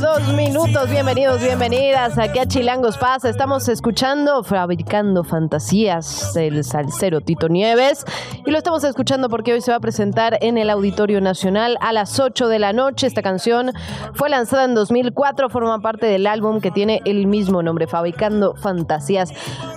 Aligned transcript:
dos 0.00 0.28
minutos. 0.34 0.88
Bienvenidos, 0.90 1.40
bienvenidas. 1.42 2.18
Aquí 2.18 2.38
a 2.38 2.46
Chilangos 2.46 2.96
Pasa. 2.98 3.28
Estamos 3.28 3.68
escuchando 3.68 4.44
Fabricando 4.44 5.24
Fantasías 5.24 6.32
del 6.34 6.62
salsero 6.62 7.20
Tito 7.20 7.48
Nieves. 7.48 8.04
Y 8.46 8.50
lo 8.50 8.58
estamos 8.58 8.84
escuchando 8.84 9.28
porque 9.28 9.52
hoy 9.54 9.60
se 9.60 9.72
va 9.72 9.78
a 9.78 9.80
presentar 9.80 10.38
en 10.40 10.56
el 10.56 10.70
Auditorio 10.70 11.20
Nacional 11.20 11.76
a 11.80 11.92
las 11.92 12.20
8 12.20 12.46
de 12.46 12.60
la 12.60 12.72
noche. 12.72 13.08
Esta 13.08 13.22
canción 13.22 13.72
fue 14.14 14.28
lanzada 14.28 14.64
en 14.64 14.74
2004, 14.74 15.48
forma 15.48 15.80
parte 15.80 16.06
del 16.06 16.28
álbum 16.28 16.60
que 16.60 16.70
tiene 16.70 17.00
el 17.04 17.26
mismo 17.26 17.62
nombre, 17.62 17.88
Fabricando 17.88 18.54
Fantasías. 18.54 19.32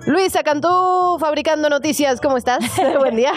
Luisa 0.06 0.44
Cantú, 0.44 1.18
Fabricando 1.20 1.68
Noticias, 1.70 2.22
¿cómo 2.22 2.38
estás? 2.38 2.60
Buen 3.00 3.16
día. 3.16 3.34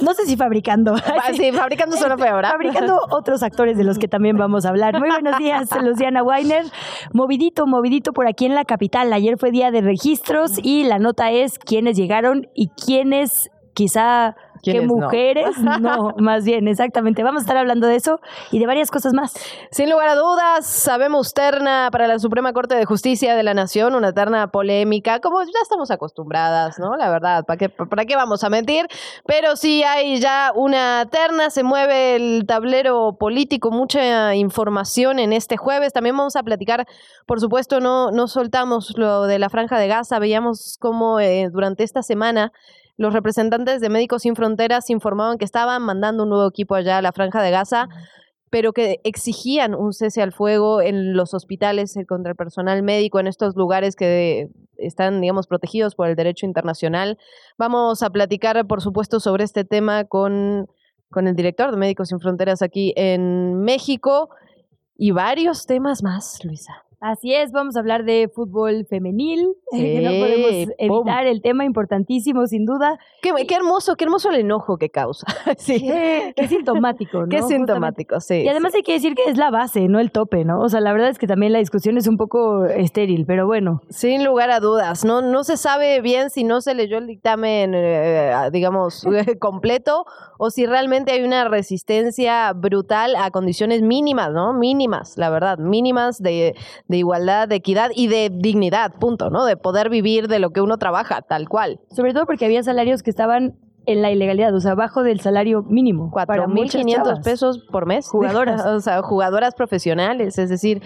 No 0.00 0.14
sé 0.14 0.26
si 0.26 0.36
fabricando. 0.36 0.94
Ah, 0.94 1.32
Sí, 1.34 1.50
fabricando 1.52 1.96
suena 1.96 2.16
peor. 2.16 2.44
¿ah? 2.44 2.50
Fabricando 2.50 3.00
otros 3.10 3.42
actores 3.42 3.76
de 3.76 3.84
los 3.84 3.98
que 3.98 4.06
también 4.06 4.36
vamos 4.36 4.64
a 4.64 4.68
hablar. 4.68 4.98
Muy 4.98 5.10
buenos 5.10 5.36
días, 5.38 5.68
Luciana 5.88 6.22
Weiner. 6.22 6.64
Movidito, 7.12 7.66
movidito 7.66 8.12
por 8.12 8.26
aquí 8.26 8.46
en 8.46 8.54
la 8.54 8.64
capital. 8.64 9.12
Ayer 9.12 9.38
fue 9.38 9.50
día 9.50 9.70
de 9.70 9.80
registros 9.80 10.58
y 10.62 10.84
la 10.84 10.98
nota 10.98 11.30
es 11.30 11.58
quiénes 11.58 11.96
llegaron 11.96 12.48
y 12.54 12.68
quiénes 12.68 13.50
quizá 13.74 14.36
qué 14.62 14.72
¿Quiénes 14.72 14.88
no? 14.88 14.96
mujeres. 14.96 15.56
No, 15.78 16.14
más 16.18 16.44
bien, 16.44 16.66
exactamente. 16.66 17.22
Vamos 17.22 17.42
a 17.42 17.44
estar 17.44 17.56
hablando 17.56 17.86
de 17.86 17.96
eso 17.96 18.20
y 18.50 18.58
de 18.58 18.66
varias 18.66 18.90
cosas 18.90 19.12
más. 19.12 19.34
Sin 19.70 19.88
lugar 19.90 20.08
a 20.08 20.14
dudas, 20.16 20.66
sabemos 20.66 21.34
terna 21.34 21.88
para 21.92 22.08
la 22.08 22.18
Suprema 22.18 22.52
Corte 22.52 22.74
de 22.74 22.84
Justicia 22.84 23.36
de 23.36 23.42
la 23.42 23.54
Nación, 23.54 23.94
una 23.94 24.12
terna 24.12 24.48
polémica, 24.48 25.20
como 25.20 25.42
ya 25.42 25.60
estamos 25.62 25.90
acostumbradas, 25.90 26.78
¿no? 26.78 26.96
La 26.96 27.10
verdad, 27.10 27.44
¿para 27.44 27.56
qué, 27.56 27.68
¿para 27.68 28.04
qué 28.06 28.16
vamos 28.16 28.42
a 28.44 28.50
mentir? 28.50 28.86
Pero 29.26 29.56
sí 29.56 29.82
hay 29.84 30.18
ya 30.18 30.52
una 30.54 31.06
terna, 31.10 31.50
se 31.50 31.62
mueve 31.62 32.16
el 32.16 32.44
tablero 32.46 33.16
político, 33.18 33.70
mucha 33.70 34.34
información 34.34 35.18
en 35.18 35.32
este 35.32 35.56
jueves. 35.56 35.92
También 35.92 36.16
vamos 36.16 36.36
a 36.36 36.42
platicar, 36.42 36.86
por 37.26 37.40
supuesto, 37.40 37.80
no, 37.80 38.10
no 38.10 38.26
soltamos 38.26 38.94
lo 38.96 39.24
de 39.24 39.38
la 39.38 39.48
Franja 39.48 39.78
de 39.78 39.88
Gaza, 39.88 40.18
veíamos 40.18 40.76
cómo 40.80 41.20
eh, 41.20 41.48
durante 41.50 41.84
esta 41.84 42.02
semana 42.02 42.52
los 42.98 43.14
representantes 43.14 43.80
de 43.80 43.88
Médicos 43.88 44.22
Sin 44.22 44.36
Fronteras 44.36 44.90
informaban 44.90 45.38
que 45.38 45.46
estaban 45.46 45.82
mandando 45.82 46.24
un 46.24 46.28
nuevo 46.28 46.46
equipo 46.46 46.74
allá 46.74 46.98
a 46.98 47.02
la 47.02 47.12
Franja 47.12 47.42
de 47.42 47.50
Gaza 47.50 47.88
pero 48.50 48.72
que 48.72 49.00
exigían 49.04 49.74
un 49.74 49.92
cese 49.92 50.22
al 50.22 50.32
fuego 50.32 50.80
en 50.80 51.14
los 51.14 51.34
hospitales 51.34 51.96
eh, 51.96 52.06
contra 52.06 52.30
el 52.30 52.36
personal 52.36 52.82
médico 52.82 53.20
en 53.20 53.26
estos 53.26 53.56
lugares 53.56 53.96
que 53.96 54.48
están, 54.76 55.20
digamos, 55.20 55.46
protegidos 55.46 55.94
por 55.94 56.08
el 56.08 56.16
derecho 56.16 56.46
internacional. 56.46 57.18
Vamos 57.58 58.02
a 58.02 58.10
platicar, 58.10 58.66
por 58.66 58.80
supuesto, 58.80 59.20
sobre 59.20 59.44
este 59.44 59.64
tema 59.64 60.04
con, 60.04 60.68
con 61.10 61.26
el 61.26 61.34
director 61.34 61.70
de 61.70 61.76
Médicos 61.76 62.08
Sin 62.08 62.20
Fronteras 62.20 62.62
aquí 62.62 62.92
en 62.96 63.60
México 63.60 64.30
y 64.96 65.10
varios 65.10 65.66
temas 65.66 66.02
más, 66.02 66.44
Luisa. 66.44 66.87
Así 67.00 67.32
es, 67.32 67.52
vamos 67.52 67.76
a 67.76 67.80
hablar 67.80 68.04
de 68.04 68.28
fútbol 68.28 68.84
femenil, 68.90 69.54
que 69.70 70.00
no 70.00 70.10
Sí, 70.10 70.18
podemos 70.20 70.74
pum. 70.78 70.98
evitar 71.06 71.26
el 71.26 71.42
tema 71.42 71.64
importantísimo, 71.64 72.46
sin 72.48 72.66
duda. 72.66 72.98
Qué, 73.22 73.30
qué 73.46 73.54
hermoso, 73.54 73.94
qué 73.94 74.04
hermoso 74.04 74.30
el 74.30 74.36
enojo 74.40 74.78
que 74.78 74.90
causa. 74.90 75.24
sí. 75.58 75.80
Qué, 75.80 76.32
qué 76.36 76.48
sintomático, 76.48 77.20
¿no? 77.22 77.28
Qué 77.28 77.40
Justamente. 77.40 77.72
sintomático, 77.72 78.20
sí. 78.20 78.42
Y 78.42 78.48
además 78.48 78.74
hay 78.74 78.82
que 78.82 78.94
decir 78.94 79.14
que 79.14 79.30
es 79.30 79.36
la 79.36 79.50
base, 79.50 79.86
no 79.86 80.00
el 80.00 80.10
tope, 80.10 80.44
¿no? 80.44 80.60
O 80.60 80.68
sea, 80.68 80.80
la 80.80 80.92
verdad 80.92 81.08
es 81.10 81.18
que 81.18 81.28
también 81.28 81.52
la 81.52 81.60
discusión 81.60 81.96
es 81.98 82.08
un 82.08 82.16
poco 82.16 82.64
estéril, 82.64 83.26
pero 83.26 83.46
bueno. 83.46 83.82
Sin 83.90 84.24
lugar 84.24 84.50
a 84.50 84.58
dudas, 84.58 85.04
no, 85.04 85.22
no 85.22 85.44
se 85.44 85.56
sabe 85.56 86.00
bien 86.00 86.30
si 86.30 86.42
no 86.42 86.60
se 86.60 86.74
leyó 86.74 86.98
el 86.98 87.06
dictamen, 87.06 87.74
eh, 87.76 88.32
digamos, 88.52 89.06
completo 89.38 90.04
o 90.38 90.50
si 90.50 90.66
realmente 90.66 91.12
hay 91.12 91.22
una 91.22 91.46
resistencia 91.48 92.52
brutal 92.54 93.14
a 93.16 93.30
condiciones 93.30 93.82
mínimas, 93.82 94.32
¿no? 94.32 94.52
Mínimas, 94.52 95.16
la 95.16 95.30
verdad, 95.30 95.58
mínimas 95.58 96.22
de, 96.22 96.54
de 96.88 96.96
igualdad, 96.96 97.48
de 97.48 97.56
equidad 97.56 97.90
y 97.94 98.08
de 98.08 98.30
dignidad, 98.32 98.92
punto, 98.98 99.30
¿no? 99.30 99.44
De 99.44 99.56
poder 99.56 99.90
vivir 99.90 100.26
de 100.26 100.38
lo 100.38 100.50
que 100.50 100.60
uno 100.60 100.78
trabaja, 100.78 101.22
tal 101.22 101.48
cual. 101.48 101.80
Sobre 101.90 102.12
todo 102.12 102.26
porque 102.26 102.46
había 102.46 102.62
salarios 102.62 103.02
que 103.02 103.10
estaban 103.10 103.54
en 103.88 104.02
la 104.02 104.10
ilegalidad, 104.10 104.54
o 104.54 104.60
sea, 104.60 104.72
abajo 104.72 105.02
del 105.02 105.20
salario 105.20 105.62
mínimo. 105.62 106.10
para 106.10 106.46
muchas 106.46 106.82
4.500 106.82 106.94
chavas. 106.94 107.20
pesos 107.20 107.58
por 107.70 107.86
mes. 107.86 108.06
Jugadoras. 108.06 108.66
o 108.66 108.80
sea, 108.80 109.00
jugadoras 109.00 109.54
profesionales, 109.54 110.38
es 110.38 110.50
decir, 110.50 110.82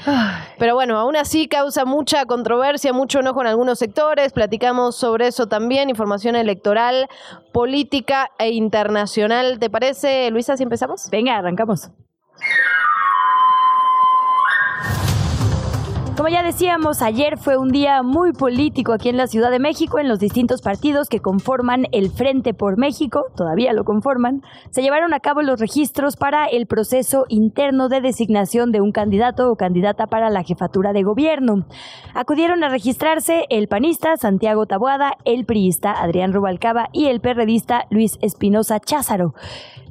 Pero 0.57 0.75
bueno, 0.75 0.97
aún 0.99 1.17
así 1.17 1.49
causa 1.49 1.85
mucha 1.85 2.27
controversia, 2.27 2.93
mucho 2.93 3.19
enojo 3.19 3.41
en 3.41 3.49
algunos 3.49 3.81
sectores. 3.81 4.33
Platicamos 4.33 4.95
sobre 4.95 5.27
eso 5.27 5.49
también, 5.49 5.91
información 5.91 6.37
electoral, 6.37 7.09
política 7.53 8.31
e 8.39 8.51
internacional. 8.51 9.59
¿Te 9.59 9.69
parece, 9.69 10.31
Luisa, 10.31 10.57
si 10.57 10.63
empezamos? 10.63 11.09
Venga, 11.11 11.39
arrancamos. 11.39 11.91
Como 16.17 16.29
ya 16.29 16.43
decíamos, 16.43 17.01
ayer 17.01 17.39
fue 17.39 17.57
un 17.57 17.71
día 17.71 18.03
muy 18.03 18.33
político 18.33 18.93
aquí 18.93 19.09
en 19.09 19.17
la 19.17 19.27
Ciudad 19.27 19.51
de 19.51 19.59
México, 19.59 19.99
en 19.99 20.09
los 20.09 20.19
distintos 20.19 20.61
partidos 20.61 21.09
que 21.09 21.21
conforman 21.21 21.87
el 21.91 22.11
Frente 22.11 22.53
por 22.53 22.77
México, 22.77 23.25
todavía 23.35 23.73
lo 23.73 23.85
conforman, 23.85 24.43
se 24.71 24.83
llevaron 24.83 25.15
a 25.15 25.21
cabo 25.21 25.41
los 25.41 25.59
registros 25.59 26.17
para 26.17 26.45
el 26.45 26.67
proceso 26.67 27.25
interno 27.29 27.89
de 27.89 28.03
designación 28.03 28.73
de 28.73 28.83
un 28.83 28.93
candidato 28.93 29.51
o 29.51 29.57
candidata 29.57 30.07
para 30.07 30.29
la 30.29 30.43
jefatura 30.43 30.93
de 30.93 31.03
gobierno. 31.03 31.65
Acudieron 32.15 32.63
a 32.63 32.69
registrarse 32.69 33.47
el 33.49 33.67
panista 33.69 34.19
Santiago 34.19 34.67
Taboada, 34.67 35.15
el 35.25 35.47
priista 35.47 35.93
Adrián 35.93 36.35
Rubalcaba 36.35 36.91
y 36.93 37.07
el 37.07 37.21
perredista 37.21 37.87
Luis 37.89 38.19
Espinosa 38.21 38.81
Cházaro. 38.81 39.33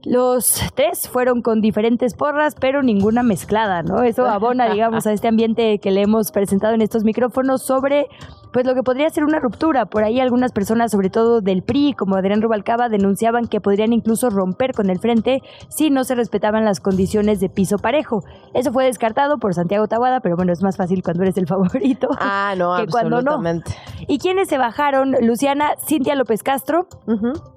Los 0.04 0.64
tres 0.74 1.08
fueron 1.08 1.44
con 1.44 1.62
diferentes 1.62 2.16
porras, 2.16 2.56
pero 2.60 2.82
ninguna 2.82 3.22
mezclada, 3.22 3.84
¿no? 3.84 4.02
Eso 4.02 4.26
abona, 4.26 4.68
digamos, 4.74 5.06
a 5.06 5.14
este 5.14 5.28
ambiente 5.28 5.78
que 5.78 5.92
le 5.92 6.02
hemos 6.02 6.11
presentado 6.32 6.74
en 6.74 6.82
estos 6.82 7.04
micrófonos 7.04 7.64
sobre, 7.64 8.08
pues, 8.54 8.66
lo 8.66 8.74
que 8.74 8.84
podría 8.84 9.10
ser 9.10 9.24
una 9.24 9.40
ruptura. 9.40 9.86
Por 9.86 10.04
ahí 10.04 10.20
algunas 10.20 10.52
personas, 10.52 10.92
sobre 10.92 11.10
todo 11.10 11.42
del 11.42 11.64
PRI, 11.64 11.94
como 11.94 12.16
Adrián 12.16 12.42
Rubalcaba, 12.42 12.90
denunciaban 12.90 13.48
que 13.48 13.62
podrían 13.62 13.94
incluso 13.94 14.30
romper 14.30 14.74
con 14.74 14.90
el 14.90 15.00
frente 15.00 15.42
si 15.70 15.90
no 15.90 16.04
se 16.04 16.16
respetaban 16.16 16.66
las 16.66 16.80
condiciones 16.80 17.40
de 17.40 17.50
piso 17.50 17.78
parejo. 17.78 18.24
Eso 18.54 18.72
fue 18.72 18.86
descartado 18.86 19.38
por 19.38 19.54
Santiago 19.54 19.88
Tabuada, 19.88 20.20
pero 20.20 20.36
bueno, 20.36 20.52
es 20.52 20.62
más 20.62 20.78
fácil 20.78 21.02
cuando 21.04 21.24
eres 21.24 21.38
el 21.38 21.48
favorito. 21.48 22.10
Ah, 22.24 22.54
no, 22.58 22.76
que 22.78 22.88
cuando 22.88 23.22
no. 23.22 23.42
¿Y 24.08 24.20
quiénes 24.20 24.48
se 24.48 24.58
bajaron? 24.58 25.16
Luciana, 25.22 25.72
Cintia 25.86 26.16
López 26.16 26.44
Castro, 26.44 26.88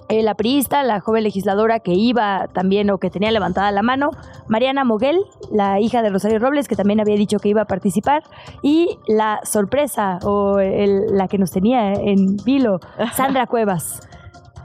eh, 0.08 0.22
la 0.22 0.34
priista, 0.34 0.82
la 0.82 1.00
joven 1.00 1.24
legisladora 1.24 1.80
que 1.80 1.92
iba 1.92 2.48
también 2.52 2.90
o 2.90 2.98
que 2.98 3.10
tenía 3.10 3.30
levantada 3.30 3.70
la 3.72 3.82
mano, 3.82 4.10
Mariana 4.48 4.84
Moguel, 4.84 5.18
la 5.50 5.80
hija 5.80 6.02
de 6.02 6.10
Rosario 6.10 6.38
Robles, 6.38 6.68
que 6.68 6.76
también 6.76 7.00
había 7.00 7.16
dicho 7.16 7.38
que 7.38 7.48
iba 7.48 7.62
a 7.62 7.64
participar, 7.64 8.22
y 8.62 8.98
la 9.06 9.40
sorpresa 9.44 10.18
o 10.24 10.58
el- 10.58 11.16
la 11.16 11.28
que 11.28 11.38
nos 11.38 11.50
tenía 11.50 11.92
en 11.92 12.36
vilo, 12.44 12.80
Sandra 13.14 13.46
Cuevas. 13.46 14.00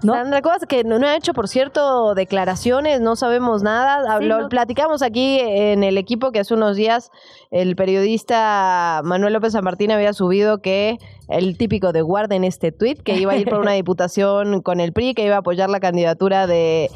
¿No? 0.01 0.13
Sandra 0.13 0.41
Cuevas, 0.41 0.65
que 0.65 0.85
no, 0.85 0.97
no 0.97 1.07
ha 1.07 1.17
hecho, 1.17 1.33
por 1.33 1.49
cierto, 1.49 2.13
declaraciones, 2.15 3.01
no 3.01 3.17
sabemos 3.17 3.63
nada. 3.63 4.01
Habló- 4.15 4.43
no. 4.43 4.47
Platicamos 4.49 5.01
aquí 5.01 5.39
en 5.41 5.83
el 5.83 5.97
equipo 5.97 6.31
que 6.31 6.39
hace 6.39 6.53
unos 6.53 6.77
días 6.77 7.11
el 7.51 7.75
periodista 7.75 9.01
Manuel 9.03 9.33
López 9.33 9.51
San 9.53 9.63
Martín 9.65 9.91
había 9.91 10.13
subido 10.13 10.59
que 10.61 10.97
el 11.27 11.57
típico 11.57 11.91
de 11.91 12.01
guarden 12.01 12.45
este 12.45 12.71
tuit, 12.71 13.01
que 13.01 13.17
iba 13.17 13.33
a 13.33 13.35
ir 13.35 13.49
por 13.49 13.59
una 13.59 13.71
diputación 13.73 14.61
con 14.61 14.79
el 14.79 14.93
PRI, 14.93 15.13
que 15.13 15.25
iba 15.25 15.35
a 15.35 15.39
apoyar 15.39 15.69
la 15.69 15.81
candidatura 15.81 16.47
de 16.47 16.89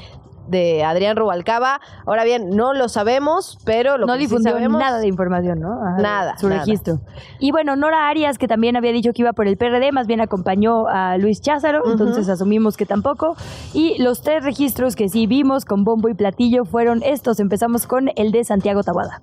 de 0.48 0.84
Adrián 0.84 1.16
Rubalcaba. 1.16 1.80
Ahora 2.06 2.24
bien, 2.24 2.50
no 2.52 2.74
lo 2.74 2.90
sabemos, 2.90 3.58
pero 3.66 3.98
lo 3.98 4.06
no 4.06 4.14
que 4.14 4.20
sí 4.20 4.26
difundió 4.26 4.52
sabemos 4.54 4.80
nada 4.80 5.00
de 5.00 5.08
información, 5.08 5.60
¿no? 5.60 5.74
Ajá, 5.74 6.02
Nada, 6.02 6.38
Su 6.38 6.50
nada. 6.50 6.62
registro. 6.62 7.00
Y 7.40 7.52
bueno, 7.52 7.76
Nora 7.76 8.10
Arias, 8.10 8.38
que 8.38 8.48
también 8.48 8.76
había 8.76 8.92
dicho 8.92 9.12
que 9.14 9.22
iba 9.22 9.34
por 9.34 9.48
el 9.48 9.58
PRD, 9.58 9.92
más 9.92 10.08
bien 10.08 10.22
acompañó 10.22 10.88
a 10.88 11.18
Luis 11.18 11.42
Cházaro, 11.42 11.84
entonces 11.92 12.28
asumimos 12.30 12.78
que 12.78 12.86
tampoco. 12.86 13.36
Y 13.74 14.02
los 14.02 14.22
tres 14.22 14.44
registros 14.44 14.96
que 14.96 15.10
sí 15.10 15.28
vimos 15.28 15.66
con 15.66 15.84
bombo 15.84 16.10
y 16.10 16.14
platillo 16.14 16.66
fueron 16.66 17.02
estos. 17.04 17.40
Empezamos 17.40 17.88
con 17.88 18.10
el 18.16 18.32
de 18.32 18.44
Santiago 18.44 18.84
Tabuada. 18.84 19.22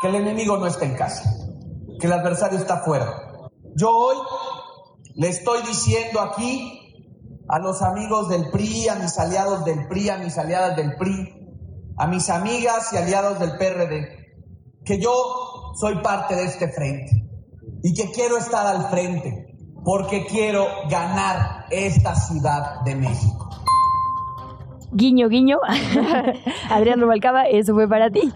que 0.00 0.08
el 0.08 0.16
enemigo 0.16 0.56
no 0.56 0.66
está 0.66 0.84
en 0.84 0.96
casa, 0.96 1.22
que 2.00 2.06
el 2.08 2.12
adversario 2.12 2.58
está 2.58 2.74
afuera. 2.80 3.06
Yo 3.76 3.88
hoy 3.90 4.16
le 5.14 5.28
estoy 5.28 5.60
diciendo 5.62 6.20
aquí 6.20 6.81
a 7.52 7.58
los 7.58 7.82
amigos 7.82 8.30
del 8.30 8.48
PRI, 8.50 8.88
a 8.88 8.94
mis 8.94 9.18
aliados 9.18 9.66
del 9.66 9.86
PRI, 9.86 10.08
a 10.08 10.16
mis 10.16 10.38
aliadas 10.38 10.74
del 10.74 10.96
PRI, 10.96 11.34
a 11.98 12.06
mis 12.06 12.30
amigas 12.30 12.90
y 12.94 12.96
aliados 12.96 13.38
del 13.40 13.58
PRD, 13.58 14.08
que 14.86 14.98
yo 14.98 15.12
soy 15.74 15.96
parte 15.96 16.34
de 16.34 16.44
este 16.44 16.68
frente 16.68 17.10
y 17.82 17.92
que 17.92 18.10
quiero 18.10 18.38
estar 18.38 18.66
al 18.66 18.88
frente 18.88 19.54
porque 19.84 20.24
quiero 20.24 20.64
ganar 20.88 21.66
esta 21.70 22.14
Ciudad 22.14 22.80
de 22.86 22.94
México. 22.94 23.50
Guiño, 24.92 25.28
guiño. 25.28 25.58
Adrián 26.70 27.02
Rubalcaba, 27.02 27.48
eso 27.48 27.74
fue 27.74 27.86
para 27.86 28.08
ti. 28.08 28.32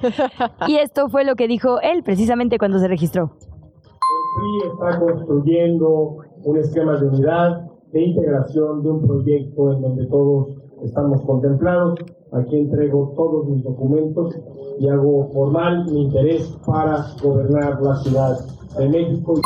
Y 0.66 0.76
esto 0.76 1.08
fue 1.08 1.24
lo 1.24 1.36
que 1.36 1.48
dijo 1.48 1.80
él 1.80 2.02
precisamente 2.02 2.58
cuando 2.58 2.78
se 2.80 2.88
registró. 2.88 3.30
El 3.32 4.34
PRI 4.36 4.72
está 4.72 5.00
construyendo 5.00 6.18
un 6.44 6.58
esquema 6.58 6.98
de 7.00 7.08
unidad, 7.08 7.75
de 7.96 8.04
integración, 8.04 8.82
de 8.82 8.90
un 8.90 9.06
proyecto 9.06 9.72
en 9.72 9.80
donde 9.80 10.06
todos 10.06 10.48
estamos 10.84 11.22
contemplados. 11.22 11.98
Aquí 12.32 12.56
entrego 12.56 13.14
todos 13.16 13.48
mis 13.48 13.64
documentos 13.64 14.36
y 14.78 14.88
hago 14.88 15.30
formal 15.32 15.86
mi 15.90 16.02
interés 16.02 16.54
para 16.66 17.06
gobernar 17.22 17.80
la 17.80 17.96
Ciudad 17.96 18.38
de 18.78 18.88
México. 18.90 19.40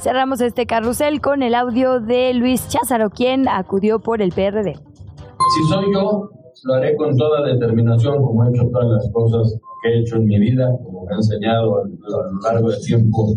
Cerramos 0.00 0.40
este 0.40 0.66
carrusel 0.66 1.20
con 1.20 1.42
el 1.42 1.56
audio 1.56 1.98
de 2.00 2.32
Luis 2.34 2.68
Cházaro, 2.68 3.10
quien 3.10 3.48
acudió 3.48 3.98
por 3.98 4.22
el 4.22 4.30
PRD. 4.30 4.74
Si 4.74 5.68
soy 5.68 5.92
yo, 5.92 6.30
lo 6.62 6.74
haré 6.74 6.94
con 6.94 7.16
toda 7.16 7.44
determinación, 7.44 8.22
como 8.22 8.44
he 8.44 8.50
hecho 8.50 8.68
todas 8.70 8.88
las 8.88 9.10
cosas 9.10 9.58
que 9.82 9.88
he 9.88 10.00
hecho 10.00 10.16
en 10.16 10.26
mi 10.26 10.38
vida, 10.38 10.70
como 10.84 11.04
me 11.04 11.14
ha 11.14 11.16
enseñado 11.16 11.78
a 11.78 11.88
lo 11.88 12.40
largo 12.44 12.70
del 12.70 12.80
tiempo 12.82 13.34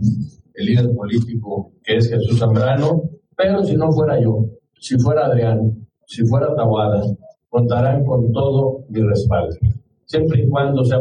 el 0.53 0.65
líder 0.65 0.93
político 0.93 1.71
que 1.83 1.95
es 1.95 2.09
Jesús 2.09 2.37
Zambrano. 2.37 3.18
Pero 3.41 3.63
si 3.63 3.77
no 3.77 3.89
fuera 3.93 4.19
yo, 4.19 4.47
si 4.81 4.99
fuera 4.99 5.27
Adrián, 5.27 5.87
si 6.05 6.25
fuera 6.25 6.53
Tabuada, 6.57 7.01
contarán 7.47 8.03
con 8.03 8.33
todo 8.33 8.83
mi 8.89 8.99
respaldo, 9.01 9.55
siempre 10.03 10.41
y 10.41 10.49
cuando 10.49 10.83
sea 10.83 10.99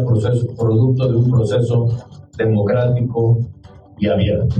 producto 0.56 1.08
de 1.08 1.16
un 1.16 1.28
proceso 1.32 1.88
democrático 2.36 3.40
y 3.98 4.06
abierto. 4.06 4.54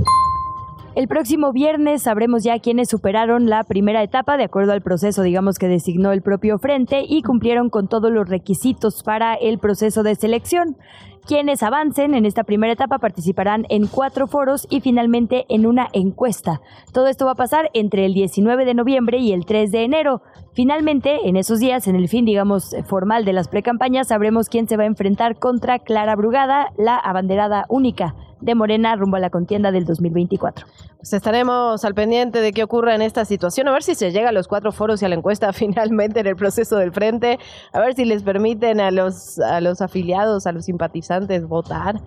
El 0.95 1.07
próximo 1.07 1.53
viernes 1.53 2.01
sabremos 2.01 2.43
ya 2.43 2.59
quiénes 2.59 2.89
superaron 2.89 3.47
la 3.47 3.63
primera 3.63 4.03
etapa 4.03 4.35
de 4.35 4.43
acuerdo 4.43 4.73
al 4.73 4.81
proceso, 4.81 5.21
digamos, 5.21 5.57
que 5.57 5.69
designó 5.69 6.11
el 6.11 6.21
propio 6.21 6.57
frente 6.57 7.05
y 7.07 7.21
cumplieron 7.21 7.69
con 7.69 7.87
todos 7.87 8.11
los 8.11 8.27
requisitos 8.27 9.03
para 9.03 9.35
el 9.35 9.59
proceso 9.59 10.03
de 10.03 10.15
selección. 10.15 10.75
Quienes 11.25 11.63
avancen 11.63 12.13
en 12.13 12.25
esta 12.25 12.43
primera 12.43 12.73
etapa 12.73 12.99
participarán 12.99 13.65
en 13.69 13.87
cuatro 13.87 14.27
foros 14.27 14.65
y 14.69 14.81
finalmente 14.81 15.45
en 15.49 15.65
una 15.65 15.87
encuesta. 15.93 16.61
Todo 16.93 17.07
esto 17.07 17.25
va 17.25 17.31
a 17.31 17.35
pasar 17.35 17.69
entre 17.73 18.05
el 18.05 18.13
19 18.13 18.65
de 18.65 18.73
noviembre 18.73 19.19
y 19.19 19.31
el 19.31 19.45
3 19.45 19.71
de 19.71 19.83
enero. 19.83 20.21
Finalmente, 20.53 21.27
en 21.27 21.37
esos 21.37 21.59
días, 21.59 21.87
en 21.87 21.95
el 21.95 22.07
fin, 22.07 22.25
digamos, 22.25 22.75
formal 22.85 23.25
de 23.25 23.33
las 23.33 23.47
precampañas, 23.47 24.07
sabremos 24.07 24.49
quién 24.49 24.67
se 24.67 24.77
va 24.77 24.83
a 24.83 24.87
enfrentar 24.87 25.37
contra 25.37 25.79
Clara 25.79 26.15
Brugada, 26.15 26.71
la 26.77 26.97
abanderada 26.97 27.65
única 27.69 28.15
de 28.41 28.55
Morena 28.55 28.95
rumbo 28.95 29.17
a 29.17 29.19
la 29.19 29.29
contienda 29.29 29.71
del 29.71 29.85
2024. 29.85 30.65
Pues 30.97 31.13
estaremos 31.13 31.83
al 31.85 31.93
pendiente 31.93 32.41
de 32.41 32.51
qué 32.51 32.63
ocurra 32.63 32.95
en 32.95 33.01
esta 33.01 33.25
situación, 33.25 33.67
a 33.67 33.71
ver 33.71 33.83
si 33.83 33.95
se 33.95 34.11
llega 34.11 34.29
a 34.29 34.31
los 34.31 34.47
cuatro 34.47 34.71
foros 34.71 35.01
y 35.01 35.05
a 35.05 35.09
la 35.09 35.15
encuesta 35.15 35.51
finalmente 35.53 36.19
en 36.19 36.27
el 36.27 36.35
proceso 36.35 36.77
del 36.77 36.91
frente, 36.91 37.39
a 37.73 37.79
ver 37.79 37.93
si 37.93 38.05
les 38.05 38.23
permiten 38.23 38.79
a 38.79 38.91
los, 38.91 39.39
a 39.39 39.61
los 39.61 39.81
afiliados, 39.81 40.47
a 40.47 40.51
los 40.51 40.65
simpatizantes 40.65 41.47
votar. 41.47 42.01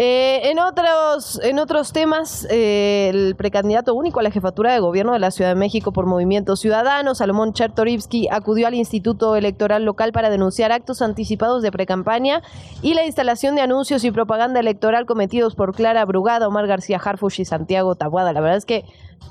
Eh, 0.00 0.50
en, 0.50 0.60
otros, 0.60 1.40
en 1.42 1.58
otros 1.58 1.92
temas, 1.92 2.46
eh, 2.50 3.10
el 3.12 3.34
precandidato 3.34 3.96
único 3.96 4.20
a 4.20 4.22
la 4.22 4.30
jefatura 4.30 4.72
de 4.72 4.78
gobierno 4.78 5.12
de 5.12 5.18
la 5.18 5.32
Ciudad 5.32 5.50
de 5.50 5.56
México 5.56 5.90
por 5.90 6.06
Movimiento 6.06 6.54
Ciudadano, 6.54 7.16
Salomón 7.16 7.52
Chertorivsky, 7.52 8.28
acudió 8.30 8.68
al 8.68 8.74
Instituto 8.74 9.34
Electoral 9.34 9.84
Local 9.84 10.12
para 10.12 10.30
denunciar 10.30 10.70
actos 10.70 11.02
anticipados 11.02 11.64
de 11.64 11.72
precampaña 11.72 12.42
y 12.80 12.94
la 12.94 13.06
instalación 13.06 13.56
de 13.56 13.62
anuncios 13.62 14.04
y 14.04 14.12
propaganda 14.12 14.60
electoral 14.60 15.04
cometidos 15.04 15.56
por 15.56 15.74
Clara 15.74 16.04
Brugada, 16.04 16.46
Omar 16.46 16.68
García 16.68 17.00
Harfush 17.04 17.40
y 17.40 17.44
Santiago 17.44 17.96
Tabuada. 17.96 18.32
La 18.32 18.40
verdad 18.40 18.58
es 18.58 18.66
que 18.66 18.84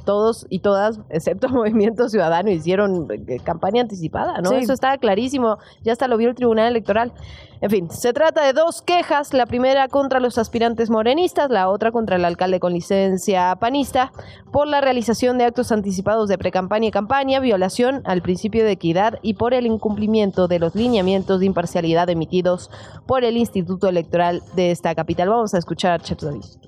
todos 0.05 0.47
y 0.49 0.59
todas, 0.59 0.99
excepto 1.09 1.49
Movimiento 1.49 2.09
Ciudadano, 2.09 2.49
hicieron 2.49 3.07
eh, 3.09 3.39
campaña 3.43 3.81
anticipada, 3.81 4.41
¿no? 4.41 4.51
Eso 4.51 4.73
estaba 4.73 4.97
clarísimo, 4.97 5.57
ya 5.83 5.91
hasta 5.91 6.07
lo 6.07 6.17
vio 6.17 6.29
el 6.29 6.35
Tribunal 6.35 6.67
Electoral. 6.67 7.13
En 7.59 7.71
fin, 7.71 7.89
se 7.89 8.13
trata 8.13 8.45
de 8.45 8.53
dos 8.53 8.83
quejas, 8.83 9.33
la 9.33 9.47
primera 9.47 9.87
contra 9.87 10.19
los 10.19 10.37
aspirantes 10.37 10.91
morenistas, 10.91 11.49
la 11.49 11.69
otra 11.69 11.91
contra 11.91 12.15
el 12.15 12.25
alcalde 12.25 12.59
con 12.59 12.71
licencia 12.71 13.55
panista, 13.55 14.11
por 14.51 14.67
la 14.67 14.79
realización 14.79 15.37
de 15.37 15.45
actos 15.45 15.71
anticipados 15.71 16.29
de 16.29 16.37
precampaña 16.37 16.87
y 16.87 16.91
campaña, 16.91 17.39
violación 17.39 18.01
al 18.05 18.21
principio 18.21 18.63
de 18.63 18.71
equidad 18.71 19.17
y 19.23 19.33
por 19.33 19.53
el 19.53 19.65
incumplimiento 19.65 20.47
de 20.47 20.59
los 20.59 20.75
lineamientos 20.75 21.39
de 21.39 21.47
imparcialidad 21.47 22.09
emitidos 22.09 22.69
por 23.07 23.23
el 23.23 23.37
Instituto 23.37 23.89
Electoral 23.89 24.43
de 24.55 24.71
esta 24.71 24.93
capital. 24.93 25.29
Vamos 25.29 25.53
a 25.55 25.57
escuchar 25.57 25.93
a. 25.93 26.59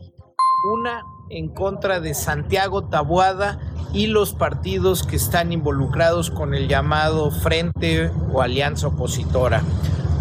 Una 0.74 1.04
en 1.30 1.50
contra 1.50 2.00
de 2.00 2.14
Santiago 2.14 2.86
Tabuada 2.86 3.60
y 3.94 4.08
los 4.08 4.34
partidos 4.34 5.04
que 5.04 5.16
están 5.16 5.52
involucrados 5.52 6.30
con 6.30 6.54
el 6.54 6.68
llamado 6.68 7.32
Frente 7.32 8.12
o 8.32 8.42
Alianza 8.42 8.88
Opositora. 8.88 9.62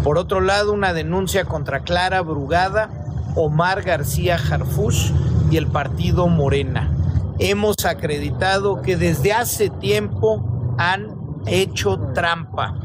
Por 0.03 0.17
otro 0.17 0.41
lado, 0.41 0.71
una 0.71 0.93
denuncia 0.93 1.45
contra 1.45 1.81
Clara 1.81 2.21
Brugada, 2.21 2.89
Omar 3.35 3.81
García 3.81 4.37
Jarfush 4.37 5.11
y 5.51 5.57
el 5.57 5.67
partido 5.67 6.27
Morena. 6.27 6.95
Hemos 7.39 7.75
acreditado 7.85 8.81
que 8.81 8.95
desde 8.95 9.33
hace 9.33 9.69
tiempo 9.69 10.75
han 10.77 11.15
hecho 11.45 11.99
trampa, 12.13 12.75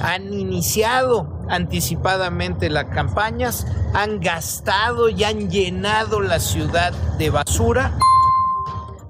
han 0.00 0.32
iniciado 0.32 1.40
anticipadamente 1.48 2.68
las 2.70 2.86
campañas, 2.86 3.66
han 3.94 4.20
gastado 4.20 5.08
y 5.08 5.24
han 5.24 5.50
llenado 5.50 6.20
la 6.20 6.38
ciudad 6.38 6.92
de 7.18 7.30
basura. 7.30 7.92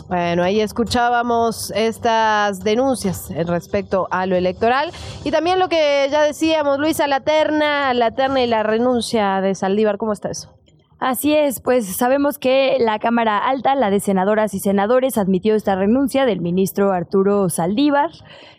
Bueno, 0.09 0.45
ahí 0.45 0.61
escuchábamos 0.61 1.73
estas 1.75 2.61
denuncias 2.63 3.29
respecto 3.47 4.07
a 4.13 4.27
lo 4.27 4.37
electoral 4.37 4.93
y 5.25 5.33
también 5.33 5.59
lo 5.59 5.69
que 5.69 6.07
ya 6.11 6.23
decíamos, 6.23 6.79
Luisa, 6.79 7.09
la 7.09 7.21
terna, 7.21 7.93
la 7.93 8.13
terna 8.13 8.41
y 8.41 8.47
la 8.47 8.63
renuncia 8.63 9.41
de 9.41 9.57
Saldívar, 9.57 9.99
¿cómo 9.99 10.13
está 10.13 10.31
eso? 10.31 10.57
Así 10.99 11.35
es, 11.35 11.61
pues 11.61 11.95
sabemos 11.95 12.39
que 12.39 12.79
la 12.81 12.99
Cámara 12.99 13.37
Alta, 13.37 13.75
la 13.75 13.91
de 13.91 14.01
senadoras 14.01 14.55
y 14.55 14.61
senadores, 14.61 15.19
admitió 15.19 15.55
esta 15.55 15.75
renuncia 15.75 16.25
del 16.25 16.41
ministro 16.41 16.93
Arturo 16.93 17.51
Saldívar. 17.51 18.11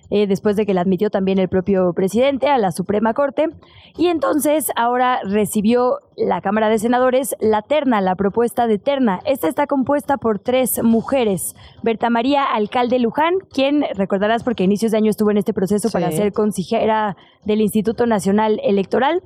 Eh, 0.09 0.25
después 0.25 0.56
de 0.56 0.65
que 0.65 0.74
la 0.74 0.81
admitió 0.81 1.09
también 1.09 1.38
el 1.38 1.50
propio 1.50 1.92
presidente 1.94 2.48
a 2.48 2.57
la 2.57 2.71
Suprema 2.71 3.13
Corte. 3.13 3.48
Y 3.98 4.07
entonces 4.07 4.71
ahora 4.75 5.19
recibió 5.24 6.00
la 6.15 6.39
Cámara 6.42 6.69
de 6.69 6.80
Senadores 6.80 7.36
la 7.39 7.62
terna, 7.62 8.00
la 8.00 8.15
propuesta 8.15 8.68
de 8.68 8.80
terna. 8.80 9.19
Esta 9.26 9.47
está 9.47 9.68
compuesta 9.68 10.18
por 10.18 10.40
tres 10.40 10.81
mujeres. 10.81 11.56
Berta 11.83 12.09
María 12.09 12.44
Alcalde 12.44 12.99
Luján, 12.99 13.33
quien 13.52 13.83
recordarás 13.95 14.44
porque 14.44 14.64
a 14.64 14.66
inicios 14.66 14.92
de 14.92 14.97
año 14.97 15.09
estuvo 15.09 15.31
en 15.31 15.37
este 15.37 15.54
proceso 15.54 15.90
para 15.92 16.11
ser 16.11 16.31
consejera 16.31 17.18
del 17.44 17.61
Instituto 17.61 18.06
Nacional 18.06 18.59
Electoral. 18.64 19.21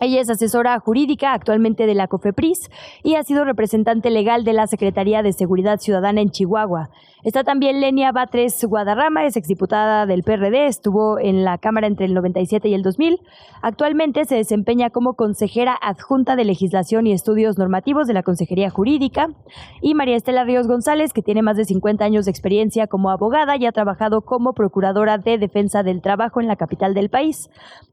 Ella 0.00 0.20
es 0.20 0.28
asesora 0.28 0.78
jurídica 0.80 1.32
actualmente 1.32 1.86
de 1.86 1.94
la 1.94 2.08
COFEPRIS 2.08 2.68
y 3.02 3.14
ha 3.14 3.22
sido 3.22 3.44
representante 3.44 4.10
legal 4.10 4.44
de 4.44 4.52
la 4.52 4.66
Secretaría 4.66 5.22
de 5.22 5.32
Seguridad 5.32 5.78
Ciudadana 5.78 6.20
en 6.20 6.30
Chihuahua. 6.30 6.90
Está 7.24 7.42
también 7.42 7.80
Lenia 7.80 8.12
Batres 8.12 8.62
Guadarrama, 8.62 9.24
es 9.24 9.38
exdiputada 9.38 10.04
del 10.04 10.22
PRD, 10.24 10.66
estuvo 10.66 11.18
en 11.18 11.42
la 11.42 11.56
Cámara 11.56 11.86
entre 11.86 12.04
el 12.04 12.12
97 12.12 12.68
y 12.68 12.74
el 12.74 12.82
2000. 12.82 13.18
Actualmente 13.62 14.26
se 14.26 14.34
desempeña 14.34 14.90
como 14.90 15.14
consejera 15.14 15.74
adjunta 15.80 16.36
de 16.36 16.44
Legislación 16.44 17.06
y 17.06 17.12
Estudios 17.12 17.56
Normativos 17.56 18.06
de 18.06 18.12
la 18.12 18.22
Consejería 18.22 18.68
Jurídica. 18.68 19.28
Y 19.80 19.94
María 19.94 20.16
Estela 20.16 20.44
Ríos 20.44 20.66
González, 20.66 21.14
que 21.14 21.22
tiene 21.22 21.40
más 21.40 21.56
de 21.56 21.64
50 21.64 22.04
años 22.04 22.26
de 22.26 22.30
experiencia 22.30 22.88
como 22.88 23.08
abogada 23.08 23.56
y 23.56 23.64
ha 23.64 23.72
trabajado 23.72 24.20
como 24.20 24.52
procuradora 24.52 25.16
de 25.16 25.38
defensa 25.38 25.82
del 25.82 26.02
trabajo 26.02 26.42
en 26.42 26.46
la 26.46 26.56
capital 26.56 26.92
del 26.92 27.08
país. 27.08 27.48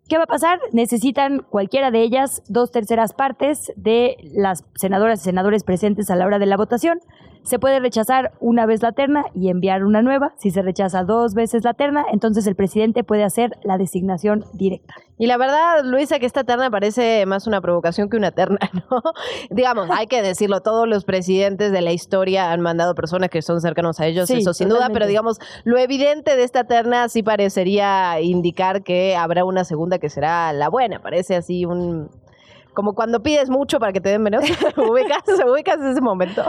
¿Qué 0.10 0.18
va 0.18 0.26
a 0.26 0.28
pasar? 0.28 0.60
Necesitan 0.74 1.40
cualquiera 1.50 1.90
de 1.90 2.02
ellas 2.02 2.44
dos 2.50 2.70
terceras 2.70 3.14
partes 3.14 3.72
de 3.78 4.18
las 4.36 4.66
senadoras 4.76 5.22
y 5.22 5.24
senadores 5.24 5.64
presentes 5.64 6.10
a 6.10 6.18
la 6.18 6.26
hora 6.26 6.38
de 6.38 6.48
la 6.48 6.58
votación. 6.58 7.00
Se 7.44 7.58
puede 7.58 7.80
rechazar 7.80 8.34
una 8.40 8.66
vez 8.66 8.84
la 8.84 8.92
terna 8.92 9.21
y 9.34 9.50
enviar 9.50 9.84
una 9.84 10.02
nueva. 10.02 10.34
Si 10.38 10.52
se 10.52 10.62
rechaza 10.62 11.04
dos 11.04 11.34
veces 11.34 11.64
la 11.64 11.74
terna, 11.74 12.06
entonces 12.12 12.48
el 12.48 12.56
presidente 12.56 13.04
puede 13.04 13.24
hacer 13.24 13.52
la 13.64 13.78
designación 13.78 14.46
directa. 14.54 14.96
Y 15.18 15.28
la 15.28 15.38
verdad, 15.38 15.84
Luisa, 15.84 16.18
que 16.18 16.26
esta 16.26 16.44
terna 16.44 16.72
parece 16.72 17.26
más 17.28 17.46
una 17.46 17.62
provocación 17.62 18.10
que 18.10 18.18
una 18.18 18.32
terna, 18.32 18.58
¿no? 18.74 19.02
Digamos, 19.52 19.88
hay 19.92 20.08
que 20.08 20.22
decirlo, 20.24 20.62
todos 20.62 20.88
los 20.88 21.06
presidentes 21.06 21.72
de 21.72 21.82
la 21.82 21.92
historia 21.92 22.52
han 22.52 22.62
mandado 22.62 22.96
personas 22.96 23.30
que 23.30 23.42
son 23.42 23.62
cercanos 23.62 24.00
a 24.00 24.08
ellos, 24.08 24.30
eso 24.32 24.54
sin 24.54 24.70
duda, 24.70 24.90
pero 24.92 25.06
digamos, 25.06 25.38
lo 25.64 25.78
evidente 25.78 26.36
de 26.36 26.44
esta 26.44 26.64
terna 26.64 27.08
sí 27.08 27.22
parecería 27.22 28.20
indicar 28.20 28.84
que 28.84 29.16
habrá 29.16 29.46
una 29.46 29.64
segunda 29.64 30.00
que 30.00 30.10
será 30.10 30.54
la 30.54 30.70
buena. 30.70 31.02
Parece 31.02 31.36
así 31.36 31.66
un 31.66 32.10
como 32.74 32.94
cuando 32.94 33.22
pides 33.22 33.50
mucho 33.50 33.80
para 33.80 33.92
que 33.94 34.02
te 34.02 34.10
den 34.10 34.24
menos. 34.24 34.44
ubicas, 34.78 35.24
ubicas 35.48 35.80
ese 35.82 36.02
momento. 36.02 36.44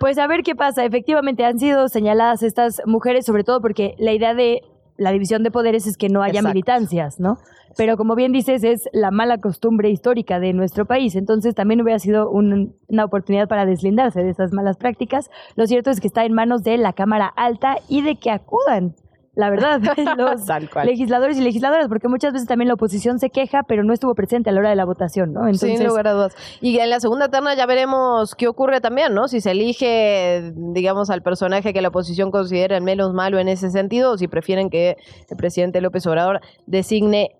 Pues 0.00 0.18
a 0.18 0.26
ver 0.26 0.42
qué 0.42 0.54
pasa. 0.54 0.84
Efectivamente 0.84 1.44
han 1.44 1.58
sido 1.58 1.88
señaladas 1.88 2.42
estas 2.42 2.80
mujeres, 2.86 3.26
sobre 3.26 3.44
todo 3.44 3.60
porque 3.60 3.94
la 3.98 4.12
idea 4.12 4.34
de 4.34 4.62
la 4.96 5.12
división 5.12 5.42
de 5.44 5.50
poderes 5.50 5.86
es 5.86 5.96
que 5.96 6.08
no 6.08 6.22
haya 6.22 6.40
Exacto. 6.40 6.48
militancias, 6.48 7.20
¿no? 7.20 7.36
Pero 7.76 7.96
como 7.96 8.16
bien 8.16 8.32
dices, 8.32 8.64
es 8.64 8.88
la 8.92 9.10
mala 9.12 9.38
costumbre 9.38 9.90
histórica 9.90 10.40
de 10.40 10.52
nuestro 10.52 10.86
país. 10.86 11.14
Entonces 11.14 11.54
también 11.54 11.80
hubiera 11.80 11.98
sido 12.00 12.28
un- 12.30 12.74
una 12.88 13.04
oportunidad 13.04 13.46
para 13.46 13.66
deslindarse 13.66 14.22
de 14.24 14.30
esas 14.30 14.52
malas 14.52 14.76
prácticas. 14.76 15.30
Lo 15.54 15.66
cierto 15.66 15.90
es 15.90 16.00
que 16.00 16.08
está 16.08 16.24
en 16.24 16.32
manos 16.32 16.62
de 16.64 16.76
la 16.78 16.92
Cámara 16.94 17.26
Alta 17.36 17.76
y 17.88 18.02
de 18.02 18.16
que 18.16 18.30
acudan, 18.32 18.94
la 19.38 19.50
verdad, 19.50 19.80
los 20.18 20.44
Tal 20.46 20.68
cual. 20.68 20.86
legisladores 20.86 21.38
y 21.38 21.42
legisladoras, 21.42 21.86
porque 21.88 22.08
muchas 22.08 22.32
veces 22.32 22.48
también 22.48 22.66
la 22.68 22.74
oposición 22.74 23.20
se 23.20 23.30
queja, 23.30 23.62
pero 23.62 23.84
no 23.84 23.92
estuvo 23.92 24.14
presente 24.14 24.50
a 24.50 24.52
la 24.52 24.58
hora 24.60 24.70
de 24.70 24.76
la 24.76 24.84
votación, 24.84 25.32
¿no? 25.32 25.42
Entonces, 25.46 25.78
Sin 25.78 25.86
lugar 25.86 26.08
a 26.08 26.12
dudas. 26.12 26.34
Y 26.60 26.76
en 26.80 26.90
la 26.90 26.98
segunda 26.98 27.28
terna 27.28 27.54
ya 27.54 27.64
veremos 27.66 28.34
qué 28.34 28.48
ocurre 28.48 28.80
también, 28.80 29.14
¿no? 29.14 29.28
Si 29.28 29.40
se 29.40 29.52
elige, 29.52 30.52
digamos, 30.56 31.08
al 31.08 31.22
personaje 31.22 31.72
que 31.72 31.80
la 31.80 31.88
oposición 31.88 32.30
considera 32.32 32.76
el 32.76 32.82
menos 32.82 33.14
malo 33.14 33.38
en 33.38 33.46
ese 33.48 33.70
sentido, 33.70 34.12
o 34.12 34.18
si 34.18 34.26
prefieren 34.26 34.70
que 34.70 34.96
el 35.30 35.36
presidente 35.36 35.80
López 35.80 36.04
Obrador 36.08 36.40
designe 36.66 37.36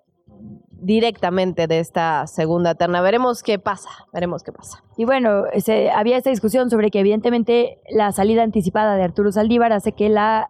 directamente 0.81 1.67
de 1.67 1.81
esta 1.81 2.27
segunda 2.27 2.75
terna. 2.77 3.01
Veremos 3.01 3.43
qué 3.43 3.59
pasa, 3.59 3.89
veremos 4.13 4.43
qué 4.45 4.53
pasa. 4.53 4.85
Y 4.97 5.05
bueno, 5.05 5.43
se- 5.59 5.91
había 5.91 6.17
esta 6.17 6.31
discusión 6.31 6.71
sobre 6.71 6.91
que 6.91 7.01
evidentemente 7.01 7.79
la 7.91 8.13
salida 8.13 8.43
anticipada 8.45 8.95
de 8.95 9.03
Arturo 9.03 9.33
Saldívar 9.33 9.73
hace 9.73 9.93
que 9.93 10.09
la 10.09 10.49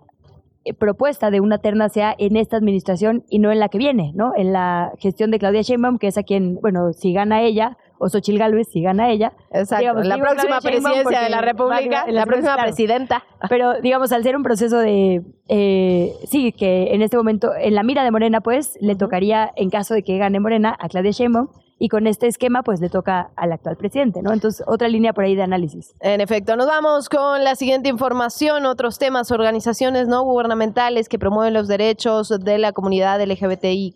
propuesta 0.79 1.31
de 1.31 1.41
una 1.41 1.59
terna 1.59 1.89
sea 1.89 2.15
en 2.19 2.37
esta 2.37 2.57
administración 2.57 3.25
y 3.31 3.39
no 3.39 3.51
en 3.53 3.59
la 3.59 3.69
que 3.69 3.79
viene, 3.79 4.13
¿no? 4.15 4.33
En 4.37 4.53
la 4.53 4.93
gestión 4.99 5.31
de 5.31 5.39
Claudia 5.39 5.63
Sheinbaum, 5.63 5.99
que 5.99 6.09
es 6.09 6.19
a 6.19 6.23
quien, 6.23 6.57
bueno, 6.61 6.93
si 6.93 7.13
gana 7.13 7.43
ella, 7.43 7.77
o 8.01 8.09
Xochil 8.09 8.39
Gálvez, 8.39 8.69
si 8.71 8.81
gana 8.83 9.11
ella. 9.11 9.33
Exacto. 9.51 9.79
digamos, 9.81 10.07
la 10.07 10.19
próxima 10.19 10.61
presidencia 10.61 11.21
de 11.21 11.31
la 11.31 11.41
República, 11.41 12.05
va- 12.07 12.13
la 12.13 12.27
próxima 12.27 12.55
claro. 12.55 12.69
presidenta. 12.69 13.25
Pero, 13.49 13.81
digamos, 13.81 14.13
al 14.13 14.23
ser 14.23 14.37
un 14.37 14.43
proceso 14.43 14.79
de. 14.79 15.23
eh, 15.49 16.13
sí, 16.27 16.53
que 16.53 16.95
en 16.95 17.03
este 17.03 17.17
momento, 17.17 17.51
en 17.59 17.75
la 17.75 17.83
mira 17.83 18.05
de 18.05 18.11
Morena, 18.11 18.41
pues, 18.41 18.77
le 18.81 18.95
tocaría, 18.95 19.51
en 19.57 19.71
caso 19.71 19.95
de 19.95 20.03
que 20.05 20.17
gane 20.19 20.39
Morena, 20.39 20.77
a 20.79 20.89
Claudia 20.89 21.11
Sheinbaum. 21.13 21.49
Y 21.79 21.89
con 21.89 22.07
este 22.07 22.27
esquema, 22.27 22.63
pues, 22.63 22.81
le 22.81 22.89
toca 22.89 23.31
al 23.37 23.53
actual 23.53 23.77
presidente, 23.77 24.21
¿no? 24.23 24.33
Entonces, 24.33 24.65
otra 24.67 24.89
línea 24.89 25.13
por 25.13 25.25
ahí 25.25 25.37
de 25.37 25.43
análisis. 25.43 25.95
En 26.01 26.21
efecto, 26.21 26.57
nos 26.57 26.67
vamos 26.67 27.09
con 27.09 27.45
la 27.45 27.55
siguiente 27.55 27.89
información, 27.89 28.67
otros 28.67 28.99
temas, 28.99 29.31
organizaciones 29.31 30.09
no 30.09 30.23
gubernamentales 30.25 31.09
que 31.09 31.19
promueven 31.19 31.55
los 31.55 31.69
derechos 31.69 32.29
de 32.29 32.59
la 32.59 32.73
comunidad 32.73 33.21
LGBTIQ+, 33.23 33.95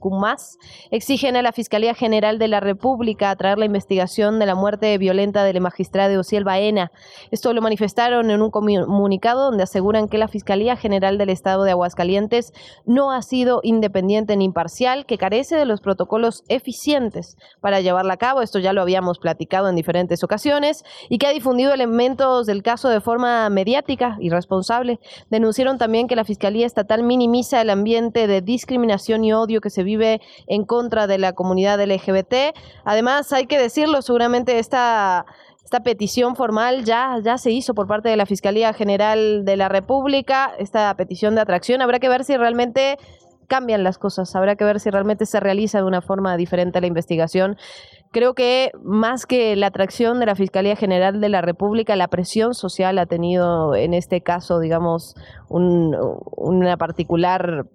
exigen 0.91 1.37
a 1.37 1.43
la 1.43 1.53
Fiscalía 1.53 1.95
General 1.95 2.39
de 2.39 2.49
la 2.49 2.61
República 2.61 3.31
atraer 3.31 3.59
la 3.59 3.65
investigación 3.65 4.39
de 4.39 4.47
la 4.47 4.55
muerte 4.55 4.97
violenta 4.99 5.45
del 5.45 5.61
magistrado 5.61 6.21
Ociel 6.21 6.45
Baena. 6.45 6.93
Esto 7.31 7.53
lo 7.53 7.63
manifestaron 7.63 8.31
en 8.31 8.43
un 8.43 8.51
comu- 8.51 8.85
comunicado 8.87 9.45
donde 9.47 9.65
aseguran 9.65 10.09
que 10.09 10.19
la 10.19 10.29
Fiscalía 10.29 10.77
General 10.77 11.19
del 11.19 11.31
Estado 11.31 11.65
de 11.65 11.73
Aguascalientes 11.73 12.53
no 12.87 13.11
ha 13.11 13.23
sido 13.23 13.61
independiente 13.63 14.37
ni 14.37 14.45
imparcial, 14.45 15.07
que 15.07 15.19
carece 15.19 15.57
de 15.57 15.65
los 15.65 15.81
protocolos 15.81 16.45
eficientes 16.49 17.37
para 17.61 17.72
llevarla 17.81 18.15
a 18.15 18.17
cabo, 18.17 18.43
esto 18.43 18.59
ya 18.59 18.73
lo 18.73 18.83
habíamos 18.83 19.19
platicado 19.19 19.69
en 19.69 19.77
diferentes 19.77 20.23
ocasiones, 20.23 20.85
y 21.09 21.19
que 21.19 21.27
ha 21.27 21.31
difundido 21.31 21.73
elementos 21.73 22.47
del 22.47 22.63
caso 22.63 22.89
de 22.89 23.01
forma 23.01 23.49
mediática 23.51 24.17
y 24.21 24.31
responsable. 24.31 25.01
Denunciaron 25.31 25.79
también 25.79 26.09
que 26.09 26.17
la 26.17 26.25
Fiscalía 26.25 26.67
Estatal 26.67 27.03
minimiza 27.03 27.61
el 27.61 27.71
ambiente 27.71 28.27
de 28.27 28.41
discriminación 28.41 29.25
y 29.25 29.33
odio 29.33 29.61
que 29.61 29.71
se 29.71 29.83
vive 29.83 30.21
en 30.47 30.65
contra 30.65 31.07
de 31.07 31.19
la 31.19 31.33
comunidad 31.33 31.83
LGBT. 31.83 32.55
Además, 32.85 33.33
hay 33.33 33.47
que 33.47 33.59
decirlo, 33.59 34.03
seguramente 34.03 34.59
esta... 34.59 35.27
Esta 35.65 35.85
petición 35.85 36.37
formal 36.37 36.85
ya, 36.85 37.19
ya 37.25 37.39
se 37.39 37.51
hizo 37.51 37.73
por 37.73 37.87
parte 37.87 38.11
de 38.11 38.17
la 38.17 38.27
Fiscalía 38.27 38.75
General 38.75 39.43
de 39.47 39.57
la 39.57 39.71
República, 39.71 40.53
esta 40.59 40.95
petición 40.97 41.35
de 41.35 41.41
atracción. 41.41 41.81
Habrá 41.81 41.99
que 41.99 42.11
ver 42.11 42.25
si 42.25 42.37
realmente 42.37 42.99
cambian 43.49 43.83
las 43.85 43.99
cosas. 43.99 44.35
Habrá 44.37 44.57
que 44.57 44.65
ver 44.65 44.81
si 44.81 44.91
realmente 44.91 45.27
se 45.27 45.41
realiza 45.41 45.79
de 45.79 45.85
una 45.85 46.01
forma 46.03 46.37
diferente 46.37 46.81
la 46.81 46.87
investigación. 46.87 47.57
Creo 48.11 48.35
que 48.35 48.73
más 48.83 49.25
que 49.25 49.57
la 49.57 49.69
atracción 49.69 50.21
de 50.21 50.27
la 50.27 50.35
Fiscalía 50.35 50.77
General 50.77 51.21
de 51.21 51.29
la 51.29 51.41
República, 51.41 51.97
la 51.97 52.09
presión 52.09 52.55
social 52.55 52.99
ha 52.99 53.07
tenido 53.07 53.75
en 53.75 53.95
este 53.95 54.21
caso, 54.21 54.59
digamos, 54.61 55.15
un- 55.49 55.97
una 56.37 56.77
particular 56.77 57.67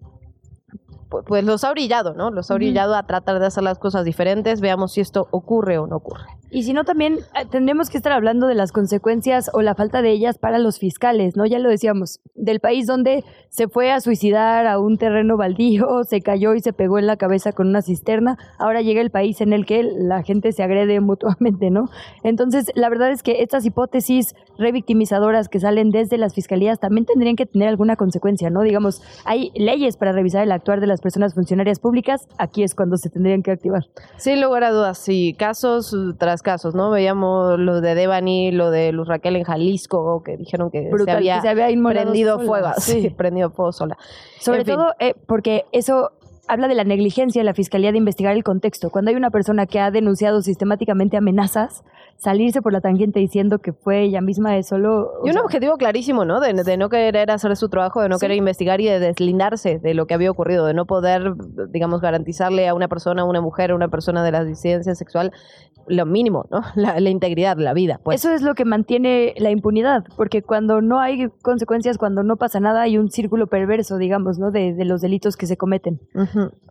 pues 1.10 1.44
los 1.44 1.64
ha 1.64 1.72
brillado, 1.72 2.14
¿no? 2.14 2.32
Los 2.32 2.52
ha 2.52 2.56
brillado 2.56 2.96
a 2.96 3.04
tratar 3.04 3.40
de 3.40 3.46
hacer 3.46 3.64
las 3.64 3.80
cosas 3.80 4.06
diferentes. 4.06 4.62
Veamos 4.62 4.94
si 4.94 5.02
esto 5.02 5.28
ocurre 5.32 5.78
o 5.78 5.88
no 5.88 5.98
ocurre. 5.98 6.26
Y 6.50 6.64
si 6.64 6.72
no, 6.72 6.86
también 6.86 7.16
eh, 7.36 7.46
tendremos 7.50 7.90
que 7.90 7.98
estar 7.98 8.14
hablando 8.14 8.48
de 8.48 8.56
las 8.56 8.72
consecuencias 8.72 9.50
o 9.54 9.62
la 9.62 9.76
falta 9.76 10.02
de 10.02 10.12
ellas 10.12 10.38
para 10.38 10.60
los 10.60 10.80
fiscales, 10.80 11.36
¿no? 11.36 11.46
Ya 11.46 11.60
lo 11.60 11.70
decíamos, 11.70 12.22
del 12.36 12.62
país 12.62 12.88
donde 12.88 13.26
se 13.50 13.68
fue 13.68 13.92
a 13.92 14.00
suicidar 14.00 14.66
a 14.66 14.80
un 14.80 14.98
terreno 14.98 15.36
baldío, 15.36 16.04
se 16.08 16.22
cayó 16.22 16.54
y 16.54 16.62
se 16.62 16.72
pegó 16.72 17.00
en 17.00 17.08
la 17.08 17.18
cabeza 17.18 17.52
con 17.52 17.68
una 17.68 17.82
cisterna, 17.82 18.38
ahora 18.60 18.82
llega 18.82 19.02
el 19.02 19.12
país 19.12 19.42
en 19.42 19.52
el 19.52 19.66
que 19.66 19.84
la 19.84 20.24
gente 20.24 20.54
se 20.54 20.64
agrede 20.64 21.00
mutuamente, 21.02 21.70
¿no? 21.70 21.90
Entonces, 22.24 22.72
la 22.76 22.88
verdad 22.88 23.12
es 23.12 23.24
que 23.24 23.42
estas 23.42 23.66
hipótesis 23.66 24.34
revictimizadoras 24.58 25.50
que 25.50 25.60
salen 25.60 25.92
desde 25.92 26.18
las 26.18 26.34
fiscalías 26.34 26.80
también 26.80 27.06
tendrían 27.06 27.36
que 27.36 27.46
tener 27.46 27.68
alguna 27.68 27.98
consecuencia, 27.98 28.50
¿no? 28.50 28.62
Digamos, 28.62 29.02
hay 29.26 29.52
leyes 29.56 29.98
para 29.98 30.14
revisar 30.14 30.44
el 30.44 30.52
actuar 30.54 30.80
de 30.80 30.88
las 30.88 30.97
personas 31.01 31.34
funcionarias 31.34 31.80
públicas, 31.80 32.27
aquí 32.38 32.63
es 32.63 32.75
cuando 32.75 32.98
se 32.98 33.10
tendrían 33.10 33.44
que 33.44 33.51
activar. 33.51 33.84
Sin 34.18 34.42
lugar 34.42 34.63
a 34.63 34.72
dudas, 34.72 34.98
sí, 34.98 35.36
casos 35.38 35.96
tras 36.18 36.42
casos, 36.42 36.75
¿no? 36.75 36.92
Veíamos 36.92 37.60
lo 37.60 37.82
de 37.82 37.96
Devani, 37.96 38.51
lo 38.51 38.72
de 38.72 38.92
Luz 38.92 39.08
Raquel 39.08 39.36
en 39.36 39.44
Jalisco, 39.44 40.22
que 40.24 40.38
dijeron 40.38 40.70
que 40.72 40.89
se 41.04 41.12
había, 41.12 41.36
que 41.36 41.42
se 41.42 41.50
había 41.50 41.68
prendido 41.68 42.36
sola, 42.36 42.48
fuego, 42.48 42.70
sí, 42.77 43.01
sí. 43.01 43.10
prendido 43.18 43.50
fuego 43.51 43.72
sola. 43.72 43.98
Sobre 44.39 44.62
En 44.62 44.66
todo 44.68 44.94
eh, 45.00 45.13
porque 45.25 45.66
eso 45.72 46.12
habla 46.48 46.68
de 46.68 46.75
la 46.75 46.84
negligencia 46.84 47.42
de 47.42 47.46
la 47.46 47.54
fiscalía 47.54 47.92
de 47.92 47.98
investigar 47.98 48.36
el 48.36 48.44
contexto. 48.44 48.89
Cuando 48.89 49.10
hay 49.10 49.18
una 49.18 49.30
persona 49.32 49.66
que 49.66 49.80
ha 49.80 49.92
denunciado 49.92 50.42
sistemáticamente 50.42 51.18
amenazas, 51.18 51.84
salirse 52.18 52.62
por 52.62 52.74
la 52.74 52.82
tangente 52.82 53.20
diciendo 53.20 53.60
que 53.60 53.74
fue 53.74 54.04
ella 54.04 54.22
misma 54.22 54.58
es 54.58 54.68
solo. 54.68 55.12
Y 55.24 55.27
un 55.27 55.34
sea, 55.34 55.44
objetivo 55.44 55.77
clarísimo, 55.77 56.25
¿no? 56.25 56.39
De, 56.39 56.54
de 56.54 56.77
no 56.77 56.89
querer 56.89 57.30
hacer 57.32 57.56
su 57.56 57.70
trabajo, 57.70 58.01
de 58.01 58.10
no 58.10 58.18
Sí. 58.18 58.25
querer 58.25 58.38
investigar 58.38 58.82
y 58.82 58.86
de 58.86 59.00
deslindarse 59.00 59.80
de 59.80 59.94
lo 59.94 60.08
que 60.08 60.13
había 60.13 60.32
ocurrido, 60.32 60.66
de 60.66 60.74
no 60.74 60.86
poder, 60.86 61.34
digamos, 61.70 62.01
garantizarle 62.01 62.68
a 62.68 62.74
una 62.74 62.88
persona, 62.88 63.22
a 63.22 63.25
una 63.25 63.42
mujer, 63.42 63.72
a 63.72 63.75
una 63.75 63.89
persona 63.89 64.24
de 64.24 64.32
la 64.32 64.44
disidencia 64.44 64.96
sexual 64.96 65.32
lo 65.88 66.06
mínimo, 66.06 66.46
¿no? 66.51 66.62
La, 66.75 67.00
la 67.00 67.10
integridad, 67.10 67.58
la 67.58 67.74
vida, 67.74 68.00
pues. 68.03 68.20
Eso 68.20 68.34
es 68.34 68.41
lo 68.41 68.53
que 68.53 68.65
mantiene 68.65 69.34
la 69.38 69.51
impunidad, 69.51 70.03
porque 70.15 70.41
cuando 70.41 70.82
no 70.82 71.00
hay 71.00 71.29
consecuencias, 71.41 71.98
cuando 71.98 72.24
no 72.24 72.38
pasa 72.38 72.60
nada, 72.60 72.82
hay 72.82 72.98
un 72.98 73.10
círculo 73.10 73.48
perverso, 73.48 73.98
digamos, 73.98 74.38
¿no? 74.38 74.51
De, 74.51 74.74
de 74.74 74.86
los 74.86 75.01
delitos 75.01 75.38
que 75.38 75.48
se 75.48 75.58
cometen. 75.58 76.00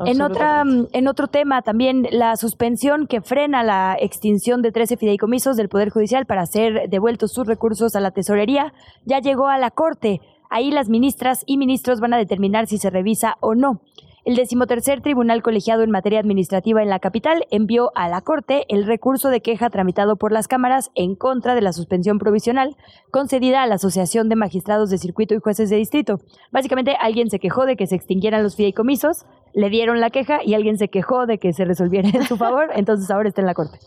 En, 0.04 0.23
otra, 0.23 0.61
absolutamente. 0.61 0.99
en 0.99 1.08
otro 1.08 1.26
tema, 1.28 1.62
también 1.62 2.06
la 2.11 2.37
suspensión 2.37 3.06
que 3.06 3.20
frena 3.20 3.62
la 3.62 3.96
extinción 4.00 4.62
de 4.62 4.73
13 4.73 4.96
fideicomisos 4.96 5.56
del 5.56 5.68
Poder 5.68 5.90
Judicial 5.90 6.26
para 6.26 6.42
hacer 6.42 6.88
devueltos 6.88 7.32
sus 7.32 7.46
recursos 7.46 7.96
a 7.96 8.00
la 8.00 8.11
tesorería 8.11 8.73
ya 9.04 9.20
llegó 9.20 9.49
a 9.49 9.58
la 9.58 9.70
Corte. 9.70 10.20
Ahí 10.50 10.70
las 10.70 10.88
ministras 10.88 11.42
y 11.46 11.58
ministros 11.58 12.00
van 12.00 12.14
a 12.14 12.18
determinar 12.18 12.66
si 12.66 12.78
se 12.78 12.90
revisa 12.90 13.37
o 13.40 13.54
no. 13.54 13.80
El 14.26 14.35
decimotercer 14.35 15.02
Tribunal 15.02 15.40
Colegiado 15.40 15.85
en 15.85 15.92
Materia 15.92 16.18
Administrativa 16.18 16.83
en 16.83 16.88
la 16.88 16.99
capital 16.99 17.47
envió 17.52 17.92
a 17.95 18.09
la 18.09 18.23
Corte 18.23 18.64
el 18.68 18.85
recurso 18.85 19.30
de 19.30 19.40
queja 19.40 19.71
tramitado 19.71 20.16
por 20.16 20.33
las 20.33 20.49
cámaras 20.49 20.90
en 20.97 21.14
contra 21.14 21.54
de 21.54 21.61
la 21.61 21.73
suspensión 21.73 22.18
provisional 22.18 22.76
concedida 23.12 23.62
a 23.62 23.68
la 23.68 23.76
Asociación 23.76 24.28
de 24.28 24.35
Magistrados 24.35 24.90
de 24.90 24.99
Circuito 24.99 25.37
y 25.37 25.38
Jueces 25.38 25.71
de 25.71 25.76
Distrito. 25.76 26.18
Básicamente, 26.50 26.97
alguien 27.00 27.30
se 27.30 27.38
quejó 27.38 27.66
de 27.66 27.76
que 27.76 27.87
se 27.87 27.95
extinguieran 27.95 28.42
los 28.42 28.56
fideicomisos, 28.56 29.26
le 29.54 29.71
dieron 29.71 30.00
la 30.00 30.11
queja 30.11 30.40
y 30.45 30.54
alguien 30.54 30.76
se 30.76 30.88
quejó 30.88 31.26
de 31.26 31.38
que 31.38 31.52
se 31.52 31.64
resolviera 31.64 32.09
en 32.09 32.25
su 32.25 32.37
favor, 32.37 32.71
entonces 32.75 33.09
ahora 33.12 33.28
está 33.28 33.42
en 33.42 33.47
la 33.47 33.54
Corte. 33.54 33.78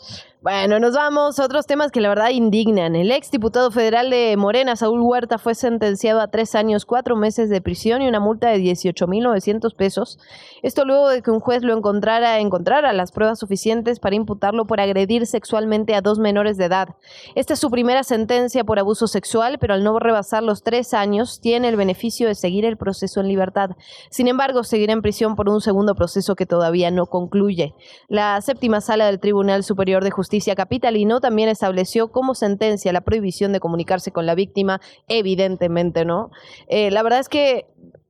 Bueno, 0.41 0.79
nos 0.79 0.93
vamos 0.93 1.37
a 1.37 1.43
otros 1.43 1.65
temas 1.65 1.91
que 1.91 1.99
la 1.99 2.07
verdad 2.07 2.29
indignan. 2.29 2.95
El 2.95 3.11
ex 3.11 3.29
diputado 3.29 3.71
federal 3.71 4.09
de 4.09 4.37
Morena, 4.37 4.77
Saúl 4.77 5.01
Huerta, 5.01 5.37
fue 5.37 5.53
sentenciado 5.53 6.21
a 6.21 6.29
tres 6.29 6.55
años, 6.55 6.85
cuatro 6.85 7.17
meses 7.17 7.49
de 7.49 7.59
prisión 7.59 8.01
y 8.01 8.07
una 8.07 8.21
multa 8.21 8.47
de 8.47 8.59
18.900 8.59 9.75
pesos. 9.75 10.17
Esto 10.63 10.85
luego 10.85 11.09
de 11.09 11.21
que 11.21 11.31
un 11.31 11.41
juez 11.41 11.61
lo 11.61 11.75
encontrara, 11.75 12.39
encontrara 12.39 12.93
las 12.93 13.11
pruebas 13.11 13.39
suficientes 13.39 13.99
para 13.99 14.15
imputarlo 14.15 14.63
por 14.63 14.79
agredir 14.79 15.27
sexualmente 15.27 15.93
a 15.93 15.99
dos 15.99 16.19
menores 16.19 16.55
de 16.55 16.65
edad. 16.65 16.95
Esta 17.35 17.55
es 17.55 17.59
su 17.59 17.69
primera 17.69 18.03
sentencia 18.03 18.63
por 18.63 18.79
abuso 18.79 19.07
sexual, 19.07 19.57
pero 19.59 19.73
al 19.73 19.83
no 19.83 19.99
rebasar 19.99 20.41
los 20.41 20.63
tres 20.63 20.93
años, 20.93 21.41
tiene 21.41 21.67
el 21.67 21.75
beneficio 21.75 22.29
de 22.29 22.35
seguir 22.35 22.63
el 22.63 22.77
proceso 22.77 23.19
en 23.19 23.27
libertad. 23.27 23.71
Sin 24.09 24.29
embargo, 24.29 24.63
seguirá 24.63 24.93
en 24.93 25.01
prisión 25.01 25.35
por 25.35 25.49
un 25.49 25.59
segundo 25.59 25.95
proceso 25.95 26.35
que 26.35 26.45
todavía 26.45 26.91
no 26.91 27.07
concluye. 27.07 27.75
La 28.07 28.39
séptima 28.39 28.79
sala 28.79 29.07
del 29.07 29.19
Tribunal 29.19 29.65
Superior 29.65 30.01
de 30.01 30.11
Justicia 30.11 30.28
Capitalino 30.55 31.19
también 31.19 31.49
estableció 31.49 32.11
como 32.11 32.35
sentencia 32.35 32.93
la 32.93 33.01
prohibición 33.01 33.51
de 33.51 33.59
comunicarse 33.59 34.11
con 34.11 34.25
la 34.25 34.35
víctima, 34.35 34.79
evidentemente, 35.07 36.05
¿no? 36.05 36.29
Eh, 36.67 36.91
la 36.91 37.03
verdad 37.03 37.19
es 37.19 37.29
que 37.29 37.65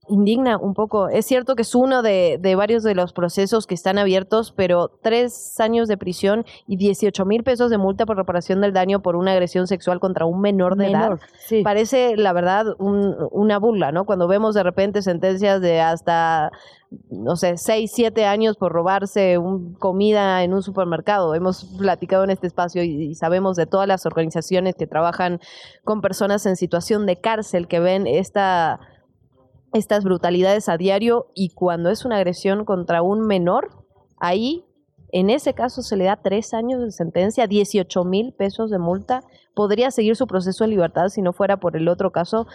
indigna 0.09 0.57
un 0.57 0.73
poco. 0.73 1.09
Es 1.09 1.25
cierto 1.25 1.55
que 1.55 1.61
es 1.61 1.75
uno 1.75 2.01
de, 2.01 2.37
de, 2.39 2.55
varios 2.55 2.83
de 2.83 2.95
los 2.95 3.13
procesos 3.13 3.67
que 3.67 3.75
están 3.75 3.97
abiertos, 3.97 4.51
pero 4.55 4.89
tres 5.01 5.59
años 5.59 5.87
de 5.87 5.97
prisión 5.97 6.45
y 6.67 6.77
18 6.77 7.25
mil 7.25 7.43
pesos 7.43 7.69
de 7.69 7.77
multa 7.77 8.05
por 8.05 8.17
reparación 8.17 8.61
del 8.61 8.73
daño 8.73 9.01
por 9.01 9.15
una 9.15 9.31
agresión 9.31 9.67
sexual 9.67 9.99
contra 9.99 10.25
un 10.25 10.41
menor 10.41 10.75
de 10.75 10.91
edad. 10.91 11.19
Parece, 11.63 12.17
la 12.17 12.33
verdad, 12.33 12.65
una 12.79 13.59
burla, 13.59 13.91
¿no? 13.91 14.05
Cuando 14.05 14.27
vemos 14.27 14.55
de 14.55 14.63
repente 14.63 15.01
sentencias 15.01 15.61
de 15.61 15.81
hasta 15.81 16.51
no 17.09 17.35
sé, 17.35 17.57
seis, 17.57 17.91
siete 17.93 18.25
años 18.25 18.57
por 18.57 18.71
robarse 18.71 19.37
un, 19.37 19.73
comida 19.75 20.43
en 20.43 20.53
un 20.53 20.63
supermercado. 20.63 21.35
Hemos 21.35 21.65
platicado 21.77 22.23
en 22.23 22.31
este 22.31 22.47
espacio 22.47 22.83
y, 22.83 23.13
sabemos 23.15 23.55
de 23.55 23.67
todas 23.67 23.87
las 23.87 24.05
organizaciones 24.05 24.75
que 24.75 24.87
trabajan 24.87 25.39
con 25.83 26.01
personas 26.01 26.45
en 26.45 26.55
situación 26.55 27.05
de 27.05 27.17
cárcel 27.17 27.67
que 27.67 27.79
ven 27.79 28.07
esta, 28.07 28.79
estas 29.73 30.03
brutalidades 30.03 30.69
a 30.69 30.77
diario 30.77 31.27
y 31.33 31.49
cuando 31.49 31.89
es 31.89 32.05
una 32.05 32.17
agresión 32.17 32.65
contra 32.65 33.01
un 33.01 33.21
menor, 33.25 33.69
ahí, 34.17 34.65
en 35.11 35.29
ese 35.29 35.53
caso, 35.53 35.81
se 35.81 35.97
le 35.97 36.05
da 36.05 36.17
tres 36.17 36.53
años 36.53 36.81
de 36.81 36.91
sentencia, 36.91 37.47
18 37.47 38.03
mil 38.03 38.33
pesos 38.33 38.69
de 38.69 38.79
multa. 38.79 39.23
Podría 39.55 39.91
seguir 39.91 40.15
su 40.15 40.27
proceso 40.27 40.63
en 40.63 40.71
libertad 40.71 41.09
si 41.09 41.21
no 41.21 41.33
fuera 41.33 41.57
por 41.57 41.75
el 41.75 41.87
otro 41.87 42.11
caso. 42.11 42.47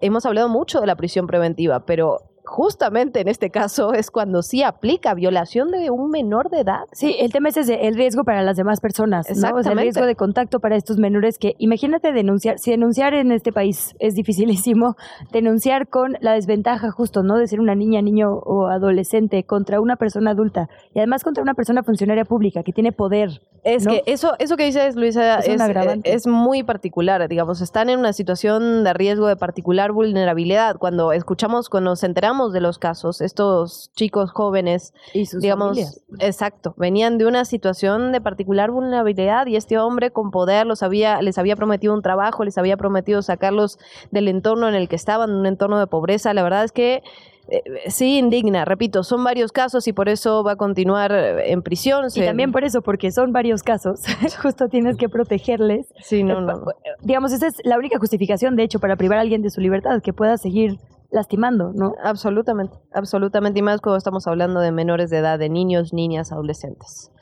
Hemos 0.00 0.26
hablado 0.26 0.48
mucho 0.48 0.80
de 0.80 0.86
la 0.86 0.96
prisión 0.96 1.26
preventiva, 1.26 1.86
pero 1.86 2.18
justamente 2.46 3.20
en 3.20 3.28
este 3.28 3.50
caso 3.50 3.92
es 3.92 4.10
cuando 4.10 4.42
sí 4.42 4.62
aplica 4.62 5.14
violación 5.14 5.70
de 5.70 5.90
un 5.90 6.10
menor 6.10 6.48
de 6.48 6.60
edad. 6.60 6.84
Sí, 6.92 7.16
el 7.18 7.32
tema 7.32 7.48
es 7.48 7.56
el 7.56 7.94
riesgo 7.94 8.24
para 8.24 8.42
las 8.42 8.56
demás 8.56 8.80
personas, 8.80 9.26
¿no? 9.36 9.56
O 9.56 9.62
sea, 9.62 9.72
el 9.72 9.78
riesgo 9.78 10.06
de 10.06 10.14
contacto 10.14 10.60
para 10.60 10.76
estos 10.76 10.98
menores 10.98 11.38
que, 11.38 11.54
imagínate 11.58 12.12
denunciar, 12.12 12.58
si 12.58 12.70
denunciar 12.70 13.14
en 13.14 13.32
este 13.32 13.52
país 13.52 13.94
es 13.98 14.14
dificilísimo, 14.14 14.96
denunciar 15.32 15.88
con 15.88 16.16
la 16.20 16.32
desventaja 16.32 16.90
justo, 16.90 17.22
¿no? 17.22 17.36
De 17.36 17.46
ser 17.48 17.60
una 17.60 17.74
niña, 17.74 18.00
niño 18.00 18.32
o 18.32 18.68
adolescente 18.68 19.44
contra 19.44 19.80
una 19.80 19.96
persona 19.96 20.30
adulta 20.30 20.68
y 20.94 21.00
además 21.00 21.24
contra 21.24 21.42
una 21.42 21.54
persona 21.54 21.82
funcionaria 21.82 22.24
pública 22.24 22.62
que 22.62 22.72
tiene 22.72 22.92
poder. 22.92 23.42
Es 23.64 23.86
que 23.86 24.04
eso, 24.06 24.34
eso 24.38 24.56
que 24.56 24.64
dices, 24.64 24.94
Luisa, 24.94 25.40
es, 25.40 25.60
es, 25.60 26.00
es 26.04 26.26
muy 26.28 26.62
particular, 26.62 27.26
digamos, 27.28 27.60
están 27.60 27.90
en 27.90 27.98
una 27.98 28.12
situación 28.12 28.84
de 28.84 28.92
riesgo 28.92 29.26
de 29.26 29.34
particular 29.34 29.90
vulnerabilidad. 29.90 30.76
Cuando 30.76 31.10
escuchamos, 31.10 31.68
cuando 31.68 31.90
nos 31.90 32.04
enteramos 32.04 32.35
de 32.52 32.60
los 32.60 32.78
casos, 32.78 33.20
estos 33.20 33.90
chicos 33.94 34.30
jóvenes, 34.30 34.92
y 35.14 35.26
sus 35.26 35.40
digamos, 35.42 36.00
exacto, 36.18 36.74
venían 36.76 37.18
de 37.18 37.26
una 37.26 37.44
situación 37.44 38.12
de 38.12 38.20
particular 38.20 38.70
vulnerabilidad 38.70 39.46
y 39.46 39.56
este 39.56 39.78
hombre 39.78 40.10
con 40.10 40.30
poder 40.30 40.66
los 40.66 40.82
había, 40.82 41.20
les 41.22 41.38
había 41.38 41.56
prometido 41.56 41.94
un 41.94 42.02
trabajo, 42.02 42.44
les 42.44 42.58
había 42.58 42.76
prometido 42.76 43.22
sacarlos 43.22 43.78
del 44.10 44.28
entorno 44.28 44.68
en 44.68 44.74
el 44.74 44.88
que 44.88 44.96
estaban, 44.96 45.30
un 45.30 45.46
entorno 45.46 45.78
de 45.78 45.86
pobreza. 45.86 46.34
La 46.34 46.42
verdad 46.42 46.64
es 46.64 46.72
que 46.72 47.02
eh, 47.48 47.62
sí 47.88 48.18
indigna, 48.18 48.64
repito, 48.64 49.04
son 49.04 49.22
varios 49.22 49.52
casos 49.52 49.86
y 49.86 49.92
por 49.92 50.08
eso 50.08 50.42
va 50.42 50.52
a 50.52 50.56
continuar 50.56 51.12
en 51.12 51.62
prisión. 51.62 52.06
Y 52.14 52.20
también 52.24 52.50
por 52.50 52.64
eso, 52.64 52.82
porque 52.82 53.12
son 53.12 53.32
varios 53.32 53.62
casos, 53.62 54.00
justo 54.42 54.68
tienes 54.68 54.96
que 54.96 55.08
protegerles. 55.08 55.86
Sí, 56.02 56.24
no, 56.24 56.40
no. 56.40 56.64
Digamos, 57.02 57.32
esa 57.32 57.46
es 57.46 57.54
la 57.64 57.78
única 57.78 57.98
justificación, 57.98 58.56
de 58.56 58.64
hecho, 58.64 58.80
para 58.80 58.96
privar 58.96 59.18
a 59.18 59.20
alguien 59.20 59.42
de 59.42 59.50
su 59.50 59.60
libertad, 59.60 60.02
que 60.02 60.12
pueda 60.12 60.36
seguir 60.38 60.78
lastimando, 61.10 61.72
¿no? 61.74 61.94
Absolutamente, 62.02 62.76
absolutamente, 62.92 63.58
y 63.58 63.62
más 63.62 63.80
cuando 63.80 63.98
estamos 63.98 64.26
hablando 64.26 64.60
de 64.60 64.72
menores 64.72 65.10
de 65.10 65.18
edad, 65.18 65.38
de 65.38 65.48
niños, 65.48 65.92
niñas, 65.92 66.32
adolescentes. 66.32 67.12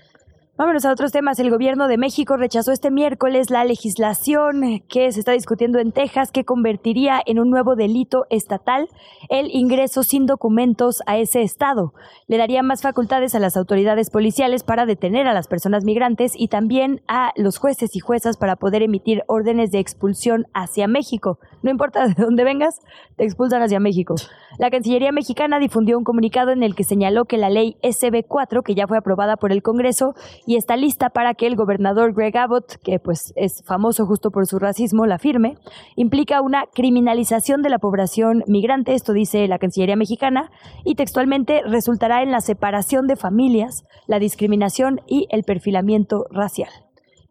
Vámonos 0.56 0.84
a 0.84 0.92
otros 0.92 1.10
temas. 1.10 1.40
El 1.40 1.50
gobierno 1.50 1.88
de 1.88 1.98
México 1.98 2.36
rechazó 2.36 2.70
este 2.70 2.92
miércoles 2.92 3.50
la 3.50 3.64
legislación 3.64 4.84
que 4.88 5.10
se 5.10 5.18
está 5.18 5.32
discutiendo 5.32 5.80
en 5.80 5.90
Texas 5.90 6.30
que 6.30 6.44
convertiría 6.44 7.20
en 7.26 7.40
un 7.40 7.50
nuevo 7.50 7.74
delito 7.74 8.26
estatal 8.30 8.88
el 9.30 9.52
ingreso 9.52 10.04
sin 10.04 10.26
documentos 10.26 11.02
a 11.06 11.18
ese 11.18 11.42
estado. 11.42 11.92
Le 12.28 12.38
daría 12.38 12.62
más 12.62 12.82
facultades 12.82 13.34
a 13.34 13.40
las 13.40 13.56
autoridades 13.56 14.10
policiales 14.10 14.62
para 14.62 14.86
detener 14.86 15.26
a 15.26 15.34
las 15.34 15.48
personas 15.48 15.82
migrantes 15.82 16.34
y 16.36 16.46
también 16.46 17.02
a 17.08 17.32
los 17.34 17.58
jueces 17.58 17.96
y 17.96 17.98
juezas 17.98 18.36
para 18.36 18.54
poder 18.54 18.84
emitir 18.84 19.24
órdenes 19.26 19.72
de 19.72 19.80
expulsión 19.80 20.46
hacia 20.54 20.86
México. 20.86 21.40
No 21.62 21.72
importa 21.72 22.06
de 22.06 22.14
dónde 22.14 22.44
vengas, 22.44 22.78
te 23.16 23.24
expulsan 23.24 23.60
hacia 23.60 23.80
México. 23.80 24.14
La 24.58 24.70
Cancillería 24.70 25.10
mexicana 25.10 25.58
difundió 25.58 25.98
un 25.98 26.04
comunicado 26.04 26.52
en 26.52 26.62
el 26.62 26.76
que 26.76 26.84
señaló 26.84 27.24
que 27.24 27.38
la 27.38 27.50
ley 27.50 27.76
SB4, 27.82 28.62
que 28.62 28.76
ya 28.76 28.86
fue 28.86 28.98
aprobada 28.98 29.36
por 29.36 29.50
el 29.50 29.62
Congreso, 29.62 30.14
y 30.46 30.56
está 30.56 30.76
lista 30.76 31.10
para 31.10 31.34
que 31.34 31.46
el 31.46 31.56
gobernador 31.56 32.12
Greg 32.14 32.36
Abbott, 32.36 32.76
que 32.82 32.98
pues 32.98 33.32
es 33.36 33.62
famoso 33.64 34.06
justo 34.06 34.30
por 34.30 34.46
su 34.46 34.58
racismo, 34.58 35.06
la 35.06 35.18
firme, 35.18 35.56
implica 35.96 36.40
una 36.40 36.66
criminalización 36.72 37.62
de 37.62 37.70
la 37.70 37.78
población 37.78 38.44
migrante, 38.46 38.94
esto 38.94 39.12
dice 39.12 39.46
la 39.48 39.58
Cancillería 39.58 39.96
mexicana, 39.96 40.50
y 40.84 40.94
textualmente 40.94 41.62
resultará 41.62 42.22
en 42.22 42.30
la 42.30 42.40
separación 42.40 43.06
de 43.06 43.16
familias, 43.16 43.84
la 44.06 44.18
discriminación 44.18 45.00
y 45.06 45.26
el 45.30 45.44
perfilamiento 45.44 46.26
racial. 46.30 46.70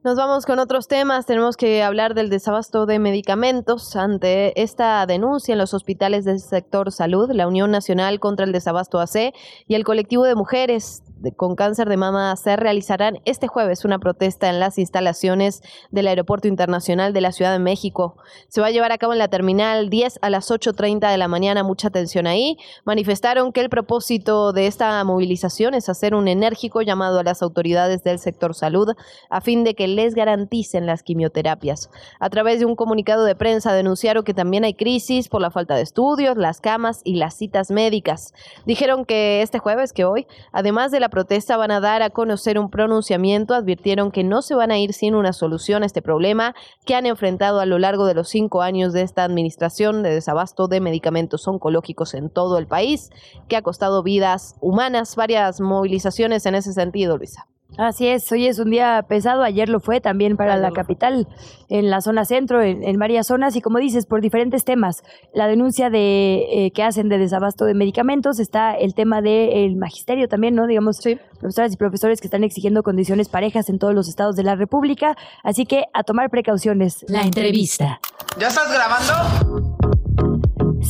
Nos 0.03 0.17
vamos 0.17 0.45
con 0.45 0.59
otros 0.59 0.89
temas. 0.89 1.25
Tenemos 1.25 1.55
que 1.55 1.81
hablar 1.81 2.13
del 2.13 2.29
desabasto 2.29 2.85
de 2.85 2.99
medicamentos. 2.99 3.95
Ante 3.95 4.61
esta 4.61 5.05
denuncia 5.05 5.53
en 5.53 5.59
los 5.59 5.73
hospitales 5.73 6.25
del 6.25 6.41
sector 6.41 6.91
salud, 6.91 7.31
la 7.31 7.47
Unión 7.47 7.71
Nacional 7.71 8.19
contra 8.19 8.45
el 8.45 8.51
Desabasto 8.51 8.99
AC 8.99 9.33
y 9.65 9.75
el 9.75 9.85
colectivo 9.85 10.25
de 10.25 10.35
mujeres 10.35 11.03
con 11.31 11.55
cáncer 11.55 11.87
de 11.87 11.97
mama 11.97 12.35
se 12.35 12.55
realizarán 12.55 13.19
este 13.25 13.47
jueves 13.47 13.85
una 13.85 13.99
protesta 13.99 14.49
en 14.49 14.59
las 14.59 14.77
instalaciones 14.77 15.61
del 15.91 16.07
Aeropuerto 16.07 16.47
Internacional 16.47 17.13
de 17.13 17.21
la 17.21 17.31
Ciudad 17.31 17.53
de 17.53 17.59
México. 17.59 18.17
Se 18.49 18.61
va 18.61 18.67
a 18.67 18.71
llevar 18.71 18.91
a 18.91 18.97
cabo 18.97 19.13
en 19.13 19.19
la 19.19 19.29
terminal 19.29 19.89
10 19.89 20.19
a 20.21 20.29
las 20.29 20.51
8.30 20.51 21.09
de 21.09 21.17
la 21.17 21.27
mañana. 21.27 21.63
Mucha 21.63 21.87
atención 21.87 22.27
ahí. 22.27 22.57
Manifestaron 22.85 23.51
que 23.53 23.61
el 23.61 23.69
propósito 23.69 24.51
de 24.51 24.67
esta 24.67 25.03
movilización 25.03 25.73
es 25.73 25.89
hacer 25.89 26.15
un 26.15 26.27
enérgico 26.27 26.81
llamado 26.81 27.19
a 27.19 27.23
las 27.23 27.41
autoridades 27.41 28.03
del 28.03 28.19
sector 28.19 28.53
salud 28.53 28.89
a 29.29 29.41
fin 29.41 29.63
de 29.63 29.75
que 29.75 29.87
les 29.87 30.15
garanticen 30.15 30.85
las 30.85 31.03
quimioterapias. 31.03 31.89
A 32.19 32.29
través 32.29 32.59
de 32.59 32.65
un 32.65 32.75
comunicado 32.75 33.23
de 33.23 33.35
prensa 33.35 33.73
denunciaron 33.73 34.23
que 34.23 34.33
también 34.33 34.63
hay 34.63 34.73
crisis 34.73 35.29
por 35.29 35.41
la 35.41 35.51
falta 35.51 35.75
de 35.75 35.81
estudios, 35.81 36.37
las 36.37 36.59
camas 36.59 37.01
y 37.03 37.15
las 37.15 37.35
citas 37.35 37.71
médicas. 37.71 38.33
Dijeron 38.65 39.05
que 39.05 39.41
este 39.41 39.59
jueves, 39.59 39.93
que 39.93 40.05
hoy, 40.05 40.27
además 40.51 40.91
de 40.91 40.99
la 40.99 41.09
protesta, 41.13 41.57
van 41.57 41.69
a 41.69 41.79
dar 41.79 42.01
a 42.01 42.09
conocer 42.09 42.57
un 42.57 42.71
pronunciamiento, 42.71 43.53
advirtieron 43.53 44.09
que 44.09 44.23
no 44.23 44.41
se 44.41 44.55
van 44.55 44.71
a 44.71 44.79
ir 44.79 44.93
sin 44.93 45.13
una 45.13 45.31
solución 45.31 45.83
a 45.83 45.85
este 45.85 46.01
problema 46.01 46.55
que 46.87 46.95
han 46.95 47.05
enfrentado 47.05 47.59
a 47.59 47.67
lo 47.67 47.77
largo 47.77 48.07
de 48.07 48.15
los 48.15 48.29
cinco 48.29 48.63
años 48.63 48.93
de 48.93 49.03
esta 49.03 49.23
administración 49.23 50.01
de 50.01 50.09
desabasto 50.09 50.67
de 50.67 50.81
medicamentos 50.81 51.47
oncológicos 51.47 52.15
en 52.15 52.31
todo 52.31 52.57
el 52.57 52.65
país, 52.65 53.11
que 53.47 53.57
ha 53.57 53.61
costado 53.61 54.01
vidas 54.01 54.55
humanas, 54.59 55.15
varias 55.15 55.61
movilizaciones 55.61 56.47
en 56.47 56.55
ese 56.55 56.73
sentido, 56.73 57.15
Luisa. 57.15 57.45
Así 57.77 58.07
es, 58.07 58.31
hoy 58.31 58.47
es 58.47 58.59
un 58.59 58.69
día 58.69 59.03
pesado, 59.07 59.41
ayer 59.41 59.67
lo 59.67 59.79
fue 59.79 59.99
también 59.99 60.37
para 60.37 60.57
la 60.57 60.71
capital, 60.71 61.27
en 61.69 61.89
la 61.89 62.01
zona 62.01 62.23
centro, 62.23 62.61
en, 62.61 62.99
varias 62.99 63.27
zonas 63.27 63.55
y 63.55 63.61
como 63.61 63.79
dices, 63.79 64.05
por 64.05 64.21
diferentes 64.21 64.63
temas. 64.63 65.03
La 65.33 65.47
denuncia 65.47 65.89
de 65.89 66.45
eh, 66.51 66.71
que 66.71 66.83
hacen 66.83 67.09
de 67.09 67.17
desabasto 67.17 67.65
de 67.65 67.73
medicamentos, 67.73 68.39
está 68.39 68.75
el 68.75 68.93
tema 68.93 69.21
del 69.21 69.75
magisterio 69.75 70.27
también, 70.27 70.53
¿no? 70.53 70.67
Digamos, 70.67 71.01
profesoras 71.39 71.73
y 71.73 71.77
profesores 71.77 72.21
que 72.21 72.27
están 72.27 72.43
exigiendo 72.43 72.83
condiciones 72.83 73.27
parejas 73.27 73.69
en 73.69 73.79
todos 73.79 73.95
los 73.95 74.07
estados 74.07 74.35
de 74.35 74.43
la 74.43 74.55
República, 74.55 75.17
así 75.43 75.65
que 75.65 75.85
a 75.93 76.03
tomar 76.03 76.29
precauciones. 76.29 77.03
La 77.07 77.23
entrevista. 77.23 77.99
¿Ya 78.37 78.49
estás 78.49 78.71
grabando? 78.71 79.72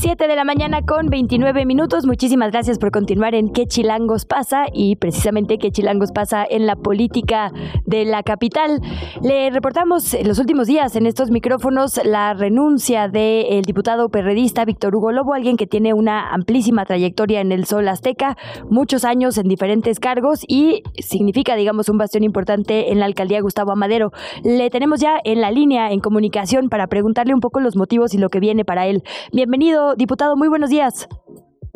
7 0.03 0.27
de 0.27 0.35
la 0.35 0.43
mañana 0.43 0.81
con 0.81 1.07
29 1.07 1.65
minutos. 1.65 2.05
Muchísimas 2.05 2.51
gracias 2.51 2.77
por 2.77 2.91
continuar 2.91 3.35
en 3.35 3.53
¿Qué 3.53 3.67
Chilangos 3.67 4.25
pasa? 4.25 4.65
Y 4.73 4.97
precisamente 4.97 5.57
¿Qué 5.57 5.71
Chilangos 5.71 6.11
pasa 6.11 6.45
en 6.47 6.65
la 6.65 6.75
política 6.75 7.53
de 7.85 8.03
la 8.03 8.21
capital? 8.21 8.81
Le 9.21 9.49
reportamos 9.49 10.13
en 10.13 10.27
los 10.27 10.39
últimos 10.39 10.67
días 10.67 10.97
en 10.97 11.05
estos 11.05 11.31
micrófonos 11.31 12.01
la 12.03 12.33
renuncia 12.33 13.07
del 13.07 13.61
diputado 13.61 14.09
perredista 14.09 14.65
Víctor 14.65 14.93
Hugo 14.93 15.13
Lobo, 15.13 15.35
alguien 15.35 15.55
que 15.55 15.67
tiene 15.67 15.93
una 15.93 16.33
amplísima 16.33 16.83
trayectoria 16.83 17.39
en 17.39 17.53
el 17.53 17.63
Sol 17.63 17.87
Azteca, 17.87 18.35
muchos 18.69 19.05
años 19.05 19.37
en 19.37 19.47
diferentes 19.47 20.01
cargos 20.01 20.43
y 20.45 20.83
significa, 20.99 21.55
digamos, 21.55 21.87
un 21.87 21.97
bastión 21.97 22.25
importante 22.25 22.91
en 22.91 22.99
la 22.99 23.05
alcaldía 23.05 23.39
Gustavo 23.39 23.71
Amadero. 23.71 24.11
Le 24.43 24.69
tenemos 24.69 24.99
ya 24.99 25.15
en 25.23 25.39
la 25.39 25.49
línea, 25.49 25.93
en 25.93 26.01
comunicación, 26.01 26.67
para 26.67 26.87
preguntarle 26.87 27.33
un 27.33 27.39
poco 27.39 27.61
los 27.61 27.77
motivos 27.77 28.13
y 28.13 28.17
lo 28.17 28.27
que 28.27 28.41
viene 28.41 28.65
para 28.65 28.85
él. 28.85 29.01
Bienvenido 29.31 29.92
diputado. 29.97 30.35
Muy 30.35 30.47
buenos 30.47 30.69
días. 30.69 31.07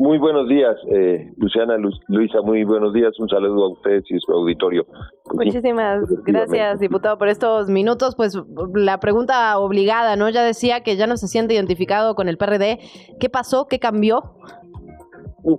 Muy 0.00 0.18
buenos 0.18 0.48
días, 0.48 0.76
eh, 0.92 1.28
Luciana, 1.38 1.76
Luisa, 2.06 2.40
muy 2.40 2.62
buenos 2.62 2.92
días. 2.92 3.18
Un 3.18 3.28
saludo 3.28 3.64
a 3.64 3.72
ustedes 3.72 4.04
y 4.08 4.14
a 4.14 4.20
su 4.20 4.30
auditorio. 4.30 4.86
Pues 5.24 5.46
Muchísimas 5.46 6.04
gracias, 6.24 6.78
diputado, 6.78 7.18
por 7.18 7.26
estos 7.26 7.68
minutos. 7.68 8.14
Pues 8.14 8.40
la 8.76 9.00
pregunta 9.00 9.58
obligada, 9.58 10.14
¿no? 10.14 10.28
Ya 10.28 10.44
decía 10.44 10.84
que 10.84 10.94
ya 10.94 11.08
no 11.08 11.16
se 11.16 11.26
siente 11.26 11.54
identificado 11.54 12.14
con 12.14 12.28
el 12.28 12.38
PRD. 12.38 12.78
¿Qué 13.18 13.28
pasó? 13.28 13.66
¿Qué 13.66 13.80
cambió? 13.80 14.22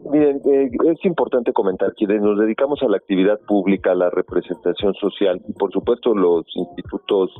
Miren, 0.09 0.41
eh, 0.45 0.69
es 0.89 1.03
importante 1.03 1.51
comentar 1.51 1.93
que 1.95 2.05
nos 2.05 2.39
dedicamos 2.39 2.81
a 2.81 2.87
la 2.87 2.95
actividad 2.95 3.39
pública, 3.45 3.91
a 3.91 3.95
la 3.95 4.09
representación 4.09 4.93
social 4.93 5.41
y 5.49 5.53
por 5.53 5.73
supuesto 5.73 6.13
los 6.13 6.45
institutos 6.55 7.31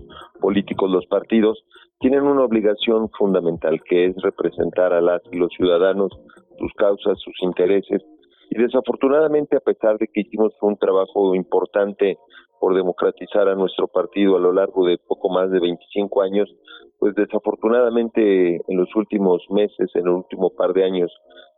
políticos, 0.41 0.89
los 0.89 1.05
partidos, 1.05 1.63
tienen 1.99 2.23
una 2.23 2.43
obligación 2.43 3.09
fundamental 3.17 3.81
que 3.83 4.05
es 4.07 4.15
representar 4.21 4.93
a 4.93 5.01
las 5.01 5.21
los 5.31 5.51
ciudadanos 5.53 6.11
sus 6.57 6.73
causas, 6.73 7.19
sus 7.19 7.35
intereses. 7.41 8.01
Y 8.49 8.57
desafortunadamente, 8.57 9.57
a 9.57 9.59
pesar 9.59 9.97
de 9.97 10.07
que 10.07 10.21
hicimos 10.21 10.53
un 10.61 10.77
trabajo 10.77 11.35
importante 11.35 12.17
por 12.59 12.75
democratizar 12.75 13.47
a 13.47 13.55
nuestro 13.55 13.87
partido 13.87 14.35
a 14.35 14.39
lo 14.39 14.51
largo 14.51 14.85
de 14.85 14.97
poco 14.97 15.29
más 15.29 15.49
de 15.51 15.59
25 15.59 16.21
años, 16.21 16.49
pues 16.97 17.15
desafortunadamente 17.15 18.55
en 18.55 18.77
los 18.77 18.93
últimos 18.95 19.43
meses, 19.49 19.89
en 19.93 20.01
el 20.01 20.13
último 20.13 20.49
par 20.49 20.73
de 20.73 20.83
años, 20.83 21.11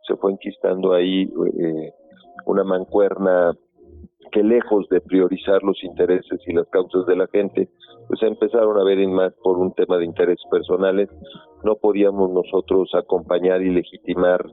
se 0.06 0.16
fue 0.16 0.32
enquistando 0.32 0.92
ahí 0.92 1.22
eh, 1.22 1.92
una 2.46 2.64
mancuerna 2.64 3.52
que 4.32 4.42
lejos 4.42 4.88
de 4.88 5.00
priorizar 5.00 5.62
los 5.62 5.82
intereses 5.84 6.40
y 6.46 6.52
las 6.54 6.66
causas 6.68 7.06
de 7.06 7.16
la 7.16 7.26
gente, 7.28 7.68
pues 8.08 8.22
empezaron 8.22 8.80
a 8.80 8.84
ver 8.84 9.06
más 9.08 9.32
por 9.42 9.58
un 9.58 9.72
tema 9.74 9.98
de 9.98 10.06
intereses 10.06 10.44
personales. 10.50 11.08
No 11.62 11.76
podíamos 11.76 12.30
nosotros 12.30 12.90
acompañar 12.94 13.62
y 13.62 13.70
legitimar 13.70 14.44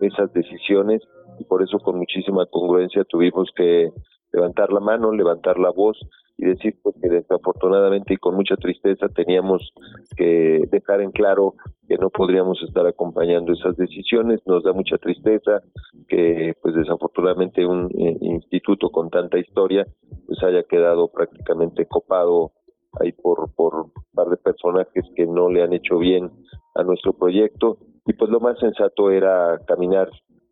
esas 0.00 0.32
decisiones 0.32 1.02
y 1.38 1.44
por 1.44 1.62
eso 1.62 1.78
con 1.78 1.98
muchísima 1.98 2.46
congruencia 2.46 3.04
tuvimos 3.04 3.48
que 3.54 3.90
levantar 4.32 4.72
la 4.72 4.80
mano, 4.80 5.12
levantar 5.12 5.58
la 5.58 5.70
voz 5.70 5.96
y 6.38 6.46
decir 6.46 6.78
pues, 6.82 6.94
que 7.02 7.08
desafortunadamente 7.08 8.14
y 8.14 8.16
con 8.16 8.36
mucha 8.36 8.56
tristeza 8.56 9.08
teníamos 9.08 9.72
que 10.16 10.62
dejar 10.70 11.00
en 11.00 11.10
claro 11.10 11.54
que 11.88 11.96
no 11.98 12.10
podríamos 12.10 12.62
estar 12.62 12.86
acompañando 12.86 13.52
esas 13.52 13.76
decisiones. 13.76 14.40
Nos 14.46 14.62
da 14.62 14.72
mucha 14.72 14.98
tristeza 14.98 15.62
que 16.08 16.54
pues 16.62 16.76
desafortunadamente 16.76 17.66
un 17.66 17.90
eh, 17.98 18.16
instituto 18.20 18.90
con 18.90 19.10
tanta 19.10 19.38
historia 19.38 19.84
pues 20.26 20.42
haya 20.44 20.62
quedado 20.62 21.08
prácticamente 21.08 21.86
copado 21.86 22.52
ahí 23.00 23.12
por 23.12 23.52
por 23.54 23.74
un 23.74 23.92
par 24.14 24.28
de 24.28 24.36
personajes 24.36 25.04
que 25.16 25.26
no 25.26 25.50
le 25.50 25.62
han 25.62 25.72
hecho 25.72 25.98
bien 25.98 26.30
a 26.74 26.84
nuestro 26.84 27.12
proyecto 27.12 27.78
y 28.06 28.12
pues 28.12 28.30
lo 28.30 28.40
más 28.40 28.58
sensato 28.58 29.10
era 29.10 29.58
caminar 29.66 30.08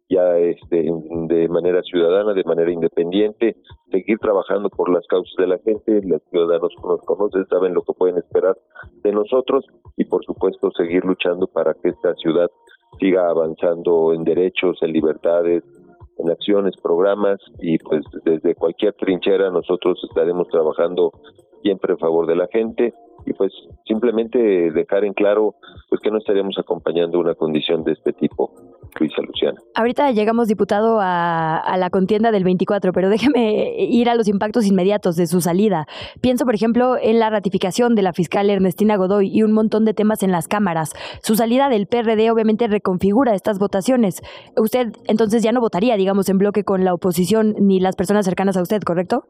ya 0.09 0.39
este, 0.39 0.89
de 1.29 1.49
manera 1.49 1.83
ciudadana, 1.83 2.33
de 2.33 2.45
manera 2.45 2.71
independiente, 2.71 3.57
seguir 3.91 4.19
trabajando 4.19 4.69
por 4.69 4.89
las 4.89 5.07
causas 5.07 5.35
de 5.37 5.47
la 5.47 5.59
gente, 5.59 6.01
los 6.05 6.23
ciudadanos 6.31 6.73
nos 6.85 7.01
conocen, 7.03 7.47
saben 7.49 7.75
lo 7.75 7.83
que 7.83 7.93
pueden 7.93 8.19
esperar 8.19 8.57
de 9.03 9.13
nosotros 9.13 9.65
y 9.97 10.05
por 10.05 10.25
supuesto 10.25 10.71
seguir 10.73 11.05
luchando 11.05 11.47
para 11.47 11.75
que 11.75 11.89
esta 11.89 12.15
ciudad 12.15 12.51
siga 13.01 13.29
avanzando 13.29 14.13
en 14.13 14.25
derechos, 14.25 14.79
en 14.83 14.93
libertades, 14.93 15.65
en 16.19 16.31
acciones, 16.31 16.77
programas 16.83 17.39
y 17.61 17.79
pues 17.79 18.05
desde 18.25 18.55
cualquier 18.55 18.95
trinchera 18.95 19.51
nosotros 19.51 20.01
estaremos 20.09 20.49
trabajando 20.49 21.13
siempre 21.63 21.93
en 21.93 21.99
favor 21.99 22.27
de 22.27 22.37
la 22.37 22.47
gente 22.47 22.95
y 23.27 23.33
pues 23.33 23.53
simplemente 23.87 24.39
dejar 24.73 25.05
en 25.05 25.13
claro 25.13 25.57
pues 25.89 26.01
que 26.01 26.11
no 26.11 26.19
estaríamos 26.19 26.57
acompañando 26.59 27.19
una 27.19 27.35
condición 27.35 27.85
de 27.85 27.93
este 27.93 28.13
tipo, 28.13 28.53
Luisa 28.99 29.23
Luciana. 29.23 29.59
Ahorita 29.75 30.11
llegamos, 30.13 30.49
diputado, 30.49 31.01
a, 31.01 31.59
a, 31.59 31.77
la 31.77 31.91
contienda 31.91 32.31
del 32.31 32.45
24, 32.45 32.93
pero 32.93 33.09
déjeme 33.11 33.75
ir 33.79 34.09
a 34.09 34.15
los 34.15 34.29
impactos 34.29 34.67
inmediatos 34.67 35.17
de 35.17 35.27
su 35.27 35.41
salida. 35.41 35.87
Pienso, 36.21 36.45
por 36.45 36.55
ejemplo, 36.55 36.97
en 37.01 37.19
la 37.19 37.31
ratificación 37.31 37.95
de 37.95 38.03
la 38.03 38.13
fiscal 38.13 38.49
Ernestina 38.49 38.97
Godoy 38.97 39.29
y 39.29 39.43
un 39.43 39.53
montón 39.53 39.85
de 39.85 39.95
temas 39.95 40.23
en 40.23 40.33
las 40.33 40.49
cámaras. 40.49 40.93
Su 41.23 41.35
salida 41.35 41.69
del 41.69 41.87
PRD 41.87 42.31
obviamente 42.31 42.69
reconfigura 42.69 43.35
estas 43.35 43.59
votaciones. 43.59 44.23
Usted 44.57 44.93
entonces 45.07 45.43
ya 45.43 45.53
no 45.53 45.61
votaría, 45.61 45.97
digamos, 45.97 46.29
en 46.29 46.39
bloque 46.39 46.65
con 46.65 46.85
la 46.85 46.95
oposición 46.95 47.55
ni 47.61 47.81
las 47.81 47.97
personas 47.97 48.25
cercanas 48.25 48.57
a 48.57 48.63
usted, 48.63 48.83
¿correcto? 48.83 49.25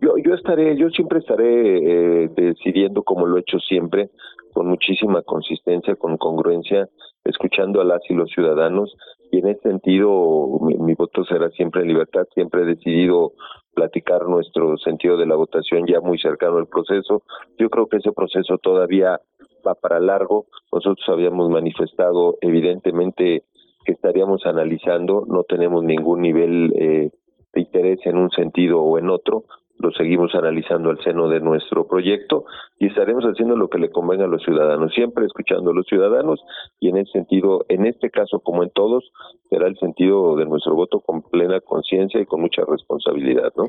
Yo, 0.00 0.16
yo 0.16 0.34
estaré, 0.34 0.76
yo 0.76 0.88
siempre 0.90 1.18
estaré 1.18 2.24
eh, 2.24 2.28
decidiendo 2.34 3.02
como 3.02 3.26
lo 3.26 3.36
he 3.36 3.40
hecho 3.40 3.58
siempre, 3.58 4.10
con 4.52 4.66
muchísima 4.66 5.22
consistencia, 5.22 5.94
con 5.96 6.16
congruencia, 6.16 6.88
escuchando 7.24 7.80
a 7.80 7.84
las 7.84 8.00
y 8.08 8.14
los 8.14 8.30
ciudadanos 8.30 8.96
y 9.30 9.38
en 9.38 9.48
ese 9.48 9.60
sentido 9.62 10.58
mi, 10.62 10.74
mi, 10.78 10.94
voto 10.94 11.24
será 11.24 11.50
siempre 11.50 11.82
en 11.82 11.88
libertad, 11.88 12.26
siempre 12.34 12.62
he 12.62 12.64
decidido 12.64 13.32
platicar 13.74 14.26
nuestro 14.26 14.76
sentido 14.78 15.16
de 15.16 15.26
la 15.26 15.36
votación 15.36 15.86
ya 15.86 16.00
muy 16.00 16.18
cercano 16.18 16.56
al 16.58 16.66
proceso. 16.66 17.22
Yo 17.58 17.70
creo 17.70 17.86
que 17.86 17.98
ese 17.98 18.12
proceso 18.12 18.58
todavía 18.58 19.20
va 19.66 19.74
para 19.74 20.00
largo. 20.00 20.46
Nosotros 20.72 21.06
habíamos 21.08 21.48
manifestado 21.50 22.36
evidentemente 22.40 23.44
que 23.84 23.92
estaríamos 23.92 24.44
analizando, 24.44 25.24
no 25.28 25.44
tenemos 25.44 25.84
ningún 25.84 26.22
nivel 26.22 26.72
eh, 26.76 27.10
de 27.52 27.60
interés 27.60 28.00
en 28.04 28.18
un 28.18 28.30
sentido 28.30 28.80
o 28.80 28.98
en 28.98 29.08
otro, 29.08 29.44
lo 29.80 29.90
seguimos 29.92 30.34
analizando 30.34 30.90
al 30.90 31.02
seno 31.02 31.28
de 31.28 31.40
nuestro 31.40 31.86
proyecto 31.86 32.44
y 32.78 32.86
estaremos 32.86 33.24
haciendo 33.24 33.56
lo 33.56 33.68
que 33.68 33.78
le 33.78 33.90
convenga 33.90 34.24
a 34.24 34.28
los 34.28 34.42
ciudadanos, 34.42 34.92
siempre 34.92 35.24
escuchando 35.24 35.70
a 35.70 35.74
los 35.74 35.86
ciudadanos 35.86 36.40
y 36.78 36.88
en 36.88 36.98
ese 36.98 37.12
sentido, 37.12 37.64
en 37.68 37.86
este 37.86 38.10
caso 38.10 38.40
como 38.40 38.62
en 38.62 38.70
todos, 38.70 39.10
será 39.48 39.66
el 39.66 39.78
sentido 39.78 40.36
de 40.36 40.44
nuestro 40.44 40.74
voto 40.74 41.00
con 41.00 41.22
plena 41.22 41.60
conciencia 41.60 42.20
y 42.20 42.26
con 42.26 42.42
mucha 42.42 42.62
responsabilidad, 42.68 43.52
¿no? 43.56 43.64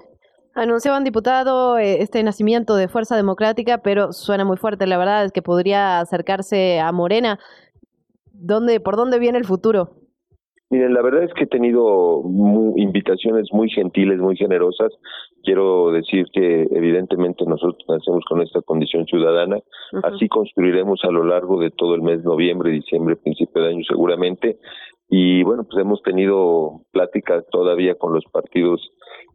Anunciaban, 0.54 1.06
diputado, 1.06 1.78
eh, 1.78 2.02
este 2.02 2.22
nacimiento 2.24 2.76
de 2.76 2.90
Fuerza 2.90 3.16
Democrática, 3.16 3.78
pero 3.78 4.12
suena 4.12 4.44
muy 4.44 4.58
fuerte, 4.58 4.86
la 4.86 4.98
verdad 4.98 5.24
es 5.24 5.32
que 5.32 5.42
podría 5.42 6.02
acercarse 6.02 6.82
a 6.82 6.92
Morena. 6.92 7.40
¿Dónde, 8.34 8.82
¿Por 8.82 8.98
dónde 8.98 9.18
viene 9.18 9.38
el 9.38 9.46
futuro? 9.46 9.92
Miren, 10.72 10.94
la 10.94 11.02
verdad 11.02 11.24
es 11.24 11.34
que 11.34 11.44
he 11.44 11.48
tenido 11.48 12.22
muy, 12.24 12.82
invitaciones 12.82 13.48
muy 13.52 13.70
gentiles, 13.70 14.20
muy 14.20 14.38
generosas. 14.38 14.94
Quiero 15.44 15.92
decir 15.92 16.26
que 16.34 16.68
evidentemente 16.72 17.46
nosotros 17.46 17.84
nacemos 17.88 18.24
con 18.26 18.42
esta 18.42 18.62
condición 18.62 19.06
ciudadana. 19.06 19.58
Uh 19.58 19.98
-huh. 19.98 20.14
Así 20.14 20.28
construiremos 20.28 21.04
a 21.04 21.12
lo 21.12 21.24
largo 21.24 21.60
de 21.60 21.72
todo 21.72 21.96
el 21.96 22.02
mes 22.02 22.20
de 22.20 22.30
noviembre, 22.30 22.72
diciembre, 22.72 23.16
principio 23.16 23.62
de 23.62 23.70
año 23.70 23.84
seguramente. 23.88 24.58
Y 25.10 25.44
bueno, 25.44 25.64
pues 25.66 25.78
hemos 25.82 26.02
tenido 26.04 26.82
pláticas 26.92 27.44
todavía 27.52 27.96
con 27.96 28.14
los 28.14 28.24
partidos 28.32 28.80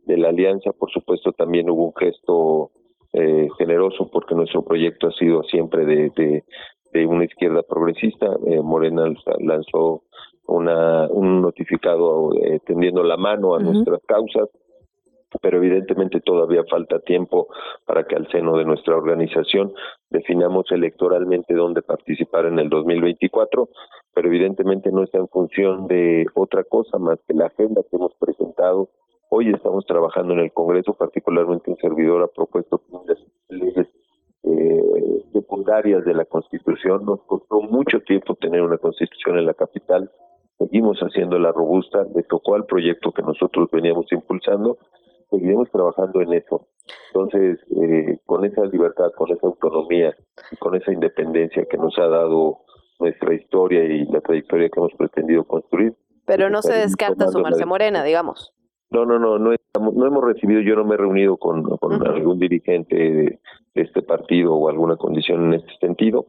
de 0.07 0.17
la 0.17 0.29
alianza. 0.29 0.73
Por 0.73 0.91
supuesto, 0.91 1.33
también 1.33 1.69
hubo 1.69 1.87
un 1.87 1.95
gesto 1.95 2.71
eh, 3.13 3.49
generoso 3.59 4.09
porque 4.11 4.35
nuestro 4.35 4.63
proyecto 4.63 5.09
ha 5.09 5.13
sido 5.13 5.43
siempre 5.43 5.85
de, 5.85 6.11
de, 6.17 6.45
de 6.93 7.07
una 7.07 7.25
izquierda 7.25 7.63
progresista. 7.63 8.27
Eh, 8.47 8.63
Morena 8.63 9.05
lanzó 9.41 10.03
una, 10.47 11.09
un 11.09 11.43
notificado 11.43 12.31
eh, 12.43 12.61
tendiendo 12.65 13.03
la 13.03 13.17
mano 13.17 13.55
a 13.55 13.59
uh 13.59 13.61
-huh. 13.61 13.73
nuestras 13.73 14.01
causas, 14.07 14.49
pero 15.43 15.59
evidentemente 15.59 16.21
todavía 16.21 16.65
falta 16.71 16.99
tiempo 17.01 17.49
para 17.85 18.05
que 18.05 18.17
al 18.17 18.29
seno 18.31 18.57
de 18.57 18.65
nuestra 18.65 18.97
organización 18.97 19.73
definamos 20.11 20.71
electoralmente 20.71 21.55
dónde 21.55 21.83
participar 21.83 22.47
en 22.47 22.59
el 22.59 22.69
2024, 22.69 23.69
pero 24.15 24.29
evidentemente 24.29 24.91
no 24.93 25.03
está 25.03 25.19
en 25.19 25.29
función 25.29 25.87
de 25.89 26.27
otra 26.35 26.65
cosa 26.65 26.99
más 26.99 27.19
que 27.27 27.35
la 27.35 27.47
agenda 27.47 27.83
que 27.91 27.97
hemos 27.97 28.15
presentado. 28.15 28.89
Hoy 29.29 29.51
estamos 29.51 29.85
trabajando 29.87 30.35
en 30.35 30.41
el 30.41 30.53
Congreso, 30.53 30.95
particularmente 30.95 31.71
un 31.71 31.77
servidor 31.79 32.23
ha 32.23 32.29
propuesto 32.29 32.81
leyes 33.49 33.89
eh, 34.45 35.25
secundarias 35.33 36.05
de 36.05 36.15
la 36.15 36.25
Constitución. 36.25 37.05
Nos 37.05 37.23
costó 37.25 37.61
mucho 37.63 38.01
tiempo 38.01 38.37
tener 38.37 38.63
una 38.63 38.79
Constitución 38.79 39.39
en 39.39 39.47
la 39.47 39.55
capital 39.55 40.11
seguimos 40.59 40.99
haciendo 41.01 41.39
la 41.39 41.53
robusta, 41.53 42.07
le 42.15 42.23
tocó 42.23 42.55
al 42.55 42.65
proyecto 42.65 43.13
que 43.13 43.23
nosotros 43.23 43.69
veníamos 43.71 44.11
impulsando, 44.11 44.79
seguiremos 45.31 45.71
trabajando 45.71 46.21
en 46.21 46.33
eso. 46.35 46.69
Entonces, 47.13 47.59
eh, 47.71 48.19
con 48.27 48.45
esa 48.45 48.65
libertad, 48.67 49.11
con 49.17 49.31
esa 49.31 49.47
autonomía 49.47 50.15
y 50.53 50.57
con 50.57 50.75
esa 50.75 50.93
independencia 50.93 51.65
que 51.69 51.77
nos 51.77 51.99
ha 51.99 52.07
dado 52.07 52.59
nuestra 53.01 53.35
historia 53.35 53.85
y 53.85 54.05
la 54.07 54.21
trayectoria 54.21 54.69
que 54.69 54.81
hemos 54.81 54.95
pretendido 54.95 55.45
construir. 55.45 55.95
Pero 56.27 56.51
no 56.51 56.63
se 56.63 56.73
descarta 56.75 57.29
sumarse 57.29 57.63
a 57.63 57.67
Morena, 57.67 58.03
digamos. 58.03 58.53
No, 58.91 59.05
no, 59.05 59.19
no, 59.19 59.39
no, 59.39 59.53
estamos, 59.53 59.95
no 59.95 60.07
hemos 60.07 60.25
recibido, 60.25 60.61
yo 60.61 60.77
no 60.77 60.85
me 60.85 60.95
he 60.95 60.99
reunido 60.99 61.37
con, 61.37 61.63
con 61.65 61.95
uh 61.95 61.99
-huh. 61.99 62.15
algún 62.15 62.39
dirigente 62.39 62.97
de, 62.97 63.41
de 63.75 63.83
este 63.83 64.03
partido 64.03 64.55
o 64.55 64.69
alguna 64.69 64.97
condición 64.97 65.47
en 65.47 65.55
este 65.55 65.73
sentido 65.81 66.27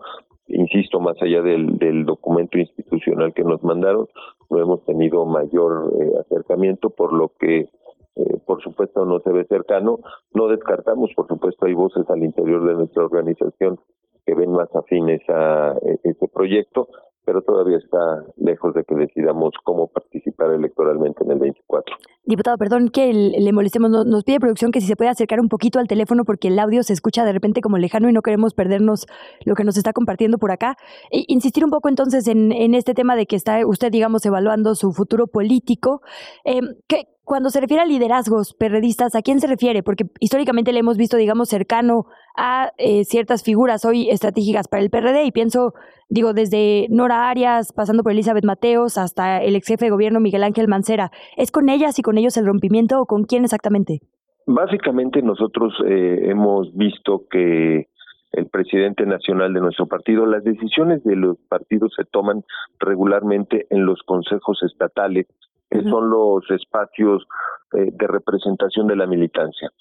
insisto, 0.48 1.00
más 1.00 1.22
allá 1.22 1.42
del, 1.42 1.78
del, 1.78 2.06
documento 2.06 2.58
institucional 2.58 3.34
que 3.34 3.44
nos 3.44 3.64
mandaron, 3.64 4.08
no 4.50 4.60
hemos 4.60 4.84
tenido 4.86 5.26
mayor 5.26 5.94
eh, 6.00 6.12
acercamiento, 6.22 6.90
por 6.90 7.14
lo 7.14 7.34
que, 7.40 7.70
eh, 8.18 8.38
por 8.46 8.62
supuesto, 8.62 9.06
no 9.06 9.20
se 9.20 9.32
ve 9.32 9.46
cercano. 9.46 10.00
No 10.34 10.48
descartamos, 10.48 11.12
por 11.16 11.28
supuesto, 11.28 11.66
hay 11.66 11.74
voces 11.74 12.10
al 12.10 12.24
interior 12.24 12.66
de 12.68 12.74
nuestra 12.74 13.04
organización 13.04 13.80
que 14.26 14.34
ven 14.34 14.52
más 14.52 14.74
afines 14.76 15.22
a, 15.30 15.72
a 15.72 15.78
este 16.04 16.28
proyecto, 16.28 16.90
pero 17.28 17.42
todavía 17.42 17.78
está 17.78 18.24
lejos 18.38 18.74
de 18.74 18.84
que 18.86 18.96
decidamos 18.96 19.54
cómo 19.64 19.88
participar 19.88 20.52
electoralmente 20.52 21.26
en 21.26 21.32
el 21.32 21.40
24. 21.40 21.96
Diputado, 22.24 22.58
perdón 22.58 22.90
que 22.90 23.14
le 23.14 23.54
molestemos, 23.54 23.90
nos 23.90 24.24
pide 24.24 24.40
producción 24.40 24.72
que 24.72 24.82
si 24.82 24.88
se 24.88 24.96
puede 24.96 25.10
acercar 25.10 25.40
un 25.40 25.50
poquito 25.50 25.80
al 25.80 25.88
teléfono 25.88 26.24
porque 26.26 26.48
el 26.48 26.58
audio 26.58 26.84
se 26.84 26.94
escucha 26.94 27.26
de 27.26 27.34
repente 27.34 27.62
como 27.62 27.78
lejano 27.78 28.10
y 28.10 28.14
no 28.14 28.22
queremos 28.22 28.54
perdernos 28.54 29.08
lo 29.46 29.56
que 29.56 29.66
nos 29.66 29.78
está 29.78 29.94
compartiendo 29.94 30.38
por 30.38 30.52
acá. 30.52 30.76
E 31.12 31.26
insistir 31.28 31.66
un 31.66 31.70
poco 31.70 31.90
entonces 31.90 32.28
en, 32.28 32.52
este 32.74 32.94
tema 32.94 33.16
de 33.16 33.26
que 33.26 33.36
está 33.36 33.66
usted, 33.66 33.92
digamos, 33.92 34.26
evaluando 34.26 34.76
su 34.76 34.92
futuro 34.92 35.28
político. 35.28 36.02
Eh, 36.46 36.62
¿qué, 36.88 37.08
cuando 37.28 37.50
se 37.50 37.60
refiere 37.60 37.84
a 37.84 37.86
liderazgos 37.86 38.54
perredistas, 38.54 39.14
¿a 39.14 39.22
quién 39.22 39.42
se 39.42 39.48
refiere? 39.48 39.84
Porque 39.84 40.06
históricamente 40.22 40.72
le 40.72 40.80
hemos 40.80 40.96
visto, 40.96 41.18
digamos, 41.18 41.50
cercano 41.50 42.06
a 42.38 42.72
eh, 42.78 43.04
ciertas 43.04 43.44
figuras 43.44 43.84
hoy 43.84 44.10
estratégicas 44.10 44.70
para 44.70 44.82
el 44.82 44.90
PRD 44.90 45.26
y 45.26 45.34
pienso, 45.34 45.74
digo, 46.08 46.32
desde 46.32 46.88
Nora 46.90 47.30
Arias, 47.30 47.74
pasando 47.74 48.02
por 48.02 48.14
Elizabeth 48.14 48.46
Mateos, 48.46 48.98
hasta 48.98 49.44
el 49.44 49.58
ex 49.58 49.68
jefe 49.68 49.84
de 49.84 49.92
gobierno 49.92 50.22
Miguel 50.22 50.42
Ángel 50.42 50.70
Mancera. 50.70 51.12
¿Es 51.36 51.52
con 51.52 51.68
ellas 51.68 52.00
y 52.00 52.02
con 52.02 52.18
ellos 52.18 52.38
el 52.38 52.46
rompimiento 52.46 53.02
o 53.02 53.06
con 53.06 53.26
quién 53.26 53.44
exactamente? 53.44 54.00
Básicamente 54.46 55.22
nosotros 55.22 55.74
eh, 55.86 56.30
hemos 56.30 56.74
visto 56.78 57.26
que 57.30 57.90
el 58.32 58.46
presidente 58.48 59.06
nacional 59.06 59.54
de 59.54 59.60
nuestro 59.60 59.86
partido, 59.88 60.26
las 60.26 60.46
decisiones 60.46 61.04
de 61.04 61.18
los 61.18 61.38
partidos 61.50 61.92
se 61.98 62.06
toman 62.06 62.46
regularmente 62.80 63.68
en 63.70 63.86
los 63.86 64.02
consejos 64.04 64.64
estatales, 64.64 65.28
que 65.70 65.82
son 65.84 66.10
los 66.10 66.50
espacios 66.52 67.28
eh, 67.74 67.92
de 67.92 68.08
representación 68.08 68.88
de 68.88 68.96
la 68.96 69.06
militancia. 69.06 69.72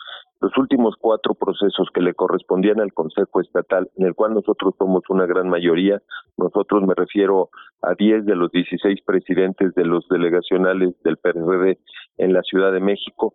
Los 0.40 0.56
últimos 0.58 0.96
cuatro 1.00 1.34
procesos 1.34 1.88
que 1.94 2.02
le 2.02 2.14
correspondían 2.14 2.80
al 2.80 2.92
Consejo 2.92 3.40
Estatal, 3.40 3.88
en 3.96 4.06
el 4.06 4.14
cual 4.14 4.34
nosotros 4.34 4.74
somos 4.76 5.02
una 5.08 5.24
gran 5.24 5.48
mayoría, 5.48 6.02
nosotros 6.36 6.82
me 6.82 6.94
refiero 6.94 7.50
a 7.82 7.94
10 7.94 8.26
de 8.26 8.36
los 8.36 8.50
16 8.50 9.00
presidentes 9.06 9.74
de 9.74 9.84
los 9.84 10.06
delegacionales 10.08 10.94
del 11.04 11.16
PRD 11.16 11.78
en 12.18 12.32
la 12.32 12.42
Ciudad 12.42 12.72
de 12.72 12.80
México, 12.80 13.34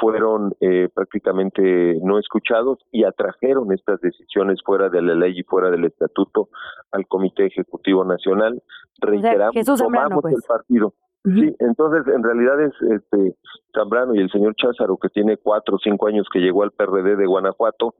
fueron 0.00 0.54
eh, 0.60 0.88
prácticamente 0.92 1.98
no 2.02 2.18
escuchados 2.18 2.78
y 2.90 3.04
atrajeron 3.04 3.72
estas 3.72 4.00
decisiones 4.00 4.60
fuera 4.64 4.88
de 4.88 5.02
la 5.02 5.14
ley 5.14 5.38
y 5.38 5.42
fuera 5.44 5.70
del 5.70 5.84
estatuto 5.84 6.48
al 6.90 7.06
Comité 7.06 7.46
Ejecutivo 7.46 8.04
Nacional. 8.04 8.62
Reiteramos, 9.00 9.54
tomamos 9.64 10.24
el 10.24 10.32
pues. 10.32 10.46
partido. 10.46 10.94
Sí, 11.24 11.54
entonces 11.60 12.12
en 12.12 12.22
realidad 12.24 12.60
es 12.60 12.72
este 12.82 13.36
Zambrano 13.72 14.14
y 14.14 14.18
el 14.18 14.30
señor 14.30 14.56
Cházaro, 14.56 14.96
que 14.96 15.08
tiene 15.08 15.36
cuatro 15.36 15.76
o 15.76 15.78
cinco 15.78 16.08
años 16.08 16.26
que 16.32 16.40
llegó 16.40 16.64
al 16.64 16.72
PRD 16.72 17.14
de 17.14 17.26
Guanajuato, 17.26 17.94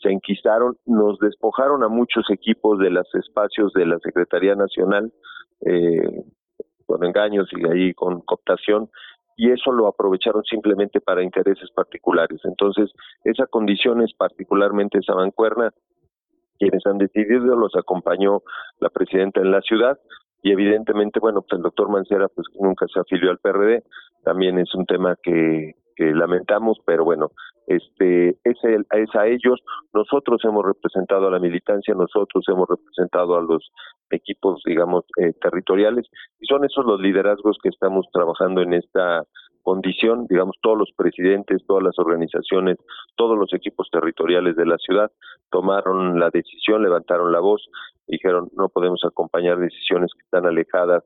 se 0.00 0.10
enquistaron, 0.10 0.76
nos 0.86 1.18
despojaron 1.18 1.82
a 1.82 1.88
muchos 1.88 2.30
equipos 2.30 2.78
de 2.78 2.90
los 2.90 3.12
espacios 3.16 3.72
de 3.72 3.84
la 3.84 3.98
Secretaría 3.98 4.54
Nacional, 4.54 5.12
eh, 5.62 6.22
con 6.86 7.04
engaños 7.04 7.48
y 7.52 7.66
ahí 7.68 7.94
con 7.94 8.20
cooptación, 8.20 8.88
y 9.36 9.50
eso 9.50 9.72
lo 9.72 9.88
aprovecharon 9.88 10.44
simplemente 10.44 11.00
para 11.00 11.24
intereses 11.24 11.70
particulares. 11.74 12.40
Entonces, 12.44 12.90
esa 13.24 13.46
condición 13.46 14.02
es 14.02 14.12
particularmente 14.14 14.98
esa 14.98 15.14
mancuerna. 15.14 15.72
Quienes 16.58 16.84
han 16.86 16.98
decidido 16.98 17.56
los 17.56 17.74
acompañó 17.76 18.42
la 18.80 18.88
presidenta 18.88 19.40
en 19.40 19.50
la 19.50 19.60
ciudad 19.62 19.98
y 20.42 20.52
evidentemente, 20.52 21.20
bueno, 21.20 21.42
pues 21.42 21.58
el 21.58 21.62
doctor 21.62 21.88
Mancera 21.90 22.28
pues 22.28 22.46
nunca 22.58 22.86
se 22.92 23.00
afilió 23.00 23.30
al 23.30 23.38
PRD, 23.38 23.82
también 24.24 24.58
es 24.58 24.74
un 24.74 24.86
tema 24.86 25.16
que, 25.22 25.74
que 25.96 26.12
lamentamos, 26.12 26.78
pero 26.86 27.04
bueno, 27.04 27.30
este 27.66 28.30
es, 28.44 28.56
el, 28.62 28.86
es 28.92 29.14
a 29.14 29.26
ellos. 29.26 29.60
Nosotros 29.92 30.40
hemos 30.44 30.64
representado 30.64 31.26
a 31.26 31.30
la 31.30 31.38
militancia, 31.38 31.94
nosotros 31.94 32.44
hemos 32.48 32.68
representado 32.68 33.36
a 33.36 33.42
los 33.42 33.70
equipos, 34.10 34.62
digamos, 34.64 35.04
eh, 35.20 35.32
territoriales, 35.40 36.06
y 36.40 36.46
son 36.46 36.64
esos 36.64 36.86
los 36.86 37.00
liderazgos 37.00 37.58
que 37.62 37.68
estamos 37.68 38.06
trabajando 38.12 38.62
en 38.62 38.74
esta 38.74 39.24
condición, 39.62 40.26
digamos, 40.28 40.56
todos 40.60 40.78
los 40.78 40.90
presidentes, 40.96 41.64
todas 41.66 41.82
las 41.82 41.98
organizaciones, 41.98 42.78
todos 43.16 43.38
los 43.38 43.52
equipos 43.52 43.88
territoriales 43.90 44.56
de 44.56 44.66
la 44.66 44.78
ciudad 44.78 45.10
tomaron 45.50 46.18
la 46.18 46.30
decisión, 46.30 46.82
levantaron 46.82 47.32
la 47.32 47.40
voz, 47.40 47.68
dijeron 48.06 48.48
no 48.56 48.68
podemos 48.68 49.04
acompañar 49.04 49.58
decisiones 49.58 50.12
que 50.14 50.22
están 50.22 50.46
alejadas 50.46 51.04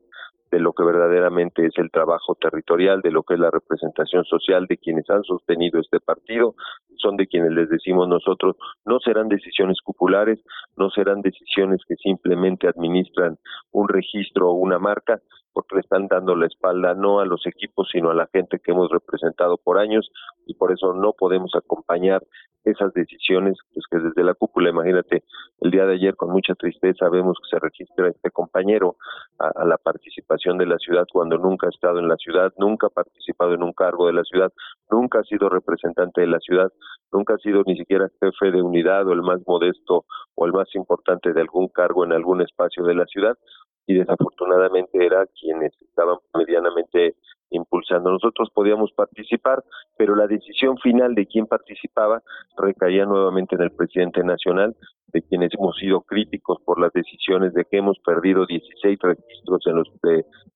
de 0.53 0.59
lo 0.59 0.73
que 0.73 0.83
verdaderamente 0.83 1.65
es 1.65 1.73
el 1.77 1.89
trabajo 1.89 2.35
territorial, 2.35 3.01
de 3.01 3.09
lo 3.09 3.23
que 3.23 3.33
es 3.33 3.39
la 3.39 3.49
representación 3.49 4.23
social 4.23 4.67
de 4.67 4.77
quienes 4.77 5.09
han 5.09 5.23
sostenido 5.23 5.79
este 5.79 5.99
partido, 5.99 6.53
son 6.97 7.17
de 7.17 7.25
quienes 7.25 7.53
les 7.53 7.69
decimos 7.69 8.07
nosotros, 8.07 8.55
no 8.85 8.99
serán 8.99 9.29
decisiones 9.29 9.79
populares, 9.83 10.39
no 10.77 10.91
serán 10.91 11.21
decisiones 11.21 11.81
que 11.87 11.95
simplemente 11.95 12.67
administran 12.67 13.39
un 13.71 13.89
registro 13.89 14.51
o 14.51 14.53
una 14.53 14.77
marca, 14.77 15.19
porque 15.53 15.75
le 15.75 15.81
están 15.81 16.07
dando 16.07 16.35
la 16.35 16.47
espalda 16.47 16.93
no 16.93 17.19
a 17.19 17.25
los 17.25 17.45
equipos, 17.45 17.89
sino 17.91 18.09
a 18.09 18.15
la 18.15 18.27
gente 18.33 18.59
que 18.59 18.71
hemos 18.71 18.89
representado 18.89 19.57
por 19.57 19.77
años 19.77 20.11
y 20.45 20.55
por 20.55 20.71
eso 20.71 20.93
no 20.93 21.13
podemos 21.13 21.51
acompañar 21.55 22.23
esas 22.65 22.93
decisiones, 22.93 23.57
pues 23.73 23.85
que 23.91 23.99
desde 23.99 24.23
la 24.23 24.33
cúpula, 24.33 24.69
imagínate, 24.69 25.23
el 25.59 25.71
día 25.71 25.85
de 25.85 25.95
ayer 25.95 26.15
con 26.15 26.29
mucha 26.29 26.55
tristeza 26.55 27.09
vemos 27.09 27.37
que 27.41 27.49
se 27.49 27.59
registra 27.59 28.07
este 28.07 28.31
compañero 28.31 28.95
a, 29.37 29.65
la 29.65 29.77
participación 29.77 30.57
de 30.57 30.65
la 30.65 30.77
ciudad 30.77 31.05
cuando 31.11 31.37
nunca 31.37 31.67
ha 31.67 31.69
estado 31.69 31.99
en 31.99 32.07
la 32.07 32.15
ciudad, 32.15 32.53
nunca 32.57 32.87
ha 32.87 32.89
participado 32.89 33.53
en 33.53 33.63
un 33.63 33.73
cargo 33.73 34.07
de 34.07 34.13
la 34.13 34.23
ciudad, 34.23 34.51
nunca 34.89 35.19
ha 35.19 35.23
sido 35.23 35.49
representante 35.49 36.21
de 36.21 36.27
la 36.27 36.39
ciudad, 36.39 36.71
nunca 37.11 37.33
ha 37.33 37.37
sido 37.37 37.63
ni 37.65 37.77
siquiera 37.77 38.09
jefe 38.21 38.51
de 38.51 38.61
unidad 38.61 39.07
o 39.07 39.13
el 39.13 39.21
más 39.21 39.41
modesto 39.45 40.05
o 40.35 40.45
el 40.45 40.53
más 40.53 40.73
importante 40.75 41.33
de 41.33 41.41
algún 41.41 41.67
cargo 41.67 42.05
en 42.05 42.13
algún 42.13 42.41
espacio 42.41 42.83
de 42.85 42.95
la 42.95 43.05
ciudad 43.05 43.37
y 43.85 43.95
desafortunadamente 43.95 45.05
era 45.05 45.25
quienes 45.39 45.73
estaban 45.81 46.17
medianamente 46.33 47.15
impulsando. 47.53 48.11
Nosotros 48.11 48.49
podíamos 48.53 48.91
participar, 48.93 49.63
pero 49.97 50.15
la 50.15 50.27
decisión 50.27 50.77
final 50.77 51.15
de 51.15 51.25
quién 51.25 51.45
participaba 51.45 52.21
recaía 52.57 53.05
nuevamente 53.05 53.55
en 53.55 53.61
el 53.61 53.71
presidente 53.71 54.23
nacional, 54.23 54.75
de 55.07 55.21
quienes 55.21 55.53
hemos 55.53 55.77
sido 55.77 56.01
críticos 56.01 56.57
por 56.65 56.81
las 56.81 56.91
decisiones 56.91 57.53
de 57.53 57.65
que 57.65 57.77
hemos 57.77 57.99
perdido 57.99 58.47
16 58.47 58.97
registros 58.99 59.61
en 59.67 59.75
los 59.75 59.87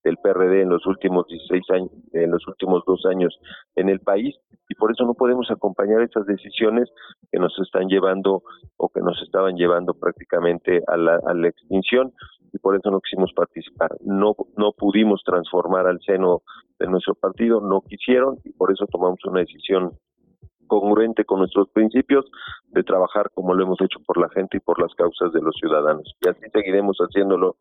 del 0.02 0.16
PRD 0.16 0.62
en 0.62 0.70
los 0.70 0.84
últimos 0.86 1.28
16 1.28 1.62
años, 1.70 1.90
en 2.12 2.30
los 2.32 2.46
últimos 2.48 2.82
dos 2.84 3.06
años 3.06 3.38
en 3.76 3.88
el 3.88 4.00
país, 4.00 4.34
y 4.68 4.74
por 4.74 4.90
eso 4.90 5.04
no 5.04 5.14
podemos 5.14 5.48
acompañar 5.50 6.02
esas 6.02 6.26
decisiones 6.26 6.90
que 7.30 7.38
nos 7.38 7.56
están 7.60 7.88
llevando 7.88 8.42
o 8.76 8.88
que 8.88 9.00
nos 9.00 9.22
estaban 9.22 9.56
llevando 9.56 9.94
prácticamente 9.94 10.82
a 10.88 10.96
la 10.96 11.48
extinción 11.48 12.12
y 12.52 12.58
por 12.58 12.76
eso 12.76 12.90
no 12.90 13.00
quisimos 13.00 13.32
participar. 13.34 13.96
No, 14.00 14.34
no 14.56 14.72
pudimos 14.72 15.22
transformar 15.24 15.86
al 15.86 16.00
seno 16.00 16.42
de 16.78 16.86
nuestro 16.86 17.14
partido, 17.14 17.60
no 17.60 17.80
quisieron 17.82 18.38
y 18.44 18.52
por 18.52 18.72
eso 18.72 18.86
tomamos 18.86 19.18
una 19.26 19.40
decisión 19.40 19.92
congruente 20.68 21.24
con 21.24 21.40
nuestros 21.40 21.68
principios 21.70 22.26
de 22.68 22.84
trabajar 22.84 23.30
como 23.34 23.54
lo 23.54 23.64
hemos 23.64 23.80
hecho 23.80 23.98
por 24.06 24.18
la 24.18 24.28
gente 24.28 24.58
y 24.58 24.60
por 24.60 24.80
las 24.80 24.94
causas 24.94 25.32
de 25.32 25.40
los 25.40 25.54
ciudadanos. 25.58 26.14
Y 26.20 26.28
así 26.28 26.42
seguiremos 26.52 26.98
haciéndolo, 26.98 27.56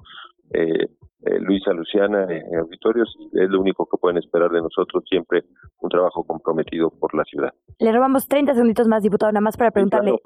eh, 0.53 0.87
eh, 1.23 1.39
Luisa 1.39 1.71
Luciana, 1.71 2.27
en 2.29 2.59
auditorios. 2.59 3.15
Es 3.33 3.49
lo 3.49 3.61
único 3.61 3.87
que 3.89 3.97
pueden 3.97 4.17
esperar 4.17 4.51
de 4.51 4.61
nosotros, 4.61 5.03
siempre 5.09 5.45
un 5.79 5.89
trabajo 5.89 6.23
comprometido 6.23 6.89
por 6.89 7.15
la 7.15 7.23
ciudad. 7.23 7.53
Le 7.79 7.91
robamos 7.91 8.27
30 8.27 8.53
segunditos 8.53 8.87
más, 8.87 9.01
diputado, 9.01 9.31
nada 9.31 9.41
más 9.41 9.57
para 9.57 9.71
preguntarle 9.71 10.19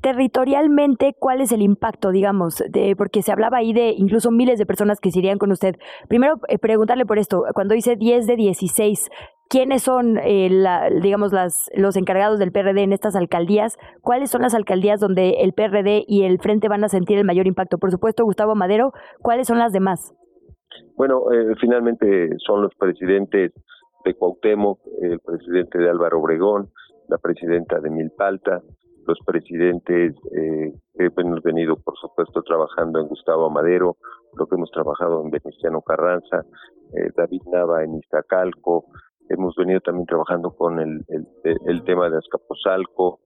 territorialmente, 0.00 1.14
¿cuál 1.18 1.40
es 1.40 1.52
el 1.52 1.62
impacto, 1.62 2.10
digamos? 2.10 2.62
De, 2.70 2.94
porque 2.96 3.22
se 3.22 3.32
hablaba 3.32 3.58
ahí 3.58 3.72
de 3.72 3.94
incluso 3.96 4.30
miles 4.30 4.58
de 4.58 4.66
personas 4.66 5.00
que 5.00 5.10
se 5.10 5.18
irían 5.18 5.38
con 5.38 5.50
usted. 5.50 5.74
Primero, 6.08 6.36
eh, 6.48 6.58
preguntarle 6.58 7.06
por 7.06 7.18
esto, 7.18 7.44
cuando 7.54 7.74
dice 7.74 7.96
10 7.96 8.26
de 8.26 8.36
16, 8.36 9.10
¿quiénes 9.48 9.82
son, 9.82 10.18
eh, 10.18 10.50
digamos, 11.02 11.32
las, 11.32 11.70
los 11.74 11.96
encargados 11.96 12.38
del 12.38 12.52
PRD 12.52 12.82
en 12.82 12.92
estas 12.92 13.16
alcaldías? 13.16 13.76
¿Cuáles 14.02 14.30
son 14.30 14.42
las 14.42 14.54
alcaldías 14.54 15.00
donde 15.00 15.42
el 15.42 15.52
PRD 15.52 16.04
y 16.06 16.24
el 16.24 16.38
Frente 16.38 16.68
van 16.68 16.84
a 16.84 16.88
sentir 16.88 17.18
el 17.18 17.24
mayor 17.24 17.46
impacto? 17.46 17.78
Por 17.78 17.90
supuesto, 17.90 18.24
Gustavo 18.24 18.54
Madero, 18.54 18.92
¿cuáles 19.20 19.46
son 19.46 19.58
las 19.58 19.72
demás? 19.72 20.14
Bueno, 20.96 21.32
eh, 21.32 21.54
finalmente 21.60 22.30
son 22.46 22.62
los 22.62 22.74
presidentes 22.74 23.52
de 24.04 24.14
Cuauhtémoc, 24.14 24.80
el 25.02 25.18
presidente 25.20 25.78
de 25.78 25.90
Álvaro 25.90 26.20
Obregón, 26.20 26.70
la 27.08 27.18
presidenta 27.18 27.80
de 27.80 27.90
Milpalta, 27.90 28.62
los 29.08 29.18
presidentes 29.24 30.14
eh, 30.36 30.72
hemos 30.98 31.42
venido, 31.42 31.76
por 31.76 31.96
supuesto, 31.96 32.42
trabajando 32.42 33.00
en 33.00 33.08
Gustavo 33.08 33.48
Madero, 33.48 33.96
lo 34.34 34.46
que 34.46 34.54
hemos 34.54 34.70
trabajado 34.70 35.22
en 35.24 35.30
Veneciano 35.30 35.80
Carranza, 35.80 36.44
eh, 36.92 37.10
David 37.16 37.40
Nava 37.50 37.84
en 37.84 37.96
Iztacalco, 37.96 38.84
hemos 39.30 39.56
venido 39.56 39.80
también 39.80 40.04
trabajando 40.04 40.50
con 40.50 40.78
el, 40.78 41.00
el, 41.08 41.84
tema 41.84 42.10
de 42.10 42.18
Azcapotzalco, 42.18 43.20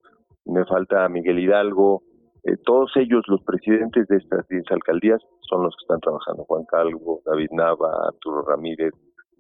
me 0.45 0.64
falta 0.66 1.09
Miguel 1.09 1.40
Hidalgo, 1.40 2.05
eh, 2.45 2.57
todos 2.64 2.92
ellos, 2.97 3.25
los 3.27 3.42
presidentes 3.42 4.07
de 4.07 4.18
estas 4.18 4.47
10 4.47 4.62
alcaldías, 4.71 5.21
son 5.40 5.64
los 5.64 5.75
que 5.75 5.83
están 5.83 6.01
trabajando, 6.01 6.45
Juan 6.45 6.64
Calvo, 6.66 7.23
David 7.27 7.51
Nava, 7.51 8.07
Arturo 8.07 8.42
Ramírez, 8.42 8.92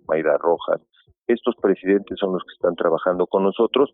Mayra 0.08 0.36
Rojas, 0.38 0.80
estos 1.28 1.54
presidentes 1.62 2.18
son 2.18 2.32
los 2.32 2.42
que 2.42 2.54
están 2.54 2.74
trabajando 2.74 3.28
con 3.28 3.44
nosotros 3.44 3.92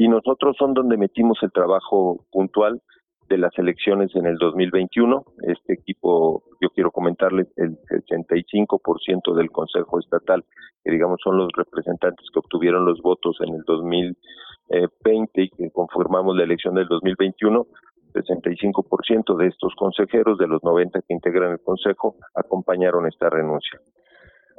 y 0.00 0.08
nosotros 0.08 0.56
son 0.58 0.72
donde 0.72 0.96
metimos 0.96 1.36
el 1.42 1.52
trabajo 1.52 2.24
puntual 2.32 2.80
de 3.28 3.36
las 3.36 3.52
elecciones 3.58 4.10
en 4.16 4.24
el 4.24 4.38
2021. 4.38 5.24
Este 5.42 5.74
equipo, 5.74 6.42
yo 6.58 6.70
quiero 6.70 6.90
comentarles, 6.90 7.48
el 7.56 7.76
65% 8.08 9.34
del 9.34 9.50
Consejo 9.50 10.00
Estatal, 10.00 10.42
que 10.82 10.90
digamos 10.90 11.20
son 11.22 11.36
los 11.36 11.50
representantes 11.54 12.26
que 12.32 12.38
obtuvieron 12.38 12.86
los 12.86 13.02
votos 13.02 13.36
en 13.46 13.54
el 13.56 13.62
2020 13.66 15.42
y 15.42 15.50
que 15.50 15.70
conformamos 15.70 16.34
la 16.34 16.44
elección 16.44 16.76
del 16.76 16.88
2021, 16.88 17.66
65% 18.14 19.36
de 19.36 19.48
estos 19.48 19.74
consejeros, 19.74 20.38
de 20.38 20.46
los 20.46 20.64
90 20.64 20.98
que 21.02 21.12
integran 21.12 21.52
el 21.52 21.60
Consejo, 21.60 22.16
acompañaron 22.34 23.06
esta 23.06 23.28
renuncia. 23.28 23.78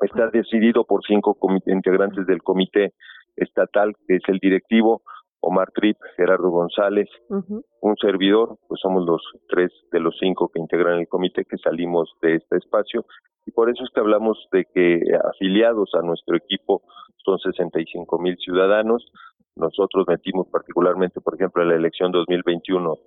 Está 0.03 0.27
decidido 0.27 0.83
por 0.83 1.01
cinco 1.03 1.35
integrantes 1.65 2.27
del 2.27 2.43
comité 2.43 2.93
estatal, 3.35 3.95
que 4.07 4.17
es 4.17 4.23
el 4.27 4.37
directivo, 4.37 5.01
Omar 5.41 5.71
Trip, 5.71 5.97
Gerardo 6.15 6.49
González, 6.49 7.09
un 7.29 7.95
servidor, 7.97 8.57
pues 8.67 8.79
somos 8.79 9.05
los 9.05 9.21
tres 9.49 9.71
de 9.91 9.99
los 9.99 10.15
cinco 10.19 10.49
que 10.53 10.59
integran 10.59 10.99
el 10.99 11.07
comité 11.07 11.45
que 11.45 11.57
salimos 11.57 12.13
de 12.21 12.35
este 12.35 12.57
espacio 12.57 13.05
y 13.45 13.51
por 13.51 13.69
eso 13.69 13.83
es 13.83 13.89
que 13.89 13.99
hablamos 13.99 14.37
de 14.51 14.65
que 14.65 15.01
afiliados 15.31 15.89
a 15.95 16.01
nuestro 16.01 16.35
equipo 16.35 16.83
son 17.17 17.39
65 17.39 18.19
mil 18.19 18.37
ciudadanos. 18.37 19.11
Nosotros 19.55 20.05
metimos 20.07 20.47
particularmente, 20.47 21.21
por 21.21 21.35
ejemplo, 21.35 21.63
en 21.63 21.69
la 21.69 21.75
elección 21.75 22.11
2021 22.11 22.97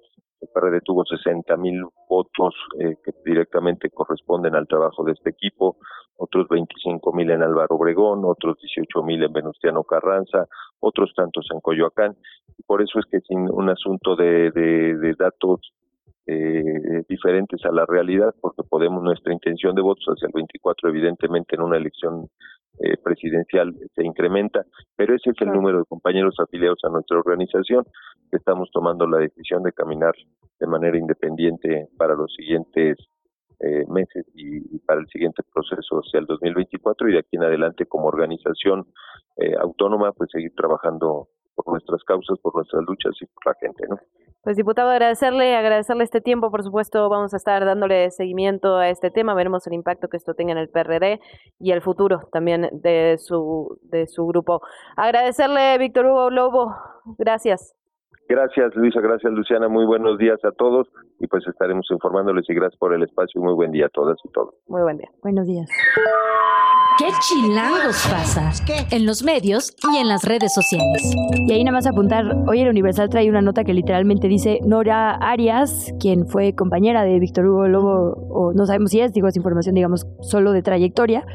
el 0.52 0.82
tuvo 0.82 1.04
60 1.04 1.56
mil 1.56 1.84
votos 2.08 2.54
eh, 2.80 2.96
que 3.04 3.12
directamente 3.24 3.90
corresponden 3.90 4.54
al 4.54 4.66
trabajo 4.66 5.04
de 5.04 5.12
este 5.12 5.30
equipo, 5.30 5.76
otros 6.16 6.48
25 6.48 7.12
mil 7.12 7.30
en 7.30 7.42
Álvaro 7.42 7.76
Obregón, 7.76 8.24
otros 8.24 8.56
18 8.60 9.02
mil 9.02 9.22
en 9.22 9.32
Venustiano 9.32 9.82
Carranza, 9.84 10.46
otros 10.80 11.12
tantos 11.14 11.46
en 11.52 11.60
Coyoacán. 11.60 12.16
Y 12.58 12.62
por 12.62 12.82
eso 12.82 12.98
es 12.98 13.06
que 13.10 13.20
sin 13.20 13.50
un 13.50 13.68
asunto 13.68 14.16
de, 14.16 14.50
de, 14.50 15.14
datos 15.18 15.72
eh, 16.26 17.02
diferentes 17.08 17.64
a 17.64 17.72
la 17.72 17.84
realidad, 17.86 18.34
porque 18.40 18.62
podemos, 18.62 19.02
nuestra 19.02 19.32
intención 19.32 19.74
de 19.74 19.82
votos 19.82 20.04
hacia 20.06 20.26
el 20.26 20.32
24, 20.32 20.88
evidentemente 20.88 21.56
en 21.56 21.62
una 21.62 21.76
elección 21.76 22.28
eh, 22.80 22.96
presidencial 22.96 23.74
se 23.94 24.04
incrementa, 24.04 24.64
pero 24.96 25.14
ese 25.14 25.30
es 25.30 25.36
el 25.40 25.52
número 25.52 25.78
de 25.78 25.84
compañeros 25.84 26.34
afiliados 26.38 26.80
a 26.84 26.88
nuestra 26.88 27.18
organización 27.18 27.84
que 28.30 28.38
estamos 28.38 28.68
tomando 28.72 29.06
la 29.06 29.18
decisión 29.18 29.62
de 29.62 29.72
caminar 29.72 30.14
de 30.58 30.66
manera 30.66 30.98
independiente 30.98 31.88
para 31.96 32.14
los 32.14 32.32
siguientes 32.34 32.98
eh, 33.60 33.84
meses 33.88 34.26
y, 34.34 34.78
para 34.80 35.00
el 35.00 35.06
siguiente 35.08 35.42
proceso 35.52 35.98
hacia 35.98 36.18
el 36.18 36.26
2024 36.26 37.08
y 37.08 37.12
de 37.12 37.18
aquí 37.20 37.36
en 37.36 37.44
adelante 37.44 37.86
como 37.86 38.08
organización 38.08 38.86
eh, 39.36 39.54
autónoma 39.60 40.12
pues 40.12 40.30
seguir 40.32 40.52
trabajando 40.56 41.28
por 41.54 41.68
nuestras 41.68 42.02
causas, 42.02 42.38
por 42.40 42.56
nuestras 42.56 42.82
luchas 42.84 43.12
y 43.20 43.26
por 43.26 43.46
la 43.46 43.54
gente, 43.60 43.86
¿no? 43.88 43.98
Pues 44.44 44.58
diputado, 44.58 44.90
agradecerle, 44.90 45.56
agradecerle 45.56 46.04
este 46.04 46.20
tiempo, 46.20 46.50
por 46.50 46.62
supuesto, 46.62 47.08
vamos 47.08 47.32
a 47.32 47.38
estar 47.38 47.64
dándole 47.64 48.10
seguimiento 48.10 48.76
a 48.76 48.90
este 48.90 49.10
tema, 49.10 49.32
veremos 49.32 49.66
el 49.66 49.72
impacto 49.72 50.08
que 50.08 50.18
esto 50.18 50.34
tenga 50.34 50.52
en 50.52 50.58
el 50.58 50.68
PRD 50.68 51.18
y 51.58 51.72
el 51.72 51.80
futuro 51.80 52.28
también 52.30 52.68
de 52.70 53.16
su, 53.16 53.78
de 53.84 54.06
su 54.06 54.26
grupo. 54.26 54.60
Agradecerle, 54.96 55.78
Víctor 55.78 56.04
Hugo 56.04 56.28
Lobo, 56.28 56.76
gracias. 57.16 57.74
Gracias, 58.28 58.74
Luisa, 58.74 59.00
gracias, 59.00 59.32
Luciana, 59.32 59.68
muy 59.68 59.86
buenos 59.86 60.18
días 60.18 60.38
a 60.44 60.52
todos 60.52 60.88
y 61.20 61.26
pues 61.26 61.46
estaremos 61.46 61.86
informándoles 61.90 62.44
y 62.48 62.54
gracias 62.54 62.78
por 62.78 62.92
el 62.92 63.02
espacio 63.02 63.40
muy 63.40 63.54
buen 63.54 63.72
día 63.72 63.86
a 63.86 63.90
todas 63.90 64.18
y 64.24 64.28
todos. 64.30 64.54
Muy 64.66 64.82
buen 64.82 64.98
día. 64.98 65.08
Buenos 65.22 65.46
días. 65.46 65.70
¿Qué 66.96 67.06
chilangos 67.20 68.06
pasa? 68.08 68.52
En 68.92 69.04
los 69.04 69.24
medios 69.24 69.74
y 69.92 69.96
en 69.96 70.06
las 70.06 70.22
redes 70.22 70.54
sociales. 70.54 71.02
Y 71.48 71.52
ahí 71.52 71.64
nada 71.64 71.76
más 71.76 71.88
apuntar, 71.88 72.24
hoy 72.46 72.60
el 72.60 72.68
Universal 72.68 73.08
trae 73.08 73.28
una 73.28 73.42
nota 73.42 73.64
que 73.64 73.74
literalmente 73.74 74.28
dice 74.28 74.60
Nora 74.64 75.16
Arias, 75.16 75.92
quien 75.98 76.28
fue 76.28 76.54
compañera 76.54 77.02
de 77.02 77.18
Víctor 77.18 77.46
Hugo 77.46 77.66
Lobo, 77.66 78.12
o 78.30 78.52
no 78.52 78.64
sabemos 78.66 78.92
si 78.92 79.00
es, 79.00 79.12
digo, 79.12 79.26
es 79.26 79.36
información, 79.36 79.74
digamos, 79.74 80.06
solo 80.20 80.52
de 80.52 80.62
trayectoria, 80.62 81.26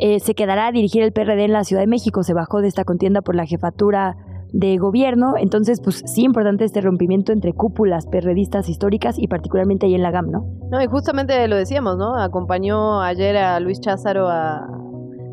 eh, 0.00 0.20
se 0.20 0.34
quedará 0.34 0.66
a 0.66 0.72
dirigir 0.72 1.02
el 1.02 1.12
PRD 1.12 1.44
en 1.44 1.52
la 1.52 1.64
Ciudad 1.64 1.80
de 1.80 1.86
México. 1.86 2.22
Se 2.22 2.34
bajó 2.34 2.60
de 2.60 2.68
esta 2.68 2.84
contienda 2.84 3.22
por 3.22 3.36
la 3.36 3.46
jefatura 3.46 4.16
de 4.52 4.76
gobierno. 4.76 5.34
Entonces, 5.38 5.80
pues 5.82 6.02
sí, 6.04 6.24
importante 6.24 6.64
este 6.64 6.82
rompimiento 6.82 7.32
entre 7.32 7.54
cúpulas 7.54 8.06
perredistas 8.06 8.68
históricas 8.68 9.18
y 9.18 9.28
particularmente 9.28 9.86
ahí 9.86 9.94
en 9.94 10.02
la 10.02 10.10
GAM, 10.10 10.30
¿no? 10.30 10.46
No, 10.70 10.82
y 10.82 10.86
justamente 10.86 11.48
lo 11.48 11.56
decíamos, 11.56 11.96
¿no? 11.96 12.16
Acompañó 12.16 13.00
ayer 13.00 13.36
a 13.38 13.58
Luis 13.60 13.80
Cházaro 13.80 14.28
a, 14.28 14.66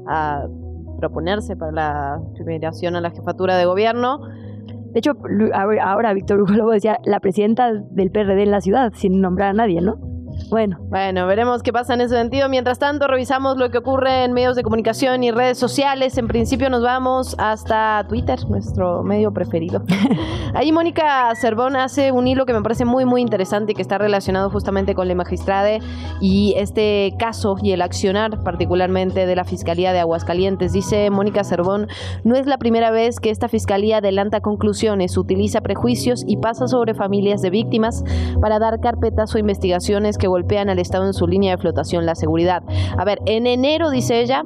a 0.07 0.45
proponerse 0.99 1.55
para 1.55 1.71
la 1.71 2.21
primeración 2.35 2.95
a 2.95 3.01
la 3.01 3.11
jefatura 3.11 3.57
de 3.57 3.65
gobierno. 3.65 4.19
De 4.93 4.99
hecho, 4.99 5.13
ahora 5.81 6.13
Víctor 6.13 6.41
Hugo 6.41 6.53
Lobo 6.53 6.71
decía 6.71 6.99
la 7.03 7.19
presidenta 7.19 7.73
del 7.73 8.11
PRD 8.11 8.43
en 8.43 8.51
la 8.51 8.61
ciudad, 8.61 8.93
sin 8.95 9.21
nombrar 9.21 9.49
a 9.49 9.53
nadie, 9.53 9.81
¿no? 9.81 10.12
Bueno. 10.49 10.77
Bueno, 10.93 11.25
veremos 11.25 11.63
qué 11.63 11.73
pasa 11.73 11.95
en 11.95 12.01
ese 12.01 12.15
sentido. 12.15 12.47
Mientras 12.49 12.77
tanto, 12.77 13.07
revisamos 13.07 13.57
lo 13.57 13.71
que 13.71 13.79
ocurre 13.79 14.25
en 14.25 14.33
medios 14.33 14.55
de 14.55 14.61
comunicación 14.61 15.23
y 15.23 15.31
redes 15.31 15.57
sociales. 15.57 16.17
En 16.19 16.27
principio 16.27 16.69
nos 16.69 16.83
vamos 16.83 17.35
hasta 17.39 18.05
Twitter, 18.07 18.39
nuestro 18.47 19.01
medio 19.01 19.33
preferido. 19.33 19.83
Ahí 20.53 20.71
Mónica 20.71 21.33
Cervón 21.35 21.75
hace 21.75 22.11
un 22.11 22.27
hilo 22.27 22.45
que 22.45 22.53
me 22.53 22.61
parece 22.61 22.85
muy, 22.85 23.05
muy 23.05 23.21
interesante 23.21 23.71
y 23.71 23.75
que 23.75 23.81
está 23.81 23.97
relacionado 23.97 24.51
justamente 24.51 24.93
con 24.93 25.07
la 25.07 25.15
magistrade 25.15 25.79
y 26.21 26.53
este 26.57 27.15
caso 27.17 27.55
y 27.61 27.71
el 27.71 27.81
accionar 27.81 28.43
particularmente 28.43 29.25
de 29.25 29.35
la 29.35 29.45
Fiscalía 29.45 29.93
de 29.93 29.99
Aguascalientes. 29.99 30.73
Dice 30.73 31.09
Mónica 31.09 31.43
Cervón, 31.43 31.87
no 32.23 32.35
es 32.35 32.45
la 32.45 32.59
primera 32.59 32.91
vez 32.91 33.19
que 33.19 33.31
esta 33.31 33.47
Fiscalía 33.47 33.97
adelanta 33.97 34.41
conclusiones, 34.41 35.17
utiliza 35.17 35.61
prejuicios 35.61 36.23
y 36.27 36.37
pasa 36.37 36.67
sobre 36.67 36.93
familias 36.93 37.41
de 37.41 37.49
víctimas 37.49 38.03
para 38.39 38.59
dar 38.59 38.79
carpetas 38.79 39.33
o 39.33 39.39
investigaciones 39.39 40.19
que 40.19 40.27
golpean 40.33 40.69
al 40.69 40.79
Estado 40.79 41.05
en 41.05 41.13
su 41.13 41.27
línea 41.27 41.51
de 41.51 41.61
flotación, 41.61 42.07
la 42.07 42.15
seguridad. 42.15 42.63
A 42.97 43.05
ver, 43.05 43.19
en 43.27 43.45
enero, 43.45 43.91
dice 43.91 44.19
ella, 44.19 44.43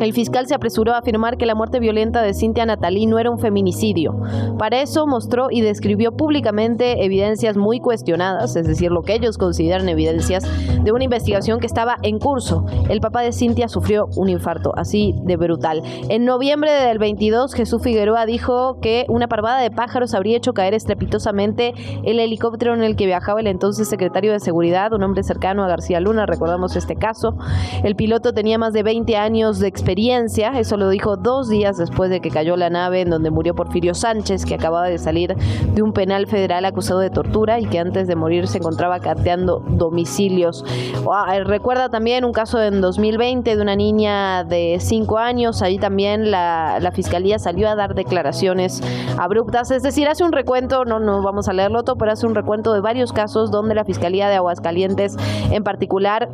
el 0.00 0.12
fiscal 0.12 0.46
se 0.48 0.54
apresuró 0.54 0.94
a 0.94 0.98
afirmar 0.98 1.36
que 1.36 1.46
la 1.46 1.54
muerte 1.54 1.78
violenta 1.78 2.22
de 2.22 2.34
Cintia 2.34 2.66
Natalí 2.66 3.06
no 3.06 3.18
era 3.18 3.30
un 3.30 3.38
feminicidio. 3.38 4.18
Para 4.58 4.80
eso 4.80 5.06
mostró 5.06 5.48
y 5.50 5.60
describió 5.60 6.12
públicamente 6.12 7.04
evidencias 7.04 7.56
muy 7.56 7.78
cuestionadas, 7.78 8.56
es 8.56 8.66
decir, 8.66 8.90
lo 8.90 9.02
que 9.02 9.14
ellos 9.14 9.38
consideran 9.38 9.88
evidencias 9.88 10.44
de 10.82 10.90
una 10.90 11.04
investigación 11.04 11.60
que 11.60 11.66
estaba 11.66 11.98
en 12.02 12.18
curso. 12.18 12.66
El 12.88 13.00
papá 13.00 13.22
de 13.22 13.32
Cintia 13.32 13.68
sufrió 13.68 14.08
un 14.16 14.28
infarto, 14.28 14.72
así 14.76 15.14
de 15.22 15.36
brutal. 15.36 15.82
En 16.08 16.24
noviembre 16.24 16.72
del 16.72 16.98
22, 16.98 17.54
Jesús 17.54 17.80
Figueroa 17.80 18.26
dijo 18.26 18.80
que 18.80 19.06
una 19.08 19.28
parvada 19.28 19.60
de 19.60 19.70
pájaros 19.70 20.14
habría 20.14 20.36
hecho 20.36 20.52
caer 20.52 20.74
estrepitosamente 20.74 21.74
el 22.02 22.18
helicóptero 22.18 22.74
en 22.74 22.82
el 22.82 22.96
que 22.96 23.06
viajaba 23.06 23.40
el 23.40 23.46
entonces 23.46 23.88
secretario 23.88 24.32
de 24.32 24.40
Seguridad, 24.40 24.92
un 24.92 25.04
hombre 25.04 25.22
cercano 25.22 25.62
a 25.62 25.68
García 25.68 26.00
Luna, 26.00 26.26
recordamos 26.26 26.74
este 26.74 26.96
caso. 26.96 27.36
El 27.84 27.94
piloto 27.94 28.32
tenía 28.32 28.58
más 28.58 28.72
de 28.72 28.82
20 28.82 29.16
años 29.16 29.60
de 29.60 29.68
experiencia 29.68 29.91
experiencia. 29.92 30.58
Eso 30.58 30.78
lo 30.78 30.88
dijo 30.88 31.18
dos 31.18 31.50
días 31.50 31.76
después 31.76 32.08
de 32.08 32.20
que 32.20 32.30
cayó 32.30 32.56
la 32.56 32.70
nave 32.70 33.02
en 33.02 33.10
donde 33.10 33.30
murió 33.30 33.54
Porfirio 33.54 33.92
Sánchez, 33.92 34.46
que 34.46 34.54
acababa 34.54 34.88
de 34.88 34.96
salir 34.96 35.34
de 35.36 35.82
un 35.82 35.92
penal 35.92 36.26
federal 36.26 36.64
acusado 36.64 37.00
de 37.00 37.10
tortura 37.10 37.60
y 37.60 37.66
que 37.66 37.78
antes 37.78 38.08
de 38.08 38.16
morir 38.16 38.48
se 38.48 38.56
encontraba 38.56 39.00
cateando 39.00 39.62
domicilios. 39.68 40.64
Ah, 41.12 41.36
recuerda 41.44 41.90
también 41.90 42.24
un 42.24 42.32
caso 42.32 42.62
en 42.62 42.80
2020 42.80 43.54
de 43.54 43.60
una 43.60 43.76
niña 43.76 44.44
de 44.44 44.78
5 44.80 45.18
años. 45.18 45.60
Ahí 45.60 45.78
también 45.78 46.30
la, 46.30 46.78
la 46.80 46.90
fiscalía 46.92 47.38
salió 47.38 47.68
a 47.68 47.74
dar 47.74 47.94
declaraciones 47.94 48.80
abruptas. 49.18 49.70
Es 49.72 49.82
decir, 49.82 50.08
hace 50.08 50.24
un 50.24 50.32
recuento, 50.32 50.86
no, 50.86 51.00
no 51.00 51.20
vamos 51.20 51.50
a 51.50 51.52
leerlo 51.52 51.82
todo, 51.82 51.96
pero 51.96 52.12
hace 52.12 52.26
un 52.26 52.34
recuento 52.34 52.72
de 52.72 52.80
varios 52.80 53.12
casos 53.12 53.50
donde 53.50 53.74
la 53.74 53.84
fiscalía 53.84 54.30
de 54.30 54.36
Aguascalientes 54.36 55.18
en 55.50 55.62
particular 55.62 56.30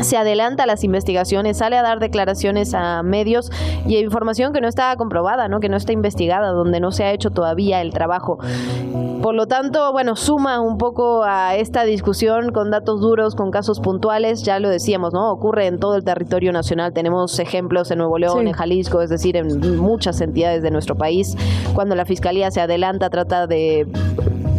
se 0.00 0.16
adelanta 0.16 0.64
a 0.64 0.66
las 0.66 0.84
investigaciones, 0.84 1.58
sale 1.58 1.76
a 1.76 1.82
dar 1.82 2.00
declaraciones 2.00 2.73
a 2.74 3.02
medios 3.02 3.50
y 3.86 3.96
información 3.98 4.52
que 4.52 4.60
no 4.60 4.68
está 4.68 4.94
comprobada, 4.96 5.48
¿no? 5.48 5.60
que 5.60 5.68
no 5.68 5.76
está 5.76 5.92
investigada, 5.92 6.50
donde 6.50 6.80
no 6.80 6.90
se 6.90 7.04
ha 7.04 7.12
hecho 7.12 7.30
todavía 7.30 7.80
el 7.80 7.92
trabajo. 7.92 8.38
Por 9.22 9.34
lo 9.34 9.46
tanto, 9.46 9.90
bueno, 9.92 10.16
suma 10.16 10.60
un 10.60 10.76
poco 10.76 11.24
a 11.24 11.56
esta 11.56 11.84
discusión 11.84 12.52
con 12.52 12.70
datos 12.70 13.00
duros, 13.00 13.34
con 13.34 13.50
casos 13.50 13.80
puntuales, 13.80 14.42
ya 14.42 14.58
lo 14.60 14.68
decíamos, 14.68 15.14
¿no? 15.14 15.30
Ocurre 15.30 15.66
en 15.66 15.78
todo 15.78 15.96
el 15.96 16.04
territorio 16.04 16.52
nacional, 16.52 16.92
tenemos 16.92 17.38
ejemplos 17.38 17.90
en 17.90 17.98
Nuevo 17.98 18.18
León, 18.18 18.46
en 18.46 18.52
Jalisco, 18.52 19.00
es 19.00 19.08
decir, 19.08 19.36
en 19.36 19.78
muchas 19.78 20.20
entidades 20.20 20.62
de 20.62 20.70
nuestro 20.70 20.96
país, 20.96 21.36
cuando 21.74 21.94
la 21.94 22.04
fiscalía 22.04 22.50
se 22.50 22.60
adelanta, 22.60 23.08
trata 23.08 23.46
de 23.46 23.86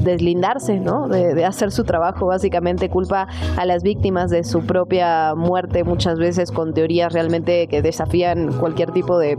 deslindarse, 0.06 0.80
¿no? 0.80 1.10
De, 1.10 1.44
hacer 1.46 1.72
su 1.72 1.84
trabajo, 1.84 2.28
básicamente 2.28 2.90
culpa 2.90 3.28
a 3.58 3.66
las 3.66 3.84
víctimas 3.84 4.30
de 4.30 4.44
su 4.44 4.66
propia 4.66 5.36
muerte, 5.36 5.84
muchas 5.84 6.18
veces 6.18 6.52
con 6.52 6.74
teorías 6.74 7.12
realmente 7.12 7.68
que 7.68 7.82
desafían 7.82 8.54
cualquier 8.54 8.92
tipo 8.92 9.20
de 9.20 9.38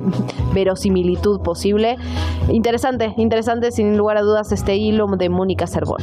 verosimilitud 0.53 1.41
posible. 1.41 1.97
Interesante, 2.51 3.15
interesante 3.17 3.71
sin 3.73 3.97
lugar 3.97 4.19
a 4.19 4.23
dudas 4.23 4.53
este 4.53 4.77
hilo 4.77 5.07
de 5.17 5.29
Mónica 5.31 5.67
Cervón. 5.67 6.03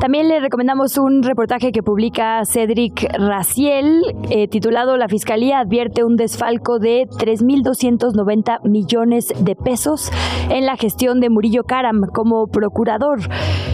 También 0.00 0.28
le 0.28 0.40
recomendamos 0.40 0.96
un 0.96 1.22
reportaje 1.22 1.72
que 1.72 1.82
publica 1.82 2.42
Cedric 2.46 3.06
Raciel, 3.18 4.00
eh, 4.30 4.48
titulado 4.48 4.96
La 4.96 5.08
Fiscalía 5.08 5.58
advierte 5.58 6.04
un 6.04 6.16
desfalco 6.16 6.78
de 6.78 7.06
3.290 7.06 8.66
millones 8.66 9.30
de 9.38 9.54
pesos 9.54 10.10
en 10.48 10.64
la 10.64 10.78
gestión 10.78 11.20
de 11.20 11.28
Murillo 11.28 11.64
Karam 11.64 12.06
como 12.14 12.46
procurador. 12.46 13.20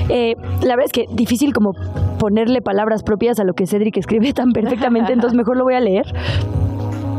Eh, 0.08 0.34
la 0.62 0.74
verdad 0.74 0.86
es 0.86 0.92
que 0.92 1.06
difícil 1.14 1.52
como 1.52 1.74
ponerle 2.18 2.60
palabras 2.60 3.04
propias 3.04 3.38
a 3.38 3.44
lo 3.44 3.54
que 3.54 3.68
Cedric 3.68 3.96
escribe 3.96 4.32
tan 4.32 4.50
perfectamente, 4.50 5.12
entonces 5.12 5.36
mejor 5.38 5.56
lo 5.56 5.62
voy 5.62 5.74
a 5.74 5.80
leer. 5.80 6.06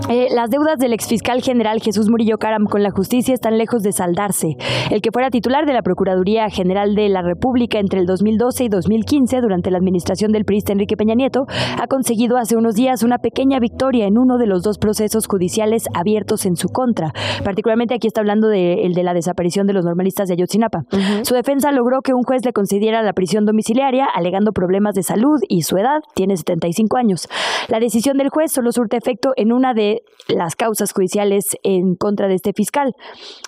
Eh, 0.09 0.29
las 0.31 0.49
deudas 0.49 0.77
del 0.79 0.93
exfiscal 0.93 1.41
general 1.41 1.81
Jesús 1.81 2.09
Murillo 2.09 2.37
Caram 2.37 2.65
con 2.65 2.81
la 2.81 2.91
justicia 2.91 3.33
están 3.33 3.57
lejos 3.57 3.83
de 3.83 3.91
saldarse. 3.91 4.55
El 4.89 5.01
que 5.01 5.11
fuera 5.11 5.29
titular 5.29 5.65
de 5.65 5.73
la 5.73 5.81
Procuraduría 5.81 6.49
General 6.49 6.95
de 6.95 7.09
la 7.09 7.21
República 7.21 7.79
entre 7.79 7.99
el 7.99 8.05
2012 8.05 8.63
y 8.63 8.69
2015, 8.69 9.41
durante 9.41 9.69
la 9.69 9.79
administración 9.79 10.31
del 10.31 10.45
priista 10.45 10.71
Enrique 10.71 10.95
Peña 10.95 11.13
Nieto, 11.13 11.45
ha 11.49 11.87
conseguido 11.87 12.37
hace 12.37 12.55
unos 12.55 12.75
días 12.75 13.03
una 13.03 13.17
pequeña 13.17 13.59
victoria 13.59 14.07
en 14.07 14.17
uno 14.17 14.37
de 14.37 14.47
los 14.47 14.63
dos 14.63 14.77
procesos 14.77 15.27
judiciales 15.27 15.87
abiertos 15.93 16.45
en 16.45 16.55
su 16.55 16.69
contra. 16.69 17.11
Particularmente 17.43 17.93
aquí 17.93 18.07
está 18.07 18.21
hablando 18.21 18.47
del 18.47 18.93
de, 18.93 19.03
la 19.03 19.13
desaparición 19.13 19.67
de 19.67 19.73
los 19.73 19.83
normalistas 19.83 20.29
de 20.29 20.35
Ayotzinapa. 20.35 20.85
Su 21.23 21.33
defensa 21.33 21.73
logró 21.73 21.99
que 22.01 22.13
un 22.13 22.23
juez 22.23 22.45
le 22.45 22.53
concediera 22.53 23.01
la 23.01 23.11
prisión 23.11 23.45
domiciliaria, 23.45 24.05
alegando 24.05 24.53
problemas 24.53 24.95
de 24.95 25.03
salud 25.03 25.41
y 25.49 25.63
su 25.63 25.75
edad, 25.75 25.99
tiene 26.15 26.37
75 26.37 26.95
años. 26.95 27.27
La 27.67 27.81
decisión 27.81 28.17
del 28.17 28.29
juez 28.29 28.53
solo 28.53 28.71
surte 28.71 28.95
efecto 28.95 29.33
en 29.35 29.51
una 29.51 29.73
de 29.73 29.96
las 30.27 30.55
causas 30.55 30.91
judiciales 30.91 31.57
en 31.63 31.95
contra 31.95 32.27
de 32.27 32.35
este 32.35 32.53
fiscal. 32.53 32.93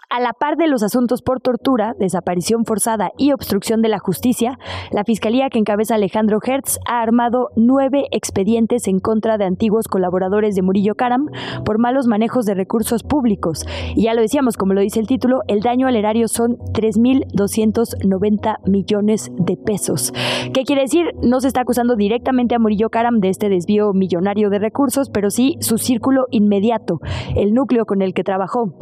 A 0.10 0.20
la 0.20 0.34
par 0.34 0.58
de 0.58 0.68
los 0.68 0.82
asuntos 0.82 1.22
por 1.22 1.40
tortura, 1.40 1.94
desaparición 2.00 2.66
forzada 2.66 3.12
y 3.18 3.32
obstrucción 3.32 3.82
de 3.82 3.90
la 3.90 4.00
justicia, 4.00 4.58
la 4.92 5.04
fiscalía 5.04 5.50
que 5.50 5.60
encabeza 5.60 5.96
Alejandro 5.96 6.40
Hertz 6.44 6.80
ha 6.88 7.02
armado 7.02 7.50
nueve 7.56 8.06
expedientes 8.12 8.88
en 8.88 9.00
contra 9.00 9.38
de 9.38 9.46
antiguos 9.46 9.88
colaboradores 9.88 10.56
de 10.56 10.62
Murillo 10.62 10.96
Karam 10.96 11.28
por 11.64 11.80
malos 11.80 12.08
manejos 12.08 12.46
de 12.46 12.56
recursos 12.56 13.04
públicos. 13.04 13.66
Y 13.96 14.04
ya 14.04 14.14
lo 14.14 14.22
decíamos, 14.22 14.58
como 14.58 14.74
lo 14.74 14.82
dice 14.82 15.00
el 15.00 15.08
título, 15.08 15.42
el 15.48 15.62
daño 15.62 15.88
al 15.88 15.96
erario 15.96 16.28
son 16.28 16.58
3.290 16.58 18.58
millones 18.66 19.32
de 19.38 19.58
pesos. 19.58 20.14
¿Qué 20.54 20.64
quiere 20.64 20.84
decir? 20.84 21.14
No 21.22 21.42
se 21.42 21.48
está 21.48 21.62
acusando 21.62 21.96
directamente 21.96 22.56
a 22.56 22.60
Murillo 22.60 22.90
Karam 22.90 23.20
de 23.20 23.30
este 23.30 23.50
desvío 23.50 23.94
millonario 23.94 24.50
de 24.50 24.60
recursos, 24.60 25.10
pero 25.10 25.30
sí 25.30 25.58
su 25.60 25.78
círculo 25.78 26.28
inmediato, 26.40 27.00
el 27.36 27.54
núcleo 27.54 27.86
con 27.86 28.02
el 28.02 28.14
que 28.14 28.24
trabajó. 28.24 28.74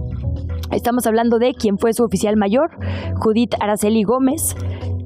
Estamos 0.72 1.08
hablando 1.08 1.40
de 1.40 1.54
quien 1.54 1.78
fue 1.78 1.94
su 1.94 2.04
oficial 2.04 2.38
mayor, 2.38 2.72
Judith 3.16 3.56
Araceli 3.60 4.04
Gómez, 4.04 4.56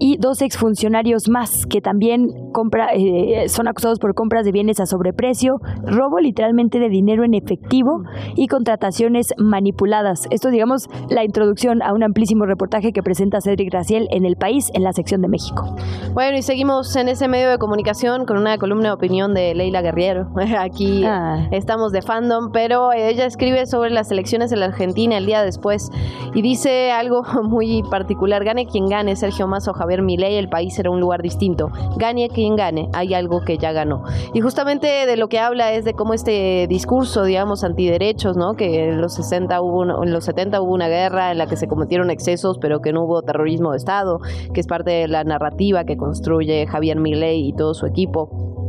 y 0.01 0.17
dos 0.17 0.41
exfuncionarios 0.41 1.29
más 1.29 1.67
que 1.67 1.79
también 1.79 2.29
compra, 2.53 2.87
eh, 2.95 3.47
son 3.49 3.67
acusados 3.67 3.99
por 3.99 4.15
compras 4.15 4.45
de 4.45 4.51
bienes 4.51 4.79
a 4.79 4.87
sobreprecio, 4.87 5.59
robo 5.83 6.19
literalmente 6.19 6.79
de 6.79 6.89
dinero 6.89 7.23
en 7.23 7.35
efectivo 7.35 8.01
y 8.35 8.47
contrataciones 8.47 9.35
manipuladas. 9.37 10.27
Esto, 10.31 10.49
digamos, 10.49 10.89
la 11.11 11.23
introducción 11.23 11.83
a 11.83 11.93
un 11.93 12.01
amplísimo 12.01 12.47
reportaje 12.47 12.93
que 12.93 13.03
presenta 13.03 13.41
Cedric 13.41 13.69
Graciel 13.69 14.07
en 14.09 14.25
El 14.25 14.37
País, 14.37 14.71
en 14.73 14.81
la 14.81 14.91
sección 14.91 15.21
de 15.21 15.27
México. 15.27 15.75
Bueno, 16.15 16.35
y 16.35 16.41
seguimos 16.41 16.95
en 16.95 17.07
ese 17.07 17.27
medio 17.27 17.51
de 17.51 17.59
comunicación 17.59 18.25
con 18.25 18.39
una 18.39 18.57
columna 18.57 18.87
de 18.87 18.93
opinión 18.93 19.35
de 19.35 19.53
Leila 19.53 19.83
Guerriero. 19.83 20.29
Aquí 20.59 21.03
ah. 21.05 21.47
estamos 21.51 21.91
de 21.91 22.01
fandom, 22.01 22.51
pero 22.51 22.91
ella 22.91 23.27
escribe 23.27 23.67
sobre 23.67 23.91
las 23.91 24.09
elecciones 24.09 24.51
en 24.51 24.61
la 24.61 24.65
Argentina 24.65 25.15
el 25.15 25.27
día 25.27 25.43
después 25.43 25.91
y 26.33 26.41
dice 26.41 26.91
algo 26.91 27.21
muy 27.43 27.83
particular. 27.83 28.43
Gane 28.43 28.65
quien 28.65 28.87
gane, 28.87 29.15
Sergio 29.15 29.45
Mazo, 29.45 29.73
Javier 29.73 29.90
mi 30.01 30.17
ley, 30.17 30.35
el 30.35 30.49
país 30.49 30.75
será 30.75 30.89
un 30.89 30.99
lugar 30.99 31.21
distinto. 31.21 31.69
Gane 31.97 32.29
quien 32.29 32.55
gane, 32.55 32.89
hay 32.93 33.13
algo 33.13 33.41
que 33.41 33.57
ya 33.57 33.71
ganó. 33.71 34.03
Y 34.33 34.41
justamente 34.41 34.87
de 35.05 35.17
lo 35.17 35.27
que 35.27 35.39
habla 35.39 35.73
es 35.73 35.83
de 35.85 35.93
cómo 35.93 36.13
este 36.13 36.67
discurso, 36.67 37.23
digamos, 37.23 37.63
antiderechos, 37.63 38.37
¿no? 38.37 38.53
Que 38.53 38.89
en 38.89 39.01
los 39.01 39.15
60 39.15 39.61
hubo 39.61 40.03
en 40.03 40.13
los 40.13 40.25
70 40.25 40.61
hubo 40.61 40.73
una 40.73 40.87
guerra 40.87 41.31
en 41.31 41.37
la 41.37 41.47
que 41.47 41.57
se 41.57 41.67
cometieron 41.67 42.09
excesos, 42.09 42.57
pero 42.59 42.79
que 42.79 42.93
no 42.93 43.03
hubo 43.03 43.21
terrorismo 43.21 43.71
de 43.71 43.77
Estado, 43.77 44.19
que 44.53 44.61
es 44.61 44.67
parte 44.67 44.91
de 44.91 45.07
la 45.07 45.23
narrativa 45.23 45.83
que 45.83 45.97
construye 45.97 46.65
Javier 46.67 46.99
Milei 46.99 47.47
y 47.47 47.53
todo 47.53 47.73
su 47.73 47.85
equipo 47.85 48.60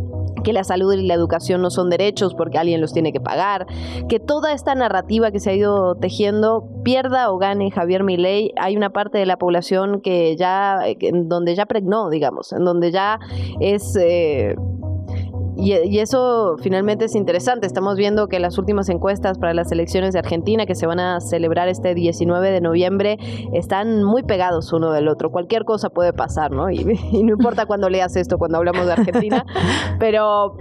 que 0.42 0.52
la 0.52 0.64
salud 0.64 0.92
y 0.92 1.06
la 1.06 1.14
educación 1.14 1.62
no 1.62 1.70
son 1.70 1.90
derechos 1.90 2.34
porque 2.34 2.58
alguien 2.58 2.80
los 2.80 2.92
tiene 2.92 3.12
que 3.12 3.20
pagar, 3.20 3.66
que 4.08 4.20
toda 4.20 4.52
esta 4.52 4.74
narrativa 4.74 5.30
que 5.30 5.40
se 5.40 5.50
ha 5.50 5.54
ido 5.54 5.94
tejiendo 5.96 6.68
pierda 6.82 7.30
o 7.30 7.38
gane 7.38 7.70
Javier 7.70 8.04
Milei, 8.04 8.52
hay 8.60 8.76
una 8.76 8.90
parte 8.90 9.18
de 9.18 9.26
la 9.26 9.36
población 9.36 10.00
que 10.00 10.36
ya, 10.36 10.80
donde 11.12 11.54
ya 11.54 11.66
pregnó, 11.66 12.10
digamos, 12.10 12.52
en 12.52 12.64
donde 12.64 12.90
ya 12.90 13.18
es... 13.60 13.96
Eh, 13.96 14.56
y, 15.62 15.98
eso 15.98 16.56
finalmente 16.60 17.04
es 17.04 17.14
interesante. 17.14 17.66
Estamos 17.66 17.96
viendo 17.96 18.26
que 18.26 18.40
las 18.40 18.58
últimas 18.58 18.88
encuestas 18.88 19.38
para 19.38 19.54
las 19.54 19.70
elecciones 19.70 20.12
de 20.12 20.18
Argentina, 20.18 20.66
que 20.66 20.74
se 20.74 20.86
van 20.86 20.98
a 20.98 21.20
celebrar 21.20 21.68
este 21.68 21.94
19 21.94 22.50
de 22.50 22.60
noviembre, 22.60 23.16
están 23.52 24.02
muy 24.02 24.22
pegados 24.22 24.72
uno 24.72 24.92
del 24.92 25.08
otro. 25.08 25.30
Cualquier 25.30 25.64
cosa 25.64 25.88
puede 25.88 26.12
pasar, 26.12 26.50
¿no? 26.50 26.70
Y, 26.70 26.80
y 27.12 27.22
no 27.22 27.34
importa 27.34 27.66
cuando 27.66 27.88
leas 27.88 28.16
esto, 28.16 28.38
cuando 28.38 28.58
hablamos 28.58 28.86
de 28.86 28.92
Argentina, 28.92 29.44
pero 29.98 30.56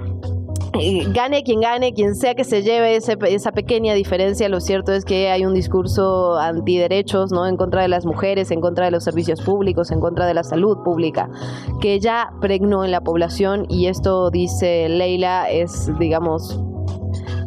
gane 1.13 1.43
quien 1.43 1.59
gane, 1.59 1.93
quien 1.93 2.15
sea 2.15 2.35
que 2.35 2.43
se 2.43 2.61
lleve 2.63 2.95
esa 2.95 3.51
pequeña 3.51 3.93
diferencia, 3.93 4.49
lo 4.49 4.59
cierto 4.59 4.93
es 4.93 5.05
que 5.05 5.29
hay 5.29 5.45
un 5.45 5.53
discurso 5.53 6.37
antiderechos, 6.37 7.31
¿no? 7.31 7.47
En 7.47 7.57
contra 7.57 7.81
de 7.81 7.87
las 7.87 8.05
mujeres, 8.05 8.51
en 8.51 8.61
contra 8.61 8.85
de 8.85 8.91
los 8.91 9.03
servicios 9.03 9.41
públicos, 9.41 9.91
en 9.91 9.99
contra 9.99 10.25
de 10.25 10.33
la 10.33 10.43
salud 10.43 10.77
pública, 10.83 11.29
que 11.81 11.99
ya 11.99 12.31
pregnó 12.39 12.85
en 12.85 12.91
la 12.91 13.01
población 13.01 13.65
y 13.69 13.87
esto, 13.87 14.29
dice 14.31 14.87
Leila, 14.89 15.49
es, 15.49 15.91
digamos, 15.99 16.59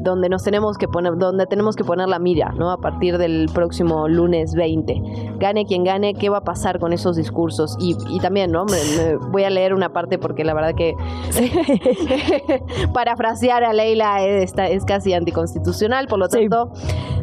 donde 0.05 0.29
nos 0.29 0.45
tenemos 0.45 0.79
que 0.79 0.87
poner, 0.87 1.17
donde 1.17 1.47
tenemos 1.47 1.75
que 1.75 1.83
poner 1.83 2.09
la 2.09 2.19
mira, 2.19 2.53
¿no? 2.53 2.71
A 2.71 2.77
partir 2.77 3.19
del 3.19 3.49
próximo 3.53 4.07
lunes 4.07 4.55
20. 4.55 5.03
Gane 5.39 5.67
quien 5.67 5.83
gane, 5.83 6.15
¿qué 6.15 6.29
va 6.29 6.39
a 6.39 6.45
pasar 6.45 6.79
con 6.79 6.93
esos 6.93 7.17
discursos? 7.17 7.77
Y, 7.81 7.95
también, 8.21 8.53
¿no? 8.53 8.65
Me, 8.65 9.17
voy 9.17 9.45
a 9.45 9.51
leer 9.51 9.75
una 9.75 9.93
parte 9.93 10.19
porque 10.19 10.45
la 10.45 10.55
verdad 10.55 10.75
que 10.75 10.95
parafrasear 12.95 13.65
a 13.65 13.73
Leila 13.73 14.25
es, 14.25 14.53
es 14.57 14.85
casi 14.85 15.13
anticonstitucional, 15.13 16.07
por 16.07 16.19
lo 16.19 16.29
tanto, 16.29 16.71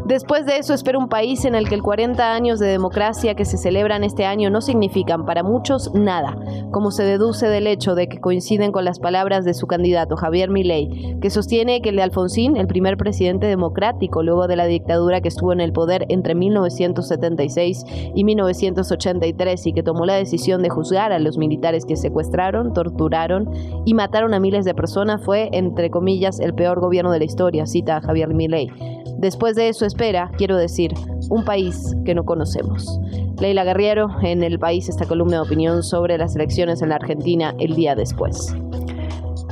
después 0.05 0.45
de 0.45 0.57
eso 0.57 0.73
espero 0.73 0.99
un 0.99 1.07
país 1.07 1.45
en 1.45 1.55
el 1.55 1.69
que 1.69 1.75
el 1.75 1.83
40 1.83 2.33
años 2.33 2.59
de 2.59 2.67
democracia 2.67 3.35
que 3.35 3.45
se 3.45 3.57
celebran 3.57 4.03
este 4.03 4.25
año 4.25 4.49
no 4.49 4.61
significan 4.61 5.25
para 5.25 5.43
muchos 5.43 5.93
nada, 5.93 6.37
como 6.71 6.91
se 6.91 7.03
deduce 7.03 7.47
del 7.47 7.67
hecho 7.67 7.95
de 7.95 8.07
que 8.07 8.19
coinciden 8.19 8.71
con 8.71 8.85
las 8.85 8.99
palabras 8.99 9.45
de 9.45 9.53
su 9.53 9.67
candidato 9.67 10.15
Javier 10.15 10.49
Milei, 10.49 11.19
que 11.19 11.29
sostiene 11.29 11.81
que 11.81 11.89
el 11.89 11.95
de 11.95 12.03
Alfonsín, 12.03 12.57
el 12.57 12.67
primer 12.71 12.95
presidente 12.95 13.47
democrático 13.47 14.23
luego 14.23 14.47
de 14.47 14.55
la 14.55 14.65
dictadura 14.65 15.19
que 15.19 15.27
estuvo 15.27 15.51
en 15.51 15.59
el 15.59 15.73
poder 15.73 16.05
entre 16.07 16.35
1976 16.35 17.83
y 18.15 18.23
1983 18.23 19.67
y 19.67 19.73
que 19.73 19.83
tomó 19.83 20.05
la 20.05 20.15
decisión 20.15 20.61
de 20.61 20.69
juzgar 20.69 21.11
a 21.11 21.19
los 21.19 21.37
militares 21.37 21.85
que 21.85 21.97
secuestraron, 21.97 22.73
torturaron 22.73 23.49
y 23.83 23.93
mataron 23.93 24.33
a 24.33 24.39
miles 24.39 24.63
de 24.63 24.73
personas 24.73 25.21
fue, 25.21 25.49
entre 25.51 25.89
comillas, 25.89 26.39
el 26.39 26.53
peor 26.53 26.79
gobierno 26.79 27.11
de 27.11 27.19
la 27.19 27.25
historia, 27.25 27.65
cita 27.65 27.99
Javier 27.99 28.33
Milei. 28.33 28.69
Después 29.17 29.57
de 29.57 29.67
eso 29.67 29.85
espera, 29.85 30.31
quiero 30.37 30.55
decir, 30.55 30.93
un 31.29 31.43
país 31.43 31.93
que 32.05 32.15
no 32.15 32.23
conocemos. 32.23 33.01
Leila 33.41 33.65
Guerriero, 33.65 34.07
en 34.21 34.43
El 34.43 34.59
País, 34.59 34.87
esta 34.87 35.05
columna 35.05 35.37
de 35.37 35.43
opinión 35.43 35.83
sobre 35.83 36.17
las 36.17 36.37
elecciones 36.37 36.81
en 36.81 36.89
la 36.89 36.95
Argentina 36.95 37.53
el 37.59 37.75
día 37.75 37.95
después. 37.95 38.55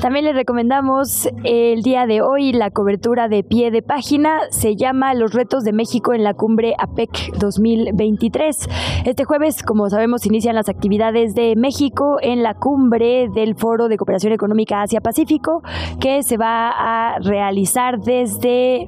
También 0.02 0.24
les 0.24 0.34
recomendamos 0.34 1.28
el 1.43 1.82
día 1.82 2.06
de 2.06 2.22
hoy 2.22 2.54
la 2.54 2.72
cobertura 2.72 3.28
de 3.28 3.43
pie 3.43 3.70
de 3.70 3.82
página. 3.82 4.39
Se 4.50 4.78
llama 4.78 5.14
Los 5.14 5.34
retos 5.34 5.66
de 5.66 5.74
México 5.74 6.14
en 6.14 6.24
la 6.24 6.34
cumbre 6.34 6.74
APEC 6.78 7.36
2023. 7.38 8.70
Este 9.04 9.26
jueves, 9.26 9.62
como 9.62 9.89
sabemos, 9.89 10.26
inician 10.26 10.56
las 10.56 10.70
actividades 10.70 11.36
de 11.36 11.56
México 11.58 12.18
en 12.22 12.43
la 12.43 12.54
cumbre 12.54 13.28
del 13.28 13.56
Foro 13.56 13.89
de 13.89 13.97
Cooperación 13.97 14.32
Económica 14.32 14.82
Asia-Pacífico 14.84 15.64
que 16.00 16.24
se 16.24 16.38
va 16.38 16.70
a 16.70 17.20
realizar 17.20 18.00
desde 18.00 18.88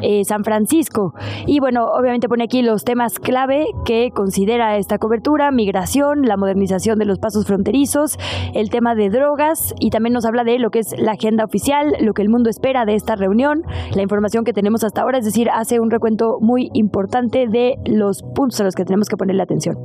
eh, 0.00 0.24
San 0.24 0.44
Francisco. 0.44 1.12
Y 1.44 1.58
bueno, 1.58 1.86
obviamente 1.86 2.28
pone 2.28 2.44
aquí 2.44 2.62
los 2.62 2.84
temas 2.84 3.18
clave 3.18 3.66
que 3.84 4.12
considera 4.14 4.76
esta 4.76 4.98
cobertura, 4.98 5.50
migración, 5.50 6.22
la 6.22 6.36
modernización 6.36 7.00
de 7.00 7.04
los 7.04 7.18
pasos 7.18 7.46
fronterizos, 7.46 8.16
el 8.54 8.70
tema 8.70 8.94
de 8.94 9.10
drogas 9.10 9.74
y 9.80 9.90
también 9.90 10.12
nos 10.12 10.24
habla 10.24 10.44
de 10.44 10.51
lo 10.58 10.70
que 10.70 10.80
es 10.80 10.94
la 10.98 11.12
agenda 11.12 11.44
oficial, 11.44 11.94
lo 12.00 12.14
que 12.14 12.22
el 12.22 12.28
mundo 12.28 12.50
espera 12.50 12.84
de 12.84 12.94
esta 12.94 13.16
reunión, 13.16 13.62
la 13.94 14.02
información 14.02 14.44
que 14.44 14.52
tenemos 14.52 14.84
hasta 14.84 15.02
ahora, 15.02 15.18
es 15.18 15.24
decir, 15.24 15.50
hace 15.50 15.80
un 15.80 15.90
recuento 15.90 16.38
muy 16.40 16.70
importante 16.74 17.46
de 17.48 17.76
los 17.84 18.22
puntos 18.34 18.60
a 18.60 18.64
los 18.64 18.74
que 18.74 18.84
tenemos 18.84 19.08
que 19.08 19.16
ponerle 19.16 19.42
atención. 19.42 19.76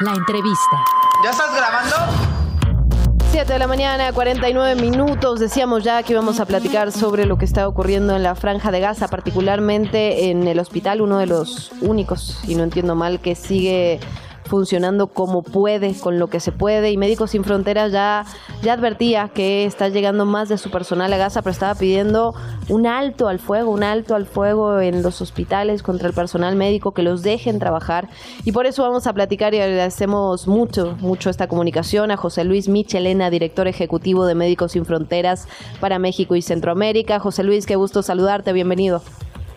La 0.00 0.12
entrevista. 0.12 0.76
¿Ya 1.24 1.30
estás 1.30 1.54
grabando? 1.56 1.96
7 3.30 3.52
de 3.52 3.58
la 3.58 3.66
mañana, 3.66 4.12
49 4.12 4.80
minutos. 4.80 5.38
Decíamos 5.38 5.84
ya 5.84 6.02
que 6.02 6.12
íbamos 6.12 6.40
a 6.40 6.46
platicar 6.46 6.92
sobre 6.92 7.26
lo 7.26 7.36
que 7.36 7.44
está 7.44 7.68
ocurriendo 7.68 8.16
en 8.16 8.22
la 8.22 8.34
franja 8.34 8.70
de 8.70 8.80
Gaza, 8.80 9.08
particularmente 9.08 10.30
en 10.30 10.48
el 10.48 10.58
hospital, 10.58 11.02
uno 11.02 11.18
de 11.18 11.26
los 11.26 11.72
únicos, 11.82 12.40
y 12.48 12.54
no 12.54 12.62
entiendo 12.62 12.94
mal, 12.94 13.20
que 13.20 13.34
sigue 13.34 14.00
funcionando 14.48 15.08
como 15.08 15.42
puede, 15.42 15.94
con 15.98 16.18
lo 16.18 16.26
que 16.28 16.40
se 16.40 16.50
puede. 16.50 16.90
Y 16.90 16.96
Médicos 16.96 17.30
Sin 17.30 17.44
Fronteras 17.44 17.92
ya, 17.92 18.24
ya 18.62 18.72
advertía 18.72 19.30
que 19.32 19.64
está 19.64 19.88
llegando 19.88 20.26
más 20.26 20.48
de 20.48 20.58
su 20.58 20.70
personal 20.70 21.12
a 21.12 21.16
Gaza, 21.16 21.42
pero 21.42 21.52
estaba 21.52 21.74
pidiendo 21.74 22.34
un 22.68 22.86
alto 22.86 23.28
al 23.28 23.38
fuego, 23.38 23.70
un 23.70 23.84
alto 23.84 24.14
al 24.14 24.26
fuego 24.26 24.80
en 24.80 25.02
los 25.02 25.20
hospitales 25.20 25.82
contra 25.82 26.08
el 26.08 26.14
personal 26.14 26.56
médico, 26.56 26.92
que 26.92 27.02
los 27.02 27.22
dejen 27.22 27.58
trabajar. 27.58 28.08
Y 28.44 28.52
por 28.52 28.66
eso 28.66 28.82
vamos 28.82 29.06
a 29.06 29.12
platicar 29.12 29.54
y 29.54 29.60
agradecemos 29.60 30.48
mucho, 30.48 30.96
mucho 31.00 31.30
esta 31.30 31.46
comunicación 31.46 32.10
a 32.10 32.16
José 32.16 32.44
Luis 32.44 32.68
Michelena, 32.68 33.30
director 33.30 33.68
ejecutivo 33.68 34.26
de 34.26 34.34
Médicos 34.34 34.72
Sin 34.72 34.84
Fronteras 34.84 35.46
para 35.80 35.98
México 35.98 36.34
y 36.34 36.42
Centroamérica. 36.42 37.20
José 37.20 37.44
Luis, 37.44 37.66
qué 37.66 37.76
gusto 37.76 38.02
saludarte, 38.02 38.52
bienvenido. 38.52 39.02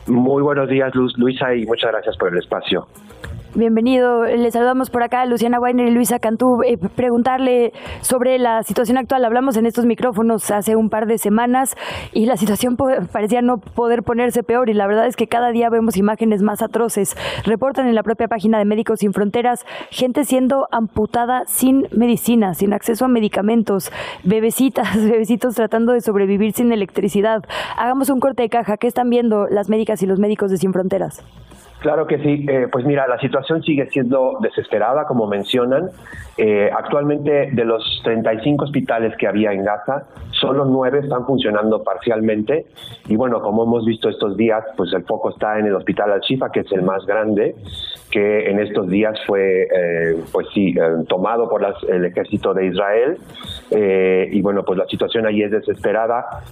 Muy 0.08 0.42
buenos 0.42 0.68
días, 0.68 0.94
Luz, 0.96 1.14
Luisa, 1.18 1.54
y 1.56 1.66
muchas 1.66 1.92
gracias 1.92 2.18
por 2.18 2.34
el 2.34 2.40
espacio. 2.40 2.88
Bienvenido. 3.54 4.24
Le 4.24 4.50
saludamos 4.50 4.90
por 4.90 5.04
acá 5.04 5.24
a 5.24 5.26
Luciana 5.26 5.60
Weiner 5.60 5.86
y 5.86 5.92
Luisa 5.92 6.20
Cantú. 6.20 6.64
Eh, 6.66 6.78
preguntarle 6.78 7.74
sobre 8.00 8.40
la 8.40 8.64
situación 8.64 8.98
actual. 8.98 9.26
Hablamos 9.26 9.58
en 9.58 9.66
estos 9.66 9.86
micrófonos 9.86 10.50
hace 10.52 10.78
un 10.78 10.88
par 10.88 11.06
de 11.06 11.18
semanas 11.18 11.76
y 12.14 12.28
la 12.28 12.38
situación 12.38 12.78
parecía 13.12 13.42
no 13.42 13.58
poder 13.58 14.04
ponerse 14.04 14.42
peor 14.44 14.70
y 14.70 14.74
la 14.74 14.88
verdad 14.88 15.06
es 15.06 15.18
que 15.18 15.28
cada 15.28 15.52
día 15.52 15.70
vemos 15.70 15.98
imágenes 15.98 16.42
más 16.42 16.62
atroces. 16.62 17.18
Reportan 17.44 17.88
en 17.88 17.96
la 17.96 18.04
propia 18.04 18.30
página 18.30 18.58
de 18.58 18.64
Médicos 18.64 19.00
Sin 19.00 19.12
Fronteras 19.12 19.66
gente 19.90 20.24
siendo 20.24 20.70
amputada 20.72 21.44
sin 21.46 21.90
medicina, 21.92 22.54
sin 22.54 22.72
acceso 22.72 23.04
a 23.04 23.10
medicamentos, 23.10 23.92
bebecitas, 24.24 24.96
bebecitos 25.04 25.56
tratando 25.56 25.92
de 25.92 26.00
sobrevivir 26.00 26.54
sin 26.54 26.72
electricidad. 26.72 27.44
Hagamos 27.78 28.10
un 28.12 28.22
corte 28.22 28.44
de 28.44 28.50
caja. 28.50 28.78
¿Qué 28.78 28.88
están 28.88 29.10
viendo 29.10 29.48
las 29.48 29.68
médicas 29.68 30.02
y 30.04 30.06
los 30.06 30.20
médicos 30.20 30.52
de 30.52 30.58
Sin 30.58 30.72
Fronteras? 30.72 31.22
Claro 31.82 32.06
que 32.06 32.20
sí. 32.20 32.46
Eh, 32.48 32.68
pues 32.72 32.86
mira, 32.86 33.08
la 33.08 33.20
situación 33.20 33.64
sigue 33.64 33.90
siendo 33.90 34.38
desesperada, 34.40 35.06
como 35.06 35.26
mencionan. 35.26 35.90
Eh, 36.38 36.70
actualmente, 36.72 37.50
de 37.52 37.66
los 37.66 38.02
35 38.04 38.66
hospitales 38.66 39.18
que 39.18 39.28
había 39.28 39.52
en 39.52 39.66
Gaza, 39.66 40.04
solo 40.30 40.66
nueve 40.66 41.00
están 41.00 41.26
funcionando 41.26 41.84
parcialmente. 41.84 42.68
Y 43.08 43.16
bueno, 43.16 43.42
como 43.42 43.64
hemos 43.64 43.84
visto 43.84 44.10
estos 44.10 44.38
días, 44.38 44.64
pues 44.78 44.94
el 44.94 45.04
foco 45.06 45.32
está 45.32 45.58
en 45.58 45.66
el 45.66 45.76
Hospital 45.76 46.12
Al-Shifa, 46.12 46.52
que 46.52 46.60
es 46.60 46.72
el 46.72 46.84
más 46.84 47.04
grande, 47.08 47.56
que 48.12 48.50
en 48.50 48.60
estos 48.60 48.90
días 48.90 49.18
fue, 49.26 49.64
eh, 49.64 50.18
pues 50.32 50.48
sí, 50.54 50.76
tomado 51.08 51.50
por 51.50 51.66
el 51.90 52.06
ejército 52.06 52.54
de 52.54 52.68
Israel. 52.68 53.18
y 54.32 54.42
bueno, 54.42 54.64
pues 54.64 54.78
la 54.78 54.86
situación 54.88 55.26
allí 55.26 55.44
es 55.44 55.52
desesperada. 55.52 56.44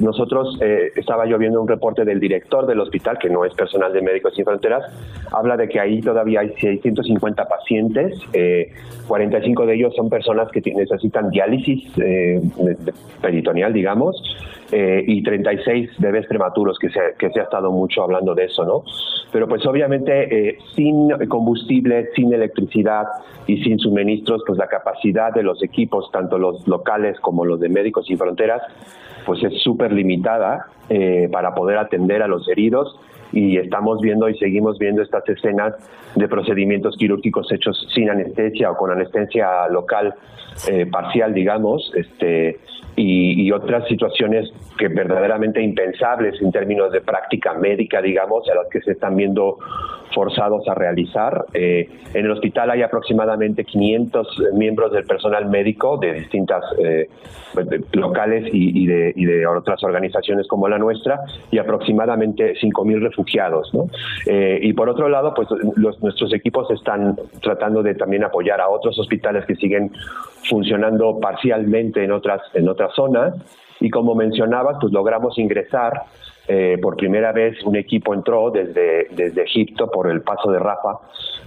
nosotros, 0.00 0.58
estaba 0.94 1.26
yo 1.26 1.38
viendo 1.38 1.60
un 1.60 1.68
reporte 1.68 2.04
del 2.04 2.20
director 2.20 2.66
del 2.66 2.80
hospital, 2.80 3.18
que 3.18 3.28
no 3.28 3.44
es 3.44 3.52
personal 3.54 3.92
de 3.92 4.02
Médicos 4.02 4.34
Sin 4.34 4.44
Fronteras, 4.44 4.84
habla 5.32 5.56
de 5.56 5.68
que 5.68 5.80
ahí 5.80 6.00
todavía 6.00 6.40
hay 6.40 6.54
650 6.60 7.48
pacientes, 7.48 8.18
45 9.06 9.62
eh, 9.62 9.66
de 9.66 9.74
ellos 9.74 9.94
son 9.94 10.08
personas 10.08 10.48
que 10.50 10.60
necesitan 10.74 11.30
diálisis 11.30 11.90
eh, 11.98 12.40
peritoneal, 13.20 13.72
digamos, 13.72 14.16
eh, 14.72 15.02
y 15.06 15.22
36 15.22 15.90
bebés 15.98 16.26
prematuros, 16.26 16.78
que 16.78 16.90
se, 16.90 17.00
que 17.18 17.30
se 17.30 17.40
ha 17.40 17.44
estado 17.44 17.70
mucho 17.70 18.02
hablando 18.02 18.34
de 18.34 18.44
eso, 18.44 18.64
¿no? 18.64 18.84
Pero 19.32 19.46
pues 19.46 19.64
obviamente 19.66 20.58
sin 20.74 21.07
combustible, 21.28 22.10
sin 22.14 22.32
electricidad 22.32 23.06
y 23.46 23.62
sin 23.62 23.78
suministros, 23.78 24.42
pues 24.46 24.58
la 24.58 24.68
capacidad 24.68 25.32
de 25.32 25.42
los 25.42 25.62
equipos, 25.62 26.10
tanto 26.12 26.38
los 26.38 26.66
locales 26.66 27.18
como 27.20 27.44
los 27.44 27.60
de 27.60 27.68
Médicos 27.68 28.06
Sin 28.06 28.18
Fronteras, 28.18 28.62
pues 29.26 29.42
es 29.42 29.62
súper 29.62 29.92
limitada 29.92 30.66
para 31.30 31.54
poder 31.54 31.78
atender 31.78 32.22
a 32.22 32.28
los 32.28 32.48
heridos. 32.48 32.98
Y 33.30 33.58
estamos 33.58 34.00
viendo 34.00 34.28
y 34.28 34.38
seguimos 34.38 34.78
viendo 34.78 35.02
estas 35.02 35.28
escenas 35.28 35.74
de 36.14 36.28
procedimientos 36.28 36.96
quirúrgicos 36.96 37.50
hechos 37.52 37.86
sin 37.94 38.08
anestesia 38.08 38.70
o 38.70 38.76
con 38.76 38.90
anestesia 38.90 39.68
local 39.68 40.14
eh, 40.66 40.86
parcial, 40.86 41.34
digamos, 41.34 41.92
este, 41.94 42.58
y, 42.96 43.50
otras 43.52 43.86
situaciones 43.86 44.50
que 44.76 44.88
verdaderamente 44.88 45.62
impensables 45.62 46.40
en 46.42 46.50
términos 46.50 46.90
de 46.90 47.00
práctica 47.00 47.54
médica, 47.54 48.02
digamos, 48.02 48.48
a 48.48 48.54
las 48.54 48.66
que 48.68 48.80
se 48.80 48.92
están 48.92 49.16
viendo 49.16 49.58
forzados 50.18 50.66
a 50.66 50.74
realizar. 50.74 51.44
Eh, 51.54 51.88
en 52.12 52.24
el 52.24 52.32
hospital 52.32 52.72
hay 52.72 52.82
aproximadamente 52.82 53.64
500 53.64 54.26
miembros 54.54 54.90
del 54.90 55.04
personal 55.04 55.48
médico 55.48 55.96
de 55.96 56.12
distintas 56.12 56.64
eh, 56.76 57.08
locales 57.92 58.48
y, 58.52 58.84
de, 58.84 59.46
otras 59.46 59.84
organizaciones 59.84 60.48
como 60.48 60.66
la 60.68 60.76
nuestra 60.76 61.20
y 61.52 61.58
aproximadamente 61.58 62.54
5.000 62.54 63.00
refugiados. 63.00 63.70
Eh, 64.26 64.58
y 64.60 64.72
por 64.72 64.88
otro 64.88 65.08
lado, 65.08 65.34
pues 65.34 65.46
nuestros 65.76 66.34
equipos 66.34 66.68
están 66.72 67.16
tratando 67.40 67.84
de 67.84 67.94
también 67.94 68.24
apoyar 68.24 68.60
a 68.60 68.68
otros 68.68 68.98
hospitales 68.98 69.46
que 69.46 69.54
siguen 69.54 69.92
funcionando 70.50 71.20
parcialmente 71.20 72.02
en 72.02 72.10
otras, 72.10 72.40
en 72.54 72.68
otras 72.68 72.92
zonas. 72.96 73.34
Y 73.78 73.88
como 73.88 74.16
mencionabas, 74.16 74.78
pues 74.80 74.92
logramos 74.92 75.38
ingresar 75.38 75.92
eh, 76.48 76.78
por 76.80 76.96
primera 76.96 77.32
vez 77.32 77.62
un 77.64 77.76
equipo 77.76 78.14
entró 78.14 78.50
desde, 78.50 79.08
desde 79.10 79.42
Egipto 79.42 79.90
por 79.90 80.10
el 80.10 80.22
paso 80.22 80.50
de 80.50 80.58
Rafa, 80.58 80.98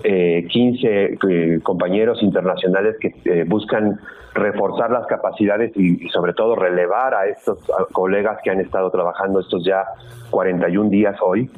eh, 0.04 0.48
15 0.50 1.18
eh, 1.30 1.60
compañeros 1.62 2.22
internacionales 2.22 2.96
que 3.00 3.16
eh, 3.26 3.44
buscan 3.48 4.00
reforzar 4.34 4.92
las 4.92 5.06
capacidades 5.08 5.76
y, 5.76 6.08
sobre 6.10 6.34
todo 6.34 6.56
relevar 6.56 7.14
a 7.14 7.28
estos 7.28 7.60
colegas 7.92 8.40
que 8.44 8.50
han 8.50 8.62
estado 8.62 8.90
trabajando 8.90 9.40
estos 9.40 9.66
ya 9.66 9.84
41 10.30 10.90
días 10.90 11.16
hoy. 11.22 11.50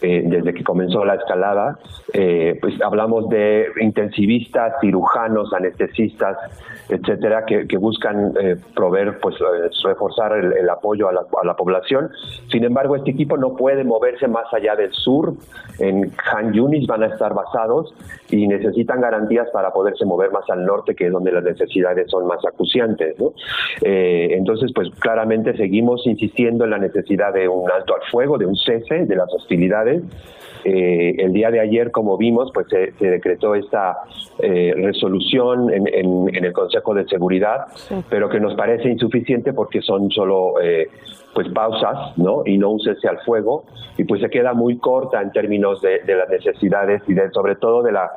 Desde 0.00 0.54
que 0.54 0.64
comenzó 0.64 1.04
la 1.04 1.14
escalada, 1.14 1.78
pues 2.12 2.80
hablamos 2.82 3.28
de 3.28 3.66
intensivistas, 3.80 4.74
cirujanos, 4.80 5.52
anestesistas, 5.52 6.36
etcétera, 6.90 7.44
que, 7.46 7.76
buscan 7.78 8.32
eh, 8.40 8.56
proveer, 8.74 9.18
pues, 9.20 9.36
eh, 9.36 9.70
reforzar 9.84 10.32
el, 10.32 10.68
apoyo 10.68 11.08
a 11.08 11.12
la, 11.12 11.54
población. 11.54 12.10
Sin 12.50 12.64
embargo, 12.64 12.96
este 12.96 13.10
equipo 13.10 13.36
no 13.36 13.56
puede 13.56 13.84
moverse 13.84 14.28
más 14.28 14.52
allá 14.52 14.76
del 14.76 14.92
sur. 14.92 15.34
En 15.78 16.12
Han 16.32 16.52
Yunis 16.52 16.86
van 16.86 17.02
a 17.02 17.06
estar 17.06 17.34
basados 17.34 17.94
y 18.30 18.46
necesitan 18.46 19.00
garantías 19.00 19.48
para 19.52 19.72
poderse 19.72 20.04
mover 20.04 20.30
más 20.30 20.48
al 20.50 20.64
norte, 20.64 20.94
que 20.94 21.06
es 21.06 21.12
donde 21.12 21.32
las 21.32 21.44
necesidades 21.44 22.10
son 22.10 22.26
más 22.26 22.44
acuciantes. 22.46 23.16
Eh, 23.82 24.28
entonces, 24.32 24.72
pues 24.74 24.90
claramente 24.98 25.56
seguimos 25.56 26.06
insistiendo 26.06 26.64
en 26.64 26.70
la 26.70 26.78
necesidad 26.78 27.32
de 27.32 27.48
un 27.48 27.70
alto 27.70 27.94
al 27.94 28.02
fuego, 28.10 28.38
de 28.38 28.46
un 28.46 28.56
cese 28.56 29.06
de 29.06 29.16
las 29.16 29.32
hostilidades. 29.32 29.89
El 30.62 31.32
día 31.32 31.50
de 31.50 31.60
ayer, 31.60 31.90
como 31.90 32.18
vimos, 32.18 32.50
pues 32.52 32.66
se, 32.68 32.92
decretó 32.98 33.54
esta 33.54 33.96
resolución 34.38 35.72
en, 35.72 35.86
en 35.88 36.44
el 36.44 36.52
Consejo 36.52 36.94
de 36.94 37.06
Seguridad, 37.06 37.66
pero 38.08 38.28
que 38.28 38.40
nos 38.40 38.54
parece 38.54 38.88
insuficiente 38.88 39.52
porque 39.52 39.80
son 39.82 40.10
solo 40.10 40.60
eh, 40.60 40.88
pues 41.34 41.48
pausas, 41.50 42.16
¿no? 42.16 42.42
Y 42.44 42.58
no 42.58 42.70
un 42.70 42.80
cese 42.80 43.08
al 43.08 43.18
fuego 43.20 43.64
y 43.96 44.04
pues 44.04 44.20
se 44.20 44.30
queda 44.30 44.52
muy 44.52 44.78
corta 44.78 45.20
en 45.22 45.30
términos 45.32 45.80
de, 45.80 46.00
las 46.06 46.28
necesidades 46.28 47.02
y 47.06 47.14
de, 47.14 47.30
sobre 47.30 47.56
todo 47.56 47.82
de 47.82 47.92
la 47.92 48.10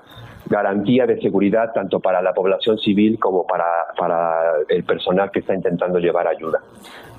garantía 0.47 1.05
de 1.05 1.19
seguridad 1.21 1.71
tanto 1.73 1.99
para 1.99 2.21
la 2.21 2.33
población 2.33 2.77
civil 2.77 3.17
como 3.19 3.45
para, 3.45 3.65
para 3.97 4.53
el 4.67 4.83
personal 4.83 5.31
que 5.31 5.39
está 5.39 5.53
intentando 5.53 5.99
llevar 5.99 6.27
ayuda. 6.27 6.59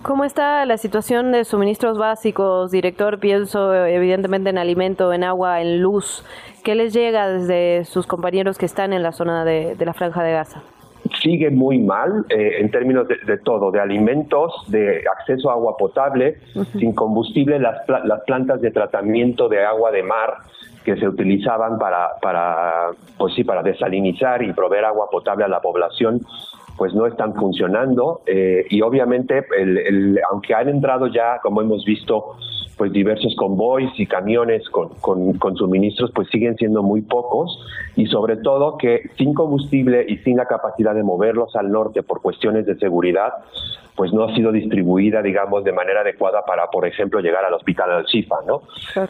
¿Cómo 0.04 0.24
está 0.24 0.66
la 0.66 0.76
situación 0.76 1.32
de 1.32 1.44
suministros 1.44 1.96
básicos, 1.96 2.70
director? 2.70 3.18
Pienso 3.18 3.74
evidentemente 3.74 4.50
en 4.50 4.58
alimento, 4.58 5.14
en 5.14 5.24
agua, 5.24 5.62
en 5.62 5.80
luz. 5.80 6.22
¿Qué 6.62 6.74
les 6.74 6.92
llega 6.92 7.26
desde 7.26 7.86
sus 7.86 8.06
compañeros 8.06 8.58
que 8.58 8.66
están 8.66 8.92
en 8.92 9.02
la 9.02 9.12
zona 9.12 9.46
de 9.46 9.76
la 9.80 9.94
franja 9.94 10.22
de 10.22 10.32
Gaza? 10.32 10.62
sigue 11.22 11.50
muy 11.50 11.78
mal 11.78 12.26
eh, 12.28 12.58
en 12.60 12.70
términos 12.70 13.06
de, 13.08 13.38
todo, 13.38 13.70
de 13.70 13.80
alimentos, 13.80 14.52
de 14.68 15.04
acceso 15.18 15.50
a 15.50 15.54
agua 15.54 15.76
potable, 15.76 16.38
sin 16.78 16.94
combustible, 16.94 17.58
las, 17.58 17.88
las 17.88 18.20
plantas 18.24 18.60
de 18.60 18.70
tratamiento 18.70 19.48
de 19.48 19.64
agua 19.64 19.90
de 19.90 20.02
mar 20.02 20.34
que 20.84 20.96
se 20.96 21.08
utilizaban 21.08 21.78
para, 21.78 22.10
para, 22.20 22.90
pues 23.16 23.34
sí, 23.34 23.44
para 23.44 23.62
desalinizar 23.62 24.42
y 24.42 24.52
proveer 24.52 24.84
agua 24.84 25.08
potable 25.10 25.44
a 25.44 25.48
la 25.48 25.60
población, 25.60 26.20
pues 26.76 26.94
no 26.94 27.06
están 27.06 27.34
funcionando 27.34 28.22
eh, 28.26 28.66
y 28.70 28.82
obviamente 28.82 29.44
el, 29.56 30.18
aunque 30.30 30.54
han 30.54 30.68
entrado 30.68 31.06
ya, 31.06 31.38
como 31.42 31.60
hemos 31.60 31.84
visto, 31.84 32.36
pues 32.76 32.92
diversos 32.92 33.34
convoys 33.36 33.90
y 33.98 34.06
camiones 34.06 34.68
con, 34.68 34.90
con, 34.98 35.56
suministros 35.56 36.10
pues 36.12 36.28
siguen 36.30 36.56
siendo 36.56 36.82
muy 36.82 37.02
pocos 37.02 37.58
y 37.94 38.06
sobre 38.06 38.36
todo 38.36 38.78
que 38.78 39.10
sin 39.16 39.32
combustible 39.32 40.04
y 40.08 40.16
sin 40.18 40.36
la 40.36 40.46
capacidad 40.46 40.94
de 40.94 41.02
moverlos 41.02 41.54
al 41.54 41.70
norte 41.70 42.02
por 42.02 42.20
cuestiones 42.20 42.66
de 42.66 42.76
seguridad 42.76 43.32
pues 43.96 44.12
no 44.12 44.24
ha 44.24 44.34
sido 44.34 44.50
distribuida, 44.50 45.22
digamos, 45.22 45.62
de 45.64 45.72
manera 45.72 46.00
adecuada 46.00 46.44
para, 46.44 46.66
por 46.68 46.86
ejemplo, 46.86 47.20
llegar 47.20 47.44
al 47.44 47.54
hospital 47.54 47.90
al 47.92 48.04
Chifa, 48.06 48.36
¿no? 48.46 48.62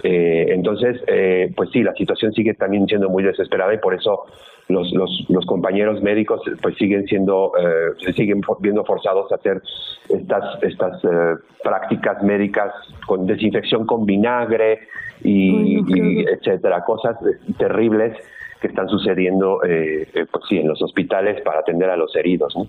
Eh, 0.03 0.47
entonces, 0.51 1.03
eh, 1.07 1.53
pues 1.57 1.71
sí, 1.71 1.83
la 1.83 1.95
situación 1.95 2.33
sigue 2.33 2.55
también 2.55 2.87
siendo 2.87 3.09
muy 3.09 3.23
desesperada 3.23 3.73
y 3.73 3.79
por 3.79 3.95
eso 3.95 4.27
los, 4.69 4.93
los, 4.93 5.27
los 5.29 5.45
compañeros 5.47 6.03
médicos 6.03 6.41
pues 6.63 6.77
siguen 6.77 7.07
siendo, 7.07 7.53
eh, 7.59 8.13
siguen 8.15 8.41
viendo 8.61 8.85
forzados 8.85 9.31
a 9.33 9.37
hacer 9.37 9.63
estas, 10.09 10.63
estas 10.63 11.05
eh, 11.05 11.37
prácticas 11.63 12.23
médicas 12.23 12.73
con 13.07 13.27
desinfección 13.27 13.87
con 13.87 14.07
vinagre 14.07 14.81
y, 15.23 16.25
etcétera, 16.29 16.85
cosas 16.85 17.17
terribles 17.57 18.15
que 18.61 18.69
están 18.69 18.89
sucediendo 18.89 19.63
eh, 19.63 20.09
eh, 20.15 20.27
pues 20.31 20.45
sí, 20.49 20.59
en 20.59 20.69
los 20.69 20.81
hospitales 20.83 21.43
para 21.43 21.61
atender 21.61 21.91
a 21.91 21.97
los 21.97 22.15
heridos. 22.17 22.55
¿no? 22.57 22.67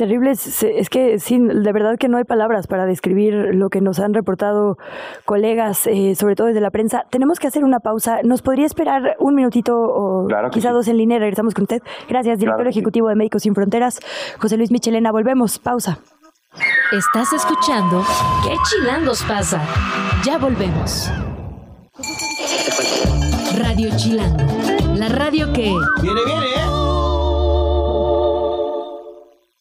Terrible, 0.00 0.30
es, 0.30 0.88
que 0.88 1.18
sí, 1.18 1.38
de 1.38 1.72
verdad 1.74 1.98
que 1.98 2.08
no 2.08 2.16
hay 2.16 2.24
palabras 2.24 2.66
para 2.66 2.86
describir 2.86 3.34
lo 3.52 3.68
que 3.68 3.82
nos 3.82 4.00
han 4.00 4.14
reportado 4.14 4.78
colegas, 5.26 5.86
eh, 5.86 6.14
sobre 6.14 6.36
todo 6.36 6.46
desde 6.46 6.62
la 6.62 6.70
prensa. 6.70 7.04
Tenemos 7.10 7.38
que 7.38 7.48
hacer 7.48 7.64
una 7.64 7.80
pausa. 7.80 8.20
¿Nos 8.24 8.40
podría 8.40 8.64
esperar 8.64 9.16
un 9.18 9.34
minutito 9.34 9.78
o 9.78 10.26
quizá 10.52 10.70
dos 10.70 10.88
en 10.88 10.96
línea? 10.96 11.18
Regresamos 11.18 11.52
con 11.52 11.64
usted. 11.64 11.82
Gracias, 12.08 12.38
director 12.38 12.66
ejecutivo 12.66 13.08
de 13.10 13.14
Médicos 13.14 13.42
Sin 13.42 13.54
Fronteras, 13.54 14.00
José 14.38 14.56
Luis 14.56 14.70
Michelena. 14.70 15.12
Volvemos, 15.12 15.58
pausa. 15.58 15.98
Estás 16.90 17.34
escuchando 17.34 18.02
¿Qué 18.42 18.56
chilangos 18.70 19.22
pasa? 19.24 19.60
Ya 20.24 20.38
volvemos. 20.38 21.12
Radio 23.58 23.90
Chilango, 23.98 24.46
la 24.96 25.10
radio 25.10 25.52
que... 25.52 25.74
Viene, 26.00 26.20
viene, 26.24 26.49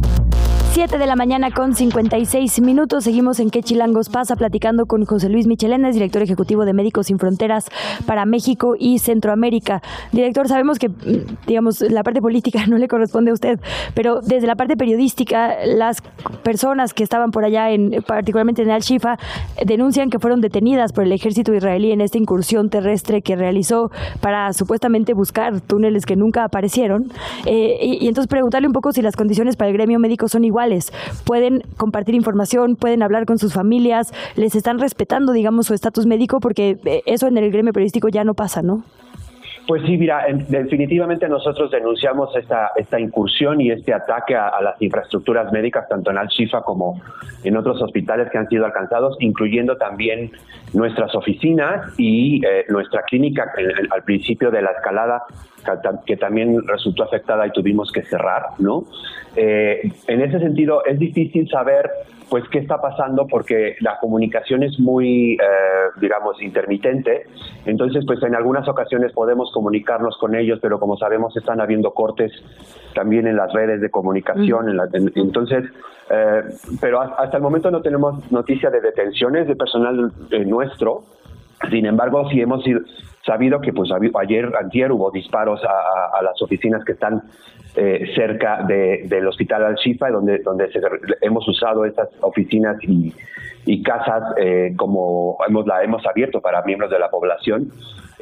7 0.72 0.96
de 0.96 1.06
la 1.06 1.16
mañana 1.16 1.50
con 1.50 1.74
56 1.74 2.62
minutos. 2.62 3.04
Seguimos 3.04 3.40
en 3.40 3.50
Qué 3.50 3.62
Chilangos 3.62 4.08
pasa 4.08 4.36
platicando 4.36 4.86
con 4.86 5.04
José 5.04 5.28
Luis 5.28 5.46
Michelenes, 5.46 5.92
director 5.92 6.22
ejecutivo 6.22 6.64
de 6.64 6.72
Médicos 6.72 7.08
Sin 7.08 7.18
Fronteras 7.18 7.66
para 8.06 8.24
México 8.24 8.74
y 8.78 8.98
Centroamérica. 8.98 9.82
Director, 10.12 10.48
sabemos 10.48 10.78
que, 10.78 10.90
digamos, 11.46 11.82
la 11.82 12.02
parte 12.02 12.22
política 12.22 12.66
no 12.68 12.78
le 12.78 12.88
corresponde 12.88 13.32
a 13.32 13.34
usted, 13.34 13.60
pero 13.92 14.22
desde 14.22 14.46
la 14.46 14.54
parte 14.56 14.78
periodística, 14.78 15.56
las 15.66 15.98
personas 16.42 16.94
que 16.94 17.02
estaban 17.02 17.32
por 17.32 17.44
allá, 17.44 17.70
en, 17.70 18.02
particularmente 18.06 18.62
en 18.62 18.70
Al-Shifa, 18.70 19.18
denuncian 19.66 20.08
que 20.08 20.18
fueron 20.18 20.40
detenidas 20.40 20.94
por 20.94 21.04
el 21.04 21.12
ejército 21.12 21.52
israelí 21.52 21.92
en 21.92 22.00
esta 22.00 22.16
incursión 22.16 22.70
terrestre 22.70 23.20
que 23.20 23.36
realizó 23.36 23.90
para 24.22 24.50
supuestamente 24.54 25.12
buscar 25.12 25.60
túneles 25.60 26.06
que 26.06 26.16
nunca 26.16 26.44
aparecieron. 26.44 27.12
Eh, 27.44 27.76
y, 27.82 28.06
y 28.06 28.08
entonces 28.08 28.26
preguntarle 28.26 28.68
un 28.68 28.72
poco 28.72 28.92
si 28.92 29.02
las 29.02 29.16
condiciones 29.16 29.56
para 29.56 29.68
el 29.68 29.74
gremio 29.76 29.98
médico 29.98 30.28
son 30.28 30.44
iguales 30.44 30.61
pueden 31.24 31.62
compartir 31.76 32.14
información, 32.14 32.76
pueden 32.76 33.02
hablar 33.02 33.26
con 33.26 33.38
sus 33.38 33.52
familias, 33.52 34.12
les 34.36 34.54
están 34.54 34.78
respetando, 34.78 35.32
digamos, 35.32 35.66
su 35.66 35.74
estatus 35.74 36.06
médico, 36.06 36.40
porque 36.40 36.78
eh, 36.84 37.02
eso 37.06 37.26
en 37.26 37.38
el 37.38 37.50
gremio 37.50 37.72
periodístico 37.72 38.08
ya 38.08 38.24
no 38.24 38.34
pasa, 38.34 38.62
¿no? 38.62 38.84
Pues 39.66 39.82
sí, 39.86 39.96
mira, 39.96 40.26
definitivamente 40.48 41.28
nosotros 41.28 41.70
denunciamos 41.70 42.34
esta, 42.34 42.72
esta 42.74 42.98
incursión 42.98 43.60
y 43.60 43.70
este 43.70 43.94
ataque 43.94 44.34
a, 44.34 44.60
las 44.60 44.80
infraestructuras 44.82 45.52
médicas, 45.52 45.88
tanto 45.88 46.10
en 46.10 46.18
Al-Shifa 46.18 46.62
como 46.62 47.00
en 47.44 47.56
otros 47.56 47.80
hospitales 47.80 48.28
que 48.30 48.38
han 48.38 48.48
sido 48.48 48.64
alcanzados, 48.64 49.16
incluyendo 49.20 49.76
también 49.76 50.32
nuestras 50.72 51.14
oficinas 51.14 51.94
y 51.96 52.44
eh, 52.44 52.64
nuestra 52.70 53.02
clínica 53.02 53.52
al 53.90 54.02
principio 54.02 54.50
de 54.50 54.62
la 54.62 54.72
escalada, 54.72 55.22
que, 56.06 56.16
también 56.16 56.66
resultó 56.66 57.04
afectada 57.04 57.46
y 57.46 57.50
tuvimos 57.50 57.92
que 57.92 58.02
cerrar, 58.02 58.46
¿no? 58.58 58.84
Eh, 59.36 59.92
en 60.08 60.22
ese 60.22 60.40
sentido, 60.40 60.84
es 60.84 60.98
difícil 60.98 61.48
saber 61.48 61.88
pues 62.32 62.48
qué 62.48 62.60
está 62.60 62.80
pasando 62.80 63.26
porque 63.26 63.76
la 63.80 63.98
comunicación 63.98 64.62
es 64.62 64.80
muy, 64.80 65.34
eh, 65.34 65.36
digamos, 66.00 66.40
intermitente. 66.40 67.26
Entonces, 67.66 68.06
pues 68.06 68.22
en 68.22 68.34
algunas 68.34 68.66
ocasiones 68.66 69.12
podemos 69.12 69.52
comunicarnos 69.52 70.16
con 70.16 70.34
ellos, 70.34 70.58
pero 70.62 70.80
como 70.80 70.96
sabemos 70.96 71.36
están 71.36 71.60
habiendo 71.60 71.92
cortes 71.92 72.32
también 72.94 73.26
en 73.26 73.36
las 73.36 73.52
redes 73.52 73.82
de 73.82 73.90
comunicación. 73.90 74.74
entonces, 75.14 75.64
eh, 76.08 76.42
pero 76.80 77.02
hasta 77.02 77.36
el 77.36 77.42
momento 77.42 77.70
no 77.70 77.82
tenemos 77.82 78.32
noticia 78.32 78.70
de 78.70 78.80
detenciones 78.80 79.46
de 79.46 79.54
personal 79.54 80.10
eh, 80.30 80.46
nuestro. 80.46 81.02
Sin 81.68 81.84
embargo, 81.84 82.30
sí 82.30 82.40
hemos 82.40 82.64
sabido 83.24 83.60
que 83.60 83.72
pues 83.72 83.90
ayer, 83.92 84.52
antier 84.60 84.92
hubo 84.92 85.10
disparos 85.10 85.60
a 85.64 86.22
las 86.22 86.40
oficinas 86.42 86.84
que 86.84 86.92
están 86.92 87.22
eh, 87.74 88.12
cerca 88.14 88.62
del 88.64 89.26
hospital 89.26 89.64
Al-Shifa, 89.64 90.10
donde, 90.10 90.40
donde 90.40 90.68
hemos 91.22 91.48
usado 91.48 91.86
estas 91.86 92.10
oficinas 92.20 92.76
y, 92.82 93.82
casas 93.82 94.34
eh, 94.36 94.74
como 94.76 95.38
hemos, 95.48 95.66
la 95.66 95.82
hemos 95.82 96.04
abierto 96.04 96.42
para 96.42 96.60
miembros 96.64 96.90
de 96.90 96.98
la 96.98 97.08
población. 97.08 97.70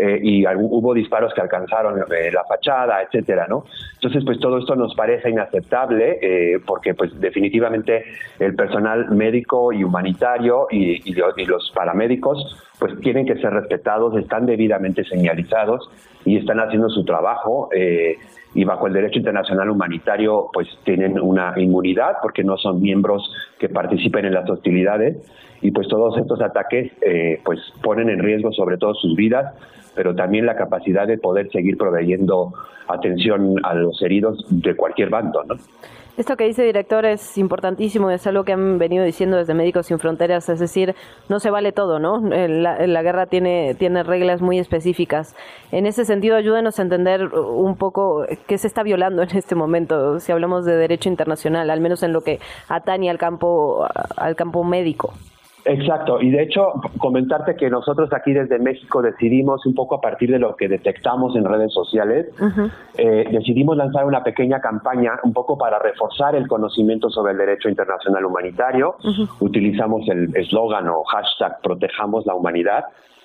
Eh, 0.01 0.21
y 0.23 0.47
hubo 0.47 0.95
disparos 0.95 1.35
que 1.35 1.41
alcanzaron 1.41 1.99
la 1.99 2.45
fachada, 2.45 3.03
etcétera, 3.03 3.47
¿no? 3.49 3.65
Entonces, 3.95 4.25
pues 4.25 4.39
todo 4.41 4.59
esto 4.59 4.75
nos 4.77 4.95
parece 4.95 5.31
inaceptable 5.31 6.61
porque, 6.67 6.95
pues, 6.95 7.19
definitivamente 7.21 8.05
el 8.39 8.55
personal 8.55 9.11
médico 9.11 9.73
y 9.73 9.85
humanitario 9.85 10.67
y, 10.71 11.13
los 11.15 11.71
paramédicos, 11.75 12.57
pues, 12.79 12.99
tienen 13.01 13.27
que 13.27 13.37
ser 13.37 13.53
respetados, 13.53 14.17
están 14.17 14.47
debidamente 14.47 15.05
señalizados 15.05 15.91
y 16.25 16.37
están 16.37 16.61
haciendo 16.61 16.89
su 16.89 17.05
trabajo. 17.05 17.69
Eh, 17.75 18.17
y 18.53 18.65
bajo 18.65 18.89
el 18.89 18.93
derecho 18.93 19.19
internacional 19.19 19.71
humanitario 19.71 20.51
pues 20.53 20.67
tienen 20.85 21.21
una 21.21 21.55
inmunidad 21.57 22.17
porque 22.21 22.43
no 22.43 22.57
son 22.57 22.81
miembros 22.81 23.33
que 23.61 23.69
participen 23.69 24.25
en 24.25 24.35
las 24.35 24.51
hostilidades 24.51 25.19
y 25.63 25.71
pues 25.71 25.87
todos 25.87 26.19
estos 26.19 26.41
ataques 26.41 26.91
eh, 27.01 27.41
pues 27.45 27.61
ponen 27.81 28.09
en 28.09 28.19
riesgo 28.19 28.53
sobre 28.53 28.77
todo 28.77 28.95
sus 28.95 29.15
vidas 29.15 29.55
pero 30.01 30.15
también 30.15 30.47
la 30.47 30.57
capacidad 30.57 31.07
de 31.07 31.19
poder 31.19 31.51
seguir 31.53 31.77
proveyendo 31.77 32.55
atención 32.89 33.57
a 33.63 33.75
los 33.75 34.01
heridos 34.01 34.43
de 34.49 34.75
cualquier 34.75 35.11
bando, 35.11 35.45
¿no? 35.45 35.57
Esto 36.17 36.39
que 36.39 36.45
dice 36.45 36.65
director 36.65 37.05
es 37.05 37.37
importantísimo, 37.37 38.11
es 38.11 38.27
algo 38.27 38.45
que 38.45 38.55
han 38.55 38.79
venido 38.79 39.05
diciendo 39.05 39.37
desde 39.37 39.53
Médicos 39.53 39.89
Sin 39.89 39.99
Fronteras, 39.99 40.49
es 40.49 40.59
decir, 40.59 40.95
no 41.29 41.39
se 41.39 41.51
vale 41.51 41.73
todo, 41.73 41.99
¿no? 41.99 42.19
La, 42.19 42.87
la, 42.87 43.03
guerra 43.03 43.27
tiene, 43.27 43.75
tiene 43.75 44.03
reglas 44.03 44.41
muy 44.41 44.59
específicas. 44.59 45.37
En 45.71 45.85
ese 45.85 46.07
sentido, 46.07 46.37
ayúdenos 46.37 46.79
a 46.79 46.83
entender 46.83 47.27
un 47.35 47.77
poco 47.77 48.25
qué 48.47 48.57
se 48.57 48.69
está 48.69 48.83
violando 48.83 49.21
en 49.21 49.37
este 49.37 49.55
momento, 49.55 50.19
si 50.19 50.33
hablamos 50.33 50.65
de 50.65 50.77
derecho 50.77 51.11
internacional, 51.11 51.69
al 51.69 51.83
menos 51.83 52.03
en 52.03 52.15
lo 52.15 52.23
que 52.23 52.39
atañe 52.71 53.11
al 53.11 53.19
campo, 53.19 53.87
al 54.17 54.35
campo 54.35 54.65
médico. 54.65 55.13
Exacto, 55.65 56.21
y 56.21 56.31
de 56.31 56.43
hecho 56.43 56.73
comentarte 56.99 57.55
que 57.57 57.69
nosotros 57.69 58.11
aquí 58.13 58.33
desde 58.33 58.59
México 58.59 59.03
decidimos 59.03 59.65
un 59.67 59.75
poco 59.75 59.97
a 59.97 60.01
partir 60.01 60.31
de 60.31 60.39
lo 60.39 60.57
que 60.57 60.69
detectamos 60.69 61.37
en 61.37 61.45
redes 61.45 61.73
sociales, 61.73 62.27
eh, 62.97 63.29
decidimos 63.31 63.77
lanzar 63.77 64.07
una 64.07 64.23
pequeña 64.23 64.61
campaña 64.61 65.13
un 65.23 65.33
poco 65.33 65.59
para 65.59 65.79
reforzar 65.79 66.35
el 66.35 66.49
conocimiento 66.49 67.11
sobre 67.11 67.33
el 67.33 67.39
derecho 67.39 67.69
internacional 67.69 68.25
humanitario. 68.25 68.97
Utilizamos 69.41 70.09
el 70.09 70.35
eslogan 70.35 70.89
o 70.89 71.05
hashtag 71.05 71.61
Protejamos 71.63 72.27
la 72.27 72.35
Humanidad 72.35 72.85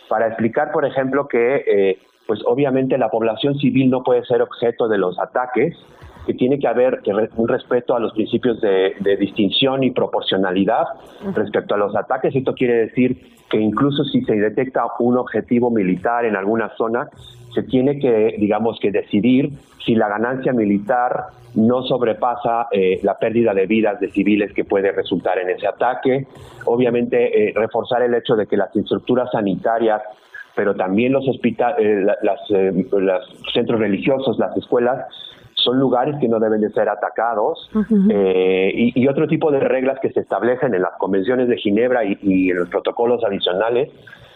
para 0.09 0.27
explicar, 0.27 0.71
por 0.71 0.85
ejemplo, 0.85 1.27
que 1.27 1.63
eh, 1.67 1.99
pues 2.27 2.41
obviamente 2.45 2.97
la 2.97 3.09
población 3.09 3.55
civil 3.55 3.89
no 3.89 4.03
puede 4.03 4.25
ser 4.25 4.41
objeto 4.41 4.87
de 4.87 4.97
los 4.97 5.17
ataques 5.19 5.75
que 6.25 6.33
tiene 6.33 6.59
que 6.59 6.67
haber 6.67 7.01
un 7.35 7.47
respeto 7.47 7.95
a 7.95 7.99
los 7.99 8.13
principios 8.13 8.59
de, 8.61 8.95
distinción 9.19 9.83
y 9.83 9.91
proporcionalidad 9.91 10.85
respecto 11.33 11.75
a 11.75 11.77
los 11.77 11.95
ataques. 11.95 12.35
Esto 12.35 12.53
quiere 12.53 12.73
decir 12.87 13.35
que 13.49 13.59
incluso 13.59 14.03
si 14.05 14.21
se 14.21 14.35
detecta 14.35 14.83
un 14.99 15.17
objetivo 15.17 15.69
militar 15.69 16.25
en 16.25 16.35
alguna 16.35 16.69
zona, 16.77 17.09
se 17.53 17.63
tiene 17.63 17.99
que, 17.99 18.35
digamos, 18.39 18.79
que 18.79 18.91
decidir 18.91 19.51
si 19.85 19.95
la 19.95 20.09
ganancia 20.09 20.51
militar 20.51 21.27
no 21.53 21.83
sobrepasa 21.83 22.67
eh, 22.71 22.99
la 23.03 23.17
pérdida 23.17 23.53
de 23.53 23.65
vidas 23.65 23.99
de 23.99 24.11
civiles 24.11 24.51
que 24.53 24.65
puede 24.65 24.91
resultar 24.91 25.37
en 25.37 25.49
ese 25.49 25.67
ataque. 25.67 26.27
Obviamente, 26.65 27.49
eh, 27.49 27.53
reforzar 27.55 28.01
el 28.01 28.13
hecho 28.13 28.35
de 28.35 28.47
que 28.47 28.57
las 28.57 28.75
estructuras 28.75 29.29
sanitarias 29.31 30.01
pero 30.55 30.73
también 30.73 31.11
los 31.11 31.27
hospitales, 31.27 31.77
eh, 31.79 32.15
las, 32.23 32.39
los 32.49 33.53
centros 33.53 33.79
religiosos, 33.79 34.39
las 34.39 34.55
escuelas, 34.55 35.05
son 35.65 35.79
lugares 35.79 36.15
que 36.21 36.29
no 36.29 36.39
deben 36.39 36.61
de 36.61 36.69
ser 36.69 36.87
atacados 36.87 37.69
y, 37.91 39.07
otro 39.07 39.27
tipo 39.27 39.51
de 39.51 39.59
reglas 39.59 39.99
que 39.99 40.11
se 40.11 40.21
establecen 40.21 40.73
en 40.73 40.81
las 40.81 40.93
convenciones 40.97 41.47
de 41.47 41.57
Ginebra 41.57 42.03
y 42.05 42.49
en 42.49 42.57
los 42.57 42.69
protocolos 42.69 43.23
adicionales 43.23 43.89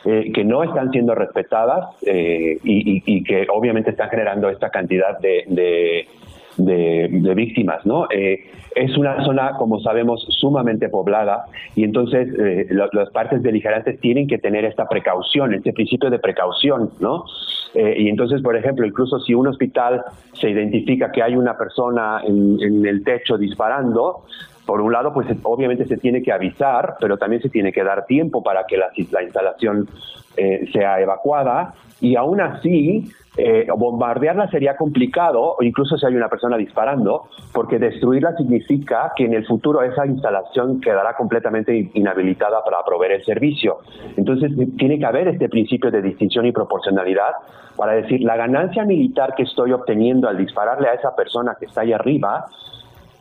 eh, 0.06 0.32
que 0.34 0.46
no 0.46 0.64
están 0.64 0.92
siendo 0.92 1.14
respetadas 1.14 1.90
eh, 2.04 2.58
y, 2.64 3.22
que 3.26 3.46
obviamente 3.54 3.90
están 3.90 4.10
generando 4.10 4.50
esta 4.50 4.70
cantidad 4.70 5.20
de, 5.20 5.44
de, 5.48 6.08
víctimas, 6.60 7.86
¿no? 7.86 8.08
Eh, 8.12 8.50
es 8.76 8.98
una 8.98 9.24
zona, 9.24 9.54
como 9.58 9.80
sabemos, 9.80 10.26
sumamente 10.30 10.90
poblada 10.90 11.46
y 11.76 11.84
entonces 11.84 12.28
las 12.70 13.10
partes 13.10 13.42
beligerantes 13.42 14.00
tienen 14.00 14.28
que 14.28 14.38
tener 14.38 14.64
esta 14.64 14.88
precaución, 14.88 15.54
este 15.54 15.74
principio 15.74 16.10
de 16.10 16.20
precaución, 16.20 16.92
¿no? 17.00 17.26
y 17.74 18.10
entonces, 18.10 18.42
por 18.42 18.56
ejemplo, 18.56 18.86
incluso 18.86 19.20
si 19.20 19.34
un 19.34 19.48
hospital 19.48 20.04
se 20.34 20.50
identifica 20.50 21.12
que 21.12 21.22
hay 21.22 21.36
una 21.36 21.58
persona 21.58 22.22
en 22.26 22.86
el 22.86 23.04
techo 23.04 23.38
disparando, 23.38 24.24
por 24.70 24.82
un 24.82 24.94
lado, 24.94 25.12
pues 25.12 25.26
obviamente 25.42 25.88
se 25.88 25.98
tiene 25.98 26.22
que 26.22 26.32
avisar, 26.32 26.98
pero 27.00 27.18
también 27.18 27.42
se 27.42 27.50
tiene 27.50 27.72
que 27.72 27.84
dar 27.84 28.06
tiempo 28.06 28.44
para 28.44 28.66
que 28.68 28.78
la, 28.78 28.92
instalación 28.96 29.90
eh, 30.38 30.70
sea 30.72 31.02
evacuada 31.02 31.74
y 32.00 32.16
aún 32.16 32.40
así 32.40 33.12
eh, 33.36 33.66
bombardearla 33.76 34.48
sería 34.52 34.78
complicado, 34.78 35.56
incluso 35.62 35.98
si 35.98 36.06
hay 36.06 36.14
una 36.14 36.30
persona 36.30 36.56
disparando, 36.56 37.30
porque 37.52 37.80
destruirla 37.80 38.38
significa 38.38 39.12
que 39.16 39.26
en 39.26 39.34
el 39.34 39.48
futuro 39.48 39.82
esa 39.82 40.06
instalación 40.06 40.80
quedará 40.80 41.16
completamente 41.16 41.90
inhabilitada 41.96 42.64
para 42.64 42.84
proveer 42.86 43.14
el 43.14 43.26
servicio. 43.26 43.80
Entonces 44.18 44.52
tiene 44.78 45.00
que 45.00 45.06
haber 45.08 45.30
este 45.30 45.50
principio 45.50 45.90
de 45.90 46.04
distinción 46.04 46.46
y 46.46 46.52
proporcionalidad 46.52 47.32
para 47.76 47.94
decir 47.94 48.22
la 48.22 48.38
ganancia 48.38 48.86
militar 48.86 49.34
que 49.36 49.44
estoy 49.44 49.72
obteniendo 49.72 50.30
al 50.30 50.38
dispararle 50.38 50.90
a 50.90 50.94
esa 50.94 51.16
persona 51.16 51.58
que 51.60 51.66
está 51.66 51.82
ahí 51.82 51.92
arriba 51.92 52.46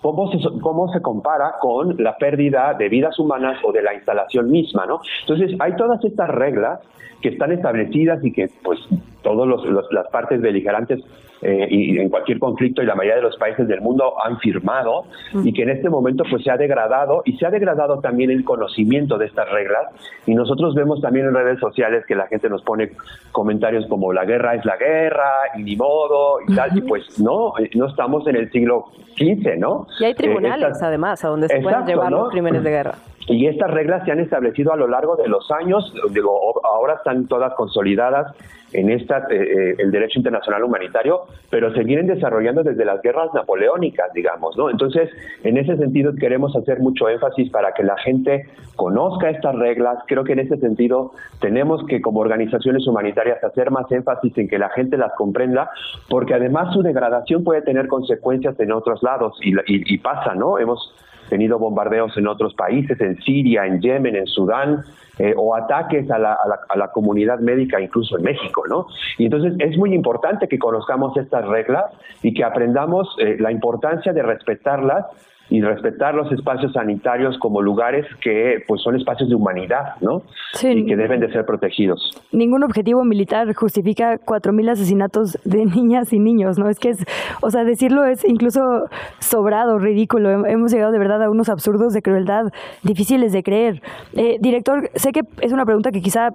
cómo 0.00 0.30
se, 0.30 0.38
cómo 0.60 0.92
se 0.92 1.02
compara 1.02 1.54
con 1.60 1.96
la 2.02 2.16
pérdida 2.16 2.74
de 2.74 2.88
vidas 2.88 3.18
humanas 3.18 3.58
o 3.64 3.72
de 3.72 3.82
la 3.82 3.94
instalación 3.94 4.50
misma, 4.50 4.86
¿no? 4.86 5.00
Entonces, 5.22 5.56
hay 5.60 5.76
todas 5.76 6.02
estas 6.04 6.28
reglas 6.28 6.80
que 7.20 7.30
están 7.30 7.52
establecidas 7.52 8.24
y 8.24 8.32
que, 8.32 8.48
pues, 8.62 8.78
todas 9.22 9.48
las 9.90 10.08
partes 10.08 10.40
beligerantes 10.40 11.00
eh, 11.40 11.68
y 11.70 11.98
en 11.98 12.08
cualquier 12.08 12.40
conflicto 12.40 12.82
y 12.82 12.86
la 12.86 12.96
mayoría 12.96 13.16
de 13.16 13.22
los 13.22 13.36
países 13.36 13.68
del 13.68 13.80
mundo 13.80 14.14
han 14.24 14.38
firmado 14.40 15.04
y 15.44 15.52
que 15.52 15.62
en 15.62 15.70
este 15.70 15.88
momento 15.88 16.24
pues 16.28 16.42
se 16.42 16.50
ha 16.50 16.56
degradado 16.56 17.22
y 17.24 17.36
se 17.36 17.46
ha 17.46 17.50
degradado 17.50 18.00
también 18.00 18.30
el 18.30 18.44
conocimiento 18.44 19.18
de 19.18 19.26
estas 19.26 19.48
reglas. 19.50 19.86
Y 20.26 20.34
nosotros 20.34 20.74
vemos 20.74 21.00
también 21.00 21.26
en 21.26 21.34
redes 21.34 21.60
sociales 21.60 22.04
que 22.06 22.16
la 22.16 22.26
gente 22.26 22.48
nos 22.48 22.62
pone 22.62 22.90
comentarios 23.30 23.86
como 23.86 24.12
la 24.12 24.24
guerra 24.24 24.56
es 24.56 24.64
la 24.64 24.76
guerra 24.76 25.30
y 25.56 25.62
ni 25.62 25.76
modo 25.76 26.40
y 26.46 26.54
tal 26.54 26.76
y 26.76 26.80
pues 26.80 27.20
no, 27.20 27.56
eh, 27.58 27.70
no 27.74 27.86
estamos 27.86 28.26
en 28.26 28.36
el 28.36 28.50
siglo 28.50 28.86
XV, 29.16 29.58
¿no? 29.58 29.86
Y 30.00 30.04
hay 30.06 30.14
tribunales 30.14 30.76
eh, 30.82 30.86
además 30.86 31.24
a 31.24 31.28
donde 31.28 31.48
se 31.48 31.60
pueden 31.60 31.86
llevar 31.86 32.10
los 32.10 32.30
crímenes 32.30 32.64
de 32.64 32.70
guerra. 32.70 32.94
Y 33.28 33.46
estas 33.46 33.70
reglas 33.70 34.04
se 34.04 34.12
han 34.12 34.20
establecido 34.20 34.72
a 34.72 34.76
lo 34.76 34.88
largo 34.88 35.16
de 35.16 35.28
los 35.28 35.50
años, 35.50 35.92
digo, 36.10 36.60
ahora 36.64 36.94
están 36.94 37.26
todas 37.26 37.54
consolidadas 37.54 38.34
en 38.72 38.90
esta, 38.90 39.18
eh, 39.30 39.70
eh, 39.70 39.74
el 39.78 39.90
derecho 39.90 40.18
internacional 40.18 40.62
humanitario, 40.64 41.22
pero 41.50 41.72
se 41.72 41.84
vienen 41.84 42.06
desarrollando 42.06 42.62
desde 42.62 42.84
las 42.84 43.00
guerras 43.02 43.32
napoleónicas, 43.34 44.12
digamos, 44.12 44.56
¿no? 44.56 44.70
Entonces, 44.70 45.10
en 45.42 45.56
ese 45.56 45.76
sentido 45.76 46.14
queremos 46.14 46.54
hacer 46.56 46.80
mucho 46.80 47.08
énfasis 47.08 47.50
para 47.50 47.72
que 47.72 47.82
la 47.82 47.96
gente 47.98 48.46
conozca 48.76 49.30
estas 49.30 49.54
reglas. 49.54 49.98
Creo 50.06 50.24
que 50.24 50.32
en 50.32 50.40
ese 50.40 50.58
sentido 50.58 51.12
tenemos 51.40 51.84
que, 51.86 52.00
como 52.00 52.20
organizaciones 52.20 52.86
humanitarias, 52.86 53.42
hacer 53.42 53.70
más 53.70 53.90
énfasis 53.90 54.36
en 54.36 54.48
que 54.48 54.58
la 54.58 54.70
gente 54.70 54.96
las 54.96 55.12
comprenda, 55.14 55.70
porque 56.08 56.34
además 56.34 56.72
su 56.74 56.82
degradación 56.82 57.44
puede 57.44 57.62
tener 57.62 57.88
consecuencias 57.88 58.58
en 58.60 58.72
otros 58.72 59.02
lados 59.02 59.38
y, 59.42 59.54
y 59.66 59.98
pasa, 59.98 60.34
¿no? 60.34 60.58
Hemos 60.58 60.94
tenido 61.28 61.58
bombardeos 61.58 62.16
en 62.16 62.26
otros 62.26 62.54
países, 62.54 63.00
en 63.00 63.20
Siria, 63.22 63.66
en 63.66 63.80
Yemen, 63.80 64.16
en 64.16 64.26
Sudán, 64.26 64.82
eh, 65.18 65.34
o 65.36 65.54
ataques 65.54 66.08
a 66.10 66.18
la, 66.18 66.38
a, 66.68 66.76
la, 66.76 66.92
comunidad 66.92 67.40
médica 67.40 67.80
incluso 67.80 68.16
en 68.18 68.24
México, 68.24 68.62
¿no? 68.68 68.86
Y 69.18 69.24
entonces 69.24 69.54
es 69.58 69.76
muy 69.76 69.92
importante 69.92 70.46
que 70.46 70.58
conozcamos 70.58 71.16
estas 71.16 71.44
reglas 71.46 71.86
y 72.22 72.32
que 72.32 72.44
aprendamos 72.44 73.16
eh, 73.18 73.36
la 73.40 73.50
importancia 73.50 74.12
de 74.12 74.22
respetarlas 74.22 75.06
y 75.50 75.62
respetar 75.62 76.14
los 76.14 76.30
espacios 76.32 76.72
sanitarios 76.72 77.38
como 77.38 77.62
lugares 77.62 78.06
que 78.20 78.62
pues 78.66 78.82
son 78.82 78.96
espacios 78.96 79.28
de 79.28 79.34
humanidad, 79.34 79.94
¿no? 80.00 80.22
Sí. 80.52 80.68
Y 80.68 80.86
que 80.86 80.96
deben 80.96 81.20
de 81.20 81.32
ser 81.32 81.46
protegidos. 81.46 82.10
Ningún 82.32 82.62
objetivo 82.64 83.04
militar 83.04 83.54
justifica 83.54 84.18
4.000 84.18 84.70
asesinatos 84.70 85.38
de 85.44 85.64
niñas 85.76 86.12
y 86.12 86.18
niños, 86.18 86.58
¿no? 86.58 86.68
Es 86.68 86.78
que 86.78 86.90
es, 86.90 87.04
o 87.40 87.50
sea, 87.50 87.64
decirlo 87.64 88.04
es 88.04 88.24
incluso 88.24 88.60
sobrado, 89.20 89.78
ridículo. 89.78 90.46
Hemos 90.46 90.72
llegado 90.72 90.92
de 90.92 90.98
verdad 90.98 91.22
a 91.22 91.30
unos 91.30 91.48
absurdos 91.48 91.92
de 91.94 92.02
crueldad 92.02 92.52
difíciles 92.82 93.32
de 93.32 93.42
creer. 93.42 93.82
Eh, 94.14 94.36
director, 94.40 94.90
sé 94.94 95.12
que 95.12 95.22
es 95.40 95.52
una 95.52 95.64
pregunta 95.64 95.90
que 95.90 96.00
quizá 96.00 96.30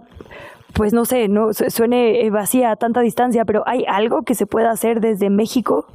pues 0.73 0.91
no 0.91 1.05
sé, 1.05 1.27
no 1.27 1.53
suene 1.53 2.27
vacía 2.31 2.71
a 2.71 2.75
tanta 2.75 3.01
distancia, 3.01 3.45
pero 3.45 3.61
¿hay 3.67 3.85
algo 3.87 4.23
que 4.23 4.33
se 4.33 4.47
pueda 4.47 4.71
hacer 4.71 5.01
desde 5.01 5.29
México? 5.29 5.85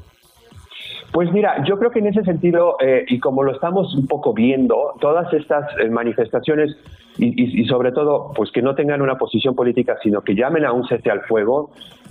Pues 1.13 1.33
mira, 1.33 1.65
yo 1.65 1.79
creo 1.79 1.91
que 1.91 2.01
en 2.01 2.09
ese 2.09 2.23
sentido, 2.23 2.77
eh, 2.81 3.05
y 3.09 3.19
como 3.19 3.43
lo 3.43 3.53
estamos 3.53 3.95
un 3.95 4.07
poco 4.07 4.35
viendo, 4.35 4.95
todas 5.01 5.33
estas 5.33 5.65
eh, 5.79 5.89
manifestaciones 5.89 6.77
y, 7.21 7.65
sobre 7.65 7.91
todo, 7.91 8.31
pues 8.37 8.53
que 8.53 8.63
no 8.63 8.77
tengan 8.77 9.03
una 9.03 9.19
posición 9.19 9.57
política, 9.57 9.97
sino 10.05 10.21
que 10.21 10.37
llamen 10.37 10.65
a 10.65 10.71
un 10.71 10.87
cese 10.87 11.11
al 11.11 11.23
fuego, 11.23 11.71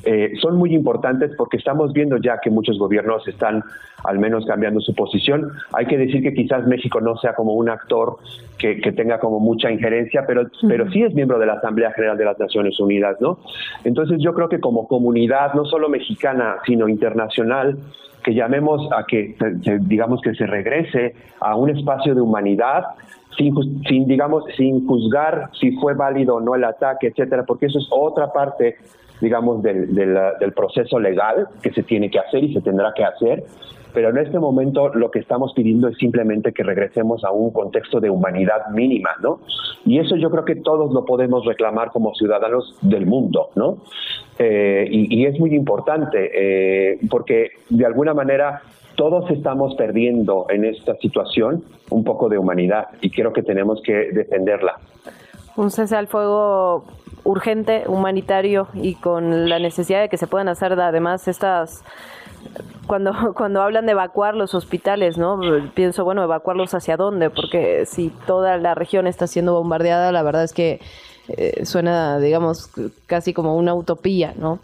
eh, 0.10 0.38
son 0.42 0.56
muy 0.56 0.74
importantes 0.74 1.32
porque 1.38 1.58
estamos 1.58 1.92
viendo 1.92 2.16
ya 2.16 2.40
que 2.40 2.50
muchos 2.50 2.80
gobiernos 2.80 3.28
están 3.28 3.62
al 4.06 4.20
menos 4.20 4.46
cambiando 4.46 4.80
su 4.80 4.96
posición. 4.96 5.52
Hay 5.74 5.86
que 5.86 5.98
decir 5.98 6.24
que 6.24 6.34
quizás 6.34 6.66
México 6.66 7.02
no 7.02 7.18
sea 7.18 7.34
como 7.34 7.56
un 7.56 7.68
actor 7.68 8.16
que, 8.58 8.76
tenga 8.94 9.20
como 9.20 9.42
mucha 9.42 9.70
injerencia, 9.70 10.24
pero, 10.26 10.48
pero 10.66 10.90
sí 10.92 11.04
es 11.04 11.14
miembro 11.14 11.38
de 11.40 11.48
la 11.48 11.56
Asamblea 11.56 11.92
General 11.92 12.18
de 12.18 12.24
las 12.24 12.40
Naciones 12.40 12.80
Unidas, 12.80 13.18
¿no? 13.20 13.40
Entonces 13.84 14.20
yo 14.22 14.34
creo 14.34 14.48
que 14.48 14.62
como 14.62 14.88
comunidad, 14.88 15.54
no 15.56 15.66
solo 15.66 15.90
mexicana, 15.90 16.56
sino 16.66 16.88
internacional, 16.88 17.78
que 18.24 18.34
llamemos 18.34 18.90
a 18.94 19.06
que, 19.06 19.36
digamos, 19.82 20.22
que 20.22 20.36
se 20.36 20.48
regrese 20.48 21.16
a 21.42 21.58
un 21.58 21.70
espacio 21.70 22.16
de 22.16 22.22
humanidad, 22.22 22.86
sin, 23.38 23.54
sin, 23.84 24.08
digamos, 24.08 24.46
sin 24.56 24.88
juzgar 24.88 25.50
si 25.60 25.72
fue 25.74 25.96
válido 25.96 26.36
o 26.36 26.40
no 26.40 26.56
el 26.56 26.64
ataque, 26.64 27.08
etcétera, 27.08 27.44
porque 27.44 27.66
eso 27.66 27.80
es 27.80 27.88
otra 27.92 28.32
parte, 28.32 28.78
digamos, 29.22 29.64
del, 29.64 29.94
del 29.94 30.54
proceso 30.54 31.00
legal 31.00 31.48
que 31.62 31.72
se 31.72 31.84
tiene 31.84 32.10
que 32.10 32.20
hacer 32.20 32.44
y 32.44 32.54
se 32.54 32.62
tendrá 32.62 32.94
que 32.94 33.04
hacer, 33.04 33.44
pero 33.98 34.10
en 34.10 34.18
este 34.20 34.38
momento 34.38 34.90
lo 34.94 35.10
que 35.10 35.18
estamos 35.18 35.54
pidiendo 35.54 35.88
es 35.88 35.98
simplemente 35.98 36.54
que 36.54 36.62
regresemos 36.62 37.24
a 37.24 37.32
un 37.32 37.52
contexto 37.52 38.00
de 38.00 38.12
humanidad 38.12 38.68
mínima, 38.72 39.10
¿no? 39.24 39.40
Y 39.86 40.00
eso 40.00 40.16
yo 40.18 40.30
creo 40.30 40.46
que 40.46 40.56
todos 40.56 40.94
lo 40.94 41.04
podemos 41.04 41.46
reclamar 41.46 41.90
como 41.90 42.14
ciudadanos 42.14 42.78
del 42.82 43.08
mundo, 43.08 43.50
¿no? 43.56 43.78
Eh, 44.38 44.88
y, 44.92 45.26
es 45.26 45.40
muy 45.40 45.56
importante 45.56 46.30
eh, 46.32 47.00
porque 47.10 47.50
de 47.72 47.86
alguna 47.88 48.14
manera 48.14 48.62
todos 48.96 49.32
estamos 49.32 49.74
perdiendo 49.74 50.46
en 50.50 50.66
esta 50.66 50.96
situación 50.98 51.64
un 51.90 52.04
poco 52.04 52.30
de 52.30 52.38
humanidad 52.38 52.90
y 53.02 53.10
creo 53.10 53.34
que 53.34 53.42
tenemos 53.42 53.82
que 53.82 54.12
defenderla. 54.12 54.76
Un 55.56 55.72
cese 55.72 55.96
al 55.96 56.06
fuego 56.06 56.86
urgente, 57.28 57.84
humanitario 57.88 58.70
y 58.74 58.96
con 58.96 59.50
la 59.50 59.60
necesidad 59.60 60.00
de 60.00 60.08
que 60.08 60.18
se 60.18 60.28
puedan 60.28 60.48
hacer 60.48 60.80
además 60.80 61.28
estas 61.28 61.84
cuando, 62.88 63.12
cuando 63.36 63.62
hablan 63.62 63.86
de 63.86 63.92
evacuar 63.92 64.34
los 64.34 64.56
hospitales, 64.56 65.18
¿no? 65.18 65.40
Pienso, 65.74 66.06
bueno, 66.06 66.24
evacuarlos 66.24 66.74
hacia 66.74 66.96
dónde, 66.96 67.30
porque 67.30 67.86
si 67.86 68.10
toda 68.26 68.58
la 68.58 68.76
región 68.76 69.08
está 69.08 69.28
siendo 69.28 69.54
bombardeada, 69.54 70.14
la 70.14 70.24
verdad 70.24 70.46
es 70.46 70.54
que 70.54 70.80
eh, 71.28 71.66
suena, 71.66 72.18
digamos, 72.20 72.70
casi 73.08 73.34
como 73.34 73.58
una 73.58 73.74
utopía, 73.74 74.34
¿no? 74.38 74.60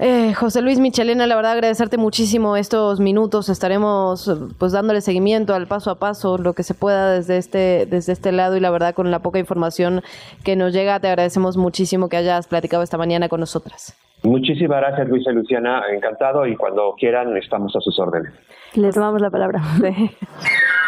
Eh, 0.00 0.32
José 0.34 0.62
Luis 0.62 0.78
Michelena, 0.78 1.26
la 1.26 1.34
verdad 1.34 1.52
agradecerte 1.52 1.98
muchísimo 1.98 2.56
estos 2.56 3.00
minutos. 3.00 3.48
Estaremos 3.48 4.30
pues 4.56 4.72
dándole 4.72 5.00
seguimiento 5.00 5.54
al 5.54 5.66
paso 5.66 5.90
a 5.90 5.96
paso, 5.96 6.38
lo 6.38 6.52
que 6.52 6.62
se 6.62 6.74
pueda 6.74 7.12
desde 7.12 7.36
este, 7.36 7.86
desde 7.86 8.12
este 8.12 8.30
lado 8.30 8.56
y 8.56 8.60
la 8.60 8.70
verdad 8.70 8.94
con 8.94 9.10
la 9.10 9.18
poca 9.18 9.40
información 9.40 10.02
que 10.44 10.54
nos 10.54 10.72
llega, 10.72 11.00
te 11.00 11.08
agradecemos 11.08 11.56
muchísimo 11.56 12.08
que 12.08 12.16
hayas 12.16 12.46
platicado 12.46 12.84
esta 12.84 12.96
mañana 12.96 13.28
con 13.28 13.40
nosotras. 13.40 13.96
Muchísimas 14.22 14.80
gracias, 14.80 15.08
Luisa 15.08 15.30
y 15.32 15.34
Luciana. 15.34 15.82
Encantado 15.92 16.46
y 16.46 16.56
cuando 16.56 16.94
quieran 16.98 17.36
estamos 17.36 17.74
a 17.74 17.80
sus 17.80 17.98
órdenes. 17.98 18.32
Le 18.74 18.92
tomamos 18.92 19.20
la 19.20 19.30
palabra. 19.30 19.62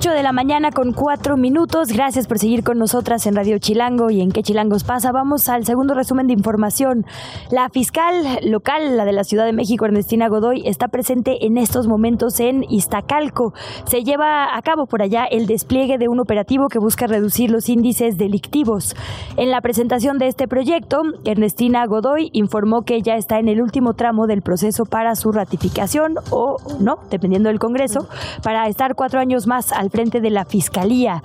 8 0.00 0.12
de 0.12 0.22
la 0.22 0.32
mañana 0.32 0.70
con 0.70 0.94
4 0.94 1.36
minutos. 1.36 1.88
Gracias 1.88 2.26
por 2.26 2.38
seguir 2.38 2.64
con 2.64 2.78
nosotras 2.78 3.26
en 3.26 3.36
Radio 3.36 3.58
Chilango 3.58 4.08
y 4.08 4.22
en 4.22 4.30
qué 4.30 4.42
Chilangos 4.42 4.82
pasa. 4.82 5.12
Vamos 5.12 5.50
al 5.50 5.66
segundo 5.66 5.92
resumen 5.92 6.26
de 6.26 6.32
información. 6.32 7.04
La 7.50 7.68
fiscal 7.68 8.14
local, 8.44 8.96
la 8.96 9.04
de 9.04 9.12
la 9.12 9.24
Ciudad 9.24 9.44
de 9.44 9.52
México, 9.52 9.84
Ernestina 9.84 10.28
Godoy, 10.28 10.62
está 10.64 10.88
presente 10.88 11.44
en 11.44 11.58
estos 11.58 11.86
momentos 11.86 12.40
en 12.40 12.64
Iztacalco. 12.70 13.52
Se 13.84 14.02
lleva 14.02 14.56
a 14.56 14.62
cabo 14.62 14.86
por 14.86 15.02
allá 15.02 15.26
el 15.26 15.46
despliegue 15.46 15.98
de 15.98 16.08
un 16.08 16.18
operativo 16.18 16.68
que 16.68 16.78
busca 16.78 17.06
reducir 17.06 17.50
los 17.50 17.68
índices 17.68 18.16
delictivos. 18.16 18.96
En 19.36 19.50
la 19.50 19.60
presentación 19.60 20.16
de 20.16 20.28
este 20.28 20.48
proyecto, 20.48 21.02
Ernestina 21.26 21.84
Godoy 21.84 22.30
informó 22.32 22.84
que 22.86 23.02
ya 23.02 23.16
está 23.16 23.38
en 23.38 23.48
el 23.48 23.60
último 23.60 23.92
tramo 23.92 24.26
del 24.26 24.40
proceso 24.40 24.86
para 24.86 25.14
su 25.14 25.30
ratificación 25.30 26.14
o 26.30 26.56
no, 26.80 27.00
dependiendo 27.10 27.50
del 27.50 27.58
Congreso, 27.58 28.08
para 28.42 28.66
estar 28.66 28.94
cuatro 28.94 29.20
años 29.20 29.46
más 29.46 29.72
al 29.72 29.89
frente 29.90 30.20
de 30.20 30.30
la 30.30 30.44
Fiscalía. 30.44 31.22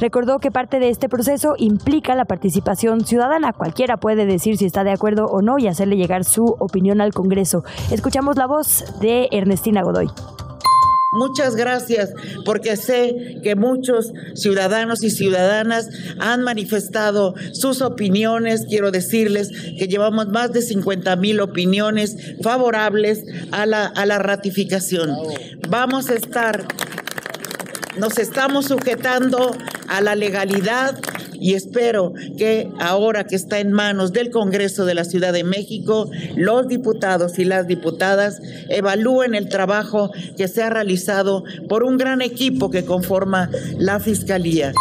Recordó 0.00 0.38
que 0.38 0.50
parte 0.50 0.78
de 0.78 0.90
este 0.90 1.08
proceso 1.08 1.54
implica 1.58 2.14
la 2.14 2.24
participación 2.24 3.04
ciudadana. 3.04 3.52
Cualquiera 3.52 3.96
puede 3.96 4.26
decir 4.26 4.56
si 4.56 4.66
está 4.66 4.84
de 4.84 4.92
acuerdo 4.92 5.26
o 5.26 5.42
no 5.42 5.58
y 5.58 5.68
hacerle 5.68 5.96
llegar 5.96 6.24
su 6.24 6.44
opinión 6.58 7.00
al 7.00 7.12
Congreso. 7.12 7.64
Escuchamos 7.90 8.36
la 8.36 8.46
voz 8.46 8.84
de 9.00 9.28
Ernestina 9.30 9.82
Godoy. 9.82 10.08
Muchas 11.16 11.56
gracias, 11.56 12.12
porque 12.44 12.76
sé 12.76 13.40
que 13.42 13.54
muchos 13.54 14.12
ciudadanos 14.34 15.02
y 15.02 15.10
ciudadanas 15.10 15.88
han 16.18 16.42
manifestado 16.42 17.34
sus 17.52 17.80
opiniones. 17.80 18.66
Quiero 18.68 18.90
decirles 18.90 19.50
que 19.78 19.88
llevamos 19.88 20.28
más 20.28 20.52
de 20.52 20.60
50 20.60 21.16
mil 21.16 21.40
opiniones 21.40 22.16
favorables 22.42 23.24
a 23.50 23.64
la, 23.64 23.86
a 23.86 24.04
la 24.04 24.18
ratificación. 24.18 25.10
Vamos 25.70 26.10
a 26.10 26.14
estar 26.14 26.66
nos 27.98 28.18
estamos 28.18 28.66
sujetando 28.66 29.56
a 29.88 30.00
la 30.00 30.14
legalidad 30.14 30.98
y 31.32 31.54
espero 31.54 32.12
que 32.38 32.70
ahora 32.78 33.24
que 33.24 33.36
está 33.36 33.58
en 33.58 33.72
manos 33.72 34.12
del 34.12 34.30
Congreso 34.30 34.84
de 34.84 34.94
la 34.94 35.04
Ciudad 35.04 35.32
de 35.32 35.44
México, 35.44 36.10
los 36.34 36.68
diputados 36.68 37.38
y 37.38 37.44
las 37.44 37.66
diputadas 37.66 38.40
evalúen 38.68 39.34
el 39.34 39.48
trabajo 39.48 40.10
que 40.36 40.48
se 40.48 40.62
ha 40.62 40.70
realizado 40.70 41.44
por 41.68 41.84
un 41.84 41.98
gran 41.98 42.22
equipo 42.22 42.70
que 42.70 42.84
conforma 42.84 43.50
la 43.78 44.00
Fiscalía. 44.00 44.72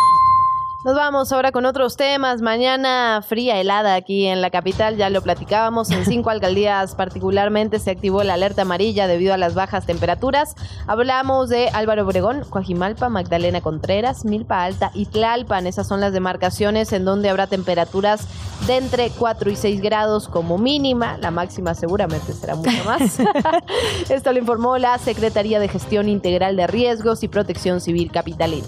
Nos 0.86 0.94
vamos 0.94 1.32
ahora 1.32 1.52
con 1.52 1.66
otros 1.66 1.98
temas. 1.98 2.44
Mañana 2.44 3.24
fría, 3.28 3.60
helada 3.60 3.96
aquí 3.96 4.28
en 4.28 4.40
la 4.40 4.52
capital, 4.52 4.98
ya 4.98 5.10
lo 5.10 5.24
platicábamos. 5.24 5.90
En 5.90 6.06
cinco 6.06 6.30
alcaldías 6.30 6.94
particularmente 6.94 7.80
se 7.80 7.90
activó 7.90 8.22
la 8.22 8.36
alerta 8.36 8.62
amarilla 8.62 9.08
debido 9.08 9.34
a 9.34 9.38
las 9.38 9.56
bajas 9.56 9.88
temperaturas. 9.88 10.54
Hablamos 10.86 11.50
de 11.50 11.70
Álvaro 11.70 12.04
Obregón, 12.04 12.44
Coajimalpa, 12.48 13.10
Magdalena 13.10 13.62
Contreras, 13.62 14.26
Milpa 14.26 14.64
Alta 14.64 14.92
y 14.94 15.08
Tlalpan. 15.08 15.66
Esas 15.66 15.88
son 15.88 16.02
las 16.02 16.14
demarcaciones 16.14 16.94
en 16.94 17.04
donde 17.04 17.30
habrá 17.30 17.48
temperaturas 17.48 18.28
de 18.68 18.78
entre 18.78 19.10
4 19.10 19.50
y 19.50 19.56
6 19.56 19.82
grados 19.82 20.28
como 20.28 20.60
mínima. 20.60 21.18
La 21.18 21.32
máxima 21.32 21.74
seguramente 21.74 22.32
será 22.32 22.54
mucho 22.54 22.84
más. 22.86 23.20
Esto 24.10 24.32
lo 24.34 24.38
informó 24.38 24.78
la 24.78 25.00
Secretaría 25.00 25.60
de 25.60 25.68
Gestión 25.68 26.10
Integral 26.10 26.56
de 26.56 26.68
Riesgos 26.68 27.24
y 27.24 27.28
Protección 27.28 27.82
Civil 27.82 28.12
Capitalina. 28.12 28.68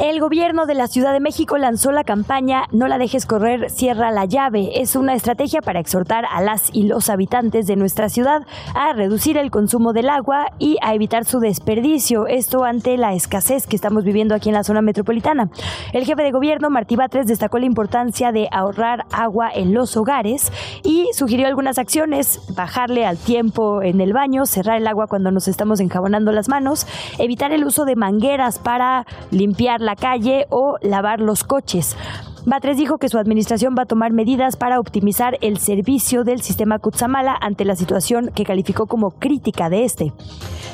El 0.00 0.18
gobierno 0.18 0.64
de 0.64 0.72
la 0.72 0.86
Ciudad 0.86 1.12
de 1.12 1.20
México 1.20 1.58
lanzó 1.58 1.92
la 1.92 2.04
campaña 2.04 2.62
No 2.72 2.88
la 2.88 2.96
dejes 2.96 3.26
correr, 3.26 3.68
cierra 3.68 4.10
la 4.10 4.24
llave. 4.24 4.80
Es 4.80 4.96
una 4.96 5.12
estrategia 5.12 5.60
para 5.60 5.78
exhortar 5.78 6.24
a 6.32 6.40
las 6.40 6.70
y 6.72 6.84
los 6.84 7.10
habitantes 7.10 7.66
de 7.66 7.76
nuestra 7.76 8.08
ciudad 8.08 8.46
a 8.74 8.94
reducir 8.94 9.36
el 9.36 9.50
consumo 9.50 9.92
del 9.92 10.08
agua 10.08 10.52
y 10.58 10.78
a 10.80 10.94
evitar 10.94 11.26
su 11.26 11.38
desperdicio. 11.38 12.26
Esto 12.28 12.64
ante 12.64 12.96
la 12.96 13.12
escasez 13.12 13.66
que 13.66 13.76
estamos 13.76 14.02
viviendo 14.02 14.34
aquí 14.34 14.48
en 14.48 14.54
la 14.54 14.64
zona 14.64 14.80
metropolitana. 14.80 15.50
El 15.92 16.06
jefe 16.06 16.22
de 16.22 16.30
gobierno, 16.30 16.70
Martí 16.70 16.96
Batres, 16.96 17.26
destacó 17.26 17.58
la 17.58 17.66
importancia 17.66 18.32
de 18.32 18.48
ahorrar 18.52 19.04
agua 19.12 19.50
en 19.52 19.74
los 19.74 19.98
hogares 19.98 20.50
y 20.82 21.10
sugirió 21.12 21.46
algunas 21.46 21.76
acciones, 21.76 22.40
bajarle 22.56 23.04
al 23.04 23.18
tiempo 23.18 23.82
en 23.82 24.00
el 24.00 24.14
baño, 24.14 24.46
cerrar 24.46 24.78
el 24.78 24.86
agua 24.86 25.08
cuando 25.08 25.30
nos 25.30 25.46
estamos 25.46 25.78
enjabonando 25.78 26.32
las 26.32 26.48
manos, 26.48 26.86
evitar 27.18 27.52
el 27.52 27.66
uso 27.66 27.84
de 27.84 27.96
mangueras 27.96 28.58
para 28.58 29.04
limpiar 29.30 29.82
la 29.82 29.89
la 29.90 29.96
calle 29.96 30.46
o 30.50 30.78
lavar 30.82 31.20
los 31.20 31.42
coches. 31.42 31.96
Batres 32.46 32.78
dijo 32.78 32.96
que 32.96 33.10
su 33.10 33.18
administración 33.18 33.74
va 33.76 33.82
a 33.82 33.86
tomar 33.86 34.12
medidas 34.12 34.56
para 34.56 34.80
optimizar 34.80 35.36
el 35.42 35.58
servicio 35.58 36.24
del 36.24 36.40
sistema 36.40 36.78
Cutzamala 36.78 37.36
ante 37.38 37.66
la 37.66 37.76
situación 37.76 38.30
que 38.34 38.44
calificó 38.44 38.86
como 38.86 39.10
crítica 39.10 39.68
de 39.68 39.84
este. 39.84 40.12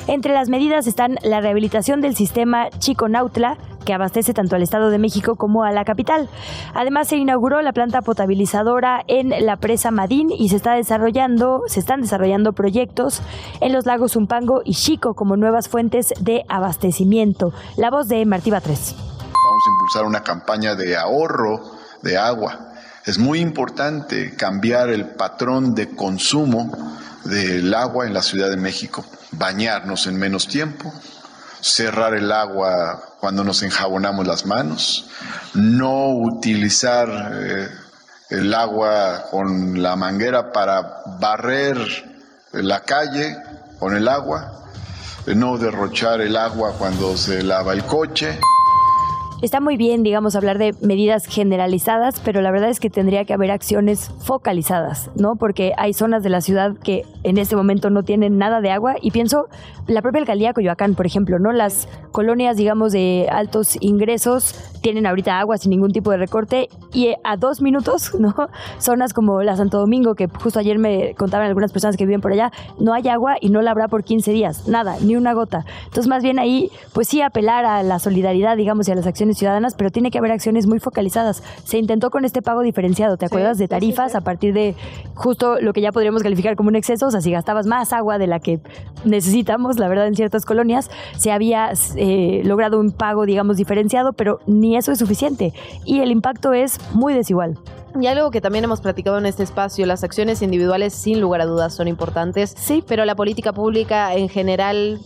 Entre 0.07 0.33
las 0.33 0.47
medidas 0.47 0.87
están 0.87 1.17
la 1.23 1.41
rehabilitación 1.41 1.99
del 1.99 2.15
sistema 2.15 2.69
Chico 2.79 3.09
Nautla, 3.09 3.57
que 3.83 3.93
abastece 3.93 4.33
tanto 4.33 4.55
al 4.55 4.61
Estado 4.61 4.89
de 4.89 4.97
México 4.97 5.35
como 5.35 5.63
a 5.63 5.71
la 5.71 5.83
capital. 5.83 6.29
Además, 6.73 7.09
se 7.09 7.17
inauguró 7.17 7.61
la 7.61 7.73
planta 7.73 8.01
potabilizadora 8.01 9.03
en 9.07 9.33
la 9.45 9.57
presa 9.57 9.91
Madín 9.91 10.29
y 10.31 10.49
se 10.49 10.55
está 10.55 10.73
desarrollando, 10.73 11.63
se 11.67 11.81
están 11.81 12.01
desarrollando 12.01 12.53
proyectos 12.53 13.21
en 13.59 13.73
los 13.73 13.85
lagos 13.85 14.13
Zumpango 14.13 14.61
y 14.63 14.73
Chico 14.73 15.13
como 15.15 15.35
nuevas 15.35 15.67
fuentes 15.67 16.13
de 16.21 16.43
abastecimiento. 16.47 17.51
La 17.75 17.89
voz 17.89 18.07
de 18.07 18.25
Martí 18.25 18.51
Batres 18.51 18.95
vamos 19.47 19.63
a 19.65 19.71
impulsar 19.71 20.05
una 20.05 20.23
campaña 20.23 20.75
de 20.75 20.97
ahorro 20.97 21.61
de 22.01 22.17
agua. 22.17 22.73
Es 23.05 23.17
muy 23.17 23.39
importante 23.39 24.35
cambiar 24.35 24.89
el 24.89 25.05
patrón 25.05 25.73
de 25.73 25.95
consumo 25.95 26.97
del 27.23 27.73
agua 27.73 28.05
en 28.05 28.13
la 28.13 28.21
Ciudad 28.21 28.49
de 28.49 28.57
México, 28.57 29.05
bañarnos 29.31 30.07
en 30.07 30.17
menos 30.17 30.47
tiempo, 30.47 30.93
cerrar 31.61 32.13
el 32.13 32.31
agua 32.31 33.01
cuando 33.19 33.43
nos 33.43 33.63
enjabonamos 33.63 34.27
las 34.27 34.45
manos, 34.45 35.09
no 35.53 36.09
utilizar 36.09 37.09
eh, 37.33 37.69
el 38.29 38.53
agua 38.53 39.25
con 39.31 39.81
la 39.81 39.95
manguera 39.95 40.51
para 40.51 41.03
barrer 41.19 41.77
la 42.51 42.81
calle 42.81 43.37
con 43.79 43.95
el 43.95 44.07
agua, 44.07 44.65
no 45.27 45.57
derrochar 45.57 46.21
el 46.21 46.35
agua 46.35 46.73
cuando 46.77 47.15
se 47.17 47.43
lava 47.43 47.73
el 47.73 47.85
coche 47.85 48.39
está 49.41 49.59
muy 49.59 49.77
bien, 49.77 50.03
digamos, 50.03 50.35
hablar 50.35 50.57
de 50.57 50.73
medidas 50.81 51.25
generalizadas, 51.25 52.19
pero 52.23 52.41
la 52.41 52.51
verdad 52.51 52.69
es 52.69 52.79
que 52.79 52.89
tendría 52.89 53.25
que 53.25 53.33
haber 53.33 53.51
acciones 53.51 54.11
focalizadas, 54.19 55.11
¿no? 55.15 55.35
Porque 55.35 55.73
hay 55.77 55.93
zonas 55.93 56.23
de 56.23 56.29
la 56.29 56.41
ciudad 56.41 56.75
que 56.77 57.05
en 57.23 57.37
este 57.37 57.55
momento 57.55 57.89
no 57.89 58.03
tienen 58.03 58.37
nada 58.37 58.61
de 58.61 58.71
agua 58.71 58.95
y 59.01 59.11
pienso 59.11 59.47
la 59.87 60.01
propia 60.01 60.21
alcaldía 60.21 60.49
de 60.49 60.53
Coyoacán, 60.53 60.95
por 60.95 61.05
ejemplo, 61.05 61.39
¿no? 61.39 61.51
Las 61.51 61.87
colonias, 62.11 62.57
digamos, 62.57 62.91
de 62.91 63.27
altos 63.31 63.77
ingresos 63.79 64.55
tienen 64.81 65.05
ahorita 65.05 65.39
agua 65.39 65.57
sin 65.57 65.69
ningún 65.69 65.91
tipo 65.91 66.11
de 66.11 66.17
recorte 66.17 66.69
y 66.93 67.13
a 67.23 67.37
dos 67.37 67.61
minutos, 67.61 68.15
¿no? 68.19 68.33
Zonas 68.79 69.13
como 69.13 69.43
la 69.43 69.55
Santo 69.55 69.77
Domingo, 69.77 70.15
que 70.15 70.27
justo 70.27 70.59
ayer 70.59 70.79
me 70.79 71.13
contaban 71.15 71.47
algunas 71.47 71.71
personas 71.71 71.95
que 71.95 72.05
viven 72.05 72.21
por 72.21 72.31
allá, 72.31 72.51
no 72.79 72.93
hay 72.93 73.07
agua 73.07 73.35
y 73.39 73.49
no 73.49 73.61
la 73.61 73.71
habrá 73.71 73.87
por 73.87 74.03
15 74.03 74.31
días, 74.31 74.67
nada, 74.67 74.97
ni 75.01 75.15
una 75.15 75.33
gota. 75.33 75.65
Entonces, 75.85 76.07
más 76.07 76.23
bien 76.23 76.39
ahí, 76.39 76.71
pues 76.93 77.07
sí, 77.07 77.21
apelar 77.21 77.65
a 77.65 77.83
la 77.83 77.99
solidaridad, 77.99 78.57
digamos, 78.57 78.87
y 78.87 78.91
a 78.91 78.95
las 78.95 79.05
acciones 79.05 79.26
ciudadanas, 79.35 79.75
pero 79.75 79.89
tiene 79.91 80.11
que 80.11 80.17
haber 80.17 80.31
acciones 80.31 80.67
muy 80.67 80.79
focalizadas. 80.79 81.43
Se 81.63 81.77
intentó 81.77 82.09
con 82.09 82.25
este 82.25 82.41
pago 82.41 82.61
diferenciado, 82.61 83.17
¿te 83.17 83.25
acuerdas? 83.25 83.57
de 83.57 83.67
tarifas 83.67 84.15
a 84.15 84.21
partir 84.21 84.53
de 84.53 84.75
justo 85.15 85.59
lo 85.61 85.73
que 85.73 85.81
ya 85.81 85.91
podríamos 85.91 86.23
calificar 86.23 86.55
como 86.55 86.69
un 86.69 86.75
exceso, 86.75 87.07
o 87.07 87.11
sea, 87.11 87.21
si 87.21 87.31
gastabas 87.31 87.65
más 87.65 87.93
agua 87.93 88.17
de 88.17 88.27
la 88.27 88.39
que 88.39 88.59
necesitamos, 89.05 89.79
la 89.79 89.87
verdad, 89.87 90.07
en 90.07 90.15
ciertas 90.15 90.45
colonias, 90.45 90.89
se 91.17 91.31
había 91.31 91.71
eh, 91.95 92.41
logrado 92.43 92.79
un 92.79 92.91
pago, 92.91 93.25
digamos, 93.25 93.57
diferenciado, 93.57 94.13
pero 94.13 94.39
ni 94.47 94.75
eso 94.75 94.91
es 94.91 94.99
suficiente. 94.99 95.53
Y 95.85 95.99
el 95.99 96.11
impacto 96.11 96.53
es 96.53 96.79
muy 96.93 97.13
desigual. 97.13 97.57
Y 97.99 98.05
algo 98.07 98.29
que 98.31 98.41
también 98.41 98.63
hemos 98.63 98.81
platicado 98.81 99.17
en 99.17 99.25
este 99.25 99.43
espacio, 99.43 99.85
las 99.85 100.03
acciones 100.03 100.41
individuales 100.41 100.93
sin 100.93 101.19
lugar 101.19 101.41
a 101.41 101.45
dudas 101.45 101.73
son 101.73 101.87
importantes, 101.87 102.53
sí, 102.55 102.83
pero 102.87 103.05
la 103.05 103.15
política 103.15 103.53
pública 103.53 104.13
en 104.13 104.29
general 104.29 104.99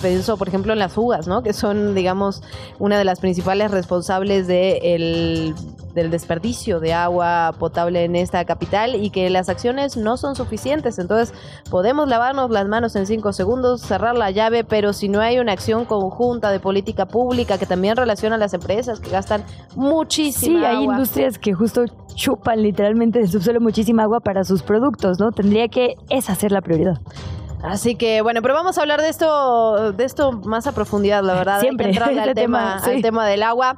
pienso, 0.00 0.36
por 0.36 0.48
ejemplo, 0.48 0.72
en 0.72 0.78
las 0.78 0.92
fugas, 0.92 1.26
¿no? 1.26 1.42
Que 1.42 1.52
son, 1.52 1.94
digamos, 1.94 2.42
una 2.78 2.98
de 2.98 3.04
las 3.04 3.20
principales 3.20 3.70
responsables 3.70 4.46
de 4.46 5.54
del 5.94 6.10
desperdicio 6.10 6.80
de 6.80 6.92
agua 6.92 7.54
potable 7.58 8.04
en 8.04 8.16
esta 8.16 8.44
capital 8.44 8.94
y 8.94 9.10
que 9.10 9.28
las 9.30 9.48
acciones 9.48 9.96
no 9.96 10.16
son 10.16 10.36
suficientes. 10.36 10.98
Entonces, 10.98 11.34
podemos 11.70 12.08
lavarnos 12.08 12.50
las 12.50 12.66
manos 12.68 12.96
en 12.96 13.06
cinco 13.06 13.32
segundos, 13.32 13.80
cerrar 13.80 14.16
la 14.16 14.30
llave, 14.30 14.64
pero 14.64 14.92
si 14.92 15.08
no 15.08 15.20
hay 15.20 15.38
una 15.38 15.52
acción 15.52 15.84
conjunta 15.84 16.50
de 16.50 16.60
política 16.60 17.06
pública 17.06 17.58
que 17.58 17.66
también 17.66 17.96
relaciona 17.96 18.36
a 18.36 18.38
las 18.38 18.54
empresas 18.54 19.00
que 19.00 19.10
gastan 19.10 19.44
muchísima 19.76 20.58
agua. 20.58 20.70
Sí, 20.70 20.76
hay 20.76 20.84
industrias 20.84 21.38
que 21.38 21.52
justo 21.52 21.84
chupan 22.14 22.62
literalmente 22.62 23.18
del 23.18 23.28
subsuelo 23.28 23.60
muchísima 23.60 24.02
agua 24.04 24.20
para 24.20 24.44
sus 24.44 24.62
productos, 24.62 25.18
¿no? 25.18 25.30
Tendría 25.32 25.68
que 25.68 25.94
esa 26.08 26.34
ser 26.34 26.52
la 26.52 26.60
prioridad. 26.60 27.00
Así 27.62 27.94
que 27.94 28.22
bueno, 28.22 28.40
pero 28.42 28.54
vamos 28.54 28.78
a 28.78 28.82
hablar 28.82 29.00
de 29.02 29.08
esto, 29.08 29.92
de 29.92 30.04
esto 30.04 30.32
más 30.32 30.66
a 30.66 30.72
profundidad, 30.72 31.22
la 31.22 31.34
verdad. 31.34 31.60
Siempre. 31.60 31.96
al, 31.98 32.34
tema, 32.34 32.76
al 32.76 33.02
tema 33.02 33.26
del 33.26 33.42
agua. 33.42 33.76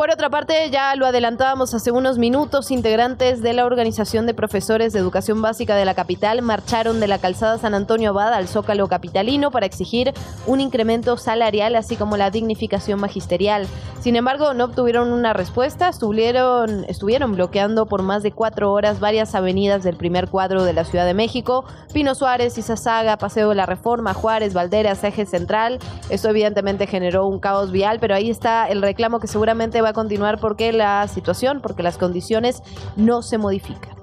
Por 0.00 0.10
otra 0.10 0.30
parte, 0.30 0.70
ya 0.70 0.96
lo 0.96 1.04
adelantábamos 1.04 1.74
hace 1.74 1.90
unos 1.90 2.16
minutos, 2.16 2.70
integrantes 2.70 3.42
de 3.42 3.52
la 3.52 3.66
Organización 3.66 4.24
de 4.24 4.32
Profesores 4.32 4.94
de 4.94 4.98
Educación 4.98 5.42
Básica 5.42 5.76
de 5.76 5.84
la 5.84 5.92
capital 5.92 6.40
marcharon 6.40 7.00
de 7.00 7.06
la 7.06 7.18
calzada 7.18 7.58
San 7.58 7.74
Antonio 7.74 8.08
Abad 8.08 8.32
al 8.32 8.48
Zócalo 8.48 8.88
Capitalino 8.88 9.50
para 9.50 9.66
exigir 9.66 10.14
un 10.46 10.62
incremento 10.62 11.18
salarial, 11.18 11.76
así 11.76 11.96
como 11.96 12.16
la 12.16 12.30
dignificación 12.30 12.98
magisterial. 12.98 13.66
Sin 14.00 14.16
embargo, 14.16 14.54
no 14.54 14.64
obtuvieron 14.64 15.12
una 15.12 15.34
respuesta, 15.34 15.90
estuvieron, 15.90 16.86
estuvieron 16.88 17.32
bloqueando 17.32 17.84
por 17.84 18.00
más 18.00 18.22
de 18.22 18.32
cuatro 18.32 18.72
horas 18.72 19.00
varias 19.00 19.34
avenidas 19.34 19.82
del 19.82 19.98
primer 19.98 20.28
cuadro 20.28 20.64
de 20.64 20.72
la 20.72 20.86
Ciudad 20.86 21.04
de 21.04 21.12
México, 21.12 21.66
Pino 21.92 22.14
Suárez, 22.14 22.56
Izazaga, 22.56 23.18
Paseo 23.18 23.50
de 23.50 23.56
la 23.56 23.66
Reforma, 23.66 24.14
Juárez, 24.14 24.54
Valderas, 24.54 25.04
Eje 25.04 25.26
Central. 25.26 25.78
Esto 26.08 26.30
evidentemente 26.30 26.86
generó 26.86 27.26
un 27.26 27.38
caos 27.38 27.70
vial, 27.70 27.98
pero 28.00 28.14
ahí 28.14 28.30
está 28.30 28.66
el 28.66 28.80
reclamo 28.80 29.20
que 29.20 29.26
seguramente 29.26 29.82
va 29.82 29.89
a 29.90 29.92
continuar 29.92 30.40
porque 30.40 30.72
la 30.72 31.06
situación, 31.08 31.60
porque 31.60 31.82
las 31.82 31.98
condiciones 31.98 32.62
no 32.96 33.22
se 33.22 33.38
modifican. 33.38 34.00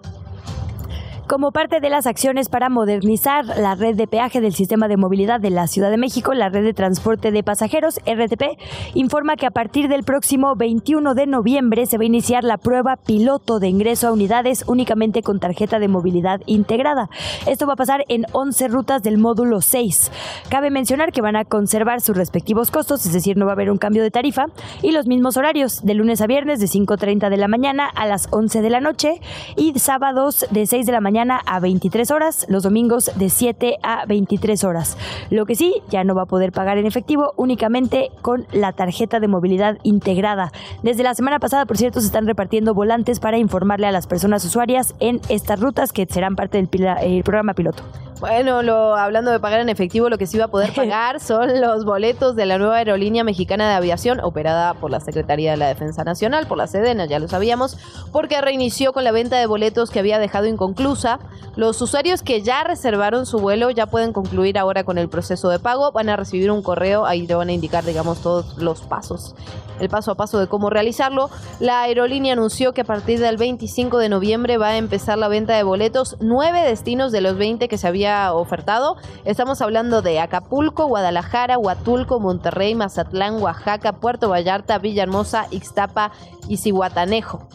Como 1.28 1.52
parte 1.52 1.82
de 1.82 1.90
las 1.90 2.08
acciones 2.08 2.48
para 2.48 2.70
modernizar 2.70 3.44
la 3.46 3.76
red 3.76 3.98
de 3.98 4.08
peaje 4.08 4.40
del 4.40 4.54
sistema 4.54 4.88
de 4.88 4.96
movilidad 4.96 5.42
de 5.42 5.50
la 5.50 5.68
Ciudad 5.68 5.90
de 5.90 5.98
México, 5.98 6.34
la 6.34 6.48
red 6.48 6.64
de 6.64 6.74
transporte 6.74 7.32
de 7.32 7.44
pasajeros, 7.44 8.00
RTP, 8.06 8.58
informa 8.94 9.36
que 9.36 9.46
a 9.46 9.52
partir 9.52 9.90
del 9.90 10.06
próximo 10.06 10.56
21 10.56 11.16
de 11.16 11.28
noviembre 11.28 11.86
se 11.86 11.98
va 11.98 12.04
a 12.04 12.06
iniciar 12.06 12.46
la 12.46 12.58
prueba 12.58 12.96
piloto 12.96 13.60
de 13.60 13.68
ingreso 13.68 14.08
a 14.08 14.14
unidades 14.14 14.64
únicamente 14.68 15.22
con 15.22 15.42
tarjeta 15.42 15.80
de 15.80 15.90
movilidad 15.90 16.40
integrada. 16.46 17.10
Esto 17.46 17.68
va 17.68 17.74
a 17.74 17.76
pasar 17.76 18.06
en 18.08 18.26
11 18.32 18.70
rutas 18.70 19.04
del 19.04 19.18
módulo 19.18 19.60
6. 19.60 20.14
Cabe 20.48 20.70
mencionar 20.70 21.12
que 21.12 21.22
van 21.22 21.36
a 21.36 21.44
conservar 21.44 22.00
sus 22.00 22.16
respectivos 22.16 22.72
costos, 22.72 23.06
es 23.06 23.12
decir, 23.12 23.36
no 23.36 23.46
va 23.46 23.52
a 23.52 23.56
haber 23.56 23.70
un 23.70 23.78
cambio 23.78 24.02
de 24.02 24.12
tarifa, 24.12 24.46
y 24.82 24.92
los 24.92 25.08
mismos 25.08 25.36
horarios, 25.36 25.84
de 25.84 25.94
lunes 25.94 26.22
a 26.22 26.28
viernes 26.28 26.62
de 26.62 26.68
5.30 26.68 27.30
de 27.30 27.38
la 27.38 27.50
mañana 27.50 27.90
a 27.94 28.06
las 28.06 28.30
11 28.32 28.62
de 28.62 28.70
la 28.70 28.80
noche 28.80 29.20
y 29.58 29.78
sábados 29.78 30.46
de 30.52 30.66
6 30.66 30.86
de 30.86 30.92
la 30.94 31.02
mañana 31.02 31.17
a 31.20 31.60
23 31.60 32.12
horas, 32.12 32.46
los 32.48 32.64
domingos 32.64 33.12
de 33.16 33.30
7 33.30 33.78
a 33.82 34.06
23 34.06 34.64
horas. 34.64 34.98
Lo 35.30 35.46
que 35.46 35.56
sí, 35.56 35.82
ya 35.90 36.04
no 36.04 36.14
va 36.14 36.24
a 36.24 36.26
poder 36.26 36.52
pagar 36.52 36.78
en 36.78 36.86
efectivo, 36.86 37.34
únicamente 37.38 38.10
con 38.22 38.46
la 38.52 38.72
tarjeta 38.74 39.20
de 39.20 39.28
movilidad 39.28 39.78
integrada. 39.84 40.52
Desde 40.84 41.04
la 41.04 41.16
semana 41.16 41.40
pasada, 41.40 41.66
por 41.66 41.78
cierto, 41.78 42.02
se 42.02 42.08
están 42.08 42.28
repartiendo 42.28 42.74
volantes 42.74 43.20
para 43.20 43.38
informarle 43.38 43.88
a 43.88 43.92
las 43.92 44.06
personas 44.06 44.46
usuarias 44.46 44.94
en 45.00 45.20
estas 45.30 45.60
rutas 45.60 45.92
que 45.92 46.06
serán 46.06 46.36
parte 46.36 46.58
del 46.58 47.24
programa 47.24 47.54
piloto. 47.54 47.84
Bueno, 48.20 48.64
lo, 48.64 48.96
hablando 48.96 49.30
de 49.30 49.40
pagar 49.40 49.60
en 49.60 49.70
efectivo, 49.70 50.10
lo 50.10 50.18
que 50.18 50.26
sí 50.26 50.40
va 50.40 50.46
a 50.46 50.48
poder 50.48 50.74
pagar 50.76 51.20
son 51.20 51.62
los 51.62 51.86
boletos 51.86 52.36
de 52.36 52.48
la 52.48 52.58
nueva 52.58 52.78
aerolínea 52.78 53.24
mexicana 53.24 53.70
de 53.70 53.76
aviación, 53.76 54.20
operada 54.22 54.74
por 54.74 54.90
la 54.90 55.00
Secretaría 55.00 55.52
de 55.52 55.58
la 55.58 55.68
Defensa 55.68 56.04
Nacional, 56.04 56.48
por 56.48 56.58
la 56.58 56.66
Sedena, 56.66 57.06
ya 57.06 57.20
lo 57.20 57.28
sabíamos, 57.28 57.78
porque 58.12 58.42
reinició 58.42 58.92
con 58.92 59.04
la 59.04 59.12
venta 59.12 59.38
de 59.38 59.46
boletos 59.46 59.92
que 59.92 60.00
había 60.00 60.18
dejado 60.18 60.48
inconclusa. 60.48 61.07
Los 61.56 61.82
usuarios 61.82 62.22
que 62.22 62.42
ya 62.42 62.64
reservaron 62.64 63.26
su 63.26 63.40
vuelo 63.40 63.72
ya 63.72 63.88
pueden 63.88 64.14
concluir 64.14 64.58
ahora 64.58 64.84
con 64.84 64.98
el 64.98 65.10
proceso 65.10 65.50
de 65.50 65.60
pago. 65.60 65.92
Van 65.92 66.10
a 66.10 66.16
recibir 66.16 66.52
un 66.52 66.62
correo, 66.62 67.06
ahí 67.06 67.26
te 67.26 67.34
van 67.34 67.50
a 67.50 67.54
indicar, 67.54 67.84
digamos, 67.84 68.22
todos 68.22 68.58
los 68.58 68.82
pasos, 68.82 69.34
el 69.80 69.90
paso 69.90 70.12
a 70.12 70.16
paso 70.16 70.40
de 70.40 70.48
cómo 70.48 70.70
realizarlo. 70.70 71.30
La 71.60 71.82
aerolínea 71.82 72.34
anunció 72.34 72.74
que 72.74 72.82
a 72.82 72.86
partir 72.86 73.20
del 73.20 73.38
25 73.38 73.98
de 73.98 74.10
noviembre 74.10 74.58
va 74.58 74.70
a 74.70 74.78
empezar 74.78 75.18
la 75.18 75.28
venta 75.28 75.56
de 75.56 75.64
boletos, 75.64 76.18
nueve 76.20 76.62
destinos 76.62 77.12
de 77.12 77.22
los 77.22 77.38
20 77.38 77.68
que 77.68 77.78
se 77.78 77.88
había 77.88 78.34
ofertado. 78.34 78.98
Estamos 79.26 79.62
hablando 79.62 80.02
de 80.02 80.20
Acapulco, 80.20 80.86
Guadalajara, 80.86 81.58
Huatulco, 81.58 82.20
Monterrey, 82.20 82.76
Mazatlán, 82.76 83.42
Oaxaca, 83.42 83.94
Puerto 83.94 84.30
Vallarta, 84.30 84.78
Villahermosa, 84.78 85.48
Ixtapa 85.52 86.12
y 86.48 86.58
Cihuatanejo. 86.58 87.48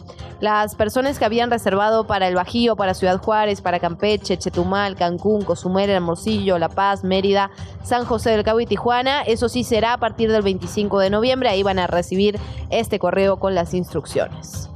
Las 0.43 0.75
personas 0.75 1.19
que 1.19 1.23
habían 1.23 1.49
reservado 1.49 2.05
para 2.05 2.27
el 2.27 2.35
Bajío, 2.35 2.75
para 2.75 2.93
Ciudad 2.93 3.17
Juárez, 3.17 3.61
para 3.61 3.79
Campeche, 3.79 4.37
Chetumal, 4.37 4.97
Cancún, 4.97 5.45
Cozumel, 5.45 5.89
Hermosillo, 5.89 6.59
La 6.59 6.67
Paz, 6.67 7.05
Mérida, 7.05 7.49
San 7.81 8.03
José 8.03 8.31
del 8.31 8.43
Cabo 8.43 8.59
y 8.59 8.65
Tijuana, 8.65 9.21
eso 9.21 9.47
sí 9.47 9.63
será 9.63 9.93
a 9.93 9.97
partir 9.99 10.29
del 10.29 10.41
25 10.41 10.99
de 10.99 11.11
noviembre. 11.11 11.47
Ahí 11.47 11.63
van 11.63 11.79
a 11.79 11.87
recibir 11.87 12.37
este 12.69 12.99
correo 12.99 13.39
con 13.39 13.55
las 13.55 13.73
instrucciones. 13.73 14.69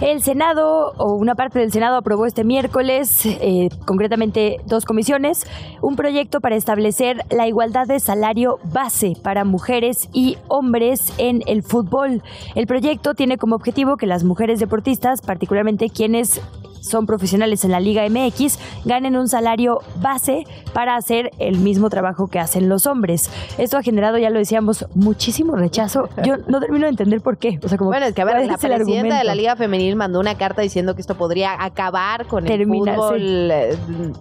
El 0.00 0.22
Senado, 0.22 0.92
o 0.96 1.14
una 1.14 1.34
parte 1.34 1.58
del 1.58 1.72
Senado, 1.72 1.96
aprobó 1.96 2.24
este 2.24 2.44
miércoles, 2.44 3.26
eh, 3.26 3.68
concretamente 3.84 4.60
dos 4.64 4.84
comisiones, 4.84 5.44
un 5.82 5.96
proyecto 5.96 6.40
para 6.40 6.54
establecer 6.54 7.24
la 7.30 7.48
igualdad 7.48 7.88
de 7.88 7.98
salario 7.98 8.60
base 8.62 9.14
para 9.20 9.44
mujeres 9.44 10.08
y 10.12 10.38
hombres 10.46 11.12
en 11.18 11.42
el 11.48 11.64
fútbol. 11.64 12.22
El 12.54 12.68
proyecto 12.68 13.14
tiene 13.14 13.38
como 13.38 13.56
objetivo 13.56 13.96
que 13.96 14.06
las 14.06 14.22
mujeres 14.22 14.60
deportistas, 14.60 15.20
particularmente 15.20 15.90
quienes 15.90 16.40
son 16.80 17.06
profesionales 17.06 17.64
en 17.64 17.72
la 17.72 17.80
Liga 17.80 18.08
MX 18.08 18.58
ganen 18.84 19.16
un 19.16 19.28
salario 19.28 19.80
base 20.00 20.44
para 20.72 20.96
hacer 20.96 21.30
el 21.38 21.58
mismo 21.58 21.90
trabajo 21.90 22.28
que 22.28 22.38
hacen 22.38 22.68
los 22.68 22.86
hombres. 22.86 23.30
Esto 23.58 23.76
ha 23.76 23.82
generado, 23.82 24.18
ya 24.18 24.30
lo 24.30 24.38
decíamos, 24.38 24.86
muchísimo 24.94 25.56
rechazo. 25.56 26.08
Yo 26.24 26.36
no 26.48 26.60
termino 26.60 26.84
de 26.84 26.90
entender 26.90 27.20
por 27.20 27.38
qué. 27.38 27.58
O 27.62 27.68
sea, 27.68 27.78
como, 27.78 27.90
bueno, 27.90 28.06
es 28.06 28.14
que 28.14 28.22
a 28.22 28.24
ver, 28.24 28.46
la 28.46 28.56
presidenta 28.56 29.18
de 29.18 29.24
la 29.24 29.34
Liga 29.34 29.56
Femenil 29.56 29.96
mandó 29.96 30.20
una 30.20 30.36
carta 30.36 30.62
diciendo 30.62 30.94
que 30.94 31.00
esto 31.00 31.16
podría 31.16 31.62
acabar 31.62 32.26
con 32.26 32.46
el 32.46 32.66
fútbol. 32.66 33.50
Eh, 33.50 33.76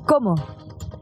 ¿Cómo? 0.05 0.36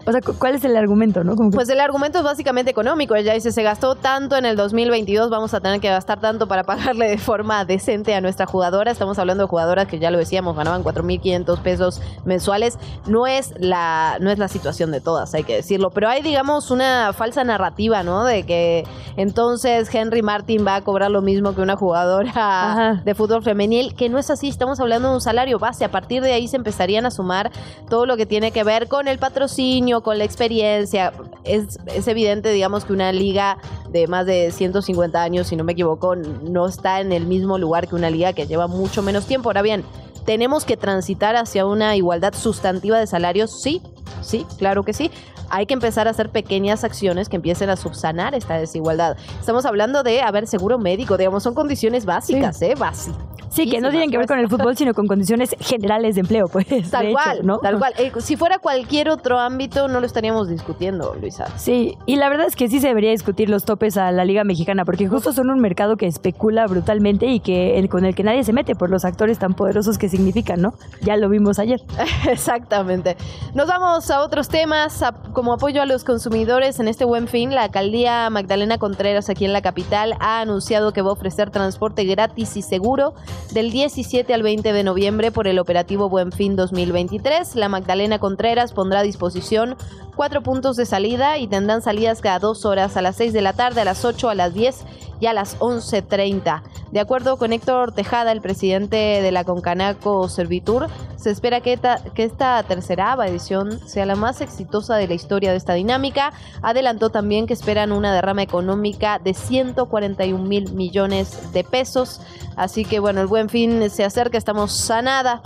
O 0.08 0.12
sea, 0.12 0.22
¿cuál 0.22 0.53
es 0.53 0.64
el 0.64 0.78
argumento, 0.78 1.24
no? 1.24 1.36
Pues 1.51 1.68
el 1.70 1.80
argumento 1.80 2.20
es 2.20 2.24
básicamente 2.24 2.70
económico. 2.70 3.16
Ella 3.16 3.34
dice, 3.34 3.51
se 3.51 3.64
gastó 3.64 3.95
tanto 3.95 4.36
en 4.36 4.45
el 4.45 4.56
2022, 4.56 5.32
vamos 5.32 5.56
a 5.56 5.62
tener 5.62 5.80
que 5.80 5.89
gastar 5.89 6.20
tanto 6.20 6.47
para 6.47 6.64
pagarle 6.64 7.10
de 7.10 7.18
forma 7.18 7.66
decente 7.66 8.14
a 8.14 8.22
nuestra 8.22 8.45
jugadora. 8.45 8.91
Estamos 8.91 9.18
hablando 9.18 9.43
de 9.43 9.49
jugadoras 9.49 9.88
que 9.88 9.97
ya 9.97 10.12
lo 10.12 10.20
decíamos, 10.20 10.56
ganaban 10.56 10.84
4.500 10.84 11.60
pesos 11.60 12.01
mensuales. 12.24 12.78
No 13.08 13.26
es, 13.26 13.53
la, 13.58 14.18
no 14.22 14.30
es 14.30 14.38
la 14.38 14.47
situación 14.47 14.91
de 14.91 15.01
todas, 15.01 15.34
hay 15.34 15.43
que 15.43 15.56
decirlo. 15.56 15.89
Pero 15.89 16.08
hay, 16.08 16.22
digamos, 16.22 16.70
una 16.70 17.12
falsa 17.14 17.43
narrativa, 17.43 18.03
¿no? 18.03 18.26
De 18.26 18.43
que 18.43 18.84
entonces 19.18 19.93
Henry 19.93 20.22
Martin 20.22 20.66
va 20.68 20.76
a 20.76 20.82
cobrar 20.82 21.10
lo 21.10 21.24
mismo 21.24 21.56
que 21.56 21.62
una 21.62 21.78
jugadora 21.78 23.01
de 23.03 23.16
fútbol 23.16 23.41
femenil, 23.41 23.95
que 23.95 24.10
no 24.10 24.20
es 24.20 24.30
así. 24.30 24.49
Estamos 24.49 24.80
hablando 24.80 25.10
de 25.10 25.16
un 25.16 25.22
salario 25.22 25.58
base. 25.58 25.84
A 25.84 25.89
partir 25.89 26.22
de 26.22 26.34
ahí 26.34 26.47
se 26.47 26.58
empezarían 26.58 27.08
a 27.08 27.12
sumar 27.12 27.51
todo 27.89 28.06
lo 28.06 28.18
que 28.18 28.28
tiene 28.28 28.51
que 28.51 28.64
ver 28.64 28.88
con 28.88 29.08
el 29.08 29.18
patrocinio 29.18 29.95
con 30.02 30.18
la 30.18 30.24
experiencia. 30.24 31.14
Es, 31.43 31.80
es 31.88 32.08
evidente, 32.08 32.52
digamos, 32.52 32.86
que 32.86 32.93
una 32.93 33.12
liga 33.12 33.58
de 33.89 34.08
más 34.08 34.26
de 34.26 34.52
150 34.52 35.22
años, 35.22 35.48
si 35.48 35.56
no 35.56 35.64
me 35.64 35.74
equivoco, 35.74 36.16
no 36.16 36.68
está 36.68 37.02
en 37.02 37.12
el 37.12 37.26
mismo 37.26 37.58
lugar 37.58 37.88
que 37.88 37.96
una 37.96 38.10
liga 38.10 38.34
que 38.34 38.48
lleva 38.48 38.68
mucho 38.68 39.02
menos 39.02 39.26
tiempo. 39.26 39.50
Ahora 39.50 39.62
bien, 39.62 39.84
¿tenemos 40.26 40.66
que 40.66 40.78
transitar 40.78 41.36
hacia 41.36 41.66
una 41.66 41.96
igualdad 41.96 42.34
sustantiva 42.34 43.00
de 43.00 43.08
salarios? 43.08 43.62
Sí, 43.62 43.82
sí, 44.22 44.46
claro 44.58 44.84
que 44.84 44.93
sí 44.93 45.12
hay 45.50 45.66
que 45.66 45.74
empezar 45.74 46.08
a 46.08 46.12
hacer 46.12 46.30
pequeñas 46.30 46.84
acciones 46.84 47.30
que 47.30 47.36
empiecen 47.36 47.70
a 47.70 47.76
subsanar 47.76 48.36
esta 48.36 48.58
desigualdad. 48.58 49.18
Estamos 49.39 49.66
hablando 49.66 50.04
de, 50.04 50.22
a 50.22 50.32
ver, 50.32 50.48
seguro 50.48 50.78
médico, 50.78 51.18
digamos, 51.18 51.43
son 51.43 51.54
condiciones 51.54 52.06
básicas, 52.06 52.62
¿eh? 52.62 52.76
Básicas. 52.78 53.35
Sí, 53.56 53.70
que 53.70 53.80
no 53.80 53.89
tienen 53.89 54.12
que 54.12 54.18
ver 54.18 54.28
con 54.28 54.38
el 54.38 54.49
fútbol, 54.49 54.76
sino 54.76 54.93
con 54.93 55.08
condiciones 55.08 55.56
generales 55.62 56.16
de 56.16 56.22
empleo, 56.22 56.47
pues. 56.51 56.68
Tal 56.91 57.12
cual, 57.12 57.45
¿no? 57.45 57.60
Tal 57.60 57.78
cual. 57.80 57.93
Eh, 57.97 58.12
si 58.20 58.36
fuera 58.36 58.60
cualquier 58.60 59.10
otro 59.10 59.39
ámbito, 59.39 59.88
no 59.88 60.01
lo 60.01 60.06
estaríamos 60.06 60.49
discutiendo, 60.49 61.16
Luisa. 61.16 61.47
Sí, 61.58 61.97
y 62.06 62.18
la 62.18 62.28
verdad 62.28 62.47
es 62.47 62.58
que 62.58 62.68
sí 62.68 62.82
se 62.82 62.88
debería 62.88 63.12
discutir 63.12 63.49
los 63.49 63.64
topes 63.64 63.95
a 63.95 64.12
la 64.12 64.26
Liga 64.26 64.43
Mexicana, 64.43 64.84
porque 64.84 65.08
justo 65.08 65.32
son 65.32 65.49
un 65.49 65.60
mercado 65.60 65.95
que 65.95 66.06
especula 66.06 66.68
brutalmente 66.68 67.28
y 67.28 67.39
que 67.39 67.86
con 67.89 68.03
el 68.03 68.14
que 68.14 68.24
nadie 68.24 68.43
se 68.43 68.51
mete 68.51 68.76
por 68.76 68.89
los 68.89 69.06
actores 69.06 69.39
tan 69.39 69.53
poderosos 69.53 69.97
que 69.97 70.10
significan, 70.10 70.62
¿no? 70.62 70.74
Ya 71.01 71.16
lo 71.16 71.30
vimos 71.30 71.58
ayer. 71.58 71.80
Exactamente. 72.30 73.16
Nos 73.53 73.68
vamos 73.68 74.12
a 74.12 74.22
otros 74.22 74.49
temas, 74.49 75.01
como 75.32 75.53
apoyo 75.53 75.82
a 75.82 75.86
los 75.86 76.03
consumidores 76.03 76.80
en 76.82 76.89
este 76.89 77.06
buen 77.06 77.30
fin, 77.30 77.56
la 77.56 77.64
alcaldía 77.64 78.30
Magdalena 78.30 78.80
Contreras 78.80 79.30
aquí 79.30 79.45
en 79.45 79.53
la 79.53 79.62
capital 79.62 80.16
ha 80.20 80.41
anunciado 80.41 80.91
que 80.91 81.01
va 81.01 81.10
a 81.10 81.14
ofrecer 81.14 81.51
transporte 81.51 82.03
gratis 82.03 82.58
y 82.58 82.62
seguro 82.62 83.14
del 83.54 83.72
17 83.72 84.34
al 84.34 84.43
20 84.43 84.74
de 84.74 84.84
noviembre 84.84 85.32
por 85.32 85.48
el 85.48 85.60
operativo 85.60 86.10
Buen 86.10 86.32
Fin 86.32 86.56
2023. 86.56 87.56
La 87.56 87.70
Magdalena 87.70 88.20
Contreras 88.20 88.74
pondrá 88.74 89.00
a 89.00 89.04
disposición 89.04 89.76
cuatro 90.16 90.41
puntos 90.41 90.76
de 90.76 90.86
salida 90.86 91.38
y 91.38 91.47
tendrán 91.47 91.82
salidas 91.82 92.22
cada 92.22 92.39
dos 92.39 92.66
horas 92.66 92.97
a 92.97 93.01
las 93.01 93.16
6 93.18 93.34
de 93.34 93.41
la 93.41 93.53
tarde, 93.53 93.82
a 93.82 93.86
las 93.86 94.05
8, 94.05 94.30
a 94.30 94.36
las 94.36 94.53
10 94.53 94.86
y 95.20 95.28
a 95.28 95.34
las 95.34 95.57
11.30. 95.59 96.61
De 96.91 96.99
acuerdo 96.99 97.38
con 97.38 97.53
Héctor 97.53 97.91
Tejada, 97.91 98.32
el 98.32 98.41
presidente 98.41 98.95
de 98.95 99.32
la 99.32 99.43
Concanaco 99.43 100.30
Servitur, 100.30 100.88
se 101.18 101.32
espera 101.32 101.61
que 101.61 101.74
esta, 101.74 102.03
que 102.13 102.24
esta 102.24 102.61
tercera 102.63 103.16
edición 103.28 103.80
sea 103.88 104.05
la 104.05 104.16
más 104.16 104.41
exitosa 104.41 104.95
de 104.95 105.07
la 105.07 105.13
historia 105.13 105.51
de 105.51 105.57
esta 105.57 105.74
dinámica. 105.74 106.34
Adelantó 106.61 107.09
también 107.09 107.47
que 107.47 107.53
esperan 107.53 107.91
una 107.91 108.13
derrama 108.13 108.43
económica 108.43 109.20
de 109.20 109.34
141 109.34 110.43
mil 110.43 110.72
millones 110.74 111.51
de 111.53 111.63
pesos. 111.63 112.22
Así 112.55 112.86
que 112.86 112.99
bueno, 112.99 113.22
el 113.22 113.28
buen 113.28 113.49
fin 113.49 113.89
se 113.89 114.03
acerca, 114.03 114.38
estamos 114.38 114.72
sanada. 114.72 115.41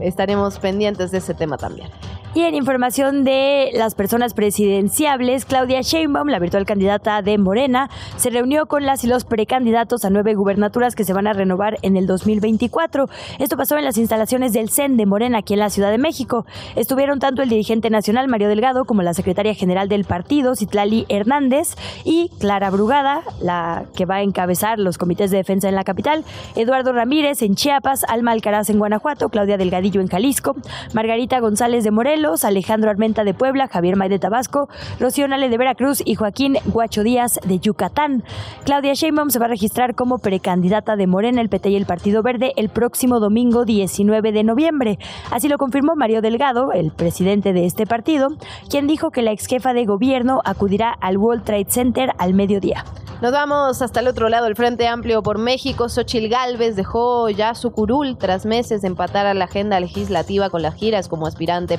Estaremos 0.00 0.58
pendientes 0.58 1.10
de 1.10 1.18
ese 1.18 1.34
tema 1.34 1.56
también. 1.56 1.88
Y 2.34 2.44
en 2.44 2.54
información 2.54 3.24
de 3.24 3.72
las 3.74 3.94
personas 3.94 4.32
presidenciables, 4.32 5.44
Claudia 5.44 5.82
Sheinbaum, 5.82 6.28
la 6.28 6.38
virtual 6.38 6.64
candidata 6.64 7.20
de 7.20 7.36
Morena, 7.36 7.90
se 8.16 8.30
reunió 8.30 8.64
con 8.64 8.86
las 8.86 9.04
y 9.04 9.06
los 9.06 9.26
precandidatos 9.26 10.06
a 10.06 10.10
nueve 10.10 10.34
gubernaturas 10.34 10.94
que 10.94 11.04
se 11.04 11.12
van 11.12 11.26
a 11.26 11.34
renovar 11.34 11.76
en 11.82 11.98
el 11.98 12.06
2024. 12.06 13.04
Esto 13.38 13.58
pasó 13.58 13.76
en 13.76 13.84
las 13.84 13.98
instalaciones 13.98 14.54
del 14.54 14.70
CEN 14.70 14.96
de 14.96 15.04
Morena 15.04 15.38
aquí 15.38 15.52
en 15.52 15.58
la 15.58 15.68
Ciudad 15.68 15.90
de 15.90 15.98
México. 15.98 16.46
Estuvieron 16.74 17.18
tanto 17.18 17.42
el 17.42 17.50
dirigente 17.50 17.90
nacional 17.90 18.28
Mario 18.28 18.48
Delgado 18.48 18.86
como 18.86 19.02
la 19.02 19.12
secretaria 19.12 19.54
general 19.54 19.90
del 19.90 20.06
partido, 20.06 20.54
Citlali 20.56 21.04
Hernández, 21.10 21.76
y 22.02 22.30
Clara 22.40 22.70
Brugada, 22.70 23.20
la 23.42 23.84
que 23.94 24.06
va 24.06 24.16
a 24.16 24.22
encabezar 24.22 24.78
los 24.78 24.96
comités 24.96 25.30
de 25.30 25.36
defensa 25.36 25.68
en 25.68 25.74
la 25.74 25.84
capital, 25.84 26.24
Eduardo 26.56 26.94
Ramírez 26.94 27.42
en 27.42 27.56
Chiapas, 27.56 28.04
Alma 28.08 28.30
Alcaraz 28.30 28.70
en 28.70 28.78
Guanajuato, 28.78 29.28
Claudia 29.28 29.58
Delgadillo 29.58 30.00
en 30.00 30.08
Jalisco, 30.08 30.56
Margarita 30.94 31.38
González 31.38 31.84
de 31.84 31.90
Morelos, 31.90 32.21
Alejandro 32.44 32.88
Armenta 32.88 33.24
de 33.24 33.34
Puebla, 33.34 33.66
Javier 33.66 33.96
May 33.96 34.08
de 34.08 34.20
Tabasco, 34.20 34.68
Rocío 35.00 35.26
Nale 35.26 35.48
de 35.48 35.58
Veracruz 35.58 36.02
y 36.04 36.14
Joaquín 36.14 36.56
Guacho 36.66 37.02
Díaz 37.02 37.40
de 37.44 37.58
Yucatán. 37.58 38.22
Claudia 38.64 38.94
Sheinbaum 38.94 39.30
se 39.30 39.40
va 39.40 39.46
a 39.46 39.48
registrar 39.48 39.94
como 39.96 40.18
precandidata 40.18 40.94
de 40.94 41.08
Morena, 41.08 41.40
el 41.40 41.48
PT 41.48 41.70
y 41.70 41.76
el 41.76 41.84
Partido 41.84 42.22
Verde 42.22 42.52
el 42.56 42.68
próximo 42.68 43.18
domingo 43.18 43.64
19 43.64 44.30
de 44.30 44.44
noviembre. 44.44 44.98
Así 45.30 45.48
lo 45.48 45.58
confirmó 45.58 45.94
Mario 45.96 46.22
Delgado, 46.22 46.72
el 46.72 46.92
presidente 46.92 47.52
de 47.52 47.66
este 47.66 47.86
partido, 47.86 48.28
quien 48.70 48.86
dijo 48.86 49.10
que 49.10 49.22
la 49.22 49.32
ex 49.32 49.46
jefa 49.46 49.72
de 49.72 49.84
gobierno 49.84 50.40
acudirá 50.44 50.92
al 50.92 51.18
World 51.18 51.44
Trade 51.44 51.66
Center 51.68 52.12
al 52.18 52.34
mediodía. 52.34 52.84
Nos 53.22 53.30
vamos 53.30 53.82
hasta 53.82 54.00
el 54.00 54.08
otro 54.08 54.28
lado, 54.28 54.48
el 54.48 54.56
Frente 54.56 54.88
Amplio 54.88 55.22
por 55.22 55.38
México. 55.38 55.88
Xochil 55.88 56.28
Gálvez 56.28 56.74
dejó 56.74 57.30
ya 57.30 57.54
su 57.54 57.70
curul 57.70 58.18
tras 58.18 58.44
meses 58.44 58.82
de 58.82 58.88
empatar 58.88 59.26
a 59.26 59.34
la 59.34 59.44
agenda 59.44 59.78
legislativa 59.78 60.50
con 60.50 60.60
las 60.60 60.74
giras 60.74 61.06
como 61.06 61.28
aspirante 61.28 61.78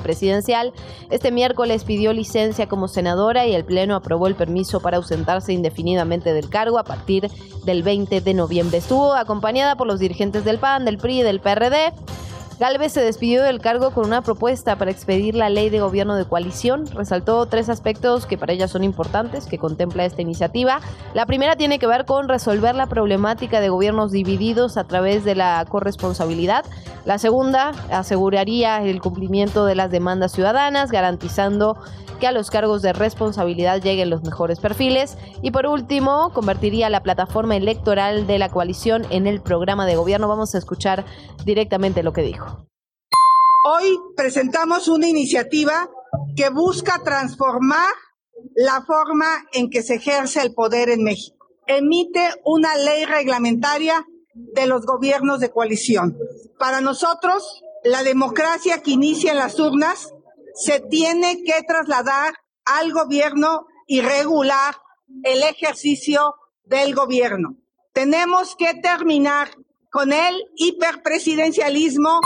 Este 1.10 1.30
miércoles 1.30 1.84
pidió 1.84 2.12
licencia 2.12 2.68
como 2.68 2.88
senadora 2.88 3.46
y 3.46 3.54
el 3.54 3.64
Pleno 3.64 3.94
aprobó 3.94 4.26
el 4.26 4.34
permiso 4.34 4.80
para 4.80 4.96
ausentarse 4.96 5.52
indefinidamente 5.52 6.32
del 6.32 6.48
cargo 6.48 6.78
a 6.78 6.84
partir 6.84 7.30
del 7.64 7.82
20 7.82 8.20
de 8.20 8.34
noviembre. 8.34 8.78
Estuvo 8.78 9.14
acompañada 9.14 9.76
por 9.76 9.86
los 9.86 10.00
dirigentes 10.00 10.44
del 10.44 10.58
PAN, 10.58 10.84
del 10.84 10.98
PRI 10.98 11.20
y 11.20 11.22
del 11.22 11.40
PRD. 11.40 11.92
Galvez 12.60 12.92
se 12.92 13.00
despidió 13.00 13.42
del 13.42 13.60
cargo 13.60 13.90
con 13.90 14.06
una 14.06 14.22
propuesta 14.22 14.76
para 14.76 14.92
expedir 14.92 15.34
la 15.34 15.50
ley 15.50 15.70
de 15.70 15.80
gobierno 15.80 16.14
de 16.14 16.24
coalición. 16.24 16.86
Resaltó 16.86 17.44
tres 17.46 17.68
aspectos 17.68 18.26
que 18.26 18.38
para 18.38 18.52
ella 18.52 18.68
son 18.68 18.84
importantes 18.84 19.46
que 19.46 19.58
contempla 19.58 20.04
esta 20.04 20.22
iniciativa. 20.22 20.80
La 21.14 21.26
primera 21.26 21.56
tiene 21.56 21.80
que 21.80 21.88
ver 21.88 22.04
con 22.04 22.28
resolver 22.28 22.76
la 22.76 22.86
problemática 22.86 23.60
de 23.60 23.70
gobiernos 23.70 24.12
divididos 24.12 24.76
a 24.76 24.84
través 24.84 25.24
de 25.24 25.34
la 25.34 25.64
corresponsabilidad. 25.68 26.64
La 27.04 27.18
segunda 27.18 27.72
aseguraría 27.90 28.82
el 28.84 29.00
cumplimiento 29.00 29.66
de 29.66 29.74
las 29.74 29.90
demandas 29.90 30.30
ciudadanas, 30.30 30.92
garantizando 30.92 31.76
que 32.20 32.28
a 32.28 32.32
los 32.32 32.50
cargos 32.50 32.82
de 32.82 32.92
responsabilidad 32.92 33.82
lleguen 33.82 34.10
los 34.10 34.22
mejores 34.22 34.60
perfiles. 34.60 35.18
Y 35.42 35.50
por 35.50 35.66
último, 35.66 36.30
convertiría 36.32 36.88
la 36.88 37.02
plataforma 37.02 37.56
electoral 37.56 38.28
de 38.28 38.38
la 38.38 38.48
coalición 38.48 39.04
en 39.10 39.26
el 39.26 39.40
programa 39.40 39.86
de 39.86 39.96
gobierno. 39.96 40.28
Vamos 40.28 40.54
a 40.54 40.58
escuchar 40.58 41.04
directamente 41.44 42.02
lo 42.04 42.12
que 42.12 42.22
dijo. 42.22 42.43
Hoy 43.66 43.98
presentamos 44.14 44.88
una 44.88 45.08
iniciativa 45.08 45.88
que 46.36 46.50
busca 46.50 47.00
transformar 47.02 47.94
la 48.54 48.82
forma 48.82 49.26
en 49.54 49.70
que 49.70 49.82
se 49.82 49.94
ejerce 49.94 50.42
el 50.42 50.52
poder 50.52 50.90
en 50.90 51.02
México. 51.02 51.46
Emite 51.66 52.28
una 52.44 52.76
ley 52.76 53.06
reglamentaria 53.06 54.06
de 54.34 54.66
los 54.66 54.84
gobiernos 54.84 55.40
de 55.40 55.50
coalición. 55.50 56.14
Para 56.58 56.82
nosotros, 56.82 57.62
la 57.84 58.02
democracia 58.02 58.82
que 58.82 58.90
inicia 58.90 59.30
en 59.30 59.38
las 59.38 59.58
urnas 59.58 60.12
se 60.54 60.80
tiene 60.80 61.42
que 61.42 61.62
trasladar 61.66 62.34
al 62.66 62.92
gobierno 62.92 63.64
y 63.86 64.02
regular 64.02 64.74
el 65.22 65.42
ejercicio 65.42 66.34
del 66.64 66.94
gobierno. 66.94 67.56
Tenemos 67.94 68.56
que 68.56 68.74
terminar 68.74 69.48
con 69.90 70.12
el 70.12 70.34
hiperpresidencialismo. 70.56 72.20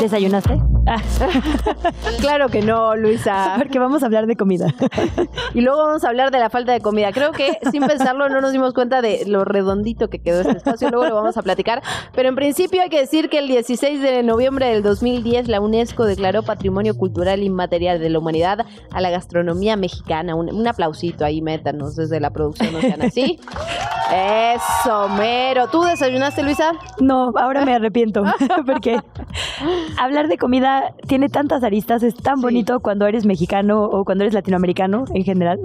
¿Desayunaste? 0.00 0.65
claro 2.20 2.48
que 2.48 2.62
no, 2.62 2.96
Luisa. 2.96 3.54
Porque 3.58 3.78
vamos 3.78 4.02
a 4.02 4.06
hablar 4.06 4.26
de 4.26 4.36
comida. 4.36 4.72
y 5.54 5.60
luego 5.60 5.78
vamos 5.78 6.04
a 6.04 6.08
hablar 6.08 6.30
de 6.30 6.38
la 6.38 6.50
falta 6.50 6.72
de 6.72 6.80
comida. 6.80 7.12
Creo 7.12 7.32
que 7.32 7.58
sin 7.70 7.86
pensarlo 7.86 8.28
no 8.28 8.40
nos 8.40 8.52
dimos 8.52 8.72
cuenta 8.72 9.02
de 9.02 9.24
lo 9.26 9.44
redondito 9.44 10.08
que 10.08 10.20
quedó 10.20 10.40
este 10.40 10.58
espacio. 10.58 10.90
Luego 10.90 11.06
lo 11.06 11.14
vamos 11.14 11.36
a 11.36 11.42
platicar. 11.42 11.82
Pero 12.14 12.28
en 12.28 12.36
principio 12.36 12.82
hay 12.82 12.88
que 12.88 13.00
decir 13.00 13.28
que 13.28 13.38
el 13.38 13.48
16 13.48 14.00
de 14.00 14.22
noviembre 14.22 14.68
del 14.68 14.82
2010 14.82 15.48
la 15.48 15.60
UNESCO 15.60 16.04
declaró 16.04 16.42
Patrimonio 16.42 16.96
Cultural 16.96 17.42
Inmaterial 17.42 17.98
de 17.98 18.10
la 18.10 18.18
Humanidad 18.18 18.64
a 18.90 19.00
la 19.00 19.10
gastronomía 19.10 19.76
mexicana. 19.76 20.34
Un, 20.34 20.66
aplausito 20.66 21.24
ahí, 21.24 21.42
métanos 21.42 21.96
desde 21.96 22.18
la 22.20 22.30
producción, 22.30 22.72
no 22.72 22.80
sean 22.80 23.02
así. 23.02 23.38
Eso, 24.12 25.08
mero. 25.10 25.68
¿Tú 25.68 25.82
desayunaste, 25.82 26.42
Luisa? 26.42 26.72
No, 27.00 27.32
ahora 27.36 27.64
me 27.64 27.74
arrepiento. 27.74 28.22
porque 28.66 29.00
hablar 29.98 30.28
de 30.28 30.38
comida 30.38 30.75
tiene 31.06 31.28
tantas 31.28 31.62
aristas, 31.62 32.02
es 32.02 32.14
tan 32.14 32.40
bonito 32.40 32.80
cuando 32.80 33.06
eres 33.06 33.24
mexicano 33.24 33.84
o 33.84 34.04
cuando 34.04 34.24
eres 34.24 34.34
latinoamericano 34.34 35.04
en 35.14 35.24
general. 35.24 35.60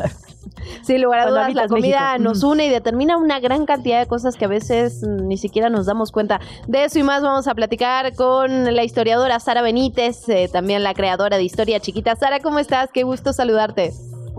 Sin 0.84 1.02
lugar 1.02 1.20
a 1.22 1.30
dudas, 1.30 1.54
la 1.54 1.68
comida 1.68 2.18
nos 2.18 2.44
une 2.44 2.66
y 2.66 2.70
determina 2.70 3.18
una 3.18 3.40
gran 3.40 3.66
cantidad 3.66 4.00
de 4.00 4.08
cosas 4.08 4.36
que 4.36 4.46
a 4.46 4.48
veces 4.48 5.04
ni 5.04 5.38
siquiera 5.38 5.70
nos 5.70 5.86
damos 5.86 6.12
cuenta. 6.12 6.40
De 6.68 6.86
eso 6.86 7.00
y 7.00 7.04
más 7.04 7.24
vamos 7.24 7.48
a 7.48 7.56
platicar 7.56 8.16
con 8.16 8.74
la 8.74 8.84
historiadora 8.84 9.40
Sara 9.40 9.62
Benítez, 9.62 10.28
eh, 10.30 10.50
también 10.52 10.84
la 10.84 10.94
creadora 10.94 11.38
de 11.38 11.44
Historia 11.44 11.80
Chiquita. 11.80 12.16
Sara, 12.16 12.40
¿cómo 12.40 12.60
estás? 12.60 12.90
Qué 12.92 13.04
gusto 13.04 13.34
saludarte. 13.34 13.94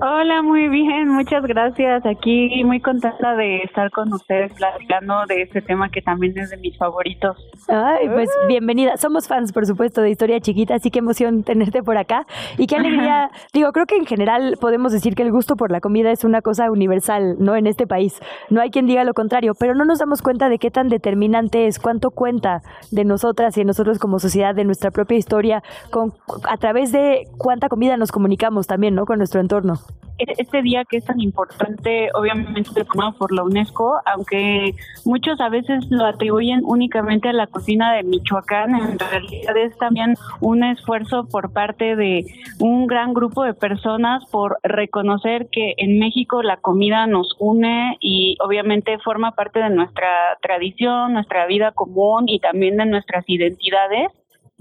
Hola, 0.05 0.42
muy 0.42 0.68
bien, 0.68 1.11
muchas 1.11 1.44
gracias. 1.44 2.05
Aquí 2.05 2.64
muy 2.64 2.80
contenta 2.80 3.36
de 3.36 3.59
estar 3.59 3.88
con 3.92 4.12
ustedes 4.12 4.53
platicando 4.53 5.26
de 5.28 5.42
este 5.42 5.62
tema 5.62 5.90
que 5.90 6.03
también 6.03 6.36
es 6.36 6.50
de 6.50 6.57
mis 6.57 6.76
favoritos. 6.76 7.36
Ay, 7.68 8.09
pues 8.09 8.28
bienvenida. 8.48 8.96
Somos 8.96 9.28
fans, 9.28 9.53
por 9.53 9.64
supuesto, 9.64 10.03
de 10.03 10.11
Historia 10.11 10.40
Chiquita, 10.40 10.74
así 10.74 10.90
que 10.90 10.98
emoción 10.98 11.44
tenerte 11.44 11.84
por 11.84 11.96
acá. 11.98 12.26
Y 12.59 12.66
qué 12.66 12.74
alegría. 12.74 13.30
Digo, 13.53 13.70
creo 13.70 13.86
que 13.86 13.94
en 13.94 14.05
general 14.05 14.57
podemos 14.61 14.90
decir 14.90 15.14
que 15.14 15.22
el 15.22 15.30
gusto 15.30 15.55
por 15.55 15.70
la 15.70 15.78
comida 15.78 16.11
es 16.11 16.24
una 16.24 16.42
cosa 16.42 16.72
universal, 16.72 17.36
¿no? 17.38 17.55
En 17.55 17.68
este 17.68 17.86
país. 17.86 18.20
No 18.50 18.61
hay 18.61 18.70
quien 18.70 18.88
diga 18.88 19.05
lo 19.05 19.14
contrario, 19.14 19.53
pero 19.57 19.76
no 19.76 19.84
nos 19.84 20.00
damos 20.00 20.20
cuenta 20.20 20.48
de 20.48 20.59
qué 20.59 20.72
tan 20.72 20.88
determinante 20.88 21.68
es, 21.68 21.78
cuánto 21.78 22.11
cuenta 22.11 22.62
de 22.90 23.05
nosotras 23.05 23.57
y 23.57 23.61
de 23.61 23.66
nosotros 23.66 24.00
como 24.00 24.18
sociedad, 24.18 24.53
de 24.53 24.64
nuestra 24.64 24.90
propia 24.90 25.16
historia, 25.16 25.62
con, 25.92 26.12
a 26.48 26.57
través 26.57 26.90
de 26.90 27.28
cuánta 27.38 27.68
comida 27.68 27.96
nos 27.96 28.11
comunicamos 28.11 28.66
también, 28.66 28.96
¿no? 28.96 29.07
Con 29.07 29.18
nuestro 29.18 29.40
entorno. 29.40 29.78
Este 30.38 30.62
día 30.62 30.84
que 30.84 30.98
es 30.98 31.04
tan 31.04 31.20
importante, 31.20 32.10
obviamente 32.14 32.84
formado 32.84 33.12
por 33.18 33.32
la 33.32 33.42
UNESCO, 33.42 34.00
aunque 34.06 34.74
muchos 35.04 35.40
a 35.40 35.48
veces 35.48 35.84
lo 35.90 36.04
atribuyen 36.04 36.62
únicamente 36.64 37.28
a 37.28 37.32
la 37.32 37.46
cocina 37.46 37.92
de 37.94 38.02
Michoacán, 38.02 38.74
en 38.74 38.98
realidad 38.98 39.56
es 39.56 39.76
también 39.78 40.14
un 40.40 40.64
esfuerzo 40.64 41.26
por 41.28 41.52
parte 41.52 41.96
de 41.96 42.24
un 42.60 42.86
gran 42.86 43.14
grupo 43.14 43.42
de 43.44 43.54
personas 43.54 44.24
por 44.30 44.58
reconocer 44.62 45.48
que 45.50 45.74
en 45.76 45.98
México 45.98 46.42
la 46.42 46.58
comida 46.58 47.06
nos 47.06 47.34
une 47.38 47.96
y 48.00 48.36
obviamente 48.40 48.98
forma 48.98 49.32
parte 49.32 49.60
de 49.60 49.70
nuestra 49.70 50.38
tradición, 50.40 51.14
nuestra 51.14 51.46
vida 51.46 51.72
común 51.72 52.28
y 52.28 52.38
también 52.40 52.76
de 52.76 52.86
nuestras 52.86 53.24
identidades 53.26 54.10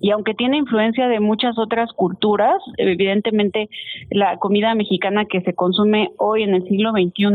y 0.02 0.12
aunque 0.12 0.34
tiene 0.34 0.58
influencia 0.58 1.08
de 1.08 1.20
muchas 1.20 1.58
otras 1.60 1.92
culturas, 1.94 2.58
evidentemente 2.78 3.70
la 4.10 4.38
comida 4.38 4.74
mexicana 4.74 5.26
que 5.26 5.42
se 5.42 5.54
consume 5.54 6.10
hoy 6.18 6.44
en 6.44 6.56
el 6.56 6.64
siglo 6.68 6.92
XXI, 6.92 7.28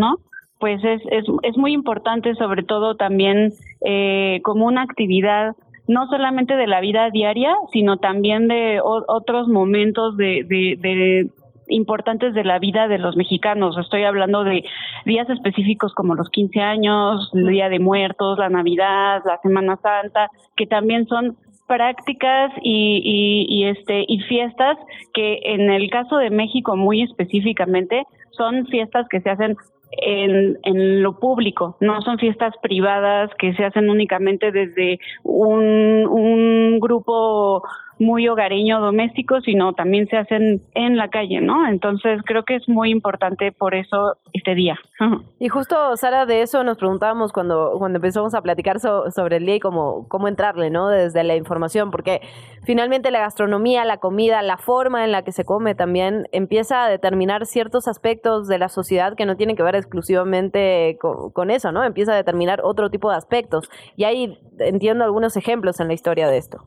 pues 0.58 0.82
es, 0.84 1.00
es, 1.10 1.24
es 1.42 1.56
muy 1.56 1.72
importante 1.72 2.34
sobre 2.34 2.64
todo 2.64 2.96
también 2.96 3.52
eh, 3.84 4.40
como 4.42 4.66
una 4.66 4.82
actividad 4.82 5.54
no 5.88 6.08
solamente 6.08 6.56
de 6.56 6.66
la 6.66 6.80
vida 6.80 7.10
diaria, 7.10 7.54
sino 7.72 7.98
también 7.98 8.48
de 8.48 8.80
otros 8.82 9.46
momentos 9.46 10.16
de, 10.16 10.42
de, 10.48 10.76
de 10.80 11.30
importantes 11.68 12.34
de 12.34 12.42
la 12.42 12.58
vida 12.58 12.88
de 12.88 12.98
los 12.98 13.16
mexicanos. 13.16 13.76
Estoy 13.78 14.02
hablando 14.02 14.42
de 14.42 14.64
días 15.04 15.28
específicos 15.30 15.94
como 15.94 16.14
los 16.14 16.28
15 16.30 16.60
años, 16.60 17.30
el 17.34 17.46
Día 17.46 17.68
de 17.68 17.78
Muertos, 17.78 18.38
la 18.38 18.48
Navidad, 18.48 19.22
la 19.24 19.38
Semana 19.42 19.76
Santa, 19.76 20.30
que 20.56 20.66
también 20.66 21.06
son 21.06 21.36
prácticas 21.66 22.52
y, 22.62 23.46
y, 23.48 23.64
este 23.64 24.04
y 24.08 24.20
fiestas 24.20 24.76
que 25.14 25.40
en 25.42 25.70
el 25.70 25.90
caso 25.90 26.16
de 26.16 26.30
México 26.30 26.76
muy 26.76 27.02
específicamente 27.02 28.04
son 28.30 28.66
fiestas 28.66 29.06
que 29.08 29.20
se 29.20 29.30
hacen 29.30 29.56
en, 29.92 30.58
en 30.64 31.02
lo 31.02 31.18
público, 31.18 31.76
no 31.80 32.02
son 32.02 32.18
fiestas 32.18 32.54
privadas 32.60 33.30
que 33.38 33.54
se 33.54 33.64
hacen 33.64 33.88
únicamente 33.88 34.50
desde 34.50 34.98
un, 35.22 36.06
un 36.08 36.80
grupo 36.80 37.62
muy 37.98 38.28
hogareño 38.28 38.80
doméstico, 38.80 39.40
sino 39.40 39.72
también 39.72 40.06
se 40.08 40.16
hacen 40.16 40.60
en 40.74 40.96
la 40.96 41.08
calle, 41.08 41.40
¿no? 41.40 41.66
Entonces 41.66 42.20
creo 42.24 42.44
que 42.44 42.56
es 42.56 42.68
muy 42.68 42.90
importante 42.90 43.52
por 43.52 43.74
eso 43.74 44.16
este 44.32 44.54
día. 44.54 44.78
Y 45.38 45.48
justo, 45.48 45.96
Sara, 45.96 46.24
de 46.24 46.40
eso 46.40 46.64
nos 46.64 46.78
preguntábamos 46.78 47.30
cuando, 47.32 47.74
cuando 47.78 47.96
empezamos 47.96 48.34
a 48.34 48.40
platicar 48.40 48.80
sobre 48.80 49.36
el 49.36 49.44
día 49.44 49.56
y 49.56 49.60
cómo, 49.60 50.08
cómo 50.08 50.28
entrarle, 50.28 50.70
¿no? 50.70 50.88
Desde 50.88 51.22
la 51.24 51.36
información, 51.36 51.90
porque 51.90 52.22
finalmente 52.64 53.10
la 53.10 53.20
gastronomía, 53.20 53.84
la 53.84 53.98
comida, 53.98 54.40
la 54.42 54.56
forma 54.56 55.04
en 55.04 55.12
la 55.12 55.22
que 55.22 55.32
se 55.32 55.44
come 55.44 55.74
también 55.74 56.26
empieza 56.32 56.84
a 56.84 56.88
determinar 56.88 57.44
ciertos 57.44 57.86
aspectos 57.86 58.48
de 58.48 58.58
la 58.58 58.68
sociedad 58.70 59.14
que 59.14 59.26
no 59.26 59.36
tienen 59.36 59.56
que 59.56 59.62
ver 59.62 59.76
exclusivamente 59.76 60.96
con, 61.00 61.30
con 61.32 61.50
eso, 61.50 61.70
¿no? 61.70 61.84
Empieza 61.84 62.12
a 62.12 62.16
determinar 62.16 62.60
otro 62.62 62.90
tipo 62.90 63.10
de 63.10 63.16
aspectos. 63.16 63.68
Y 63.94 64.04
ahí 64.04 64.38
entiendo 64.58 65.04
algunos 65.04 65.36
ejemplos 65.36 65.80
en 65.80 65.88
la 65.88 65.94
historia 65.94 66.28
de 66.28 66.38
esto. 66.38 66.64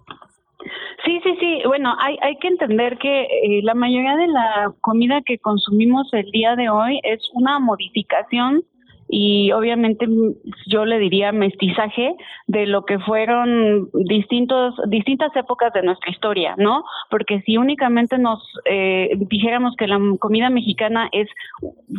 Sí, 1.10 1.20
sí, 1.24 1.36
sí. 1.40 1.62
Bueno, 1.66 1.96
hay, 2.00 2.18
hay 2.22 2.38
que 2.38 2.50
entender 2.50 3.00
que 3.00 3.24
eh, 3.24 3.62
la 3.64 3.74
mayoría 3.74 4.16
de 4.16 4.28
la 4.28 4.72
comida 4.80 5.24
que 5.26 5.40
consumimos 5.40 6.08
el 6.14 6.30
día 6.30 6.56
de 6.56 6.70
hoy 6.70 7.00
es 7.02 7.20
una 7.34 7.58
modificación 7.58 8.64
y 9.08 9.52
obviamente 9.54 10.06
yo 10.68 10.86
le 10.86 11.00
diría 11.00 11.32
mestizaje 11.32 12.16
de 12.46 12.68
lo 12.68 12.86
que 12.86 13.00
fueron 13.00 13.90
distintos 13.92 14.76
distintas 14.88 15.36
épocas 15.36 15.74
de 15.74 15.82
nuestra 15.82 16.12
historia, 16.12 16.54
¿no? 16.60 16.84
Porque 17.10 17.42
si 17.42 17.58
únicamente 17.58 18.20
nos 18.20 18.40
eh, 18.66 19.10
dijéramos 19.18 19.76
que 19.78 19.88
la 19.88 20.00
comida 20.20 20.52
mexicana 20.52 21.10
es 21.12 21.28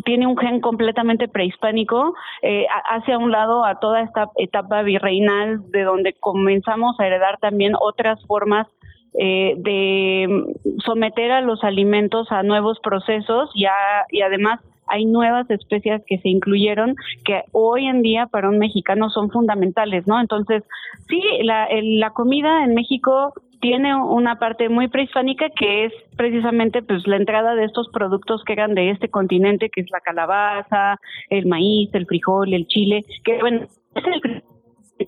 tiene 0.05 0.29
un 0.29 0.37
gen 0.37 0.61
completamente 0.61 1.27
prehispánico, 1.27 2.15
eh, 2.43 2.67
hace 2.89 3.13
a 3.13 3.19
un 3.19 3.33
lado 3.33 3.65
a 3.65 3.81
toda 3.81 4.03
esta 4.03 4.31
etapa 4.37 4.83
virreinal 4.83 5.69
de 5.73 5.83
donde 5.83 6.13
comenzamos 6.13 6.95
a 7.01 7.07
heredar 7.09 7.39
también 7.41 7.73
otras 7.81 8.25
formas 8.27 8.69
eh, 9.15 9.55
de 9.59 10.55
someter 10.85 11.33
a 11.33 11.41
los 11.41 11.65
alimentos 11.65 12.31
a 12.31 12.43
nuevos 12.43 12.79
procesos 12.81 13.51
ya, 13.57 13.73
y 14.11 14.23
además 14.23 14.61
hay 14.87 15.05
nuevas 15.05 15.49
especias 15.51 16.03
que 16.07 16.19
se 16.19 16.29
incluyeron 16.29 16.97
que 17.25 17.43
hoy 17.53 17.87
en 17.87 18.03
día 18.03 18.27
para 18.27 18.49
un 18.49 18.59
mexicano 18.59 19.09
son 19.11 19.31
fundamentales, 19.31 20.07
¿no? 20.07 20.21
Entonces, 20.21 20.65
sí, 21.09 21.23
la, 21.43 21.69
la 21.71 22.11
comida 22.11 22.65
en 22.65 22.75
México 22.75 23.33
tiene 23.61 23.95
una 23.95 24.39
parte 24.39 24.69
muy 24.69 24.89
prehispánica 24.89 25.49
que 25.51 25.85
es 25.85 25.93
precisamente 26.17 26.83
pues 26.83 27.07
la 27.07 27.17
entrada 27.17 27.55
de 27.55 27.65
estos 27.65 27.89
productos 27.91 28.43
que 28.45 28.55
eran 28.55 28.75
de 28.75 28.91
este 28.91 29.09
continente, 29.09 29.71
que 29.71 29.83
es 29.83 29.91
la 29.91 30.01
calabaza, 30.01 30.99
el 31.29 31.47
maíz, 31.47 31.91
el 31.93 32.07
frijol, 32.07 32.53
el 32.53 32.67
chile, 32.67 33.05
que 33.23 33.39
bueno, 33.41 33.67
es 33.95 34.05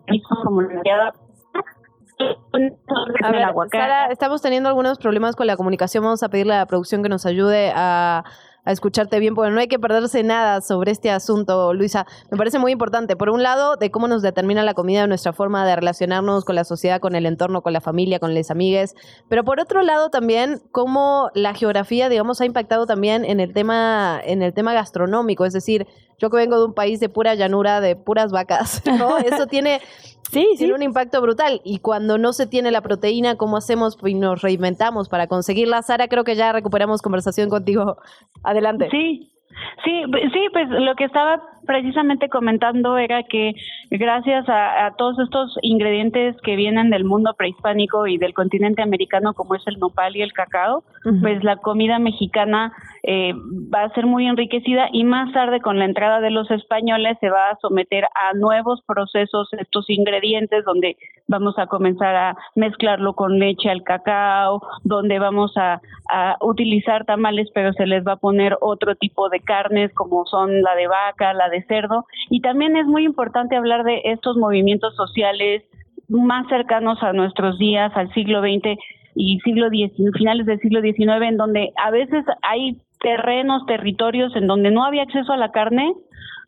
el 0.06 0.22
como 0.44 0.62
la 0.62 1.12
a 2.18 3.30
ver, 3.30 3.44
Sara, 3.70 4.06
estamos 4.10 4.42
teniendo 4.42 4.68
algunos 4.68 4.98
problemas 4.98 5.36
con 5.36 5.46
la 5.46 5.56
comunicación. 5.56 6.04
Vamos 6.04 6.22
a 6.22 6.28
pedirle 6.28 6.54
a 6.54 6.58
la 6.58 6.66
producción 6.66 7.02
que 7.02 7.08
nos 7.08 7.26
ayude 7.26 7.72
a, 7.74 8.24
a 8.64 8.72
escucharte 8.72 9.18
bien, 9.18 9.34
porque 9.34 9.50
no 9.50 9.60
hay 9.60 9.66
que 9.66 9.78
perderse 9.78 10.22
nada 10.22 10.60
sobre 10.60 10.92
este 10.92 11.10
asunto, 11.10 11.74
Luisa. 11.74 12.06
Me 12.30 12.38
parece 12.38 12.58
muy 12.58 12.72
importante. 12.72 13.16
Por 13.16 13.30
un 13.30 13.42
lado, 13.42 13.76
de 13.76 13.90
cómo 13.90 14.06
nos 14.06 14.22
determina 14.22 14.62
la 14.62 14.74
comida, 14.74 15.06
nuestra 15.06 15.32
forma 15.32 15.66
de 15.66 15.74
relacionarnos 15.74 16.44
con 16.44 16.54
la 16.54 16.64
sociedad, 16.64 17.00
con 17.00 17.14
el 17.16 17.26
entorno, 17.26 17.62
con 17.62 17.72
la 17.72 17.80
familia, 17.80 18.20
con 18.20 18.34
las 18.34 18.50
amigues. 18.50 18.94
Pero 19.28 19.44
por 19.44 19.60
otro 19.60 19.82
lado, 19.82 20.10
también 20.10 20.60
cómo 20.70 21.30
la 21.34 21.54
geografía, 21.54 22.08
digamos, 22.08 22.40
ha 22.40 22.44
impactado 22.44 22.86
también 22.86 23.24
en 23.24 23.40
el 23.40 23.52
tema, 23.52 24.20
en 24.24 24.42
el 24.42 24.54
tema 24.54 24.74
gastronómico. 24.74 25.44
Es 25.44 25.52
decir, 25.52 25.86
yo 26.22 26.30
que 26.30 26.36
vengo 26.38 26.58
de 26.58 26.64
un 26.64 26.74
país 26.74 27.00
de 27.00 27.08
pura 27.10 27.34
llanura, 27.34 27.80
de 27.80 27.96
puras 27.96 28.32
vacas, 28.32 28.82
¿no? 28.98 29.18
Eso 29.18 29.46
tiene 29.46 29.80
Sí, 30.32 30.46
tiene 30.56 30.72
un 30.72 30.82
impacto 30.82 31.20
brutal. 31.20 31.60
Y 31.62 31.80
cuando 31.80 32.16
no 32.16 32.32
se 32.32 32.46
tiene 32.46 32.70
la 32.70 32.80
proteína, 32.80 33.36
¿cómo 33.36 33.58
hacemos? 33.58 33.98
Pues 33.98 34.14
nos 34.14 34.40
reinventamos 34.40 35.10
para 35.10 35.26
conseguirla. 35.26 35.82
Sara, 35.82 36.08
creo 36.08 36.24
que 36.24 36.36
ya 36.36 36.52
recuperamos 36.52 37.02
conversación 37.02 37.50
contigo. 37.50 37.98
Adelante. 38.42 38.88
Sí, 38.90 39.28
Sí, 39.84 40.02
sí, 40.32 40.46
pues 40.52 40.68
lo 40.70 40.94
que 40.94 41.04
estaba 41.04 41.42
precisamente 41.66 42.28
comentando 42.28 42.96
era 42.98 43.22
que 43.22 43.54
gracias 43.90 44.44
a, 44.48 44.94
todos 44.96 45.18
estos 45.18 45.56
ingredientes 45.62 46.36
que 46.42 46.56
vienen 46.56 46.90
del 46.90 47.04
mundo 47.04 47.34
prehispánico 47.34 48.06
y 48.06 48.18
del 48.18 48.34
continente 48.34 48.82
americano, 48.82 49.34
como 49.34 49.54
es 49.54 49.62
el 49.66 49.78
nopal 49.78 50.16
y 50.16 50.22
el 50.22 50.32
cacao, 50.32 50.84
pues 51.20 51.42
la 51.42 51.56
comida 51.56 51.98
mexicana 51.98 52.72
eh, 53.02 53.32
va 53.34 53.82
a 53.84 53.94
ser 53.94 54.06
muy 54.06 54.26
enriquecida 54.26 54.88
y 54.92 55.04
más 55.04 55.32
tarde 55.32 55.60
con 55.60 55.78
la 55.78 55.84
entrada 55.84 56.20
de 56.20 56.30
los 56.30 56.50
españoles 56.50 57.16
se 57.20 57.30
va 57.30 57.50
a 57.50 57.58
someter 57.60 58.04
a 58.04 58.34
nuevos 58.34 58.82
procesos 58.86 59.48
estos 59.58 59.90
ingredientes 59.90 60.64
donde 60.64 60.96
vamos 61.28 61.58
a 61.58 61.66
comenzar 61.66 62.14
a 62.14 62.36
mezclarlo 62.54 63.14
con 63.14 63.38
leche 63.38 63.70
al 63.70 63.82
cacao, 63.82 64.62
donde 64.84 65.18
vamos 65.18 65.56
a, 65.56 65.80
a 66.10 66.36
utilizar 66.40 67.04
tamales 67.04 67.48
pero 67.54 67.72
se 67.72 67.86
les 67.86 68.06
va 68.06 68.12
a 68.12 68.16
poner 68.16 68.56
otro 68.60 68.94
tipo 68.94 69.28
de 69.28 69.40
carnes 69.40 69.92
como 69.94 70.26
son 70.26 70.62
la 70.62 70.74
de 70.74 70.86
vaca, 70.86 71.32
la 71.32 71.48
de 71.52 71.62
cerdo. 71.66 72.06
Y 72.30 72.40
también 72.40 72.76
es 72.76 72.86
muy 72.86 73.04
importante 73.04 73.54
hablar 73.54 73.84
de 73.84 74.00
estos 74.04 74.36
movimientos 74.36 74.96
sociales 74.96 75.62
más 76.08 76.48
cercanos 76.48 77.02
a 77.02 77.12
nuestros 77.12 77.58
días, 77.58 77.92
al 77.94 78.12
siglo 78.12 78.40
XX 78.40 78.78
y 79.14 79.38
siglo 79.40 79.70
XIX, 79.70 80.16
finales 80.16 80.46
del 80.46 80.58
siglo 80.60 80.80
XIX, 80.80 81.22
en 81.22 81.36
donde 81.36 81.72
a 81.82 81.90
veces 81.90 82.24
hay 82.42 82.78
terrenos, 83.00 83.66
territorios 83.66 84.34
en 84.36 84.46
donde 84.46 84.70
no 84.70 84.84
había 84.84 85.02
acceso 85.02 85.32
a 85.32 85.36
la 85.36 85.50
carne, 85.50 85.92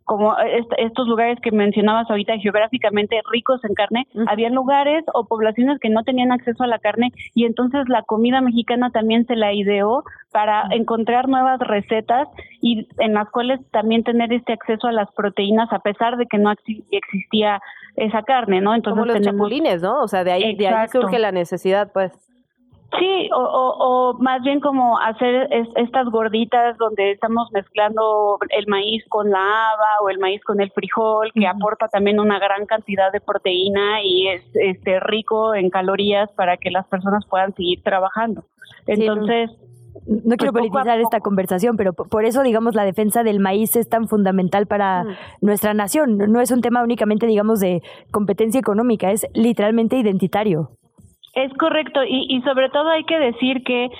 como 0.04 0.36
estos 0.78 1.08
lugares 1.08 1.38
que 1.40 1.50
mencionabas 1.50 2.10
ahorita 2.10 2.38
geográficamente 2.38 3.20
ricos 3.30 3.64
en 3.64 3.74
carne, 3.74 4.06
había 4.26 4.50
lugares 4.50 5.04
o 5.14 5.24
poblaciones 5.24 5.78
que 5.80 5.88
no 5.88 6.04
tenían 6.04 6.30
acceso 6.30 6.62
a 6.62 6.66
la 6.66 6.78
carne 6.78 7.12
y 7.34 7.46
entonces 7.46 7.88
la 7.88 8.02
comida 8.02 8.40
mexicana 8.40 8.90
también 8.90 9.26
se 9.26 9.36
la 9.36 9.52
ideó 9.52 10.04
para 10.30 10.66
encontrar 10.70 11.28
nuevas 11.28 11.58
recetas 11.60 12.28
y 12.60 12.86
en 12.98 13.14
las 13.14 13.30
cuales 13.30 13.60
también 13.70 14.04
tener 14.04 14.32
este 14.32 14.52
acceso 14.52 14.88
a 14.88 14.92
las 14.92 15.10
proteínas 15.12 15.72
a 15.72 15.78
pesar 15.78 16.16
de 16.16 16.26
que 16.26 16.38
no 16.38 16.52
existía 16.90 17.60
esa 17.96 18.22
carne, 18.22 18.60
¿no? 18.60 18.74
Entonces 18.74 19.00
Como 19.00 19.12
los 19.12 19.24
chapulines, 19.24 19.82
¿no? 19.82 20.02
O 20.02 20.08
sea, 20.08 20.24
de 20.24 20.32
ahí, 20.32 20.56
de 20.56 20.68
ahí 20.68 20.88
surge 20.88 21.18
la 21.18 21.32
necesidad, 21.32 21.92
pues. 21.92 22.12
Sí, 22.98 23.28
o, 23.34 23.40
o, 23.40 24.18
más 24.20 24.42
bien 24.42 24.60
como 24.60 24.98
hacer 24.98 25.48
estas 25.76 26.06
gorditas 26.10 26.76
donde 26.78 27.12
estamos 27.12 27.50
mezclando 27.52 28.38
el 28.50 28.66
maíz 28.68 29.02
con 29.08 29.30
la 29.30 29.38
haba 29.38 30.00
o 30.02 30.10
el 30.10 30.18
maíz 30.18 30.42
con 30.44 30.60
el 30.60 30.70
frijol, 30.70 31.32
que 31.32 31.46
aporta 31.46 31.88
también 31.88 32.20
una 32.20 32.38
gran 32.38 32.66
cantidad 32.66 33.10
de 33.10 33.20
proteína 33.20 34.02
y 34.02 34.28
es 34.28 34.42
este 34.54 35.00
rico 35.00 35.54
en 35.54 35.70
calorías 35.70 36.30
para 36.32 36.56
que 36.56 36.70
las 36.70 36.86
personas 36.86 37.24
puedan 37.26 37.54
seguir 37.54 37.82
trabajando. 37.82 38.44
Entonces, 38.86 39.50
no 40.06 40.36
quiero 40.36 40.52
pues, 40.52 40.68
politizar 40.68 41.00
esta 41.00 41.20
conversación, 41.20 41.76
pero 41.76 41.92
por 41.94 42.24
eso, 42.24 42.42
digamos, 42.42 42.74
la 42.74 42.84
defensa 42.84 43.22
del 43.22 43.40
maíz 43.40 43.76
es 43.76 43.88
tan 43.88 44.08
fundamental 44.08 44.66
para 44.66 45.04
nuestra 45.40 45.74
nación. 45.74 46.18
No 46.18 46.40
es 46.40 46.50
un 46.50 46.60
tema 46.60 46.82
únicamente, 46.82 47.26
digamos, 47.26 47.60
de 47.60 47.82
competencia 48.10 48.60
económica, 48.60 49.10
es 49.10 49.26
literalmente 49.34 49.96
identitario. 49.96 50.70
Es 51.34 51.52
correcto, 51.54 52.04
y, 52.04 52.26
y 52.28 52.42
sobre 52.42 52.68
todo 52.68 52.90
hay 52.90 53.04
que 53.04 53.18
decir 53.18 53.64
que 53.64 53.90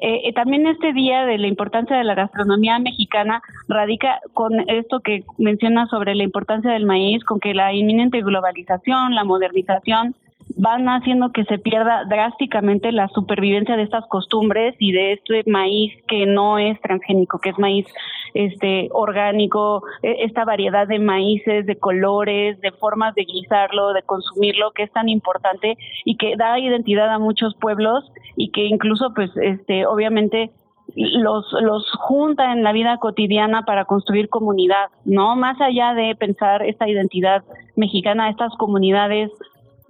eh, 0.00 0.32
también 0.32 0.66
este 0.66 0.92
día 0.92 1.24
de 1.26 1.38
la 1.38 1.46
importancia 1.46 1.96
de 1.96 2.04
la 2.04 2.14
gastronomía 2.14 2.78
mexicana 2.78 3.42
radica 3.68 4.20
con 4.32 4.68
esto 4.68 5.00
que 5.00 5.24
menciona 5.38 5.86
sobre 5.86 6.14
la 6.14 6.22
importancia 6.22 6.70
del 6.70 6.86
maíz, 6.86 7.24
con 7.24 7.40
que 7.40 7.54
la 7.54 7.72
inminente 7.72 8.22
globalización, 8.22 9.14
la 9.14 9.24
modernización, 9.24 10.14
van 10.56 10.86
haciendo 10.88 11.32
que 11.32 11.44
se 11.44 11.58
pierda 11.58 12.04
drásticamente 12.04 12.92
la 12.92 13.08
supervivencia 13.08 13.76
de 13.76 13.82
estas 13.82 14.06
costumbres 14.06 14.74
y 14.78 14.92
de 14.92 15.12
este 15.12 15.42
maíz 15.46 15.92
que 16.06 16.26
no 16.26 16.58
es 16.58 16.80
transgénico, 16.80 17.38
que 17.38 17.50
es 17.50 17.58
maíz 17.58 17.86
este 18.34 18.88
orgánico, 18.92 19.82
e, 20.02 20.24
esta 20.24 20.44
variedad 20.44 20.86
de 20.86 20.98
maíces, 20.98 21.66
de 21.66 21.76
colores, 21.76 22.60
de 22.60 22.72
formas 22.72 23.14
de 23.14 23.24
guisarlo, 23.24 23.92
de 23.92 24.02
consumirlo, 24.02 24.72
que 24.72 24.84
es 24.84 24.92
tan 24.92 25.08
importante 25.08 25.76
y 26.04 26.16
que 26.16 26.36
da 26.36 26.58
identidad 26.58 27.08
a 27.10 27.18
muchos 27.18 27.54
pueblos 27.56 28.04
y 28.36 28.50
que 28.50 28.64
incluso 28.64 29.12
pues 29.14 29.30
este 29.36 29.86
obviamente 29.86 30.50
los, 30.94 31.50
los 31.62 31.90
junta 31.92 32.52
en 32.52 32.62
la 32.62 32.72
vida 32.72 32.98
cotidiana 32.98 33.62
para 33.62 33.84
construir 33.84 34.28
comunidad, 34.28 34.90
¿no? 35.04 35.36
Más 35.36 35.60
allá 35.60 35.94
de 35.94 36.14
pensar 36.14 36.62
esta 36.62 36.88
identidad 36.88 37.44
mexicana, 37.76 38.28
estas 38.28 38.54
comunidades 38.56 39.30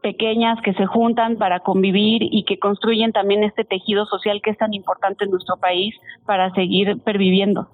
pequeñas 0.02 0.60
que 0.62 0.74
se 0.74 0.86
juntan 0.86 1.36
para 1.36 1.60
convivir 1.60 2.22
y 2.22 2.44
que 2.44 2.58
construyen 2.58 3.12
también 3.12 3.44
este 3.44 3.64
tejido 3.64 4.04
social 4.06 4.40
que 4.42 4.50
es 4.50 4.58
tan 4.58 4.74
importante 4.74 5.24
en 5.24 5.30
nuestro 5.30 5.56
país 5.56 5.94
para 6.26 6.52
seguir 6.54 7.00
perviviendo. 7.02 7.68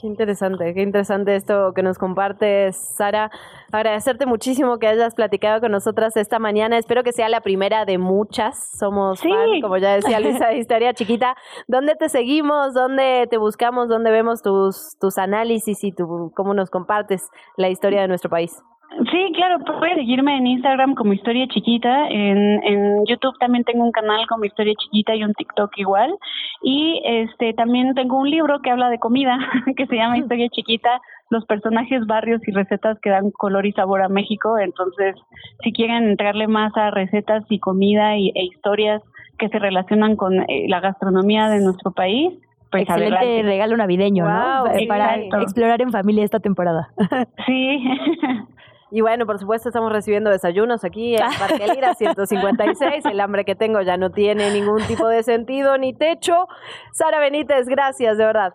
Qué 0.00 0.06
interesante, 0.06 0.74
qué 0.74 0.82
interesante 0.82 1.34
esto 1.34 1.72
que 1.74 1.82
nos 1.82 1.96
compartes, 1.96 2.76
Sara. 2.96 3.30
Agradecerte 3.72 4.26
muchísimo 4.26 4.78
que 4.78 4.86
hayas 4.88 5.14
platicado 5.14 5.60
con 5.60 5.72
nosotras 5.72 6.16
esta 6.16 6.38
mañana. 6.38 6.76
Espero 6.76 7.02
que 7.02 7.12
sea 7.12 7.30
la 7.30 7.40
primera 7.40 7.86
de 7.86 7.96
muchas. 7.96 8.72
Somos 8.78 9.22
fan, 9.22 9.60
como 9.62 9.78
ya 9.78 9.94
decía 9.94 10.20
Luisa, 10.20 10.48
de 10.48 10.58
Historia 10.58 10.92
Chiquita. 10.92 11.34
¿Dónde 11.66 11.94
te 11.94 12.10
seguimos? 12.10 12.74
¿Dónde 12.74 13.26
te 13.30 13.38
buscamos? 13.38 13.88
¿Dónde 13.88 14.10
vemos 14.10 14.42
tus, 14.42 14.98
tus 15.00 15.16
análisis 15.16 15.82
y 15.82 15.92
tu, 15.92 16.30
cómo 16.34 16.52
nos 16.52 16.68
compartes 16.68 17.30
la 17.56 17.70
historia 17.70 18.02
de 18.02 18.08
nuestro 18.08 18.28
país? 18.28 18.62
Sí, 19.10 19.32
claro, 19.34 19.58
puedes 19.78 19.96
seguirme 19.96 20.36
en 20.38 20.46
Instagram 20.46 20.94
como 20.94 21.12
Historia 21.12 21.46
Chiquita, 21.48 22.08
en, 22.08 22.62
en 22.64 23.04
YouTube 23.06 23.36
también 23.38 23.64
tengo 23.64 23.84
un 23.84 23.92
canal 23.92 24.26
como 24.26 24.44
Historia 24.44 24.74
Chiquita 24.78 25.14
y 25.14 25.22
un 25.22 25.34
TikTok 25.34 25.70
igual, 25.76 26.14
y 26.62 27.02
este 27.04 27.52
también 27.52 27.94
tengo 27.94 28.18
un 28.18 28.30
libro 28.30 28.60
que 28.60 28.70
habla 28.70 28.88
de 28.88 28.98
comida, 28.98 29.38
que 29.76 29.86
se 29.86 29.96
llama 29.96 30.18
Historia 30.18 30.48
Chiquita, 30.48 31.00
los 31.30 31.44
personajes, 31.46 32.06
barrios 32.06 32.40
y 32.46 32.52
recetas 32.52 32.98
que 33.00 33.10
dan 33.10 33.30
color 33.32 33.66
y 33.66 33.72
sabor 33.72 34.00
a 34.02 34.08
México, 34.08 34.56
entonces 34.58 35.16
si 35.62 35.72
quieren 35.72 36.04
entrarle 36.04 36.46
más 36.46 36.74
a 36.76 36.90
recetas 36.90 37.44
y 37.50 37.58
comida 37.58 38.16
y, 38.16 38.30
e 38.34 38.44
historias 38.44 39.02
que 39.38 39.48
se 39.48 39.58
relacionan 39.58 40.16
con 40.16 40.40
eh, 40.48 40.66
la 40.68 40.80
gastronomía 40.80 41.48
de 41.48 41.60
nuestro 41.60 41.90
país, 41.90 42.32
pues 42.70 42.82
Excelente 42.82 43.16
adelante. 43.16 43.42
regalo 43.42 43.76
navideño, 43.76 44.24
Wow, 44.24 44.32
¿no? 44.32 44.72
Eh, 44.72 44.86
Para 44.88 45.16
explorar 45.42 45.82
en 45.82 45.92
familia 45.92 46.24
esta 46.24 46.40
temporada. 46.40 46.88
Sí. 47.46 47.84
Y 48.90 49.00
bueno, 49.00 49.26
por 49.26 49.38
supuesto 49.38 49.68
estamos 49.68 49.90
recibiendo 49.92 50.30
desayunos 50.30 50.84
aquí 50.84 51.16
en 51.16 51.22
Parque 51.38 51.66
Lira 51.74 51.94
156. 51.94 53.04
El 53.06 53.20
hambre 53.20 53.44
que 53.44 53.54
tengo 53.54 53.80
ya 53.82 53.96
no 53.96 54.10
tiene 54.10 54.50
ningún 54.52 54.82
tipo 54.86 55.08
de 55.08 55.22
sentido 55.22 55.76
ni 55.78 55.92
techo. 55.92 56.46
Sara 56.92 57.18
Benítez, 57.18 57.66
gracias, 57.66 58.16
de 58.16 58.24
verdad. 58.24 58.54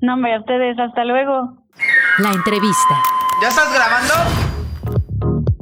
No, 0.00 0.14
hombre, 0.14 0.34
a 0.34 0.40
ustedes, 0.40 0.78
hasta 0.78 1.04
luego. 1.04 1.54
La 2.18 2.30
entrevista. 2.32 2.94
¿Ya 3.40 3.48
estás 3.48 3.72
grabando? 3.72 4.41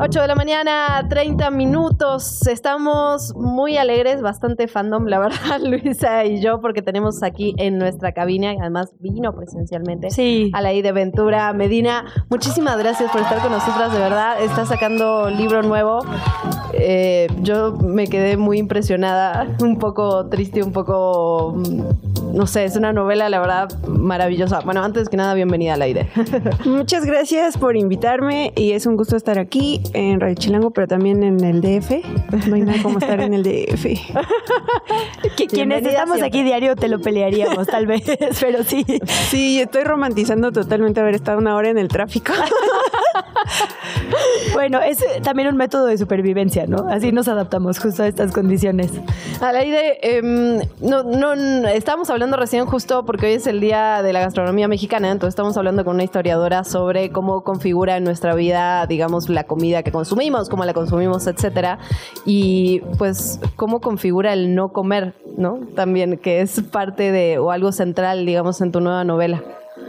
8 0.03 0.23
de 0.23 0.29
la 0.29 0.35
mañana, 0.35 1.07
30 1.11 1.51
minutos. 1.51 2.47
Estamos 2.47 3.35
muy 3.37 3.77
alegres, 3.77 4.23
bastante 4.23 4.67
fandom, 4.67 5.05
la 5.05 5.19
verdad, 5.19 5.61
Luisa 5.63 6.25
y 6.25 6.41
yo, 6.41 6.59
porque 6.63 6.81
tenemos 6.81 7.23
aquí 7.23 7.55
en 7.59 7.77
nuestra 7.77 8.13
cabina, 8.13 8.55
y 8.55 8.57
además 8.57 8.95
vino 8.99 9.35
presencialmente, 9.35 10.09
a 10.55 10.63
la 10.63 10.73
I 10.73 10.81
de 10.81 10.93
Ventura 10.93 11.53
Medina. 11.53 12.07
Muchísimas 12.31 12.79
gracias 12.79 13.13
por 13.13 13.21
estar 13.21 13.43
con 13.43 13.53
nosotras, 13.53 13.93
de 13.93 13.99
verdad. 13.99 14.43
Está 14.43 14.65
sacando 14.65 15.29
libro 15.29 15.61
nuevo. 15.63 16.01
Eh, 16.73 17.27
yo 17.43 17.73
me 17.73 18.07
quedé 18.07 18.39
muy 18.39 18.57
impresionada, 18.59 19.55
un 19.61 19.79
poco 19.79 20.29
triste, 20.29 20.63
un 20.63 20.73
poco, 20.73 21.55
mm, 21.57 22.35
no 22.35 22.47
sé, 22.47 22.65
es 22.65 22.77
una 22.77 22.95
novela, 22.95 23.29
la 23.29 23.39
verdad, 23.39 23.69
maravillosa. 23.87 24.61
Bueno, 24.61 24.83
antes 24.83 25.11
que 25.11 25.19
nada, 25.19 25.35
bienvenida 25.35 25.75
al 25.75 25.83
aire. 25.83 26.09
Muchas 26.65 27.05
gracias 27.05 27.59
por 27.59 27.77
invitarme 27.77 28.53
y 28.57 28.73
es 28.73 28.87
un 28.87 28.97
gusto 28.97 29.17
estar 29.17 29.39
aquí 29.39 29.83
en 29.95 30.21
Radio 30.21 30.35
Chilango, 30.35 30.71
pero 30.71 30.87
también 30.87 31.23
en 31.23 31.43
el 31.45 31.61
DF. 31.61 31.91
No 32.49 32.55
hay 32.55 32.63
nada 32.63 32.83
como 32.83 32.99
estar 32.99 33.21
en 33.21 33.35
el 33.35 33.43
DF. 33.43 33.87
Que 35.37 35.47
quienes 35.47 35.85
estamos 35.85 36.23
aquí 36.23 36.43
diario 36.43 36.77
te 36.77 36.89
lo 36.89 37.01
pelearíamos, 37.01 37.67
tal 37.67 37.87
vez, 37.87 38.03
pero 38.41 38.65
sí. 38.65 38.85
Sí, 39.31 39.61
estoy 39.61 39.85
romantizando 39.85 40.53
totalmente 40.53 41.01
haber 41.01 41.15
estado 41.15 41.39
una 41.39 41.55
hora 41.57 41.71
en 41.71 41.79
el 41.79 41.89
tráfico. 41.89 42.33
Bueno, 44.53 44.81
es 44.81 45.01
eh, 45.03 45.21
también 45.23 45.49
un 45.49 45.57
método 45.57 45.87
de 45.87 45.97
supervivencia, 45.97 46.67
¿no? 46.67 46.89
Así 46.89 47.13
nos 47.13 47.29
adaptamos 47.29 47.79
justo 47.79 48.03
a 48.03 48.09
estas 48.09 48.33
condiciones. 48.33 48.91
Alaide, 49.41 50.19
em, 50.19 50.59
no, 50.81 51.03
no, 51.03 51.37
no, 51.37 51.69
estábamos 51.69 52.11
hablando 52.11 52.37
recién 52.37 52.67
justo 52.67 53.05
porque 53.05 53.27
hoy 53.27 53.33
es 53.35 53.47
el 53.47 53.61
día 53.61 54.03
de 54.03 54.13
la 54.13 54.21
gastronomía 54.21 54.69
mexicana, 54.69 55.11
entonces 55.11 55.33
estamos 55.33 55.57
hablando 55.57 55.85
con 55.85 55.95
una 55.95 56.05
historiadora 56.05 56.65
sobre 56.65 57.11
cómo 57.11 57.43
configura 57.45 57.97
en 57.97 58.05
nuestra 58.05 58.35
vida, 58.35 58.87
digamos, 58.87 59.29
la 59.29 59.45
comida 59.45 59.83
que 59.83 59.93
consumimos, 59.93 60.49
cómo 60.49 60.65
la 60.65 60.75
consumimos, 60.75 61.27
etcétera, 61.27 61.79
y 62.25 62.81
pues 62.99 63.41
cómo 63.57 63.81
configura 63.81 64.33
el 64.33 64.55
no 64.55 64.73
comer, 64.73 65.15
¿no? 65.37 65.61
También, 65.75 66.19
que 66.19 66.41
es 66.41 66.61
parte 66.61 67.13
de, 67.13 67.39
o 67.39 67.51
algo 67.51 67.73
central, 67.73 68.27
digamos, 68.27 68.61
en 68.61 68.73
tu 68.73 68.81
nueva 68.81 69.05
novela. 69.05 69.43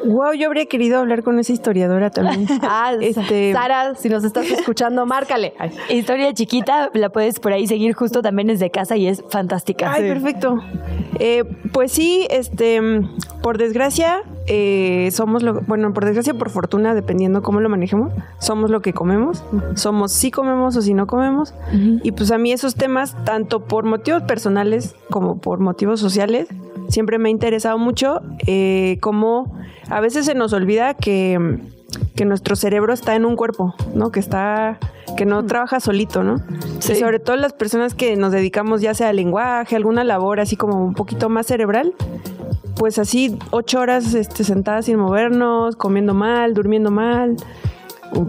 Wow, 0.05 0.33
yo 0.33 0.47
habría 0.47 0.65
querido 0.65 0.99
hablar 0.99 1.23
con 1.23 1.39
esa 1.39 1.51
historiadora 1.53 2.09
también. 2.09 2.47
Ah, 2.63 2.93
Este- 2.99 3.53
Sara, 3.53 3.95
si 3.95 4.09
nos 4.09 4.23
estás 4.23 4.49
escuchando, 4.49 5.05
márcale. 5.05 5.53
Ay. 5.59 5.71
Historia 5.89 6.33
chiquita, 6.33 6.89
la 6.93 7.09
puedes 7.09 7.39
por 7.39 7.53
ahí 7.53 7.67
seguir 7.67 7.93
justo 7.93 8.21
también 8.21 8.47
desde 8.47 8.69
casa 8.71 8.95
y 8.97 9.07
es 9.07 9.23
fantástica. 9.29 9.91
Ay, 9.93 10.03
perfecto. 10.03 10.59
Eh, 11.19 11.43
pues 11.71 11.91
sí, 11.91 12.25
este, 12.31 12.81
por 13.43 13.57
desgracia, 13.57 14.23
eh, 14.47 15.09
somos 15.11 15.43
lo, 15.43 15.61
bueno, 15.61 15.93
por 15.93 16.05
desgracia, 16.05 16.33
por 16.33 16.49
fortuna, 16.49 16.95
dependiendo 16.95 17.43
cómo 17.43 17.59
lo 17.59 17.69
manejemos, 17.69 18.11
somos 18.39 18.71
lo 18.71 18.81
que 18.81 18.93
comemos, 18.93 19.43
somos 19.75 20.11
si 20.11 20.31
comemos 20.31 20.75
o 20.77 20.81
si 20.81 20.93
no 20.95 21.05
comemos, 21.07 21.53
y 21.71 22.11
pues 22.13 22.31
a 22.31 22.37
mí 22.39 22.51
esos 22.51 22.75
temas, 22.75 23.15
tanto 23.23 23.59
por 23.65 23.83
motivos 23.85 24.23
personales 24.23 24.95
como 25.11 25.37
por 25.39 25.59
motivos 25.59 25.99
sociales, 25.99 26.47
siempre 26.91 27.17
me 27.17 27.29
ha 27.29 27.31
interesado 27.31 27.77
mucho, 27.77 28.21
eh, 28.45 28.97
como 29.01 29.57
a 29.89 29.99
veces 30.01 30.25
se 30.25 30.35
nos 30.35 30.53
olvida 30.53 30.93
que, 30.93 31.59
que 32.15 32.25
nuestro 32.25 32.55
cerebro 32.55 32.93
está 32.93 33.15
en 33.15 33.25
un 33.25 33.35
cuerpo, 33.35 33.73
¿no? 33.95 34.11
Que 34.11 34.19
está, 34.19 34.77
que 35.17 35.25
no 35.25 35.45
trabaja 35.45 35.79
solito, 35.79 36.23
¿no? 36.23 36.37
Sí. 36.79 36.93
Y 36.93 36.95
sobre 36.97 37.19
todo 37.19 37.37
las 37.37 37.53
personas 37.53 37.95
que 37.95 38.15
nos 38.17 38.31
dedicamos 38.31 38.81
ya 38.81 38.93
sea 38.93 39.09
al 39.09 39.15
lenguaje, 39.15 39.75
alguna 39.75 40.03
labor 40.03 40.39
así 40.39 40.55
como 40.55 40.85
un 40.85 40.93
poquito 40.93 41.29
más 41.29 41.47
cerebral, 41.47 41.93
pues 42.75 42.99
así 42.99 43.37
ocho 43.51 43.79
horas 43.79 44.13
este, 44.13 44.43
sentadas 44.43 44.85
sin 44.85 44.97
movernos, 44.97 45.75
comiendo 45.75 46.13
mal, 46.13 46.53
durmiendo 46.53 46.91
mal, 46.91 47.37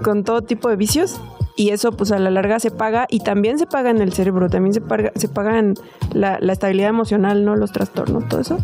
con 0.03 0.25
todo 0.25 0.43
tipo 0.43 0.69
de 0.69 0.77
vicios. 0.77 1.21
Y 1.57 1.71
eso 1.71 1.93
pues 1.93 2.13
a 2.13 2.19
la 2.19 2.31
larga 2.31 2.61
se 2.61 2.71
paga 2.71 3.07
y 3.11 3.21
también 3.21 3.59
se 3.59 3.67
paga 3.67 3.91
en 3.91 4.01
el 4.01 4.13
cerebro, 4.13 4.49
también 4.49 4.73
se 4.73 4.81
paga, 4.81 5.13
se 5.15 5.29
paga 5.29 5.59
en 5.59 5.75
la, 6.13 6.39
la 6.41 6.53
estabilidad 6.53 6.89
emocional, 6.89 7.45
¿no? 7.45 7.57
Los 7.57 7.73
trastornos, 7.73 8.29
todo 8.29 8.41
eso. 8.41 8.59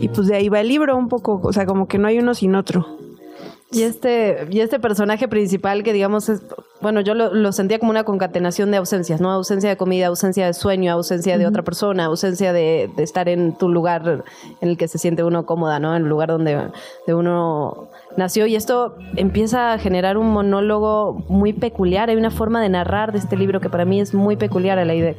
Y 0.00 0.08
pues 0.08 0.26
de 0.26 0.36
ahí 0.36 0.48
va 0.48 0.60
el 0.60 0.68
libro 0.68 0.96
un 0.96 1.08
poco, 1.08 1.40
o 1.42 1.52
sea, 1.52 1.66
como 1.66 1.88
que 1.88 1.98
no 1.98 2.08
hay 2.08 2.18
uno 2.18 2.34
sin 2.34 2.54
otro. 2.54 2.86
Y 3.72 3.84
este, 3.84 4.46
y 4.50 4.60
este 4.60 4.78
personaje 4.78 5.28
principal 5.28 5.82
que 5.82 5.94
digamos 5.94 6.28
es, 6.28 6.42
bueno, 6.82 7.00
yo 7.00 7.14
lo, 7.14 7.32
lo 7.32 7.52
sentía 7.52 7.78
como 7.78 7.90
una 7.90 8.04
concatenación 8.04 8.70
de 8.70 8.76
ausencias, 8.76 9.18
¿no? 9.18 9.30
Ausencia 9.30 9.70
de 9.70 9.78
comida, 9.78 10.08
ausencia 10.08 10.44
de 10.44 10.52
sueño, 10.52 10.92
ausencia 10.92 11.38
de 11.38 11.46
otra 11.46 11.62
persona, 11.62 12.04
ausencia 12.04 12.52
de, 12.52 12.90
de 12.94 13.02
estar 13.02 13.30
en 13.30 13.56
tu 13.56 13.70
lugar 13.70 14.24
en 14.60 14.68
el 14.68 14.76
que 14.76 14.88
se 14.88 14.98
siente 14.98 15.24
uno 15.24 15.46
cómoda, 15.46 15.80
¿no? 15.80 15.96
En 15.96 16.02
el 16.02 16.08
lugar 16.08 16.28
donde 16.28 16.70
de 17.06 17.14
uno 17.14 17.88
nació. 18.16 18.46
Y 18.46 18.56
esto 18.56 18.96
empieza 19.16 19.72
a 19.72 19.78
generar 19.78 20.16
un 20.16 20.30
monólogo 20.30 21.24
muy 21.28 21.52
peculiar. 21.52 22.10
Hay 22.10 22.16
una 22.16 22.30
forma 22.30 22.60
de 22.60 22.68
narrar 22.68 23.12
de 23.12 23.18
este 23.18 23.36
libro 23.36 23.60
que 23.60 23.70
para 23.70 23.84
mí 23.84 24.00
es 24.00 24.14
muy 24.14 24.36
peculiar 24.36 24.78
a 24.78 24.84
la 24.84 24.94
idea. 24.94 25.14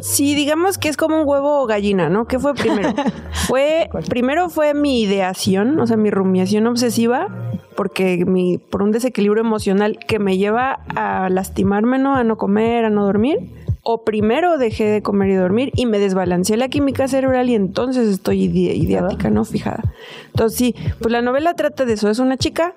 Sí, 0.00 0.34
digamos 0.34 0.78
que 0.78 0.88
es 0.88 0.96
como 0.96 1.20
un 1.20 1.28
huevo 1.28 1.62
o 1.62 1.66
gallina, 1.66 2.08
¿no? 2.08 2.26
¿Qué 2.26 2.38
fue 2.38 2.54
primero? 2.54 2.92
fue, 3.32 3.88
primero 4.08 4.48
fue 4.48 4.74
mi 4.74 5.02
ideación, 5.02 5.78
o 5.78 5.86
sea, 5.86 5.96
mi 5.96 6.10
rumiación 6.10 6.66
obsesiva, 6.66 7.28
porque 7.76 8.24
mi, 8.26 8.58
por 8.58 8.82
un 8.82 8.92
desequilibrio 8.92 9.42
emocional 9.42 9.98
que 10.06 10.18
me 10.18 10.38
lleva 10.38 10.80
a 10.94 11.28
lastimarme, 11.30 11.98
¿no? 11.98 12.14
A 12.14 12.24
no 12.24 12.36
comer, 12.36 12.84
a 12.84 12.90
no 12.90 13.04
dormir. 13.04 13.38
O 13.84 14.04
primero 14.04 14.58
dejé 14.58 14.84
de 14.84 15.02
comer 15.02 15.30
y 15.30 15.34
dormir 15.34 15.72
y 15.74 15.86
me 15.86 15.98
desbalanceé 15.98 16.56
la 16.56 16.68
química 16.68 17.08
cerebral 17.08 17.50
y 17.50 17.56
entonces 17.56 18.06
estoy 18.08 18.42
ide- 18.48 18.76
idiática, 18.76 19.28
¿no? 19.28 19.44
Fijada. 19.44 19.82
Entonces 20.28 20.56
sí, 20.56 20.74
pues 21.00 21.10
la 21.10 21.20
novela 21.20 21.54
trata 21.54 21.84
de 21.84 21.94
eso. 21.94 22.08
Es 22.08 22.20
una 22.20 22.36
chica 22.36 22.74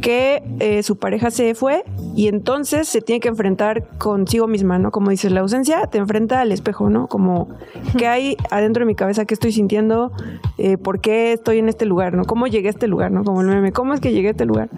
que 0.00 0.42
eh, 0.58 0.82
su 0.82 0.96
pareja 0.96 1.30
se 1.30 1.54
fue 1.54 1.84
y 2.16 2.26
entonces 2.26 2.88
se 2.88 3.00
tiene 3.00 3.20
que 3.20 3.28
enfrentar 3.28 3.86
consigo 3.98 4.48
misma, 4.48 4.80
¿no? 4.80 4.90
Como 4.90 5.10
dices, 5.10 5.30
la 5.30 5.40
ausencia 5.40 5.86
te 5.86 5.98
enfrenta 5.98 6.40
al 6.40 6.50
espejo, 6.50 6.90
¿no? 6.90 7.06
Como, 7.06 7.48
¿qué 7.96 8.08
hay 8.08 8.36
adentro 8.50 8.80
de 8.82 8.86
mi 8.86 8.96
cabeza? 8.96 9.26
¿Qué 9.26 9.34
estoy 9.34 9.52
sintiendo? 9.52 10.10
Eh, 10.58 10.76
¿Por 10.76 11.00
qué 11.00 11.32
estoy 11.34 11.58
en 11.58 11.68
este 11.68 11.86
lugar, 11.86 12.14
¿no? 12.14 12.24
¿Cómo 12.24 12.48
llegué 12.48 12.66
a 12.66 12.70
este 12.70 12.88
lugar, 12.88 13.12
¿no? 13.12 13.22
Como 13.22 13.42
el 13.42 13.46
meme, 13.46 13.70
¿cómo 13.70 13.94
es 13.94 14.00
que 14.00 14.10
llegué 14.12 14.28
a 14.28 14.30
este 14.32 14.44
lugar? 14.44 14.70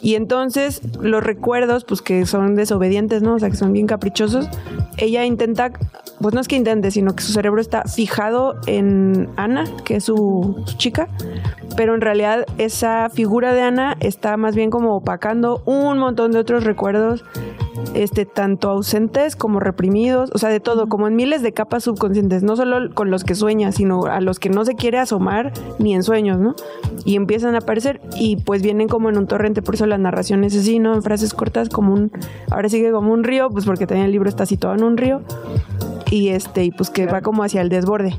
Y 0.00 0.14
entonces 0.14 0.80
los 1.00 1.22
recuerdos, 1.22 1.84
pues 1.84 2.02
que 2.02 2.24
son 2.24 2.54
desobedientes, 2.54 3.22
¿no? 3.22 3.34
O 3.34 3.38
sea, 3.38 3.50
que 3.50 3.56
son 3.56 3.72
bien 3.72 3.86
caprichosos. 3.86 4.48
Ella 4.96 5.24
intenta, 5.24 5.72
pues 6.20 6.34
no 6.34 6.40
es 6.40 6.48
que 6.48 6.56
intente, 6.56 6.90
sino 6.90 7.16
que 7.16 7.22
su 7.22 7.32
cerebro 7.32 7.60
está 7.60 7.82
fijado 7.82 8.56
en 8.66 9.28
Ana, 9.36 9.64
que 9.84 9.96
es 9.96 10.04
su, 10.04 10.62
su 10.66 10.76
chica. 10.76 11.08
Pero 11.76 11.94
en 11.94 12.00
realidad 12.00 12.46
esa 12.58 13.08
figura 13.10 13.52
de 13.52 13.62
Ana 13.62 13.96
está 14.00 14.36
más 14.36 14.54
bien 14.54 14.70
como 14.70 14.96
opacando 14.96 15.62
un 15.64 15.98
montón 15.98 16.32
de 16.32 16.38
otros 16.38 16.64
recuerdos, 16.64 17.24
este, 17.94 18.26
tanto 18.26 18.70
ausentes 18.70 19.36
como 19.36 19.60
reprimidos, 19.60 20.30
o 20.34 20.38
sea, 20.38 20.50
de 20.50 20.60
todo, 20.60 20.88
como 20.88 21.06
en 21.06 21.16
miles 21.16 21.42
de 21.42 21.52
capas 21.52 21.84
subconscientes, 21.84 22.42
no 22.42 22.56
solo 22.56 22.92
con 22.94 23.10
los 23.10 23.24
que 23.24 23.34
sueña, 23.34 23.72
sino 23.72 24.06
a 24.06 24.20
los 24.20 24.38
que 24.38 24.50
no 24.50 24.64
se 24.64 24.74
quiere 24.74 24.98
asomar 24.98 25.52
ni 25.78 25.94
en 25.94 26.02
sueños, 26.02 26.38
¿no? 26.38 26.54
Y 27.04 27.16
empiezan 27.16 27.54
a 27.54 27.58
aparecer 27.58 28.00
y 28.16 28.36
pues 28.36 28.62
vienen 28.62 28.88
como 28.88 29.08
en 29.08 29.16
un 29.16 29.26
torrente, 29.26 29.62
por 29.62 29.74
eso 29.74 29.86
la 29.88 29.98
narración 29.98 30.44
es 30.44 30.56
así, 30.56 30.78
¿no? 30.78 30.94
En 30.94 31.02
frases 31.02 31.34
cortas, 31.34 31.68
como 31.68 31.92
un, 31.92 32.12
ahora 32.50 32.68
sigue 32.68 32.92
como 32.92 33.12
un 33.12 33.24
río, 33.24 33.50
pues 33.50 33.64
porque 33.64 33.86
también 33.86 34.06
el 34.06 34.12
libro 34.12 34.28
está 34.28 34.46
situado 34.46 34.76
en 34.76 34.84
un 34.84 34.96
río 34.96 35.22
y 36.10 36.28
este, 36.28 36.64
y 36.64 36.70
pues 36.70 36.90
que 36.90 37.06
va 37.06 37.20
como 37.20 37.42
hacia 37.42 37.60
el 37.60 37.68
desborde. 37.68 38.16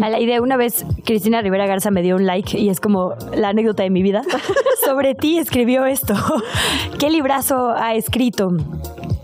A 0.00 0.10
la 0.10 0.20
idea, 0.20 0.40
una 0.42 0.56
vez 0.56 0.84
Cristina 1.04 1.40
Rivera 1.40 1.66
Garza 1.66 1.90
me 1.90 2.02
dio 2.02 2.16
un 2.16 2.26
like 2.26 2.58
y 2.58 2.68
es 2.68 2.80
como 2.80 3.14
la 3.34 3.50
anécdota 3.50 3.82
de 3.82 3.90
mi 3.90 4.02
vida. 4.02 4.22
Sobre 4.84 5.14
ti 5.14 5.38
escribió 5.38 5.86
esto. 5.86 6.14
¿Qué 6.98 7.10
librazo 7.10 7.70
ha 7.70 7.94
escrito? 7.94 8.52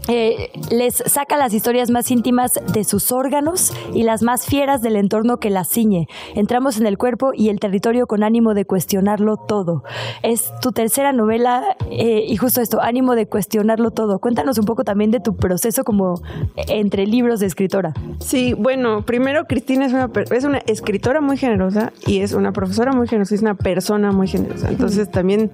Eh, 0.09 0.51
les 0.70 1.02
saca 1.06 1.36
las 1.36 1.52
historias 1.52 1.90
más 1.90 2.10
íntimas 2.10 2.59
de 2.72 2.85
sus 2.85 3.12
órganos 3.12 3.72
y 3.93 4.02
las 4.02 4.22
más 4.22 4.47
fieras 4.47 4.82
del 4.82 4.97
entorno 4.97 5.39
que 5.39 5.51
las 5.51 5.68
ciñe. 5.68 6.09
Entramos 6.35 6.78
en 6.78 6.86
el 6.86 6.98
cuerpo 6.98 7.32
y 7.35 7.51
el 7.51 7.60
territorio 7.60 8.06
con 8.06 8.22
ánimo 8.22 8.55
de 8.55 8.64
cuestionarlo 8.64 9.36
todo. 9.36 9.85
Es 10.22 10.52
tu 10.60 10.72
tercera 10.72 11.12
novela 11.12 11.76
eh, 11.90 12.24
y 12.26 12.36
justo 12.36 12.60
esto, 12.60 12.80
ánimo 12.80 13.14
de 13.14 13.26
cuestionarlo 13.26 13.90
todo. 13.90 14.18
Cuéntanos 14.18 14.59
un 14.59 14.64
poco 14.64 14.82
también 14.85 15.10
de 15.10 15.20
tu 15.20 15.36
proceso 15.36 15.85
como 15.85 16.20
entre 16.56 17.06
libros 17.06 17.40
de 17.40 17.47
escritora. 17.47 17.93
Sí, 18.20 18.55
bueno, 18.55 19.05
primero 19.05 19.47
Cristina 19.47 19.86
es 19.86 19.93
una, 19.93 20.10
es 20.30 20.44
una 20.44 20.59
escritora 20.66 21.20
muy 21.20 21.36
generosa 21.36 21.93
y 22.06 22.20
es 22.20 22.32
una 22.32 22.52
profesora 22.52 22.93
muy 22.93 23.09
generosa, 23.09 23.35
es 23.35 23.43
una 23.43 23.55
persona 23.55 24.10
muy 24.12 24.26
generosa. 24.26 24.70
Entonces 24.70 25.10
también 25.10 25.51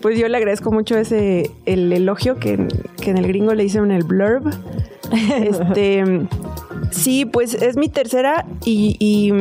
pues 0.00 0.18
yo 0.18 0.28
le 0.28 0.36
agradezco 0.36 0.70
mucho 0.70 0.96
ese 0.96 1.50
el 1.66 1.92
elogio 1.92 2.38
que, 2.38 2.66
que 3.00 3.10
en 3.10 3.18
el 3.18 3.26
gringo 3.26 3.54
le 3.54 3.62
dicen 3.62 3.90
el 3.90 4.04
blurb. 4.04 4.50
este 5.12 6.04
sí, 6.90 7.24
pues 7.24 7.54
es 7.54 7.76
mi 7.76 7.88
tercera 7.88 8.46
y, 8.64 8.96
y 8.98 9.32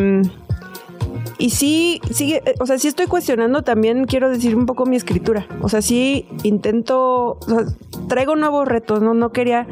y 1.38 1.52
sí, 1.52 2.02
sigue, 2.12 2.42
o 2.60 2.66
sea, 2.66 2.80
sí 2.80 2.88
estoy 2.88 3.06
cuestionando 3.06 3.62
también, 3.62 4.06
quiero 4.06 4.30
decir 4.30 4.56
un 4.56 4.66
poco 4.66 4.86
mi 4.86 4.96
escritura. 4.96 5.48
O 5.62 5.70
sea, 5.70 5.82
sí 5.82 6.28
intento, 6.44 7.38
o 7.40 7.46
sea, 7.46 7.66
traigo 8.08 8.36
nuevos 8.36 8.68
retos, 8.68 9.02
¿no? 9.02 9.14
No 9.14 9.32
quería, 9.32 9.68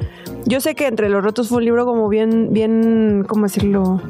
yo 0.46 0.62
sé 0.62 0.76
que 0.76 0.86
Entre 0.86 1.10
los 1.10 1.24
Retos 1.24 1.50
fue 1.50 1.58
un 1.58 1.66
libro 1.66 1.86
como 1.86 2.08
bien, 2.08 2.50
bien, 2.52 3.26
¿cómo 3.28 3.44
decirlo? 3.44 4.02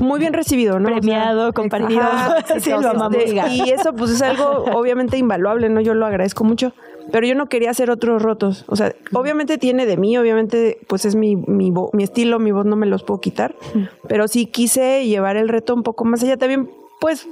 Muy 0.00 0.18
bien 0.18 0.32
recibido, 0.32 0.78
¿no? 0.80 0.88
Premiado, 0.88 1.52
compartido. 1.52 2.02
sí, 2.60 2.70
lo 2.70 2.90
amamos. 2.90 3.18
y 3.50 3.70
eso 3.70 3.92
pues 3.92 4.10
es 4.10 4.22
algo 4.22 4.64
obviamente 4.72 5.16
invaluable, 5.18 5.68
¿no? 5.68 5.80
Yo 5.80 5.94
lo 5.94 6.06
agradezco 6.06 6.44
mucho 6.44 6.72
pero 7.10 7.26
yo 7.26 7.34
no 7.34 7.48
quería 7.48 7.70
hacer 7.70 7.90
otros 7.90 8.20
rotos. 8.20 8.64
O 8.68 8.76
sea, 8.76 8.94
obviamente 9.14 9.56
tiene 9.56 9.86
de 9.86 9.96
mí, 9.96 10.18
obviamente 10.18 10.78
pues 10.88 11.04
es 11.04 11.14
mi, 11.14 11.36
mi, 11.36 11.72
mi 11.92 12.02
estilo, 12.02 12.38
mi 12.38 12.52
voz 12.52 12.66
no 12.66 12.76
me 12.76 12.84
los 12.84 13.02
puedo 13.02 13.18
quitar, 13.20 13.54
pero 14.08 14.28
sí 14.28 14.44
quise 14.44 15.06
llevar 15.06 15.36
el 15.36 15.48
reto 15.48 15.74
un 15.74 15.82
poco 15.82 16.04
más 16.04 16.22
allá 16.22 16.36
también 16.36 16.68
pues 17.00 17.26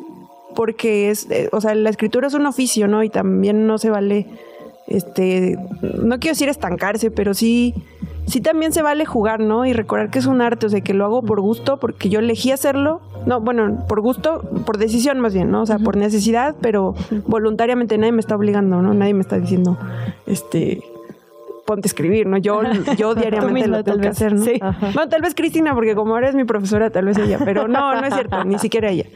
porque 0.57 1.11
es, 1.11 1.31
eh, 1.31 1.49
o 1.53 1.61
sea, 1.61 1.75
la 1.75 1.91
escritura 1.91 2.27
es 2.27 2.35
un 2.35 2.47
oficio, 2.47 2.89
¿no? 2.89 3.05
Y 3.05 3.11
también 3.11 3.67
no 3.67 3.79
se 3.79 3.91
vale, 3.91 4.27
este, 4.89 5.57
no 5.83 6.19
quiero 6.19 6.33
decir 6.33 6.49
estancarse, 6.49 7.11
pero 7.11 7.35
sí, 7.35 7.75
sí 8.27 8.41
también 8.41 8.73
se 8.73 8.83
vale 8.83 9.05
jugar, 9.05 9.39
¿no? 9.41 9.67
Y 9.67 9.73
recordar 9.73 10.11
que 10.11 10.19
es 10.19 10.27
un 10.27 10.41
arte, 10.41 10.67
o 10.67 10.69
sea, 10.69 10.81
que 10.81 10.95
lo 10.95 11.05
hago 11.05 11.23
por 11.23 11.41
gusto, 11.41 11.79
porque 11.79 12.09
yo 12.09 12.21
elegí 12.21 12.51
hacerlo, 12.51 13.01
no, 13.27 13.41
bueno, 13.41 13.85
por 13.87 14.01
gusto, 14.01 14.41
por 14.65 14.79
decisión 14.79 15.21
más 15.21 15.35
bien, 15.35 15.51
¿no? 15.51 15.63
O 15.63 15.67
sea, 15.67 15.79
por 15.79 15.97
necesidad, 15.97 16.57
pero 16.61 16.95
voluntariamente 17.27 17.99
nadie 17.99 18.13
me 18.13 18.21
está 18.21 18.35
obligando, 18.35 18.81
¿no? 18.81 18.95
Nadie 18.95 19.15
me 19.15 19.21
está 19.21 19.39
diciendo, 19.39 19.79
este, 20.27 20.83
ponte 21.67 21.87
a 21.87 21.89
escribir, 21.89 22.27
¿no? 22.27 22.39
Yo, 22.39 22.63
yo 22.97 23.15
diariamente 23.15 23.69
lo 23.69 23.85
tengo 23.85 24.01
que 24.01 24.09
hacer, 24.09 24.35
¿no? 24.35 24.45
Sí. 24.45 24.59
Bueno, 24.95 25.09
tal 25.09 25.21
vez 25.21 25.35
Cristina, 25.35 25.75
porque 25.75 25.95
como 25.95 26.17
eres 26.17 26.35
mi 26.35 26.45
profesora, 26.45 26.91
tal 26.91 27.07
vez 27.07 27.19
ella, 27.19 27.39
pero 27.45 27.69
no, 27.69 27.95
no 27.95 28.07
es 28.07 28.15
cierto, 28.15 28.45
ni 28.45 28.59
siquiera 28.59 28.91
ella. 28.91 29.05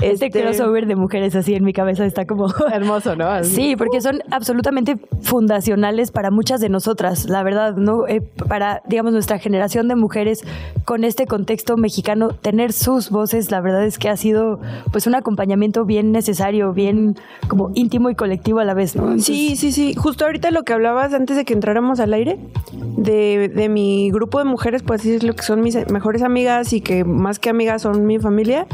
Este, 0.00 0.26
este 0.26 0.42
crossover 0.42 0.86
de 0.86 0.96
mujeres 0.96 1.34
así 1.34 1.54
en 1.54 1.64
mi 1.64 1.72
cabeza 1.72 2.04
está 2.04 2.26
como 2.26 2.52
hermoso, 2.72 3.16
¿no? 3.16 3.42
Sí, 3.44 3.74
porque 3.76 4.00
son 4.00 4.20
absolutamente 4.30 4.96
fundacionales 5.22 6.10
para 6.10 6.30
muchas 6.30 6.60
de 6.60 6.68
nosotras, 6.68 7.28
la 7.28 7.42
verdad, 7.42 7.76
¿no? 7.76 8.06
Eh, 8.06 8.20
para, 8.20 8.82
digamos, 8.86 9.12
nuestra 9.12 9.38
generación 9.38 9.88
de 9.88 9.96
mujeres 9.96 10.44
con 10.84 11.04
este 11.04 11.26
contexto 11.26 11.76
mexicano, 11.76 12.30
tener 12.30 12.72
sus 12.72 13.10
voces, 13.10 13.50
la 13.50 13.60
verdad 13.60 13.84
es 13.84 13.98
que 13.98 14.08
ha 14.08 14.16
sido 14.16 14.60
pues 14.92 15.06
un 15.06 15.14
acompañamiento 15.14 15.84
bien 15.84 16.12
necesario, 16.12 16.72
bien 16.72 17.16
como 17.48 17.70
íntimo 17.74 18.10
y 18.10 18.14
colectivo 18.14 18.60
a 18.60 18.64
la 18.64 18.74
vez, 18.74 18.96
¿no? 18.96 19.18
sí, 19.18 19.56
sí, 19.56 19.72
sí. 19.72 19.94
Justo 19.94 20.24
ahorita 20.26 20.50
lo 20.50 20.64
que 20.64 20.72
hablabas 20.72 21.14
antes 21.14 21.36
de 21.36 21.44
que 21.44 21.54
entrara 21.54 21.73
al 22.00 22.14
aire, 22.14 22.38
de, 22.72 23.48
de 23.54 23.68
mi 23.68 24.10
grupo 24.10 24.38
de 24.38 24.44
mujeres, 24.44 24.82
pues 24.82 25.04
es 25.04 25.22
lo 25.22 25.34
que 25.34 25.42
son 25.42 25.60
mis 25.60 25.90
mejores 25.90 26.22
amigas 26.22 26.72
y 26.72 26.80
que 26.80 27.04
más 27.04 27.38
que 27.38 27.50
amigas 27.50 27.82
son 27.82 28.06
mi 28.06 28.18
familia, 28.18 28.66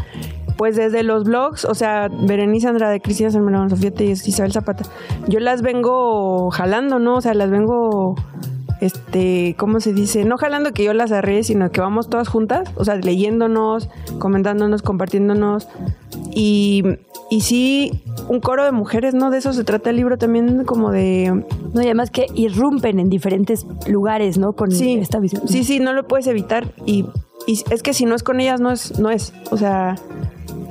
pues 0.56 0.76
desde 0.76 1.02
los 1.02 1.24
blogs, 1.24 1.64
o 1.64 1.74
sea, 1.74 2.08
Berenice 2.08 2.68
Andrade, 2.68 3.00
Cristina 3.00 3.30
San 3.30 3.70
Sofía 3.70 3.92
y 3.98 4.10
Isabel 4.10 4.52
Zapata, 4.52 4.84
yo 5.26 5.40
las 5.40 5.62
vengo 5.62 6.50
jalando, 6.50 6.98
¿no? 6.98 7.16
O 7.16 7.20
sea, 7.22 7.32
las 7.32 7.50
vengo 7.50 8.16
este, 8.80 9.54
¿cómo 9.58 9.80
se 9.80 9.92
dice? 9.92 10.24
No 10.24 10.38
jalando 10.38 10.72
que 10.72 10.84
yo 10.84 10.94
las 10.94 11.12
arregle, 11.12 11.44
sino 11.44 11.70
que 11.70 11.80
vamos 11.80 12.08
todas 12.08 12.28
juntas, 12.28 12.68
o 12.76 12.84
sea, 12.84 12.96
leyéndonos, 12.96 13.88
comentándonos, 14.18 14.82
compartiéndonos. 14.82 15.68
Y, 16.32 16.84
y 17.30 17.42
sí, 17.42 18.02
un 18.28 18.40
coro 18.40 18.64
de 18.64 18.72
mujeres, 18.72 19.14
¿no? 19.14 19.30
De 19.30 19.38
eso 19.38 19.52
se 19.52 19.64
trata 19.64 19.90
el 19.90 19.96
libro 19.96 20.18
también, 20.18 20.64
como 20.64 20.90
de. 20.90 21.44
No, 21.72 21.82
y 21.82 21.84
además 21.84 22.10
que 22.10 22.26
irrumpen 22.34 22.98
en 22.98 23.10
diferentes 23.10 23.66
lugares, 23.86 24.38
¿no? 24.38 24.54
Con 24.54 24.72
esta 24.72 25.18
visión. 25.18 25.46
Sí, 25.46 25.64
sí, 25.64 25.78
no 25.78 25.92
lo 25.92 26.06
puedes 26.06 26.26
evitar. 26.26 26.72
Y, 26.86 27.06
y 27.46 27.62
es 27.70 27.82
que 27.82 27.94
si 27.94 28.06
no 28.06 28.14
es 28.14 28.22
con 28.22 28.40
ellas, 28.40 28.60
no 28.60 28.70
es, 28.70 28.98
no 28.98 29.10
es. 29.10 29.32
O 29.50 29.56
sea, 29.56 29.96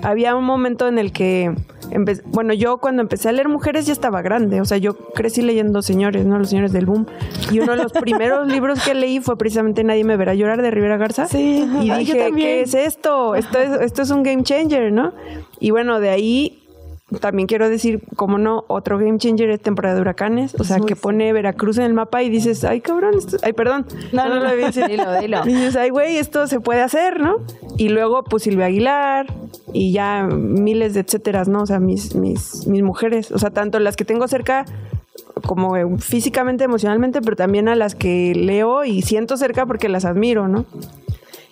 había 0.04 0.36
un 0.36 0.46
momento 0.46 0.88
en 0.88 1.00
el 1.00 1.12
que 1.12 1.54
bueno, 2.26 2.54
yo 2.54 2.78
cuando 2.78 3.02
empecé 3.02 3.30
a 3.30 3.32
leer 3.32 3.48
mujeres 3.48 3.86
ya 3.86 3.94
estaba 3.94 4.22
grande, 4.22 4.62
o 4.62 4.66
sea, 4.66 4.78
yo 4.78 4.96
crecí 4.96 5.42
leyendo 5.42 5.82
señores, 5.82 6.26
¿no? 6.26 6.38
Los 6.38 6.50
señores 6.50 6.72
del 6.72 6.86
boom. 6.86 7.06
Y 7.52 7.60
uno 7.60 7.76
de 7.76 7.84
los 7.84 7.92
primeros 8.02 8.48
libros 8.48 8.84
que 8.84 8.94
leí 8.94 9.20
fue 9.20 9.38
precisamente 9.38 9.84
Nadie 9.84 10.04
me 10.04 10.18
verá 10.18 10.34
llorar 10.34 10.62
de 10.62 10.72
Rivera 10.72 10.98
Garza. 10.98 11.26
Sí. 11.28 11.68
Y 11.82 11.92
dije, 11.92 12.32
¿qué 12.36 12.62
es 12.62 12.74
esto? 12.74 13.36
Esto 13.36 13.58
es, 13.58 13.82
esto 13.82 14.02
es 14.02 14.12
un 14.12 14.24
game 14.24 14.44
changer, 14.44 14.92
¿no? 14.92 15.14
Y 15.60 15.72
bueno, 15.72 16.00
de 16.00 16.10
ahí 16.10 16.64
también 17.20 17.48
quiero 17.48 17.70
decir, 17.70 18.02
como 18.16 18.38
no, 18.38 18.66
otro 18.68 19.00
game 19.00 19.18
changer 19.18 19.50
es 19.50 19.62
temporada 19.62 19.96
de 19.96 20.02
huracanes, 20.02 20.56
o 20.60 20.64
sea, 20.64 20.80
que 20.80 20.96
pone 20.96 21.34
Veracruz 21.34 21.78
en 21.78 21.86
el 21.86 21.94
mapa 21.94 22.22
y 22.22 22.30
dices, 22.30 22.64
ay 22.64 22.82
cabrón, 22.82 23.16
esto... 23.18 23.38
ay 23.42 23.54
perdón, 23.54 23.86
no, 24.12 24.28
no, 24.30 24.40
lo 24.40 24.56
dice. 24.56 24.88
dilo, 24.88 25.20
dilo. 25.20 25.42
Y 25.46 25.54
dices, 25.54 25.76
ay 25.76 25.90
güey, 25.90 26.18
esto 26.18 26.46
se 26.48 26.60
puede 26.60 26.82
hacer, 26.82 27.20
¿no? 27.20 27.38
Y 27.78 27.90
luego, 27.90 28.24
pues 28.24 28.44
Silvia 28.44 28.68
Aguilar 28.68 29.26
y 29.74 29.92
ya 29.92 30.24
miles 30.24 30.94
de 30.94 31.00
etcéteras, 31.00 31.48
¿no? 31.48 31.64
O 31.64 31.66
sea, 31.66 31.80
mis, 31.80 32.16
mis, 32.16 32.68
mis 32.68 32.84
mujeres, 32.84 33.32
o 33.32 33.40
sea, 33.40 33.50
tanto 33.50 33.80
las 33.80 33.96
que 33.96 34.06
tengo 34.06 34.28
cerca 34.28 34.66
como 35.46 35.76
físicamente, 35.98 36.64
emocionalmente, 36.64 37.22
pero 37.22 37.36
también 37.36 37.70
a 37.70 37.76
las 37.76 37.96
que 37.96 38.34
leo 38.36 38.86
y 38.86 39.02
siento 39.02 39.38
cerca 39.38 39.66
porque 39.66 39.90
las 39.90 40.06
admiro, 40.06 40.48
¿no? 40.48 40.66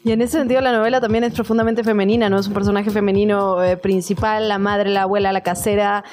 Y 0.08 0.14
en 0.14 0.22
ese 0.22 0.38
sentido 0.38 0.62
la 0.62 0.72
novela 0.72 1.02
también 1.02 1.26
es 1.26 1.34
profundamente 1.34 1.84
femenina, 1.84 2.30
¿no? 2.30 2.40
Es 2.40 2.48
un 2.48 2.54
personaje 2.54 2.90
femenino 2.92 3.62
eh, 3.62 3.76
principal, 3.76 4.48
la 4.48 4.58
madre, 4.58 4.90
la 4.90 5.02
abuela, 5.02 5.34
la 5.34 5.42
casera. 5.42 6.06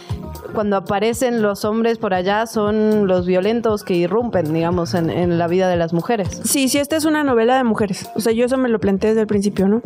Cuando 0.52 0.76
aparecen 0.76 1.42
los 1.42 1.64
hombres 1.64 1.98
por 1.98 2.12
allá 2.12 2.48
son 2.48 3.06
los 3.06 3.24
violentos 3.24 3.84
que 3.84 3.94
irrumpen, 3.94 4.52
digamos, 4.52 4.94
en, 4.94 5.10
en 5.10 5.38
la 5.38 5.46
vida 5.46 5.68
de 5.68 5.76
las 5.76 5.92
mujeres. 5.92 6.40
Sí, 6.42 6.68
sí, 6.68 6.78
esta 6.78 6.96
es 6.96 7.04
una 7.04 7.22
novela 7.22 7.56
de 7.56 7.62
mujeres. 7.62 8.10
O 8.16 8.20
sea, 8.20 8.32
yo 8.32 8.46
eso 8.46 8.58
me 8.58 8.68
lo 8.68 8.80
planteé 8.80 9.10
desde 9.10 9.20
el 9.20 9.28
principio, 9.28 9.68
¿no? 9.68 9.80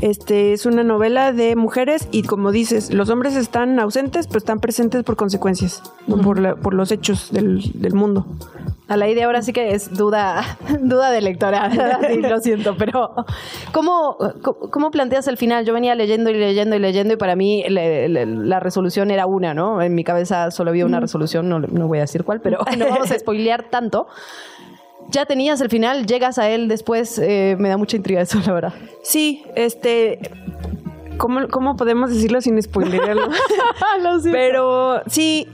Este 0.00 0.52
es 0.52 0.66
una 0.66 0.82
novela 0.82 1.32
de 1.32 1.56
mujeres 1.56 2.08
y 2.10 2.24
como 2.24 2.50
dices, 2.50 2.92
los 2.92 3.08
hombres 3.10 3.36
están 3.36 3.78
ausentes, 3.78 4.26
pero 4.26 4.38
están 4.38 4.58
presentes 4.58 5.04
por 5.04 5.16
consecuencias, 5.16 5.82
por, 6.06 6.60
por, 6.60 6.74
los 6.74 6.90
hechos 6.90 7.30
del, 7.30 7.70
del, 7.74 7.94
mundo. 7.94 8.26
A 8.88 8.96
la 8.96 9.08
idea 9.08 9.24
ahora 9.26 9.40
sí 9.42 9.52
que 9.52 9.72
es 9.72 9.94
duda, 9.94 10.58
duda 10.80 11.10
de 11.10 11.20
lectora, 11.20 11.70
lo 12.20 12.40
siento, 12.40 12.76
pero 12.76 13.14
¿cómo, 13.72 14.18
¿cómo 14.70 14.90
planteas 14.90 15.28
el 15.28 15.36
final? 15.36 15.64
Yo 15.64 15.72
venía 15.72 15.94
leyendo 15.94 16.28
y 16.30 16.34
leyendo 16.34 16.76
y 16.76 16.80
leyendo 16.80 17.14
y 17.14 17.16
para 17.16 17.36
mí 17.36 17.64
la 17.68 18.60
resolución 18.60 19.10
era 19.10 19.26
una, 19.26 19.54
¿no? 19.54 19.80
En 19.80 19.94
mi 19.94 20.02
cabeza 20.02 20.50
solo 20.50 20.70
había 20.70 20.86
una 20.86 21.00
resolución, 21.00 21.48
no, 21.48 21.60
no 21.60 21.86
voy 21.86 21.98
a 21.98 22.02
decir 22.02 22.24
cuál, 22.24 22.40
pero 22.40 22.58
no 22.78 22.88
vamos 22.88 23.10
a 23.10 23.18
spoilear 23.18 23.70
tanto 23.70 24.08
ya 25.10 25.26
tenías 25.26 25.60
el 25.60 25.70
final, 25.70 26.06
llegas 26.06 26.38
a 26.38 26.48
él 26.48 26.68
después, 26.68 27.18
eh, 27.18 27.56
me 27.58 27.68
da 27.68 27.76
mucha 27.76 27.96
intriga 27.96 28.20
eso, 28.20 28.40
la 28.44 28.52
verdad. 28.52 28.74
Sí, 29.02 29.44
este, 29.54 30.18
¿Cómo, 31.16 31.48
¿Cómo, 31.48 31.76
podemos 31.76 32.10
decirlo 32.10 32.40
sin 32.40 32.60
spoilerarlo? 32.60 33.28
Pero 34.32 35.02
sí, 35.06 35.48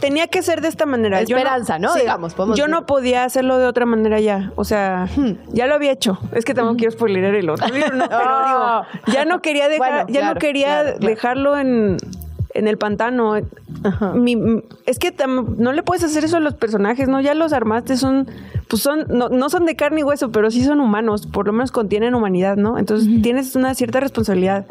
tenía 0.00 0.28
que 0.28 0.42
ser 0.42 0.60
de 0.60 0.68
esta 0.68 0.86
manera. 0.86 1.20
Esperanza, 1.20 1.78
¿no? 1.78 1.94
Digamos, 1.94 2.34
Yo 2.54 2.68
no 2.68 2.86
podía 2.86 3.24
hacerlo 3.24 3.58
de 3.58 3.66
otra 3.66 3.86
manera 3.86 4.20
ya. 4.20 4.52
O 4.56 4.64
sea, 4.64 5.08
hmm. 5.16 5.38
ya 5.52 5.66
lo 5.66 5.74
había 5.74 5.92
hecho. 5.92 6.18
Es 6.32 6.44
que 6.44 6.54
tampoco 6.54 6.76
quiero 6.76 6.92
spoilerar 6.92 7.34
el 7.34 7.50
otro 7.50 7.66
pero 7.68 7.90
digo, 7.92 8.86
ya 9.12 9.24
no 9.24 9.42
quería 9.42 9.68
dejar, 9.68 10.06
ya 10.10 10.32
no 10.32 10.38
quería 10.38 10.84
dejarlo 10.84 11.58
en 11.58 11.96
en 12.56 12.68
el 12.68 12.78
pantano. 12.78 13.36
es 13.36 14.98
que 14.98 15.14
no 15.26 15.72
le 15.72 15.82
puedes 15.82 16.04
hacer 16.04 16.24
eso 16.24 16.36
a 16.36 16.40
los 16.40 16.54
personajes, 16.54 17.08
¿no? 17.08 17.20
Ya 17.20 17.34
los 17.34 17.52
armaste, 17.52 17.96
son, 17.96 18.28
pues 18.68 18.82
son, 18.82 19.06
no, 19.08 19.50
son 19.50 19.66
de 19.66 19.76
carne 19.76 20.00
y 20.00 20.02
hueso, 20.02 20.30
pero 20.30 20.50
sí 20.50 20.64
son 20.64 20.80
humanos, 20.80 21.26
por 21.26 21.46
lo 21.46 21.52
menos 21.52 21.70
contienen 21.70 22.14
humanidad, 22.14 22.56
¿no? 22.56 22.78
Entonces 22.78 23.22
tienes 23.22 23.54
una 23.56 23.74
cierta 23.74 24.00
responsabilidad. 24.00 24.66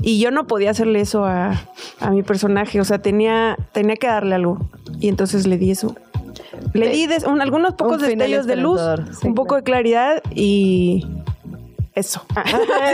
Y 0.00 0.20
yo 0.20 0.30
no 0.30 0.46
podía 0.46 0.70
hacerle 0.70 1.00
eso 1.00 1.24
a, 1.24 1.68
a, 2.00 2.10
mi 2.10 2.22
personaje, 2.22 2.80
o 2.80 2.84
sea, 2.84 2.98
tenía, 2.98 3.56
tenía 3.72 3.96
que 3.96 4.06
darle 4.06 4.34
algo. 4.34 4.58
Y 5.00 5.08
entonces 5.08 5.46
le 5.46 5.56
di 5.56 5.70
eso. 5.70 5.94
Le 6.72 6.88
di 6.88 7.08
algunos 7.40 7.74
pocos 7.74 8.00
destellos 8.00 8.46
de 8.46 8.56
luz, 8.56 8.80
un 9.22 9.34
poco 9.34 9.54
de 9.56 9.62
claridad 9.62 10.22
y, 10.34 11.06
Eso. 11.94 12.22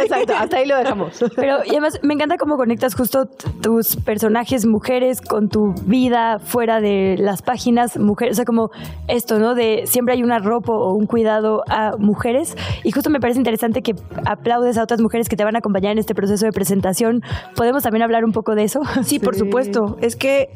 Exacto, 0.02 0.34
hasta 0.36 0.58
ahí 0.58 0.66
lo 0.66 0.76
dejamos. 0.76 1.18
Pero 1.36 1.58
y 1.64 1.70
además 1.70 1.98
me 2.02 2.12
encanta 2.14 2.36
cómo 2.36 2.56
conectas 2.56 2.94
justo 2.94 3.26
tus 3.26 3.96
personajes 3.96 4.66
mujeres 4.66 5.20
con 5.22 5.48
tu 5.48 5.72
vida 5.86 6.38
fuera 6.38 6.80
de 6.80 7.16
las 7.18 7.40
páginas 7.42 7.96
mujeres, 7.96 8.34
o 8.34 8.36
sea, 8.36 8.44
como 8.44 8.70
esto, 9.08 9.38
¿no? 9.38 9.54
De 9.54 9.84
siempre 9.86 10.14
hay 10.14 10.22
un 10.22 10.32
arropo 10.32 10.74
o 10.74 10.92
un 10.94 11.06
cuidado 11.06 11.62
a 11.68 11.96
mujeres 11.98 12.56
y 12.84 12.92
justo 12.92 13.08
me 13.10 13.20
parece 13.20 13.38
interesante 13.38 13.82
que 13.82 13.94
aplaudes 14.26 14.76
a 14.76 14.82
otras 14.82 15.00
mujeres 15.00 15.28
que 15.28 15.36
te 15.36 15.44
van 15.44 15.56
a 15.56 15.60
acompañar 15.60 15.92
en 15.92 15.98
este 15.98 16.14
proceso 16.14 16.44
de 16.44 16.52
presentación. 16.52 17.22
¿Podemos 17.56 17.82
también 17.82 18.02
hablar 18.02 18.24
un 18.24 18.32
poco 18.32 18.54
de 18.54 18.64
eso? 18.64 18.80
Sí, 19.02 19.18
por 19.18 19.34
supuesto. 19.34 19.96
Es 20.02 20.14
que, 20.14 20.50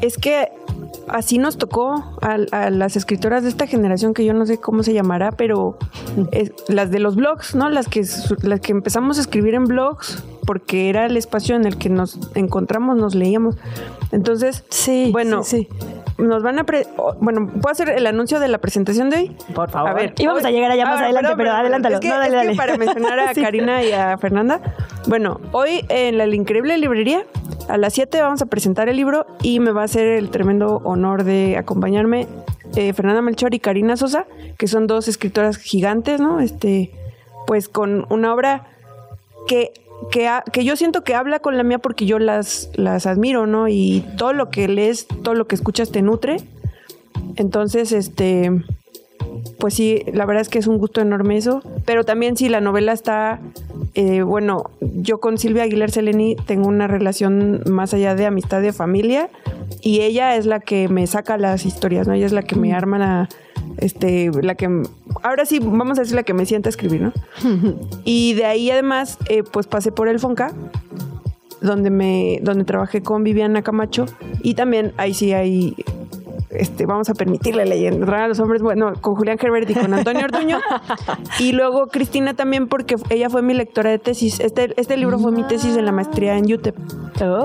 es 0.00 0.16
que 0.16 0.50
así 1.08 1.38
nos 1.38 1.56
tocó 1.58 2.16
a, 2.22 2.36
a 2.52 2.70
las 2.70 2.96
escritoras 2.96 3.42
de 3.44 3.48
esta 3.50 3.66
generación 3.66 4.12
que 4.14 4.24
yo 4.24 4.32
no 4.32 4.44
sé 4.46 4.58
cómo 4.58 4.82
se 4.82 4.92
llamará, 4.92 5.30
pero 5.30 5.76
es- 6.32 6.52
las 6.68 6.90
de 6.90 6.98
los 7.00 7.14
blogs, 7.16 7.54
¿no? 7.54 7.65
Las 7.68 7.88
que, 7.88 8.04
las 8.42 8.60
que 8.60 8.72
empezamos 8.72 9.18
a 9.18 9.20
escribir 9.20 9.54
en 9.54 9.64
blogs 9.64 10.22
porque 10.46 10.88
era 10.88 11.06
el 11.06 11.16
espacio 11.16 11.56
en 11.56 11.64
el 11.66 11.76
que 11.76 11.88
nos 11.88 12.18
encontramos, 12.34 12.96
nos 12.96 13.14
leíamos. 13.14 13.56
Entonces, 14.12 14.64
sí, 14.70 15.08
bueno, 15.12 15.42
nos 16.18 16.42
van 16.42 16.58
a... 16.60 16.64
pre- 16.64 16.86
bueno, 17.20 17.48
¿puedo 17.48 17.70
hacer 17.72 17.88
el 17.90 18.06
anuncio 18.06 18.38
de 18.40 18.48
la 18.48 18.58
presentación 18.58 19.10
de 19.10 19.16
hoy? 19.16 19.36
Por 19.54 19.70
favor. 19.70 19.90
A 19.90 19.94
ver. 19.94 20.14
Íbamos 20.18 20.44
a 20.44 20.50
llegar 20.50 20.70
allá 20.70 20.86
más 20.86 21.00
Ah, 21.00 21.04
adelante, 21.04 21.32
pero 21.36 21.52
adelántalo. 21.52 21.96
Es 21.96 22.00
que, 22.00 22.08
No, 22.08 22.14
dale, 22.18 22.26
es 22.28 22.30
que 22.32 22.36
dale. 22.46 22.56
para 22.56 22.76
mencionar 22.78 23.18
a 23.18 23.34
Sí. 23.34 23.42
Karina 23.42 23.82
y 23.84 23.92
a 23.92 24.16
Fernanda, 24.18 24.60
bueno, 25.08 25.40
hoy 25.52 25.84
en 25.88 26.16
la 26.18 26.26
increíble 26.26 26.78
librería, 26.78 27.24
a 27.68 27.76
las 27.76 27.94
7 27.94 28.22
vamos 28.22 28.40
a 28.42 28.46
presentar 28.46 28.88
el 28.88 28.96
libro 28.96 29.26
y 29.42 29.58
me 29.60 29.72
va 29.72 29.82
a 29.82 29.84
hacer 29.86 30.06
el 30.06 30.30
tremendo 30.30 30.80
honor 30.84 31.24
de 31.24 31.56
acompañarme 31.58 32.28
eh, 32.76 32.92
Fernanda 32.92 33.20
Melchor 33.22 33.52
y 33.54 33.58
Karina 33.58 33.96
Sosa, 33.96 34.26
que 34.56 34.68
son 34.68 34.86
dos 34.86 35.08
escritoras 35.08 35.56
gigantes, 35.56 36.20
¿no? 36.20 36.38
Este, 36.40 36.92
pues 37.46 37.68
con 37.68 38.06
una 38.10 38.34
obra 38.34 38.66
que, 39.46 39.72
que, 40.10 40.28
que 40.52 40.64
yo 40.64 40.76
siento 40.76 41.04
que 41.04 41.14
habla 41.14 41.38
con 41.38 41.56
la 41.56 41.62
mía 41.62 41.78
porque 41.78 42.06
yo 42.06 42.18
las, 42.18 42.70
las 42.74 43.06
admiro, 43.06 43.46
¿no? 43.46 43.68
Y 43.68 44.04
todo 44.16 44.32
lo 44.32 44.50
que 44.50 44.68
lees, 44.68 45.06
todo 45.22 45.34
lo 45.34 45.46
que 45.46 45.54
escuchas 45.54 45.90
te 45.90 46.02
nutre. 46.02 46.38
Entonces, 47.36 47.92
este, 47.92 48.50
pues 49.58 49.74
sí, 49.74 50.02
la 50.12 50.26
verdad 50.26 50.42
es 50.42 50.48
que 50.48 50.58
es 50.58 50.66
un 50.66 50.78
gusto 50.78 51.00
enorme 51.00 51.36
eso. 51.36 51.62
Pero 51.84 52.04
también 52.04 52.36
sí, 52.36 52.48
la 52.48 52.60
novela 52.60 52.92
está, 52.92 53.40
eh, 53.94 54.22
bueno, 54.22 54.70
yo 54.80 55.18
con 55.18 55.38
Silvia 55.38 55.64
Aguilar 55.64 55.90
Seleni 55.90 56.36
tengo 56.46 56.68
una 56.68 56.86
relación 56.86 57.62
más 57.66 57.94
allá 57.94 58.14
de 58.14 58.26
amistad 58.26 58.60
de 58.60 58.72
familia 58.72 59.30
y 59.82 60.00
ella 60.00 60.36
es 60.36 60.46
la 60.46 60.60
que 60.60 60.88
me 60.88 61.06
saca 61.06 61.38
las 61.38 61.64
historias, 61.64 62.06
¿no? 62.06 62.14
Ella 62.14 62.26
es 62.26 62.32
la 62.32 62.42
que 62.42 62.56
me 62.56 62.72
arma 62.72 62.98
la, 62.98 63.28
este, 63.78 64.30
la 64.42 64.54
que, 64.54 64.82
ahora 65.22 65.44
sí, 65.44 65.58
vamos 65.58 65.98
a 65.98 66.02
decir 66.02 66.16
la 66.16 66.22
que 66.22 66.34
me 66.34 66.46
sienta 66.46 66.68
a 66.68 66.70
escribir, 66.70 67.02
¿no? 67.02 67.12
y 68.04 68.34
de 68.34 68.44
ahí 68.44 68.70
además, 68.70 69.18
eh, 69.28 69.42
pues 69.42 69.66
pasé 69.66 69.92
por 69.92 70.08
el 70.08 70.18
Fonca 70.18 70.52
donde 71.60 71.90
me 71.90 72.38
donde 72.42 72.64
trabajé 72.64 73.02
con 73.02 73.24
Viviana 73.24 73.62
Camacho 73.62 74.06
y 74.42 74.54
también 74.54 74.92
ahí 74.98 75.14
sí 75.14 75.32
hay 75.32 75.74
este, 76.58 76.86
vamos 76.86 77.08
a 77.10 77.14
permitirle 77.14 77.64
leyenda 77.66 78.24
a 78.24 78.28
los 78.28 78.38
hombres, 78.40 78.62
bueno, 78.62 78.92
con 79.00 79.14
Julián 79.14 79.38
Herbert 79.40 79.68
y 79.70 79.74
con 79.74 79.92
Antonio 79.94 80.24
Ortuño. 80.24 80.58
y 81.40 81.52
luego 81.52 81.88
Cristina 81.88 82.34
también, 82.34 82.68
porque 82.68 82.96
ella 83.10 83.30
fue 83.30 83.42
mi 83.42 83.54
lectora 83.54 83.90
de 83.90 83.98
tesis. 83.98 84.40
Este, 84.40 84.72
este 84.80 84.96
libro 84.96 85.18
fue 85.18 85.32
mi 85.32 85.42
tesis 85.44 85.76
en 85.76 85.84
la 85.84 85.92
maestría 85.92 86.36
en 86.36 86.52
UTEP. 86.52 86.76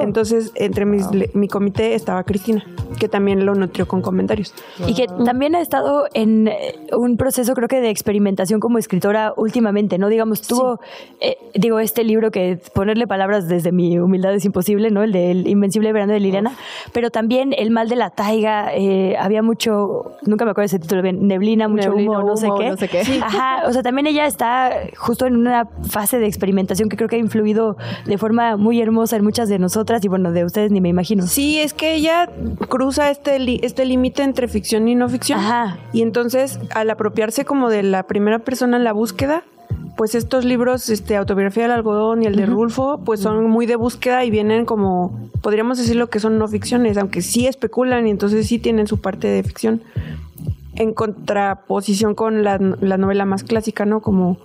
Entonces, 0.02 0.52
entre 0.56 0.86
mis 0.86 1.10
le- 1.12 1.30
mi 1.34 1.48
comité 1.48 1.96
estaba 1.96 2.24
Cristina, 2.24 2.64
que 3.00 3.08
también 3.08 3.46
lo 3.46 3.56
nutrió 3.56 3.88
con 3.88 4.02
comentarios. 4.02 4.54
Y 4.86 4.94
que 4.94 5.08
también 5.08 5.56
ha 5.56 5.62
estado 5.62 6.06
en 6.14 6.48
eh, 6.50 6.76
un 6.98 7.16
proceso, 7.18 7.54
creo 7.54 7.68
que 7.68 7.80
de 7.80 7.90
experimentación 7.90 8.60
como 8.60 8.78
escritora 8.78 9.34
últimamente, 9.38 9.98
¿no? 9.98 10.10
Digamos, 10.10 10.42
tuvo, 10.42 10.80
eh, 11.22 11.38
digo, 11.56 11.80
este 11.80 12.04
libro 12.04 12.32
que 12.32 12.60
ponerle 12.74 13.08
palabras 13.08 13.48
desde 13.48 13.72
mi 13.72 13.98
humildad 13.98 14.34
es 14.34 14.44
imposible, 14.46 14.92
¿no? 14.92 15.04
El 15.04 15.12
del 15.14 15.48
Invencible 15.48 15.94
Verano 15.94 16.14
de 16.14 16.20
Liliana, 16.20 16.56
pero 16.94 17.10
también 17.10 17.54
El 17.58 17.72
Mal 17.72 17.88
de 17.88 17.96
la 17.96 18.10
Taiga, 18.10 18.74
eh, 18.76 19.01
había 19.20 19.42
mucho, 19.42 20.14
nunca 20.26 20.46
me 20.46 20.52
acuerdo 20.52 20.66
ese 20.66 20.80
título 20.80 21.02
bien, 21.02 21.28
Neblina, 21.28 21.68
mucho 21.68 21.90
Neblina, 21.90 22.20
humo, 22.20 22.28
no 22.28 22.38
sé 22.38 22.48
qué. 22.58 22.70
no 22.70 22.78
sé 22.78 22.88
qué. 22.88 23.06
Sí, 23.06 23.20
Ajá, 23.24 23.64
o 23.68 23.74
sea, 23.74 23.84
también 23.84 24.08
ella 24.08 24.26
está 24.26 24.72
justo 24.98 25.26
en 25.26 25.36
una 25.36 25.68
fase 25.90 26.20
de 26.20 26.28
experimentación 26.28 26.90
que 26.90 26.98
creo 26.98 27.10
que 27.10 27.16
ha 27.16 27.20
influido 27.20 27.78
de 28.06 28.18
forma 28.18 28.58
muy 28.58 28.82
hermosa 28.82 29.16
en 29.16 29.24
muchas 29.24 29.50
de 29.50 29.60
nosotras 29.60 30.04
y 30.04 30.08
bueno, 30.08 30.32
de 30.32 30.46
ustedes 30.46 30.72
ni 30.72 30.82
me 30.82 30.90
imagino. 30.90 31.28
Sí, 31.28 31.60
es 31.60 31.74
que 31.74 31.94
ella 31.94 32.30
cruza 32.70 33.10
este 33.10 33.66
este 33.66 33.86
límite 33.86 34.24
entre 34.24 34.48
ficción 34.48 34.88
y 34.88 34.96
no 34.96 35.10
ficción. 35.10 35.40
Y 35.94 36.02
entonces, 36.02 36.60
al 36.74 36.90
apropiarse 36.90 37.46
como 37.46 37.70
de 37.70 37.84
la 37.84 38.04
primera 38.04 38.40
persona 38.40 38.78
en 38.78 38.84
la 38.84 38.94
búsqueda, 38.94 39.44
pues 39.98 40.16
estos 40.16 40.46
libros, 40.46 40.90
este, 40.90 41.16
Autobiografía 41.16 41.64
del 41.64 41.72
Algodón 41.74 42.24
y 42.24 42.26
el 42.26 42.36
de 42.36 42.46
Rulfo, 42.46 43.02
pues 43.06 43.20
son 43.20 43.48
muy 43.50 43.66
de 43.66 43.76
búsqueda 43.76 44.24
y 44.26 44.32
vienen 44.32 44.66
como, 44.66 45.30
podríamos 45.42 45.78
decirlo 45.78 46.10
que 46.10 46.20
son 46.20 46.38
no 46.38 46.48
ficciones, 46.48 46.98
aunque 46.98 47.22
sí 47.22 47.48
especulan 47.48 48.08
y 48.08 48.10
entonces 48.10 48.48
sí 48.48 48.58
tienen 48.60 48.88
su 48.88 49.00
parte 49.02 49.28
de 49.28 49.44
ficción. 49.44 49.82
En 50.76 50.94
contraposición 50.94 52.16
con 52.16 52.44
la, 52.44 52.58
la 52.80 52.98
novela 52.98 53.26
más 53.26 53.44
clásica, 53.44 53.86
¿no? 53.86 54.00
Como, 54.02 54.38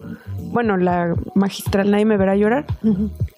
bueno, 0.50 0.76
la 0.76 1.14
magistral 1.34 1.90
Nadie 1.90 2.04
me 2.04 2.16
verá 2.16 2.34
llorar, 2.36 2.66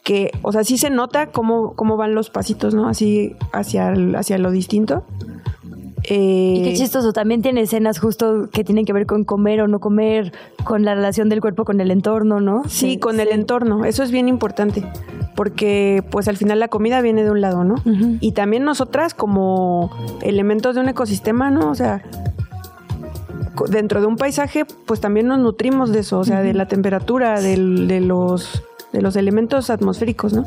que, 0.02 0.31
o 0.43 0.52
sea, 0.52 0.65
sí 0.65 0.78
se 0.78 0.89
nota 0.90 1.27
cómo, 1.27 1.74
cómo 1.74 1.97
van 1.97 2.15
los 2.15 2.31
pasitos, 2.31 2.74
¿no? 2.74 2.89
Así 2.89 3.36
hacia, 3.52 3.90
el- 3.93 4.16
hacia 4.16 4.39
lo 4.39 4.51
distinto. 4.51 5.05
Y 6.10 6.60
Eh, 6.60 6.62
qué 6.64 6.74
chistoso, 6.74 7.12
también 7.12 7.43
tiene 7.43 7.60
escenas 7.62 7.98
justo 7.98 8.48
que 8.51 8.64
tienen 8.64 8.85
que 8.85 8.93
ver 8.93 9.05
con 9.06 9.24
comer 9.24 9.60
o 9.60 9.68
no 9.68 9.78
comer, 9.80 10.32
con 10.64 10.85
la 10.85 10.94
relación 10.94 11.28
del 11.28 11.40
cuerpo 11.40 11.64
con 11.64 11.80
el 11.80 11.90
entorno, 11.90 12.40
¿no? 12.40 12.62
Sí, 12.68 12.98
con 12.98 13.20
el 13.20 13.28
entorno, 13.28 13.85
eso 13.85 14.02
es 14.02 14.10
bien 14.10 14.28
importante, 14.28 14.85
porque 15.36 16.02
pues 16.10 16.28
al 16.28 16.36
final 16.36 16.60
la 16.60 16.68
comida 16.68 17.01
viene 17.01 17.24
de 17.24 17.30
un 17.30 17.40
lado, 17.40 17.64
¿no? 17.64 17.74
Y 18.20 18.32
también 18.32 18.64
nosotras 18.64 19.12
como 19.14 19.90
elementos 20.22 20.74
de 20.74 20.80
un 20.80 20.89
ecosistema, 20.89 21.51
¿no? 21.51 21.70
O 21.70 21.74
sea, 21.74 22.02
dentro 23.70 24.01
de 24.01 24.06
un 24.06 24.16
paisaje, 24.16 24.64
pues 24.86 25.01
también 25.01 25.26
nos 25.26 25.39
nutrimos 25.40 25.90
de 25.93 26.01
eso, 26.01 26.18
o 26.20 26.24
sea, 26.24 26.40
de 26.43 26.55
la 26.55 26.66
temperatura, 26.68 27.40
del- 27.40 27.89
de, 27.89 28.01
los, 28.01 28.62
de 28.93 29.02
los 29.02 29.16
elementos 29.16 29.68
atmosféricos, 29.70 30.32
¿no? 30.32 30.44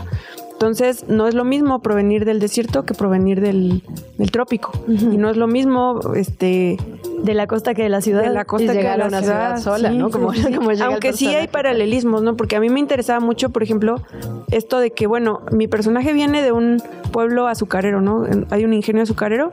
Entonces, 0.61 1.05
no 1.07 1.27
es 1.27 1.33
lo 1.33 1.43
mismo 1.43 1.79
provenir 1.79 2.23
del 2.23 2.39
desierto 2.39 2.83
que 2.83 2.93
provenir 2.93 3.41
del, 3.41 3.81
del 4.19 4.29
trópico. 4.29 4.71
Y 4.87 5.17
no 5.17 5.31
es 5.31 5.35
lo 5.35 5.47
mismo, 5.47 5.99
este... 6.15 6.77
De 7.23 7.33
la 7.33 7.47
costa 7.47 7.73
que 7.73 7.81
de 7.81 7.89
la 7.89 7.99
ciudad. 7.99 8.21
De 8.21 8.29
la 8.29 8.45
costa 8.45 8.65
Y 8.65 8.77
que 8.77 8.83
de 8.83 8.95
la 8.95 9.05
a 9.05 9.07
una 9.07 9.21
ciudad 9.23 9.57
sola, 9.57 9.89
¿no? 9.89 10.09
Como- 10.11 10.31
llega 10.33 10.71
el 10.71 10.81
Aunque 10.83 11.13
sí 11.13 11.25
hay 11.29 11.47
paralelismos, 11.47 12.21
¿no? 12.21 12.37
Porque 12.37 12.57
a 12.57 12.59
mí 12.59 12.69
me 12.69 12.79
interesaba 12.79 13.19
mucho, 13.19 13.49
por 13.49 13.63
ejemplo, 13.63 14.03
esto 14.51 14.77
de 14.79 14.91
que, 14.91 15.07
bueno, 15.07 15.41
mi 15.51 15.67
personaje 15.67 16.13
viene 16.13 16.43
de 16.43 16.51
un 16.51 16.79
pueblo 17.11 17.47
azucarero, 17.47 17.99
¿no? 17.99 18.27
Hay 18.51 18.63
un 18.63 18.73
ingenio 18.75 19.01
azucarero 19.01 19.51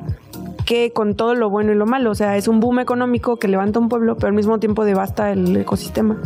que 0.66 0.92
con 0.92 1.14
todo 1.14 1.34
lo 1.34 1.48
bueno 1.48 1.72
y 1.72 1.74
lo 1.74 1.86
malo, 1.86 2.10
o 2.10 2.14
sea, 2.14 2.36
es 2.36 2.48
un 2.48 2.60
boom 2.60 2.80
económico 2.80 3.36
que 3.38 3.48
levanta 3.48 3.78
un 3.78 3.88
pueblo, 3.88 4.16
pero 4.16 4.28
al 4.28 4.34
mismo 4.34 4.58
tiempo 4.58 4.84
devasta 4.84 5.32
el 5.32 5.56
ecosistema. 5.56 6.18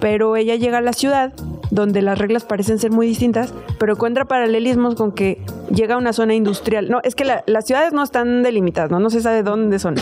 Pero 0.00 0.36
ella 0.36 0.56
llega 0.56 0.78
a 0.78 0.80
la 0.80 0.92
ciudad, 0.92 1.32
donde 1.70 2.02
las 2.02 2.18
reglas 2.18 2.44
parecen 2.44 2.78
ser 2.78 2.90
muy 2.90 3.06
distintas, 3.06 3.54
pero 3.78 3.94
encuentra 3.94 4.24
paralelismos 4.26 4.94
con 4.94 5.12
que 5.12 5.40
llega 5.74 5.94
a 5.94 5.98
una 5.98 6.12
zona 6.12 6.34
industrial. 6.34 6.90
No, 6.90 7.00
es 7.02 7.14
que 7.14 7.24
la- 7.24 7.44
las 7.46 7.66
ciudades 7.66 7.92
no 7.92 8.02
están 8.02 8.42
delimitadas, 8.42 8.90
¿no? 8.90 8.98
No 9.00 9.10
se 9.10 9.20
sabe 9.22 9.42
dónde 9.42 9.78
son, 9.78 9.94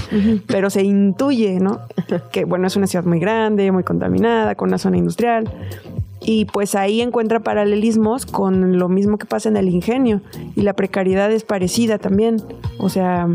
pero 0.47 0.71
se 0.71 0.83
intuye, 0.83 1.61
¿no? 1.61 1.81
Que, 2.33 2.45
bueno, 2.45 2.67
es 2.67 2.77
una 2.77 2.87
ciudad 2.87 3.05
muy 3.05 3.21
grande, 3.21 3.71
muy 3.73 3.85
contaminada, 3.85 4.55
con 4.55 4.69
una 4.71 4.79
zona 4.79 4.97
industrial. 4.97 5.49
Y 6.23 6.45
pues 6.47 6.75
ahí 6.75 7.01
encuentra 7.01 7.41
paralelismos 7.41 8.27
con 8.27 8.79
lo 8.79 8.89
mismo 8.91 9.17
que 9.17 9.25
pasa 9.27 9.49
en 9.49 9.57
el 9.57 9.69
ingenio. 9.69 10.21
Y 10.55 10.63
la 10.63 10.75
precariedad 10.75 11.31
es 11.33 11.45
parecida 11.45 11.97
también. 11.99 12.43
O 12.79 12.91
sea, 12.91 13.27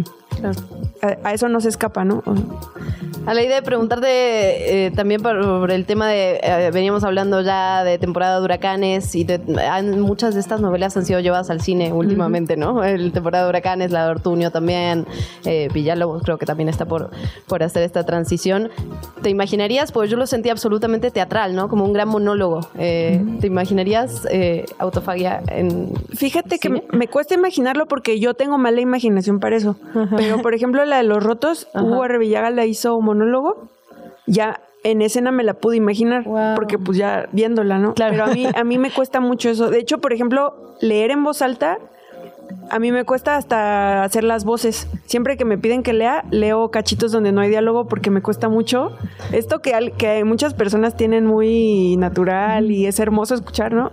a, 1.02 1.18
a 1.28 1.34
eso 1.34 1.50
no 1.50 1.62
se 1.62 1.70
escapa, 1.70 2.06
¿no? 2.06 2.22
A 3.26 3.34
la 3.34 3.42
idea 3.44 3.56
de 3.56 3.62
preguntarte 3.64 4.86
eh, 4.86 4.92
también 4.92 5.22
por, 5.22 5.72
el 5.72 5.86
tema 5.86 6.08
de, 6.10 6.40
eh, 6.44 6.70
veníamos 6.72 7.04
hablando 7.04 7.42
ya 7.42 7.84
de 7.84 7.98
temporada 7.98 8.38
de 8.40 8.46
huracanes 8.46 9.16
y 9.16 9.24
de- 9.24 9.42
han- 9.68 10.00
muchas 10.00 10.36
de 10.36 10.40
estas 10.42 10.62
novelas 10.62 10.96
han 10.96 11.06
sido 11.06 11.20
llevadas 11.20 11.50
al 11.50 11.60
cine 11.62 11.92
últimamente, 11.92 12.56
¿no? 12.56 12.84
El 12.84 13.12
temporada 13.12 13.46
de 13.46 13.50
huracanes, 13.50 13.92
la 13.92 14.06
de 14.06 14.12
Ortuño 14.12 14.52
también, 14.52 15.06
eh, 15.46 15.70
Villalobos 15.74 16.22
creo 16.24 16.38
que 16.38 16.46
también 16.46 16.70
está 16.70 16.86
por, 16.86 17.10
por 17.48 17.64
hacer 17.64 17.82
esta 17.84 18.06
transición. 18.06 18.70
¿Te 19.24 19.30
imaginarías? 19.32 19.92
Pues 19.92 20.10
yo 20.12 20.18
lo 20.18 20.28
sentí 20.28 20.50
absolutamente 20.50 21.10
teatral, 21.10 21.56
¿no? 21.56 21.68
Como 21.68 21.84
un 21.84 21.94
gran 21.94 22.08
monólogo. 22.10 22.60
Eh, 22.78 23.24
¿Te 23.42 23.48
imaginarías 23.48 24.28
eh, 24.30 24.66
autofagia 24.78 25.42
en... 25.48 25.94
Fíjate 26.14 26.60
que 26.60 26.70
me, 26.70 27.08
cuesta 27.08 27.34
imaginarlo 27.34 27.88
porque 27.88 28.20
yo 28.20 28.36
tengo 28.36 28.58
mala 28.60 28.82
imaginación 28.82 29.40
para 29.40 29.56
eso. 29.56 29.78
Pero, 30.16 30.42
por 30.42 30.54
ejemplo, 30.54 30.86
la 30.86 30.98
de 30.98 31.04
los 31.04 31.24
rotos, 31.24 31.68
Hugo 31.74 32.04
Arrevillaga 32.04 32.50
la 32.52 32.66
hizo 32.66 32.96
un 32.96 33.06
monólogo. 33.16 33.70
Ya 34.28 34.62
en 34.84 35.02
escena 35.02 35.32
me 35.32 35.44
la 35.44 35.56
pude 35.56 35.78
imaginar, 35.78 36.24
porque 36.56 36.78
pues 36.78 36.98
ya 36.98 37.28
viéndola, 37.32 37.80
¿no? 37.80 37.96
Pero 37.96 38.26
a 38.26 38.28
mí, 38.28 38.48
a 38.54 38.64
mí 38.64 38.78
me 38.78 38.92
cuesta 38.92 39.20
mucho 39.20 39.50
eso. 39.50 39.70
De 39.70 39.80
hecho, 39.80 40.00
por 40.00 40.14
ejemplo, 40.14 40.76
leer 40.82 41.12
en 41.12 41.24
voz 41.24 41.42
alta 41.42 41.80
a 42.70 42.80
mí 42.80 42.92
me 42.92 43.04
cuesta 43.06 43.36
hasta 43.38 44.04
hacer 44.04 44.24
las 44.24 44.44
voces. 44.44 44.88
Siempre 45.06 45.38
que 45.38 45.46
me 45.46 45.58
piden 45.58 45.84
que 45.84 45.94
lea, 45.94 46.26
leo 46.32 46.72
cachitos 46.72 47.12
donde 47.12 47.32
no 47.32 47.42
hay 47.42 47.50
diálogo 47.50 47.88
porque 47.88 48.10
me 48.10 48.22
cuesta 48.22 48.50
mucho. 48.50 48.92
Esto 49.32 49.60
que, 49.62 49.74
al- 49.76 49.92
que 49.94 50.24
muchas 50.24 50.54
personas 50.56 50.96
tienen 50.98 51.26
muy 51.26 51.96
natural 51.98 52.72
y 52.72 52.86
es 52.88 53.00
hermoso 53.00 53.36
escuchar, 53.36 53.74
¿no? 53.74 53.92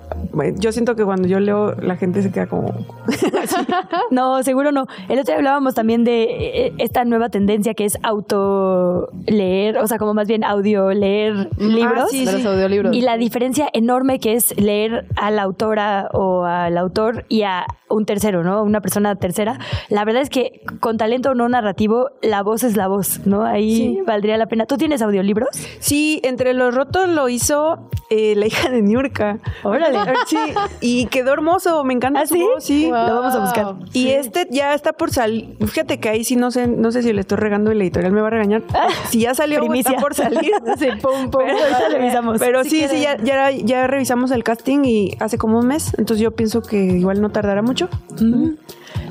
Yo 0.59 0.73
siento 0.73 0.97
que 0.97 1.05
cuando 1.05 1.29
yo 1.29 1.39
leo, 1.41 1.75
la 1.75 1.97
gente 1.97 2.23
se 2.23 2.31
queda 2.33 2.47
como... 2.47 2.73
No, 4.11 4.43
seguro 4.43 4.73
no. 4.73 4.87
El 5.09 5.19
otro 5.19 5.33
día 5.33 5.37
hablábamos 5.37 5.75
también 5.75 6.05
de 6.05 6.23
eh, 6.67 6.73
esta 6.79 7.05
nueva 7.05 7.29
tendencia 7.29 7.75
que 7.75 7.85
es 7.85 7.99
auto 8.03 9.11
leer, 9.27 9.79
o 9.79 9.87
sea, 9.87 9.99
como 9.99 10.15
más 10.15 10.29
bien 10.29 10.45
audio 10.45 10.91
leer 10.93 11.49
libros. 11.59 12.11
sí, 12.11 12.25
De 12.25 12.33
los 12.33 12.41
sí. 12.43 12.47
audiolibros. 12.49 12.95
Y 12.95 13.01
la 13.03 13.17
diferencia 13.17 13.69
enorme 13.73 14.19
que 14.19 14.35
es 14.35 14.59
leer 14.59 15.07
a 15.17 15.31
la 15.31 15.43
autora 15.43 16.09
o 16.13 16.45
al 16.45 16.77
autor 16.79 17.25
y 17.29 17.43
a 17.43 17.67
un 17.89 18.07
tercero, 18.07 18.42
¿no? 18.43 18.63
Una 18.63 18.81
persona 18.81 19.15
tercera. 19.17 19.59
La 19.89 20.05
verdad 20.05 20.23
es 20.23 20.31
que 20.31 20.63
con 20.81 20.97
talento 20.99 21.35
no 21.35 21.49
narrativo, 21.49 22.11
la 22.23 22.43
voz 22.43 22.63
es 22.65 22.77
la 22.77 22.89
voz, 22.89 23.21
¿no? 23.27 23.45
Ahí 23.45 23.77
Sí. 23.77 23.99
valdría 24.07 24.37
la 24.37 24.47
pena. 24.47 24.67
¿Tú 24.67 24.77
tienes 24.77 25.03
audiolibros? 25.03 25.49
Sí, 25.81 26.21
entre 26.25 26.55
los 26.55 26.75
rotos 26.75 27.09
lo 27.09 27.29
hizo 27.29 27.89
eh, 28.11 28.35
la 28.37 28.47
hija 28.47 28.69
de 28.71 28.83
Niurka. 28.83 29.39
Órale. 29.63 29.99
Sí, 30.27 30.37
y 30.81 31.07
quedó 31.07 31.33
hermoso, 31.33 31.83
me 31.85 31.95
encanta 31.95 32.27
su 32.27 32.35
sí? 32.35 32.41
voz, 32.43 32.65
sí. 32.65 32.85
Wow. 32.91 33.07
Lo 33.09 33.15
vamos 33.21 33.35
a 33.35 33.41
buscar. 33.41 33.75
Y 33.93 34.09
este 34.11 34.47
ya 34.51 34.73
está 34.75 34.93
por 34.93 35.11
salir. 35.11 35.57
Fíjate 35.67 35.99
que 36.01 36.09
ahí 36.09 36.25
sí 36.25 36.37
no 36.37 36.51
sé, 36.51 36.67
no 36.67 36.93
sé 36.93 37.03
si 37.03 37.13
le 37.13 37.21
estoy 37.23 37.39
regando 37.39 37.73
la 37.73 37.83
editorial 37.83 38.13
me 38.13 38.21
va 38.21 38.29
a 38.29 38.31
regañar. 38.31 38.63
Si 39.09 39.21
ya 39.21 39.35
salió, 39.35 39.61
Primicia. 39.61 39.91
está 39.91 40.01
por 40.01 40.15
salir. 40.15 40.53
Sí, 40.79 40.89
pum, 41.03 41.31
pum. 41.31 41.43
Ahorita 41.43 41.89
revisamos. 41.91 42.39
Pero 42.39 42.65
sí, 42.65 42.87
sí, 42.89 43.01
ya, 43.03 43.17
ya, 43.23 43.51
ya 43.51 43.87
revisamos 43.87 44.31
el 44.31 44.43
casting 44.45 44.85
y 44.85 45.17
hace 45.21 45.39
como 45.39 45.59
un 45.59 45.67
mes. 45.67 45.93
Entonces 45.99 46.23
yo 46.23 46.31
pienso 46.33 46.63
que 46.63 46.77
igual 46.77 47.21
no 47.21 47.31
tardará 47.31 47.63
mucho. 47.63 47.89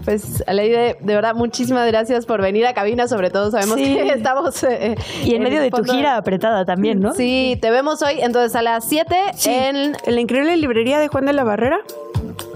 Pues, 0.04 0.44
Aleide, 0.48 0.98
de 1.00 1.16
verdad, 1.16 1.36
muchísimas 1.36 1.86
gracias 1.88 2.26
por 2.26 2.42
venir 2.42 2.66
a 2.66 2.74
cabina. 2.74 3.08
Sobre 3.08 3.30
todo, 3.30 3.52
sabemos 3.52 3.76
Sí. 3.78 3.84
que 3.96 4.10
estamos. 4.16 4.64
eh, 4.64 4.96
Y 5.24 5.36
en 5.36 5.44
medio 5.44 5.62
de 5.62 5.70
tu 5.70 5.84
gira 5.84 6.18
apretada 6.18 6.66
también, 6.66 7.00
¿no? 7.00 7.14
Sí, 7.14 7.58
te 7.62 7.70
vemos 7.70 8.02
hoy, 8.02 8.20
entonces 8.22 8.56
a 8.56 8.62
las 8.62 8.88
7 8.88 9.16
en. 9.46 9.96
En 10.06 10.16
la 10.16 10.22
increíble 10.22 10.58
librería 10.58 11.00
de 11.00 11.08
Juan 11.08 11.26
de 11.26 11.34
la 11.34 11.44
Barrera, 11.44 11.80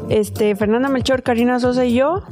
este, 0.09 0.55
Fernanda 0.55 0.89
Melchor, 0.89 1.21
Karina 1.23 1.59
Sosa 1.59 1.85
y 1.85 1.93
yo 1.95 2.23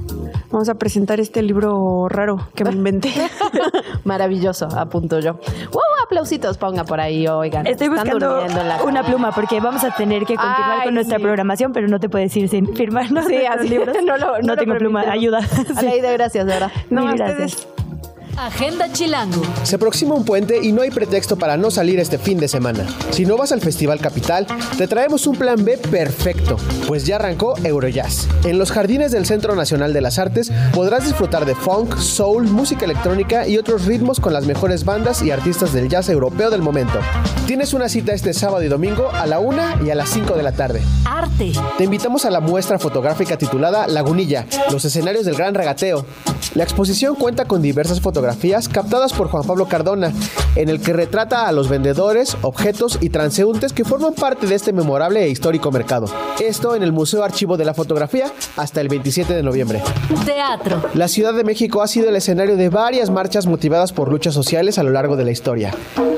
vamos 0.54 0.70
a 0.70 0.76
presentar 0.76 1.20
este 1.20 1.42
libro 1.42 2.08
raro 2.08 2.38
que 2.56 2.64
me 2.64 2.72
inventé. 2.72 3.12
Maravilloso, 4.06 4.68
apunto 4.68 5.20
yo. 5.20 5.34
¡Wow! 5.34 5.82
Aplausitos, 6.06 6.58
ponga 6.58 6.84
por 6.84 7.00
ahí, 7.02 7.28
oigan. 7.28 7.66
Estoy 7.66 7.88
buscando 7.90 8.46
la 8.48 8.84
una 8.84 9.04
pluma 9.04 9.32
porque 9.32 9.60
vamos 9.60 9.84
a 9.84 9.92
tener 9.96 10.26
que 10.26 10.36
continuar 10.36 10.80
Ay, 10.80 10.86
con 10.86 10.94
nuestra 10.94 11.18
sí. 11.18 11.24
programación, 11.24 11.72
pero 11.74 11.88
no 11.88 12.00
te 12.00 12.08
puedes 12.10 12.36
ir 12.38 12.50
sin 12.50 12.74
firmarnos 12.76 13.26
Sí, 13.26 13.38
así 13.46 13.68
libros. 13.70 13.96
no 14.06 14.18
lo- 14.18 14.40
no 14.42 14.54
lo 14.54 14.58
tengo 14.58 14.76
pluma, 14.76 15.02
ayuda. 15.10 15.42
Sí. 15.42 15.64
Aleide, 15.76 16.12
gracias, 16.14 16.46
de 16.46 16.54
verdad. 16.54 16.72
No, 16.90 17.02
Mil 17.06 17.12
a 17.22 17.26
gracias. 17.26 17.54
ustedes. 17.56 17.74
Agenda 18.38 18.92
Chilango. 18.92 19.44
Se 19.64 19.76
aproxima 19.76 20.16
un 20.16 20.26
puente 20.26 20.60
y 20.62 20.72
no 20.72 20.82
hay 20.82 20.90
pretexto 20.90 21.38
para 21.38 21.56
no 21.56 21.70
salir 21.70 22.00
este 22.00 22.18
fin 22.18 22.40
de 22.40 22.48
semana. 22.48 22.86
Si 23.12 23.26
no 23.26 23.38
vas 23.38 23.52
al 23.52 23.62
Festival 23.62 24.00
Capital, 24.00 24.48
te 24.78 24.88
traemos 24.88 25.28
un 25.28 25.36
plan 25.36 25.64
B 25.64 25.78
perfecto, 25.78 26.58
pues 26.88 27.06
ya 27.06 27.18
arrancó 27.18 27.56
Eurojazz. 27.64 28.28
En 28.44 28.58
los 28.58 28.72
jardines 28.72 29.12
del 29.12 29.28
Centro 29.28 29.56
Nacional 29.56 29.94
de 29.94 30.02
las 30.02 30.18
Artes 30.18 30.52
podrás 30.74 31.06
disfrutar 31.06 31.46
de 31.46 31.54
funk, 31.54 31.98
soul, 31.98 32.46
música 32.46 32.86
electrónica 32.86 33.48
y 33.48 33.58
otros 33.58 33.86
ritmos 33.86 34.20
con 34.20 34.34
las 34.34 34.46
mejores 34.46 34.84
bandas 34.84 35.22
y 35.22 35.30
artistas 35.30 35.72
del 35.72 35.88
jazz 35.88 36.10
europeo 36.10 36.50
del 36.50 36.62
momento. 36.62 37.00
Tienes 37.46 37.74
una 37.74 37.88
cita 37.88 38.14
este 38.14 38.34
sábado 38.34 38.64
y 38.64 38.68
domingo 38.68 39.12
a 39.12 39.28
la 39.28 39.40
1 39.40 39.86
y 39.86 39.92
a 39.92 39.96
las 39.96 40.10
5 40.10 40.36
de 40.36 40.44
la 40.44 40.54
tarde. 40.54 40.82
Arte. 41.06 41.54
Te 41.78 41.84
invitamos 41.84 42.26
a 42.26 42.32
la 42.32 42.40
muestra 42.40 42.80
fotográfica 42.80 43.38
titulada 43.38 43.88
Lagunilla, 43.88 44.48
los 44.72 44.84
escenarios 44.86 45.26
del 45.26 45.36
gran 45.36 45.54
regateo. 45.54 46.06
La 46.56 46.64
exposición 46.64 47.16
cuenta 47.16 47.46
con 47.46 47.62
diversas 47.62 48.02
fotografías 48.02 48.23
captadas 48.72 49.14
por 49.14 49.28
Juan 49.28 49.44
Pablo 49.44 49.68
Cardona, 49.68 50.12
en 50.56 50.70
el 50.70 50.82
que 50.82 50.94
retrata 50.94 51.48
a 51.48 51.52
los 51.52 51.70
vendedores, 51.70 52.38
objetos 52.42 52.98
y 53.02 53.10
transeúntes 53.10 53.74
que 53.74 53.84
forman 53.86 54.14
parte 54.14 54.48
de 54.48 54.56
este 54.56 54.74
memorable 54.74 55.24
e 55.24 55.30
histórico 55.30 55.72
mercado. 55.72 56.08
Esto 56.40 56.76
en 56.76 56.84
el 56.84 56.92
Museo 56.92 57.24
Archivo 57.24 57.58
de 57.58 57.66
la 57.66 57.74
Fotografía 57.74 58.32
hasta 58.58 58.82
el 58.82 58.88
27 58.88 59.34
de 59.34 59.44
noviembre. 59.44 59.82
Teatro. 60.26 60.82
La 60.94 61.08
Ciudad 61.08 61.34
de 61.34 61.44
México 61.44 61.82
ha 61.82 61.88
sido 61.88 62.10
el 62.10 62.16
escenario 62.16 62.56
de 62.56 62.70
varias 62.70 63.10
marchas 63.10 63.48
motivadas 63.48 63.94
por 63.94 64.10
luchas 64.10 64.34
sociales 64.34 64.78
a 64.78 64.84
lo 64.84 64.92
largo 64.92 65.16
de 65.16 65.26
la 65.26 65.32
historia. 65.32 65.74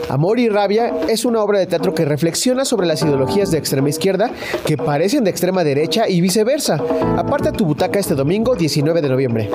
Amor 0.10 0.40
y 0.40 0.49
Rabia 0.49 0.94
es 1.10 1.26
una 1.26 1.41
obra 1.41 1.60
de 1.60 1.65
teatro 1.65 1.94
que 1.94 2.06
reflexiona 2.06 2.65
sobre 2.65 2.88
las 2.88 3.02
ideologías 3.02 3.52
de 3.52 3.57
extrema 3.57 3.90
izquierda 3.90 4.32
que 4.65 4.77
parecen 4.77 5.23
de 5.23 5.32
extrema 5.32 5.64
derecha 5.64 6.07
y 6.07 6.22
viceversa. 6.22 6.80
Aparta 7.18 7.52
tu 7.52 7.65
butaca 7.65 7.99
este 7.99 8.15
domingo 8.15 8.56
19 8.56 9.02
de 9.02 9.10
noviembre. 9.10 9.49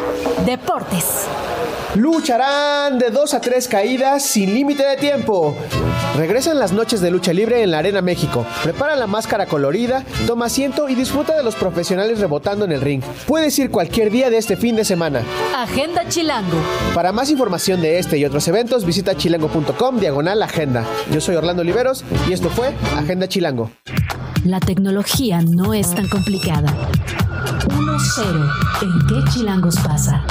Deportes. 0.44 1.26
Lucharán 1.96 3.00
de 3.00 3.10
2 3.10 3.34
a 3.34 3.40
3 3.40 3.66
caídas 3.66 4.24
sin 4.24 4.54
límite 4.54 4.84
de 4.84 4.96
tiempo. 4.96 5.56
Regresan 6.16 6.58
las 6.58 6.72
noches 6.72 7.00
de 7.00 7.10
lucha 7.10 7.32
libre 7.32 7.62
en 7.62 7.72
la 7.72 7.78
Arena 7.78 8.00
México. 8.00 8.46
Prepara 8.62 8.94
la 8.94 9.08
máscara 9.08 9.46
colorida, 9.46 10.04
toma 10.26 10.46
asiento 10.46 10.88
y 10.88 10.94
disfruta 10.94 11.36
de 11.36 11.42
los 11.42 11.56
profesionales 11.56 12.20
rebotando 12.20 12.64
en 12.64 12.72
el 12.72 12.80
ring. 12.80 13.02
Puedes 13.26 13.58
ir 13.58 13.70
cualquier 13.70 14.10
día 14.10 14.30
de 14.30 14.38
este 14.38 14.56
fin 14.56 14.76
de 14.76 14.84
semana. 14.84 15.22
Agenda 15.56 16.06
Chilango. 16.08 16.58
Para 16.94 17.10
más 17.10 17.28
información 17.30 17.80
de 17.80 17.98
este 17.98 18.18
y 18.18 18.24
otros 18.24 18.46
eventos, 18.46 18.84
visita 18.84 19.16
chilango.com 19.16 19.98
diagonal 19.98 20.42
agenda. 20.42 20.84
Yo 21.10 21.20
soy 21.20 21.34
Orlando 21.34 21.62
Oliveros 21.62 22.04
y 22.28 22.32
esto 22.32 22.50
fue 22.50 22.72
Agenda 22.96 23.26
Chilango. 23.26 23.70
La 24.44 24.60
tecnología 24.60 25.42
no 25.42 25.74
es 25.74 25.92
tan 25.92 26.08
complicada. 26.08 26.72
1-0. 27.68 28.52
¿En 28.82 29.06
qué 29.06 29.30
chilangos 29.32 29.76
pasa? 29.80 30.24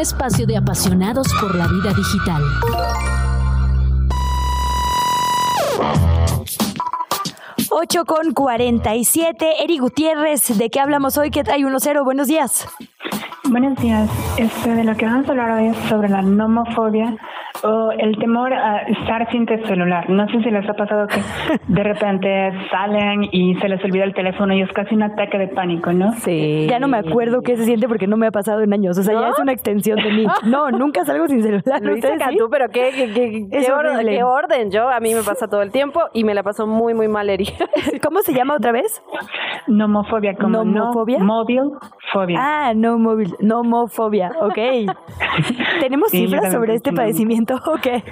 Un 0.00 0.04
espacio 0.04 0.46
de 0.46 0.56
apasionados 0.56 1.26
por 1.38 1.54
la 1.54 1.66
vida 1.66 1.92
digital. 1.92 2.42
Ocho 7.70 8.06
con 8.06 8.32
47. 8.32 9.62
Eri 9.62 9.76
Gutiérrez, 9.76 10.56
¿de 10.56 10.70
qué 10.70 10.80
hablamos 10.80 11.18
hoy? 11.18 11.30
¿Qué 11.30 11.44
trae 11.44 11.60
1-0? 11.60 12.02
Buenos 12.02 12.28
días. 12.28 12.66
Buenos 13.50 13.78
días. 13.78 14.08
Este, 14.38 14.74
de 14.74 14.84
lo 14.84 14.96
que 14.96 15.04
vamos 15.04 15.28
a 15.28 15.32
hablar 15.32 15.50
hoy 15.50 15.66
es 15.66 15.76
sobre 15.90 16.08
la 16.08 16.22
nomofobia 16.22 17.18
o 17.62 17.90
el 17.92 18.16
temor 18.18 18.52
a 18.52 18.78
estar 18.82 19.30
sin 19.30 19.46
tu 19.46 19.56
celular. 19.66 20.08
No 20.10 20.26
sé 20.28 20.42
si 20.42 20.50
les 20.50 20.68
ha 20.68 20.74
pasado 20.74 21.06
que 21.06 21.20
de 21.68 21.82
repente 21.82 22.52
salen 22.70 23.24
y 23.32 23.54
se 23.56 23.68
les 23.68 23.82
olvida 23.84 24.04
el 24.04 24.14
teléfono 24.14 24.54
y 24.54 24.62
es 24.62 24.72
casi 24.72 24.94
un 24.94 25.02
ataque 25.02 25.38
de 25.38 25.48
pánico, 25.48 25.92
¿no? 25.92 26.12
Sí. 26.14 26.66
Ya 26.68 26.78
no 26.78 26.88
me 26.88 26.98
acuerdo 26.98 27.42
qué 27.42 27.56
se 27.56 27.64
siente 27.64 27.86
porque 27.88 28.06
no 28.06 28.16
me 28.16 28.26
ha 28.26 28.30
pasado 28.30 28.62
en 28.62 28.72
años. 28.72 28.96
O 28.98 29.02
sea, 29.02 29.14
ya 29.18 29.28
es 29.28 29.38
una 29.38 29.52
extensión 29.52 29.98
de 30.02 30.10
mí. 30.12 30.26
No, 30.44 30.70
nunca 30.70 31.04
salgo 31.04 31.28
sin 31.28 31.42
celular. 31.42 31.80
¿Ustedes 31.82 32.12
sí? 32.14 32.18
Cantú, 32.18 32.48
pero 32.50 32.68
qué, 32.70 32.90
qué, 32.94 33.12
qué- 33.12 33.46
qué 33.50 33.72
or- 33.72 33.86
horrible. 33.86 34.16
qué 34.16 34.22
orden. 34.24 34.70
Yo, 34.70 34.88
a 34.88 34.98
mí 35.00 35.14
me 35.14 35.22
pasa 35.22 35.46
todo 35.48 35.62
el 35.62 35.70
tiempo 35.70 36.00
y 36.12 36.24
me 36.24 36.34
la 36.34 36.42
paso 36.42 36.66
muy, 36.66 36.94
muy 36.94 37.08
mal, 37.08 37.28
Eri. 37.30 37.46
¿Cómo 38.02 38.20
se 38.20 38.32
llama 38.32 38.54
otra 38.56 38.72
vez? 38.72 39.02
Nomofobia, 39.68 40.34
como 40.34 40.64
¿Nomofobia? 40.64 41.18
no 41.18 41.24
móvil 41.24 41.60
fobia. 42.12 42.38
Ah, 42.40 42.72
no 42.74 42.98
móvil, 42.98 43.34
nomofobia, 43.40 44.32
ok. 44.40 44.58
¿Tenemos 45.80 46.10
Sí, 46.10 46.26
cifras 46.26 46.50
sobre 46.52 46.74
este 46.74 46.90
lo 46.90 46.96
padecimiento 47.50 47.70
o 47.70 47.76
qué? 47.76 48.02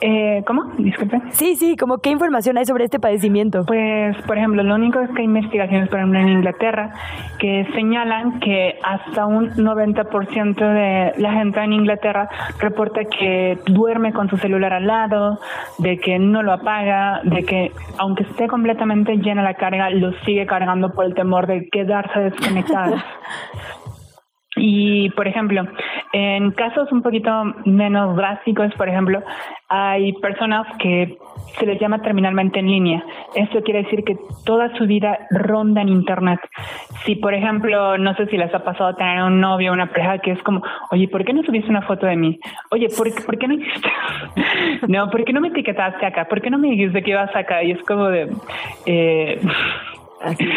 Eh, 0.00 0.42
¿Cómo? 0.46 0.64
Disculpe. 0.76 1.22
Sí, 1.30 1.56
sí, 1.56 1.76
como 1.76 1.98
qué 1.98 2.10
información 2.10 2.58
hay 2.58 2.66
sobre 2.66 2.84
este 2.84 2.98
padecimiento. 2.98 3.64
Pues, 3.64 4.14
por 4.26 4.36
ejemplo, 4.36 4.62
lo 4.62 4.74
único 4.74 5.00
es 5.00 5.08
que 5.10 5.20
hay 5.20 5.24
investigaciones, 5.24 5.88
por 5.88 5.98
ejemplo, 5.98 6.18
en 6.18 6.28
Inglaterra, 6.28 6.92
que 7.38 7.66
señalan 7.74 8.38
que 8.40 8.78
hasta 8.82 9.24
un 9.24 9.50
90% 9.52 10.56
de 10.56 11.14
la 11.16 11.32
gente 11.32 11.60
en 11.60 11.72
Inglaterra 11.72 12.28
reporta 12.58 13.04
que 13.04 13.58
duerme 13.66 14.12
con 14.12 14.28
su 14.28 14.36
celular 14.36 14.74
al 14.74 14.86
lado, 14.86 15.38
de 15.78 15.98
que 15.98 16.18
no 16.18 16.42
lo 16.42 16.52
apaga, 16.52 17.22
de 17.24 17.44
que 17.44 17.72
aunque 17.96 18.24
esté 18.24 18.46
completamente 18.46 19.16
llena 19.16 19.42
la 19.42 19.54
carga, 19.54 19.88
lo 19.88 20.12
sigue 20.24 20.44
cargando 20.44 20.92
por 20.92 21.06
el 21.06 21.14
temor 21.14 21.46
de 21.46 21.68
quedarse 21.70 22.20
desconectado. 22.20 22.96
Y, 24.56 25.10
por 25.10 25.26
ejemplo, 25.26 25.66
en 26.12 26.52
casos 26.52 26.90
un 26.92 27.02
poquito 27.02 27.30
menos 27.64 28.16
drásticos, 28.16 28.72
por 28.74 28.88
ejemplo, 28.88 29.20
hay 29.68 30.12
personas 30.14 30.66
que 30.78 31.16
se 31.58 31.66
les 31.66 31.80
llama 31.80 32.00
terminalmente 32.02 32.60
en 32.60 32.66
línea. 32.68 33.04
Esto 33.34 33.62
quiere 33.62 33.82
decir 33.82 34.04
que 34.04 34.16
toda 34.44 34.72
su 34.76 34.86
vida 34.86 35.18
ronda 35.30 35.80
en 35.82 35.88
Internet. 35.88 36.40
Si, 37.04 37.16
por 37.16 37.34
ejemplo, 37.34 37.98
no 37.98 38.14
sé 38.14 38.26
si 38.26 38.36
les 38.36 38.54
ha 38.54 38.62
pasado 38.62 38.94
tener 38.94 39.22
un 39.24 39.40
novio 39.40 39.70
o 39.70 39.74
una 39.74 39.86
pareja 39.90 40.18
que 40.18 40.30
es 40.32 40.42
como, 40.42 40.62
oye, 40.90 41.08
¿por 41.08 41.24
qué 41.24 41.32
no 41.32 41.42
subiste 41.42 41.70
una 41.70 41.82
foto 41.82 42.06
de 42.06 42.16
mí? 42.16 42.38
Oye, 42.70 42.88
¿por, 42.96 43.12
qué- 43.12 43.22
¿por 43.22 43.38
qué 43.38 43.48
no 43.48 43.54
hiciste? 43.54 43.88
no, 44.88 45.10
¿por 45.10 45.24
qué 45.24 45.32
no 45.32 45.40
me 45.40 45.48
etiquetaste 45.48 46.06
acá? 46.06 46.26
¿Por 46.28 46.40
qué 46.40 46.50
no 46.50 46.58
me 46.58 46.68
dijiste 46.68 47.02
que 47.02 47.10
ibas 47.10 47.34
acá? 47.34 47.62
Y 47.64 47.72
es 47.72 47.82
como 47.84 48.06
de... 48.08 48.30
Eh, 48.86 49.40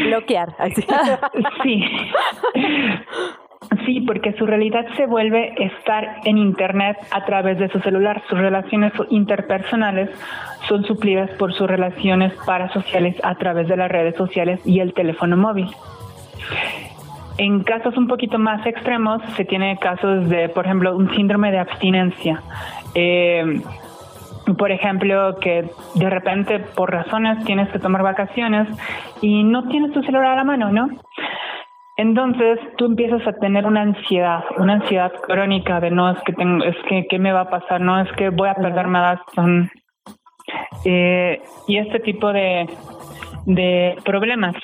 bloquear. 0.08 0.50
sí. 1.64 1.84
Sí, 3.86 4.02
porque 4.02 4.34
su 4.34 4.46
realidad 4.46 4.86
se 4.96 5.06
vuelve 5.06 5.54
estar 5.58 6.18
en 6.26 6.38
Internet 6.38 6.98
a 7.12 7.26
través 7.26 7.58
de 7.58 7.70
su 7.70 7.80
celular. 7.80 8.22
Sus 8.30 8.38
relaciones 8.38 8.94
interpersonales 9.10 10.10
son 10.68 10.84
suplidas 10.84 11.30
por 11.32 11.54
sus 11.54 11.68
relaciones 11.68 12.34
parasociales 12.46 13.16
a 13.24 13.36
través 13.36 13.68
de 13.68 13.78
las 13.78 13.90
redes 13.90 14.16
sociales 14.16 14.60
y 14.66 14.80
el 14.80 14.94
teléfono 14.94 15.38
móvil. 15.38 15.68
En 17.38 17.64
casos 17.64 17.98
un 17.98 18.08
poquito 18.08 18.40
más 18.40 18.66
extremos, 18.66 19.22
se 19.36 19.46
tiene 19.46 19.78
casos 19.78 20.28
de, 20.30 20.50
por 20.50 20.66
ejemplo, 20.66 20.96
un 20.96 21.14
síndrome 21.16 21.52
de 21.52 21.60
abstinencia. 21.60 22.42
Eh, 22.96 23.62
por 24.58 24.72
ejemplo, 24.72 25.38
que 25.40 25.70
de 25.96 26.10
repente 26.10 26.60
por 26.60 26.92
razones 26.92 27.44
tienes 27.44 27.70
que 27.70 27.80
tomar 27.80 28.02
vacaciones 28.02 28.68
y 29.22 29.44
no 29.44 29.68
tienes 29.68 29.92
tu 29.92 30.02
celular 30.04 30.32
a 30.32 30.36
la 30.36 30.44
mano, 30.44 30.72
¿no? 30.72 30.90
Entonces 31.98 32.60
tú 32.78 32.86
empiezas 32.86 33.26
a 33.28 33.34
tener 33.34 33.66
una 33.66 33.82
ansiedad, 33.82 34.44
una 34.58 34.74
ansiedad 34.74 35.12
crónica 35.24 35.80
de 35.80 35.90
no 35.90 36.12
es 36.12 36.20
que 36.24 36.34
tengo, 36.34 36.64
es 36.64 36.76
que 36.88 37.08
qué 37.10 37.18
me 37.18 37.34
va 37.34 37.42
a 37.42 37.50
pasar, 37.50 37.82
no 37.82 38.00
es 38.00 38.12
que 38.14 38.30
voy 38.30 38.50
a 38.50 38.54
perderme 38.54 39.00
a 39.00 39.16
Dustin. 39.16 39.70
Eh, 40.86 41.42
y 41.68 41.78
este 41.78 42.00
tipo 42.00 42.32
de, 42.32 42.70
de 43.48 43.96
problemas. 44.06 44.56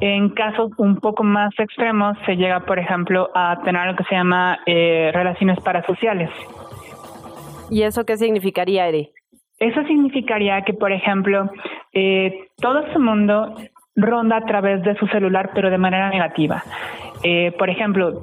En 0.00 0.30
casos 0.30 0.70
un 0.78 0.96
poco 0.96 1.24
más 1.24 1.50
extremos 1.58 2.16
se 2.24 2.36
llega, 2.36 2.60
por 2.60 2.78
ejemplo, 2.78 3.28
a 3.34 3.60
tener 3.64 3.88
lo 3.88 3.96
que 3.96 4.04
se 4.04 4.14
llama 4.14 4.60
eh, 4.66 5.10
relaciones 5.12 5.58
parasociales. 5.60 6.30
¿Y 7.68 7.82
eso 7.82 8.06
qué 8.06 8.16
significaría, 8.16 8.88
Eri? 8.88 9.10
Eso 9.58 9.82
significaría 9.84 10.62
que, 10.62 10.72
por 10.72 10.92
ejemplo, 10.92 11.50
eh, 11.92 12.48
todo 12.56 12.80
ese 12.80 12.98
mundo 12.98 13.54
ronda 14.02 14.36
a 14.36 14.44
través 14.44 14.82
de 14.82 14.94
su 14.96 15.06
celular, 15.08 15.50
pero 15.54 15.70
de 15.70 15.78
manera 15.78 16.10
negativa. 16.10 16.62
Eh, 17.22 17.52
por 17.58 17.68
ejemplo, 17.68 18.22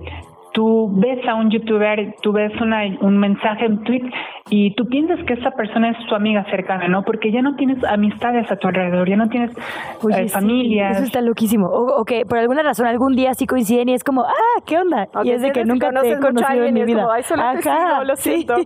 tú 0.57 0.89
ves 0.91 1.19
a 1.27 1.35
un 1.35 1.51
youtuber, 1.51 2.15
tú 2.23 2.31
ves 2.31 2.51
una, 2.59 2.81
un 3.01 3.19
mensaje, 3.19 3.67
un 3.67 3.83
tweet, 3.83 4.09
y 4.49 4.73
tú 4.73 4.87
piensas 4.87 5.23
que 5.25 5.33
esa 5.33 5.51
persona 5.51 5.91
es 5.91 5.97
tu 6.07 6.15
amiga 6.15 6.43
cercana, 6.49 6.87
¿no? 6.87 7.03
Porque 7.03 7.31
ya 7.31 7.43
no 7.43 7.55
tienes 7.55 7.83
amistades 7.83 8.51
a 8.51 8.55
tu 8.55 8.67
alrededor, 8.67 9.07
ya 9.07 9.17
no 9.17 9.29
tienes 9.29 9.51
eh, 9.51 10.27
familia. 10.29 10.89
eso 10.89 11.03
está 11.03 11.21
loquísimo. 11.21 11.67
O, 11.67 12.03
que 12.05 12.25
por 12.25 12.39
alguna 12.39 12.63
razón 12.63 12.87
algún 12.87 13.15
día 13.15 13.35
sí 13.35 13.45
coinciden 13.45 13.89
y 13.89 13.93
es 13.93 14.03
como, 14.03 14.23
ah, 14.23 14.61
¿qué 14.65 14.79
onda? 14.79 15.07
y 15.23 15.29
es 15.29 15.43
de 15.43 15.51
que 15.51 15.63
nunca 15.63 15.91
te 15.91 16.13
he 16.13 16.19
conocido 16.19 16.63
en 16.63 16.73
mi 16.73 16.85
vida. 16.85 17.01
Como, 17.01 17.11
Ay, 17.11 17.21
solo 17.21 17.43
Ajá, 17.43 18.03
lo 18.03 18.15
siento. 18.15 18.55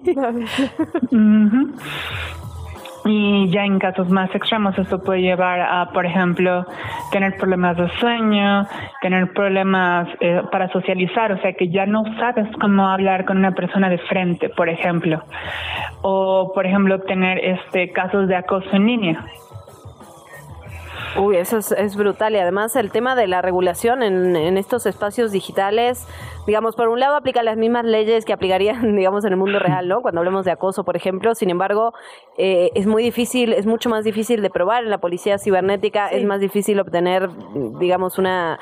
Y 3.06 3.50
ya 3.50 3.66
en 3.66 3.80
casos 3.80 4.10
más 4.10 4.34
extremos 4.36 4.78
esto 4.78 5.02
puede 5.02 5.22
llevar 5.22 5.60
a, 5.60 5.92
por 5.92 6.06
ejemplo, 6.06 6.66
tener 7.12 7.36
problemas 7.38 7.76
de 7.78 7.90
sueño, 8.00 8.68
tener 9.02 9.34
problemas 9.34 10.08
eh, 10.20 10.42
para 10.52 10.72
socializar, 10.72 11.32
o 11.32 11.42
sea 11.42 11.54
que 11.54 11.70
ya 11.70 11.88
no 11.88 12.04
sabes 12.20 12.48
cómo 12.60 12.88
hablar 12.88 13.26
con 13.26 13.38
una 13.38 13.54
persona 13.54 13.90
de 13.90 13.98
frente, 13.98 14.50
por 14.50 14.70
ejemplo. 14.70 15.24
O, 16.04 16.52
por 16.54 16.66
ejemplo, 16.68 17.02
tener 17.02 17.40
este 17.44 17.92
casos 17.92 18.28
de 18.28 18.36
acoso 18.36 18.70
en 18.74 18.86
línea. 18.86 19.26
Uy, 21.18 21.36
eso 21.36 21.58
es, 21.58 21.96
brutal. 21.98 22.36
Y 22.36 22.38
además 22.38 22.76
el 22.76 22.92
tema 22.92 23.16
de 23.16 23.28
la 23.28 23.42
regulación 23.42 24.02
en, 24.02 24.36
en, 24.36 24.58
estos 24.58 24.86
espacios 24.86 25.32
digitales, 25.32 26.08
digamos, 26.46 26.76
por 26.76 26.88
un 26.88 27.00
lado 27.00 27.16
aplica 27.16 27.44
las 27.44 27.58
mismas 27.58 27.86
leyes 27.86 28.26
que 28.26 28.34
aplicarían, 28.34 28.96
digamos, 28.96 29.26
en 29.26 29.34
el 29.34 29.38
mundo 29.38 29.60
real, 29.60 29.88
¿no? 29.88 30.02
Cuando 30.02 30.22
hablemos 30.22 30.46
de 30.46 30.52
acoso, 30.52 30.84
por 30.84 30.96
ejemplo. 30.96 31.36
Sin 31.36 31.50
embargo, 31.50 31.94
eh, 32.38 32.72
es 32.76 32.88
muy 32.88 33.04
difícil, 33.04 33.54
es 33.54 33.66
mucho 33.66 33.90
más 33.90 34.04
difícil 34.04 34.42
de 34.42 34.50
probar 34.50 34.84
en 34.84 34.90
la 34.90 35.00
policía 35.00 35.38
cibernética, 35.38 36.08
es 36.10 36.26
más 36.26 36.40
difícil 36.40 36.80
obtener, 36.80 37.30
digamos, 37.80 38.18
una, 38.18 38.60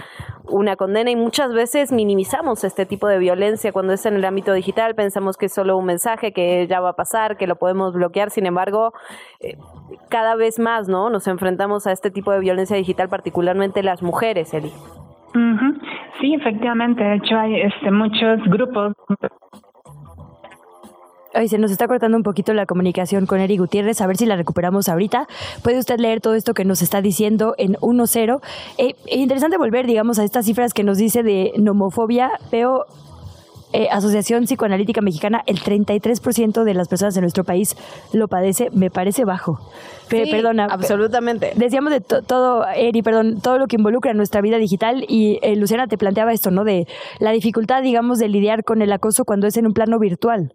una 0.50 0.76
condena 0.76 1.12
y 1.12 1.16
muchas 1.16 1.54
veces 1.54 1.92
minimizamos 1.92 2.64
este 2.64 2.86
tipo 2.86 3.08
de 3.08 3.20
violencia 3.20 3.72
cuando 3.72 3.94
es 3.94 4.06
en 4.06 4.16
el 4.16 4.26
ámbito 4.26 4.54
digital, 4.54 4.96
pensamos 4.96 5.38
que 5.38 5.46
es 5.48 5.54
solo 5.54 5.78
un 5.78 5.86
mensaje, 5.86 6.34
que 6.34 6.68
ya 6.68 6.80
va 6.80 6.90
a 6.90 6.96
pasar, 6.96 7.38
que 7.38 7.48
lo 7.48 7.56
podemos 7.56 7.94
bloquear, 7.94 8.30
sin 8.32 8.46
embargo, 8.46 8.94
eh, 9.40 9.58
cada 10.10 10.36
vez 10.36 10.60
más, 10.60 10.88
¿no? 10.88 11.10
Nos 11.10 11.28
enfrentamos 11.28 11.88
a 11.88 11.92
este 11.92 12.12
tipo 12.12 12.32
de 12.32 12.40
violencia 12.40 12.76
digital, 12.76 13.10
particularmente 13.10 13.84
las 13.84 14.02
mujeres, 14.02 14.54
Eli. 14.54 14.74
Sí, 16.20 16.34
efectivamente. 16.34 17.04
De 17.04 17.16
hecho, 17.16 17.38
hay 17.38 17.62
este, 17.62 17.92
muchos 17.92 18.44
grupos 18.46 18.94
se 21.48 21.58
nos 21.58 21.72
está 21.72 21.88
cortando 21.88 22.18
un 22.18 22.24
poquito 22.24 22.54
la 22.54 22.66
comunicación 22.66 23.26
con 23.26 23.40
Eri 23.40 23.58
Gutiérrez, 23.58 24.02
a 24.02 24.08
ver 24.08 24.18
si 24.18 24.26
la 24.26 24.36
recuperamos 24.36 24.90
ahorita. 24.90 25.28
Puede 25.64 25.80
usted 25.80 26.00
leer 26.00 26.22
todo 26.22 26.36
esto 26.36 26.54
que 26.54 26.66
nos 26.66 26.82
está 26.82 27.02
diciendo 27.02 27.56
en 27.58 27.76
1-0. 27.76 28.42
Eh, 28.78 28.96
es 29.06 29.18
interesante 29.18 29.58
volver, 29.58 29.86
digamos, 29.86 30.20
a 30.20 30.24
estas 30.24 30.46
cifras 30.46 30.74
que 30.74 30.84
nos 30.84 30.98
dice 30.98 31.24
de 31.24 31.54
nomofobia. 31.58 32.32
Veo 32.52 32.86
eh, 33.72 33.88
Asociación 33.92 34.46
Psicoanalítica 34.46 35.02
Mexicana, 35.02 35.42
el 35.46 35.60
33% 35.60 36.64
de 36.64 36.74
las 36.74 36.88
personas 36.88 37.16
en 37.18 37.22
nuestro 37.22 37.44
país 37.44 37.76
lo 38.14 38.28
padece, 38.28 38.70
me 38.72 38.90
parece 38.90 39.26
bajo. 39.26 39.60
perdona. 40.10 40.66
Absolutamente. 40.66 41.52
Decíamos 41.56 41.92
de 41.92 42.02
todo, 42.02 42.66
Eri, 42.68 43.02
perdón, 43.02 43.42
todo 43.42 43.60
lo 43.60 43.68
que 43.68 43.76
involucra 43.76 44.14
nuestra 44.14 44.42
vida 44.42 44.58
digital 44.58 45.06
y 45.08 45.40
eh, 45.44 45.56
Luciana 45.56 45.88
te 45.88 45.98
planteaba 45.98 46.34
esto, 46.34 46.50
¿no? 46.50 46.64
De 46.64 46.88
la 47.20 47.32
dificultad, 47.32 47.84
digamos, 47.84 48.18
de 48.18 48.30
lidiar 48.30 48.64
con 48.64 48.82
el 48.82 48.92
acoso 48.92 49.24
cuando 49.24 49.48
es 49.48 49.56
en 49.58 49.68
un 49.68 49.74
plano 49.74 50.00
virtual. 50.00 50.54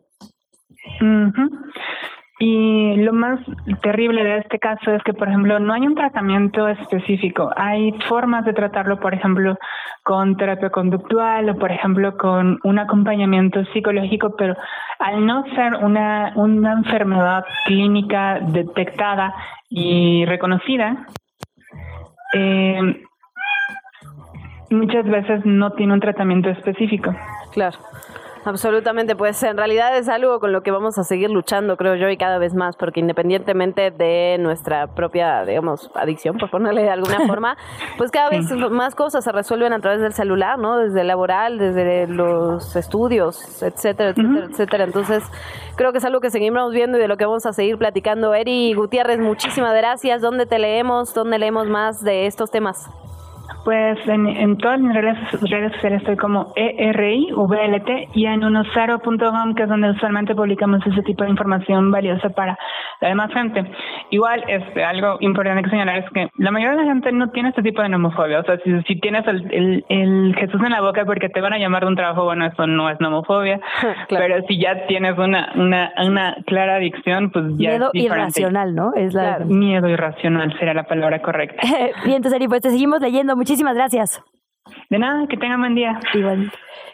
Y 2.40 2.96
lo 2.96 3.12
más 3.12 3.38
terrible 3.80 4.24
de 4.24 4.38
este 4.38 4.58
caso 4.58 4.90
es 4.90 5.02
que, 5.04 5.14
por 5.14 5.28
ejemplo, 5.28 5.60
no 5.60 5.72
hay 5.72 5.86
un 5.86 5.94
tratamiento 5.94 6.66
específico. 6.66 7.50
Hay 7.56 7.92
formas 8.08 8.44
de 8.44 8.52
tratarlo, 8.52 8.98
por 8.98 9.14
ejemplo, 9.14 9.56
con 10.02 10.36
terapia 10.36 10.70
conductual 10.70 11.48
o, 11.50 11.56
por 11.56 11.70
ejemplo, 11.70 12.16
con 12.16 12.58
un 12.64 12.78
acompañamiento 12.80 13.64
psicológico, 13.66 14.34
pero 14.36 14.56
al 14.98 15.24
no 15.24 15.44
ser 15.54 15.76
una, 15.76 16.32
una 16.34 16.72
enfermedad 16.72 17.44
clínica 17.66 18.40
detectada 18.40 19.32
y 19.70 20.24
reconocida, 20.24 21.06
eh, 22.34 23.04
muchas 24.70 25.04
veces 25.06 25.46
no 25.46 25.70
tiene 25.72 25.92
un 25.92 26.00
tratamiento 26.00 26.50
específico. 26.50 27.14
Claro. 27.52 27.78
Absolutamente, 28.44 29.16
pues 29.16 29.42
en 29.42 29.56
realidad 29.56 29.96
es 29.96 30.06
algo 30.08 30.38
con 30.38 30.52
lo 30.52 30.62
que 30.62 30.70
vamos 30.70 30.98
a 30.98 31.04
seguir 31.04 31.30
luchando, 31.30 31.78
creo 31.78 31.94
yo, 31.94 32.10
y 32.10 32.18
cada 32.18 32.36
vez 32.36 32.52
más, 32.52 32.76
porque 32.76 33.00
independientemente 33.00 33.90
de 33.90 34.36
nuestra 34.38 34.86
propia, 34.86 35.46
digamos, 35.46 35.90
adicción, 35.94 36.36
por 36.36 36.50
ponerle 36.50 36.82
de 36.82 36.90
alguna 36.90 37.20
forma, 37.26 37.56
pues 37.96 38.10
cada 38.10 38.28
vez 38.28 38.50
más 38.70 38.94
cosas 38.94 39.24
se 39.24 39.32
resuelven 39.32 39.72
a 39.72 39.80
través 39.80 40.02
del 40.02 40.12
celular, 40.12 40.58
¿no? 40.58 40.76
Desde 40.76 41.00
el 41.00 41.06
laboral, 41.06 41.56
desde 41.56 42.06
los 42.06 42.76
estudios, 42.76 43.62
etcétera, 43.62 44.10
etcétera, 44.10 44.46
etcétera. 44.50 44.84
Entonces, 44.84 45.24
creo 45.76 45.92
que 45.92 45.98
es 45.98 46.04
algo 46.04 46.20
que 46.20 46.28
seguimos 46.28 46.70
viendo 46.72 46.98
y 46.98 47.00
de 47.00 47.08
lo 47.08 47.16
que 47.16 47.24
vamos 47.24 47.46
a 47.46 47.54
seguir 47.54 47.78
platicando. 47.78 48.34
Eri 48.34 48.74
Gutiérrez, 48.74 49.20
muchísimas 49.20 49.74
gracias. 49.74 50.20
¿Dónde 50.20 50.44
te 50.44 50.58
leemos? 50.58 51.14
¿Dónde 51.14 51.38
leemos 51.38 51.66
más 51.66 52.04
de 52.04 52.26
estos 52.26 52.50
temas? 52.50 52.90
Pues 53.64 53.98
en, 54.06 54.58
todas 54.58 54.78
mis 54.78 54.94
redes, 54.94 55.16
redes, 55.30 55.72
sociales 55.72 56.00
estoy 56.02 56.16
como 56.16 56.52
ERIVLT 56.54 58.14
y 58.14 58.26
en 58.26 58.42
10.com, 58.42 59.54
que 59.54 59.62
es 59.62 59.68
donde 59.68 59.90
usualmente 59.90 60.34
publicamos 60.34 60.86
ese 60.86 61.02
tipo 61.02 61.24
de 61.24 61.30
información 61.30 61.90
valiosa 61.90 62.28
para 62.28 62.58
la 63.00 63.08
demás 63.08 63.32
gente. 63.32 63.64
Igual, 64.10 64.44
este, 64.48 64.84
algo 64.84 65.16
importante 65.20 65.62
que 65.62 65.70
señalar 65.70 65.98
es 65.98 66.10
que 66.10 66.28
la 66.36 66.50
mayoría 66.50 66.76
de 66.76 66.84
la 66.84 66.92
gente 66.92 67.10
no 67.12 67.30
tiene 67.30 67.48
este 67.48 67.62
tipo 67.62 67.80
de 67.80 67.88
nomofobia. 67.88 68.40
O 68.40 68.44
sea, 68.44 68.58
si, 68.58 68.82
si 68.82 69.00
tienes 69.00 69.26
el, 69.26 69.84
el, 69.88 70.34
Jesús 70.36 70.60
en 70.62 70.70
la 70.70 70.82
boca 70.82 71.06
porque 71.06 71.30
te 71.30 71.40
van 71.40 71.54
a 71.54 71.58
llamar 71.58 71.84
de 71.84 71.88
un 71.88 71.96
trabajo, 71.96 72.24
bueno, 72.24 72.44
eso 72.44 72.66
no 72.66 72.90
es 72.90 73.00
nomofobia. 73.00 73.60
Pero 74.10 74.44
si 74.46 74.60
ya 74.60 74.86
tienes 74.86 75.16
una, 75.16 75.52
una, 75.54 75.90
una 76.06 76.36
clara 76.46 76.76
adicción, 76.76 77.30
pues 77.30 77.46
ya 77.56 77.70
Miedo 77.70 77.90
irracional, 77.94 78.74
¿no? 78.74 78.92
Es 78.94 79.14
la... 79.14 79.38
Miedo 79.38 79.88
irracional 79.88 80.52
sería 80.58 80.74
la 80.74 80.84
palabra 80.84 81.22
correcta. 81.22 81.62
Bien, 82.04 82.16
entonces, 82.16 82.34
Ari, 82.34 82.48
pues 82.48 82.60
te 82.60 82.70
seguimos 82.70 83.00
leyendo. 83.00 83.36
Muchísimas 83.36 83.53
gracias. 83.62 84.22
De 84.90 84.98
nada, 84.98 85.26
que 85.28 85.36
tengan 85.36 85.60
buen 85.60 85.74
día. 85.74 86.00
Igual. 86.14 86.50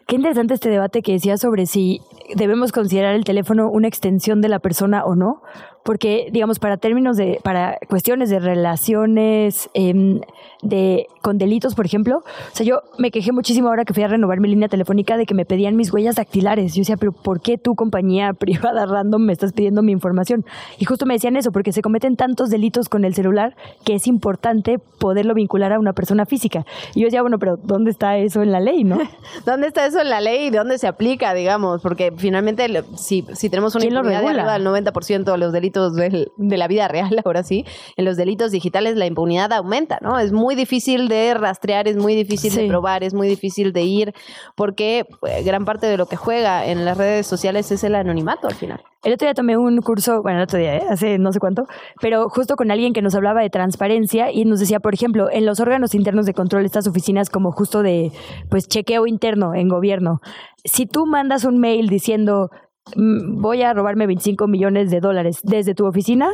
Qué 0.06 0.16
interesante 0.16 0.54
este 0.54 0.70
debate 0.70 1.02
que 1.02 1.12
decía 1.12 1.36
sobre 1.36 1.66
si 1.66 2.00
debemos 2.34 2.72
considerar 2.72 3.14
el 3.14 3.24
teléfono 3.24 3.70
una 3.70 3.88
extensión 3.88 4.40
de 4.40 4.48
la 4.48 4.58
persona 4.58 5.04
o 5.04 5.14
no, 5.14 5.42
porque 5.90 6.28
digamos 6.30 6.60
para 6.60 6.76
términos 6.76 7.16
de 7.16 7.40
para 7.42 7.76
cuestiones 7.88 8.30
de 8.30 8.38
relaciones 8.38 9.68
em, 9.74 10.20
de 10.62 11.08
con 11.20 11.36
delitos 11.36 11.74
por 11.74 11.84
ejemplo 11.84 12.18
o 12.18 12.54
sea 12.56 12.64
yo 12.64 12.82
me 12.96 13.10
quejé 13.10 13.32
muchísimo 13.32 13.66
ahora 13.66 13.84
que 13.84 13.92
fui 13.92 14.04
a 14.04 14.06
renovar 14.06 14.38
mi 14.38 14.46
línea 14.46 14.68
telefónica 14.68 15.16
de 15.16 15.26
que 15.26 15.34
me 15.34 15.44
pedían 15.44 15.74
mis 15.74 15.92
huellas 15.92 16.14
dactilares. 16.14 16.76
Yo 16.76 16.82
decía 16.82 16.96
pero 16.96 17.10
por 17.10 17.40
qué 17.40 17.58
tu 17.58 17.74
compañía 17.74 18.32
privada 18.38 18.86
random 18.86 19.20
me 19.20 19.32
estás 19.32 19.52
pidiendo 19.52 19.82
mi 19.82 19.90
información 19.90 20.44
y 20.78 20.84
justo 20.84 21.06
me 21.06 21.14
decían 21.14 21.34
eso 21.34 21.50
porque 21.50 21.72
se 21.72 21.82
cometen 21.82 22.14
tantos 22.14 22.50
delitos 22.50 22.88
con 22.88 23.04
el 23.04 23.16
celular 23.16 23.56
que 23.84 23.94
es 23.94 24.06
importante 24.06 24.78
poderlo 24.78 25.34
vincular 25.34 25.72
a 25.72 25.80
una 25.80 25.92
persona 25.92 26.24
física. 26.24 26.64
Y 26.94 27.00
yo 27.00 27.06
decía 27.06 27.22
bueno 27.22 27.40
pero 27.40 27.56
dónde 27.56 27.90
está 27.90 28.16
eso 28.16 28.42
en 28.44 28.52
la 28.52 28.60
ley 28.60 28.84
no 28.84 29.00
dónde 29.44 29.66
está 29.66 29.86
eso 29.86 30.00
en 30.00 30.08
la 30.08 30.20
ley 30.20 30.46
y 30.46 30.50
dónde 30.50 30.78
se 30.78 30.86
aplica 30.86 31.34
digamos 31.34 31.82
porque 31.82 32.12
finalmente 32.16 32.68
si 32.96 33.26
si 33.32 33.50
tenemos 33.50 33.74
una 33.74 33.86
impunidad 33.86 34.20
de 34.20 34.28
arriba 34.28 34.52
del 34.52 34.64
90% 34.64 35.24
de 35.24 35.38
los 35.38 35.52
delitos 35.52 35.79
delitos 35.80 35.96
del- 35.96 36.32
de 36.36 36.56
la 36.56 36.68
vida 36.68 36.88
real, 36.88 37.10
ahora 37.24 37.42
sí, 37.42 37.64
en 37.96 38.04
los 38.04 38.16
delitos 38.16 38.50
digitales 38.52 38.96
la 38.96 39.06
impunidad 39.06 39.52
aumenta, 39.52 39.98
¿no? 40.02 40.18
Es 40.18 40.32
muy 40.32 40.54
difícil 40.54 41.08
de 41.08 41.34
rastrear, 41.34 41.88
es 41.88 41.96
muy 41.96 42.14
difícil 42.14 42.54
de 42.54 42.62
Sí. 42.62 42.68
probar, 42.68 43.02
es 43.04 43.14
muy 43.14 43.28
difícil 43.28 43.72
de 43.72 43.82
ir, 43.82 44.12
porque 44.56 45.06
eh, 45.26 45.42
gran 45.42 45.64
parte 45.64 45.86
de 45.86 45.96
lo 45.96 46.06
que 46.06 46.16
juega 46.16 46.66
en 46.66 46.84
las 46.84 46.96
redes 46.96 47.26
sociales 47.26 47.70
es 47.72 47.82
el 47.84 47.94
anonimato 47.94 48.48
al 48.48 48.54
final. 48.54 48.80
El 49.02 49.14
otro 49.14 49.26
día 49.26 49.32
tomé 49.34 49.56
un 49.56 49.80
curso, 49.80 50.20
bueno, 50.22 50.38
el 50.38 50.44
otro 50.44 50.58
día, 50.58 50.76
¿eh? 50.76 50.82
hace 50.90 51.16
no 51.18 51.32
sé 51.32 51.40
cuánto, 51.40 51.64
pero 52.02 52.28
justo 52.28 52.54
con 52.56 52.70
alguien 52.70 52.92
que 52.92 53.00
nos 53.00 53.14
hablaba 53.14 53.40
de 53.40 53.48
transparencia 53.48 54.30
y 54.30 54.44
nos 54.44 54.60
decía, 54.60 54.78
por 54.80 54.92
ejemplo, 54.92 55.30
en 55.30 55.46
los 55.46 55.58
órganos 55.58 55.94
internos 55.94 56.26
de 56.26 56.34
control, 56.34 56.66
estas 56.66 56.86
oficinas 56.86 57.30
como 57.30 57.50
justo 57.50 57.82
de, 57.82 58.12
pues, 58.50 58.68
chequeo 58.68 59.06
interno 59.06 59.54
en 59.54 59.68
gobierno, 59.68 60.20
si 60.64 60.84
tú 60.84 61.06
mandas 61.06 61.44
un 61.44 61.58
mail 61.58 61.88
diciendo, 61.88 62.50
"Mm, 62.52 62.69
voy 62.96 63.62
a 63.62 63.72
robarme 63.72 64.06
25 64.06 64.46
millones 64.46 64.90
de 64.90 65.00
dólares 65.00 65.40
desde 65.42 65.74
tu 65.74 65.86
oficina, 65.86 66.28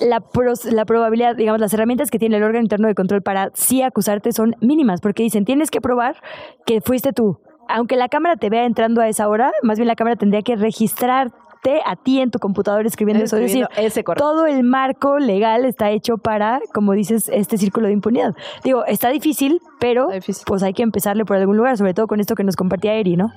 la, 0.00 0.20
pros- 0.20 0.64
la 0.64 0.84
probabilidad, 0.84 1.36
digamos, 1.36 1.60
las 1.60 1.72
herramientas 1.74 2.10
que 2.10 2.18
tiene 2.18 2.36
el 2.38 2.42
órgano 2.42 2.62
interno 2.62 2.88
de 2.88 2.94
control 2.94 3.22
para 3.22 3.50
sí 3.54 3.82
acusarte 3.82 4.32
son 4.32 4.54
mínimas, 4.60 5.00
porque 5.00 5.22
dicen, 5.22 5.44
tienes 5.44 5.70
que 5.70 5.80
probar 5.80 6.16
que 6.64 6.80
fuiste 6.80 7.12
tú. 7.12 7.38
Aunque 7.68 7.96
la 7.96 8.08
cámara 8.08 8.36
te 8.36 8.48
vea 8.50 8.64
entrando 8.64 9.00
a 9.00 9.08
esa 9.08 9.28
hora, 9.28 9.52
más 9.62 9.78
bien 9.78 9.86
la 9.88 9.94
cámara 9.94 10.16
tendría 10.16 10.42
que 10.42 10.56
registrarte 10.56 11.82
a 11.84 11.94
ti 11.96 12.20
en 12.20 12.30
tu 12.30 12.38
computador 12.38 12.86
escribiendo 12.86 13.22
eso. 13.24 13.36
Es 13.36 13.42
decir, 13.42 13.68
ese 13.76 14.02
correo. 14.02 14.18
todo 14.26 14.46
el 14.46 14.64
marco 14.64 15.18
legal 15.18 15.66
está 15.66 15.90
hecho 15.90 16.16
para, 16.16 16.60
como 16.72 16.94
dices, 16.94 17.28
este 17.32 17.58
círculo 17.58 17.86
de 17.88 17.92
impunidad. 17.92 18.34
Digo, 18.64 18.84
está 18.86 19.10
difícil, 19.10 19.60
pero 19.78 20.08
pues 20.46 20.62
hay 20.62 20.72
que 20.72 20.82
empezarle 20.82 21.24
por 21.26 21.36
algún 21.36 21.58
lugar, 21.58 21.76
sobre 21.76 21.92
todo 21.92 22.06
con 22.06 22.18
esto 22.18 22.34
que 22.34 22.44
nos 22.44 22.56
compartía 22.56 22.94
Eri, 22.94 23.16
¿no? 23.16 23.30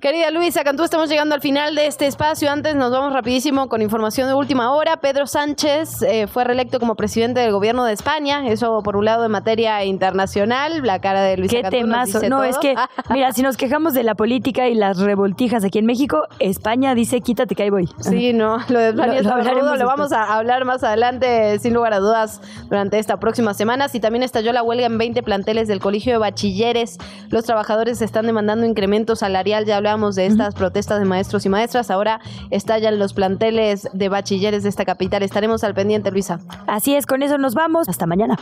Querida 0.00 0.30
Luisa 0.30 0.64
Cantú, 0.64 0.82
estamos 0.84 1.10
llegando 1.10 1.34
al 1.34 1.42
final 1.42 1.74
de 1.74 1.86
este 1.86 2.06
espacio. 2.06 2.50
Antes 2.50 2.74
nos 2.74 2.90
vamos 2.90 3.12
rapidísimo 3.12 3.68
con 3.68 3.82
información 3.82 4.28
de 4.28 4.32
última 4.34 4.72
hora. 4.72 4.96
Pedro 4.96 5.26
Sánchez 5.26 6.00
eh, 6.00 6.26
fue 6.26 6.44
reelecto 6.44 6.80
como 6.80 6.94
presidente 6.94 7.40
del 7.40 7.52
gobierno 7.52 7.84
de 7.84 7.92
España. 7.92 8.46
Eso 8.48 8.82
por 8.82 8.96
un 8.96 9.04
lado 9.04 9.26
en 9.26 9.30
materia 9.30 9.84
internacional. 9.84 10.80
La 10.86 11.02
cara 11.02 11.20
de 11.20 11.36
Luisa 11.36 11.56
Qué 11.56 11.62
Cantú 11.64 11.76
nos 11.80 11.86
temazo. 11.86 12.18
dice 12.20 12.30
No, 12.30 12.36
todo. 12.38 12.44
es 12.46 12.56
que, 12.56 12.74
mira, 13.10 13.30
si 13.32 13.42
nos 13.42 13.58
quejamos 13.58 13.92
de 13.92 14.02
la 14.02 14.14
política 14.14 14.68
y 14.68 14.74
las 14.74 14.96
revoltijas 15.00 15.64
aquí 15.64 15.78
en 15.80 15.84
México, 15.84 16.22
España 16.38 16.94
dice 16.94 17.20
quítate 17.20 17.54
que 17.54 17.64
ahí 17.64 17.70
voy. 17.70 17.86
Sí, 17.98 18.32
no, 18.32 18.56
lo 18.70 18.78
de 18.78 18.94
Flavia 18.94 19.20
Lo- 19.20 19.62
lo 19.62 19.76
lo 19.76 19.86
vamos 19.86 20.12
a 20.12 20.34
hablar 20.34 20.64
más 20.64 20.82
adelante, 20.82 21.58
sin 21.58 21.74
lugar 21.74 21.92
a 21.92 21.98
dudas, 21.98 22.40
durante 22.70 22.98
esta 22.98 23.20
próxima 23.20 23.52
semana. 23.52 23.86
Y 23.92 24.00
también 24.00 24.22
estalló 24.22 24.54
la 24.54 24.62
huelga 24.62 24.86
en 24.86 24.96
20 24.96 25.22
planteles 25.22 25.68
del 25.68 25.80
Colegio 25.80 26.12
de 26.14 26.18
Bachilleres. 26.20 26.96
Los 27.28 27.44
trabajadores 27.44 28.00
están 28.00 28.24
demandando 28.24 28.64
incremento 28.64 29.14
salarial. 29.14 29.66
Ya 29.66 29.76
hablábamos 29.90 30.14
de 30.14 30.26
estas 30.26 30.54
protestas 30.54 31.00
de 31.00 31.04
maestros 31.04 31.44
y 31.46 31.48
maestras. 31.48 31.90
Ahora 31.90 32.20
estallan 32.50 32.98
los 32.98 33.12
planteles 33.12 33.88
de 33.92 34.08
bachilleres 34.08 34.62
de 34.62 34.68
esta 34.68 34.84
capital. 34.84 35.22
Estaremos 35.22 35.64
al 35.64 35.74
pendiente, 35.74 36.10
Luisa. 36.12 36.38
Así 36.66 36.94
es, 36.94 37.06
con 37.06 37.22
eso 37.22 37.38
nos 37.38 37.54
vamos. 37.54 37.88
Hasta 37.88 38.06
mañana. 38.06 38.38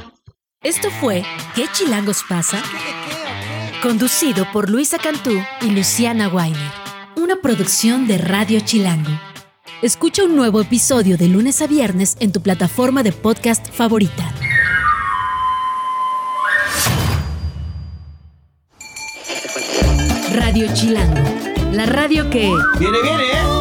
Esto 0.62 0.90
fue 0.90 1.24
¿Qué 1.54 1.66
chilangos 1.72 2.22
pasa? 2.28 2.58
Conducido 3.82 4.44
por 4.52 4.68
Luisa 4.68 4.98
Cantú 4.98 5.32
y 5.62 5.70
Luciana 5.70 6.28
Weiner. 6.28 6.72
Una 7.16 7.36
producción 7.36 8.06
de 8.06 8.18
Radio 8.18 8.60
Chilango. 8.60 9.12
Escucha 9.80 10.24
un 10.24 10.36
nuevo 10.36 10.60
episodio 10.60 11.16
de 11.16 11.28
lunes 11.28 11.62
a 11.62 11.66
viernes 11.66 12.16
en 12.20 12.32
tu 12.32 12.42
plataforma 12.42 13.02
de 13.02 13.12
podcast 13.12 13.70
favorita. 13.70 14.34
Radio 20.38 20.72
Chilango. 20.72 21.20
La 21.72 21.84
radio 21.84 22.30
que... 22.30 22.48
Viene, 22.78 22.98
viene, 23.02 23.24
¿eh? 23.24 23.57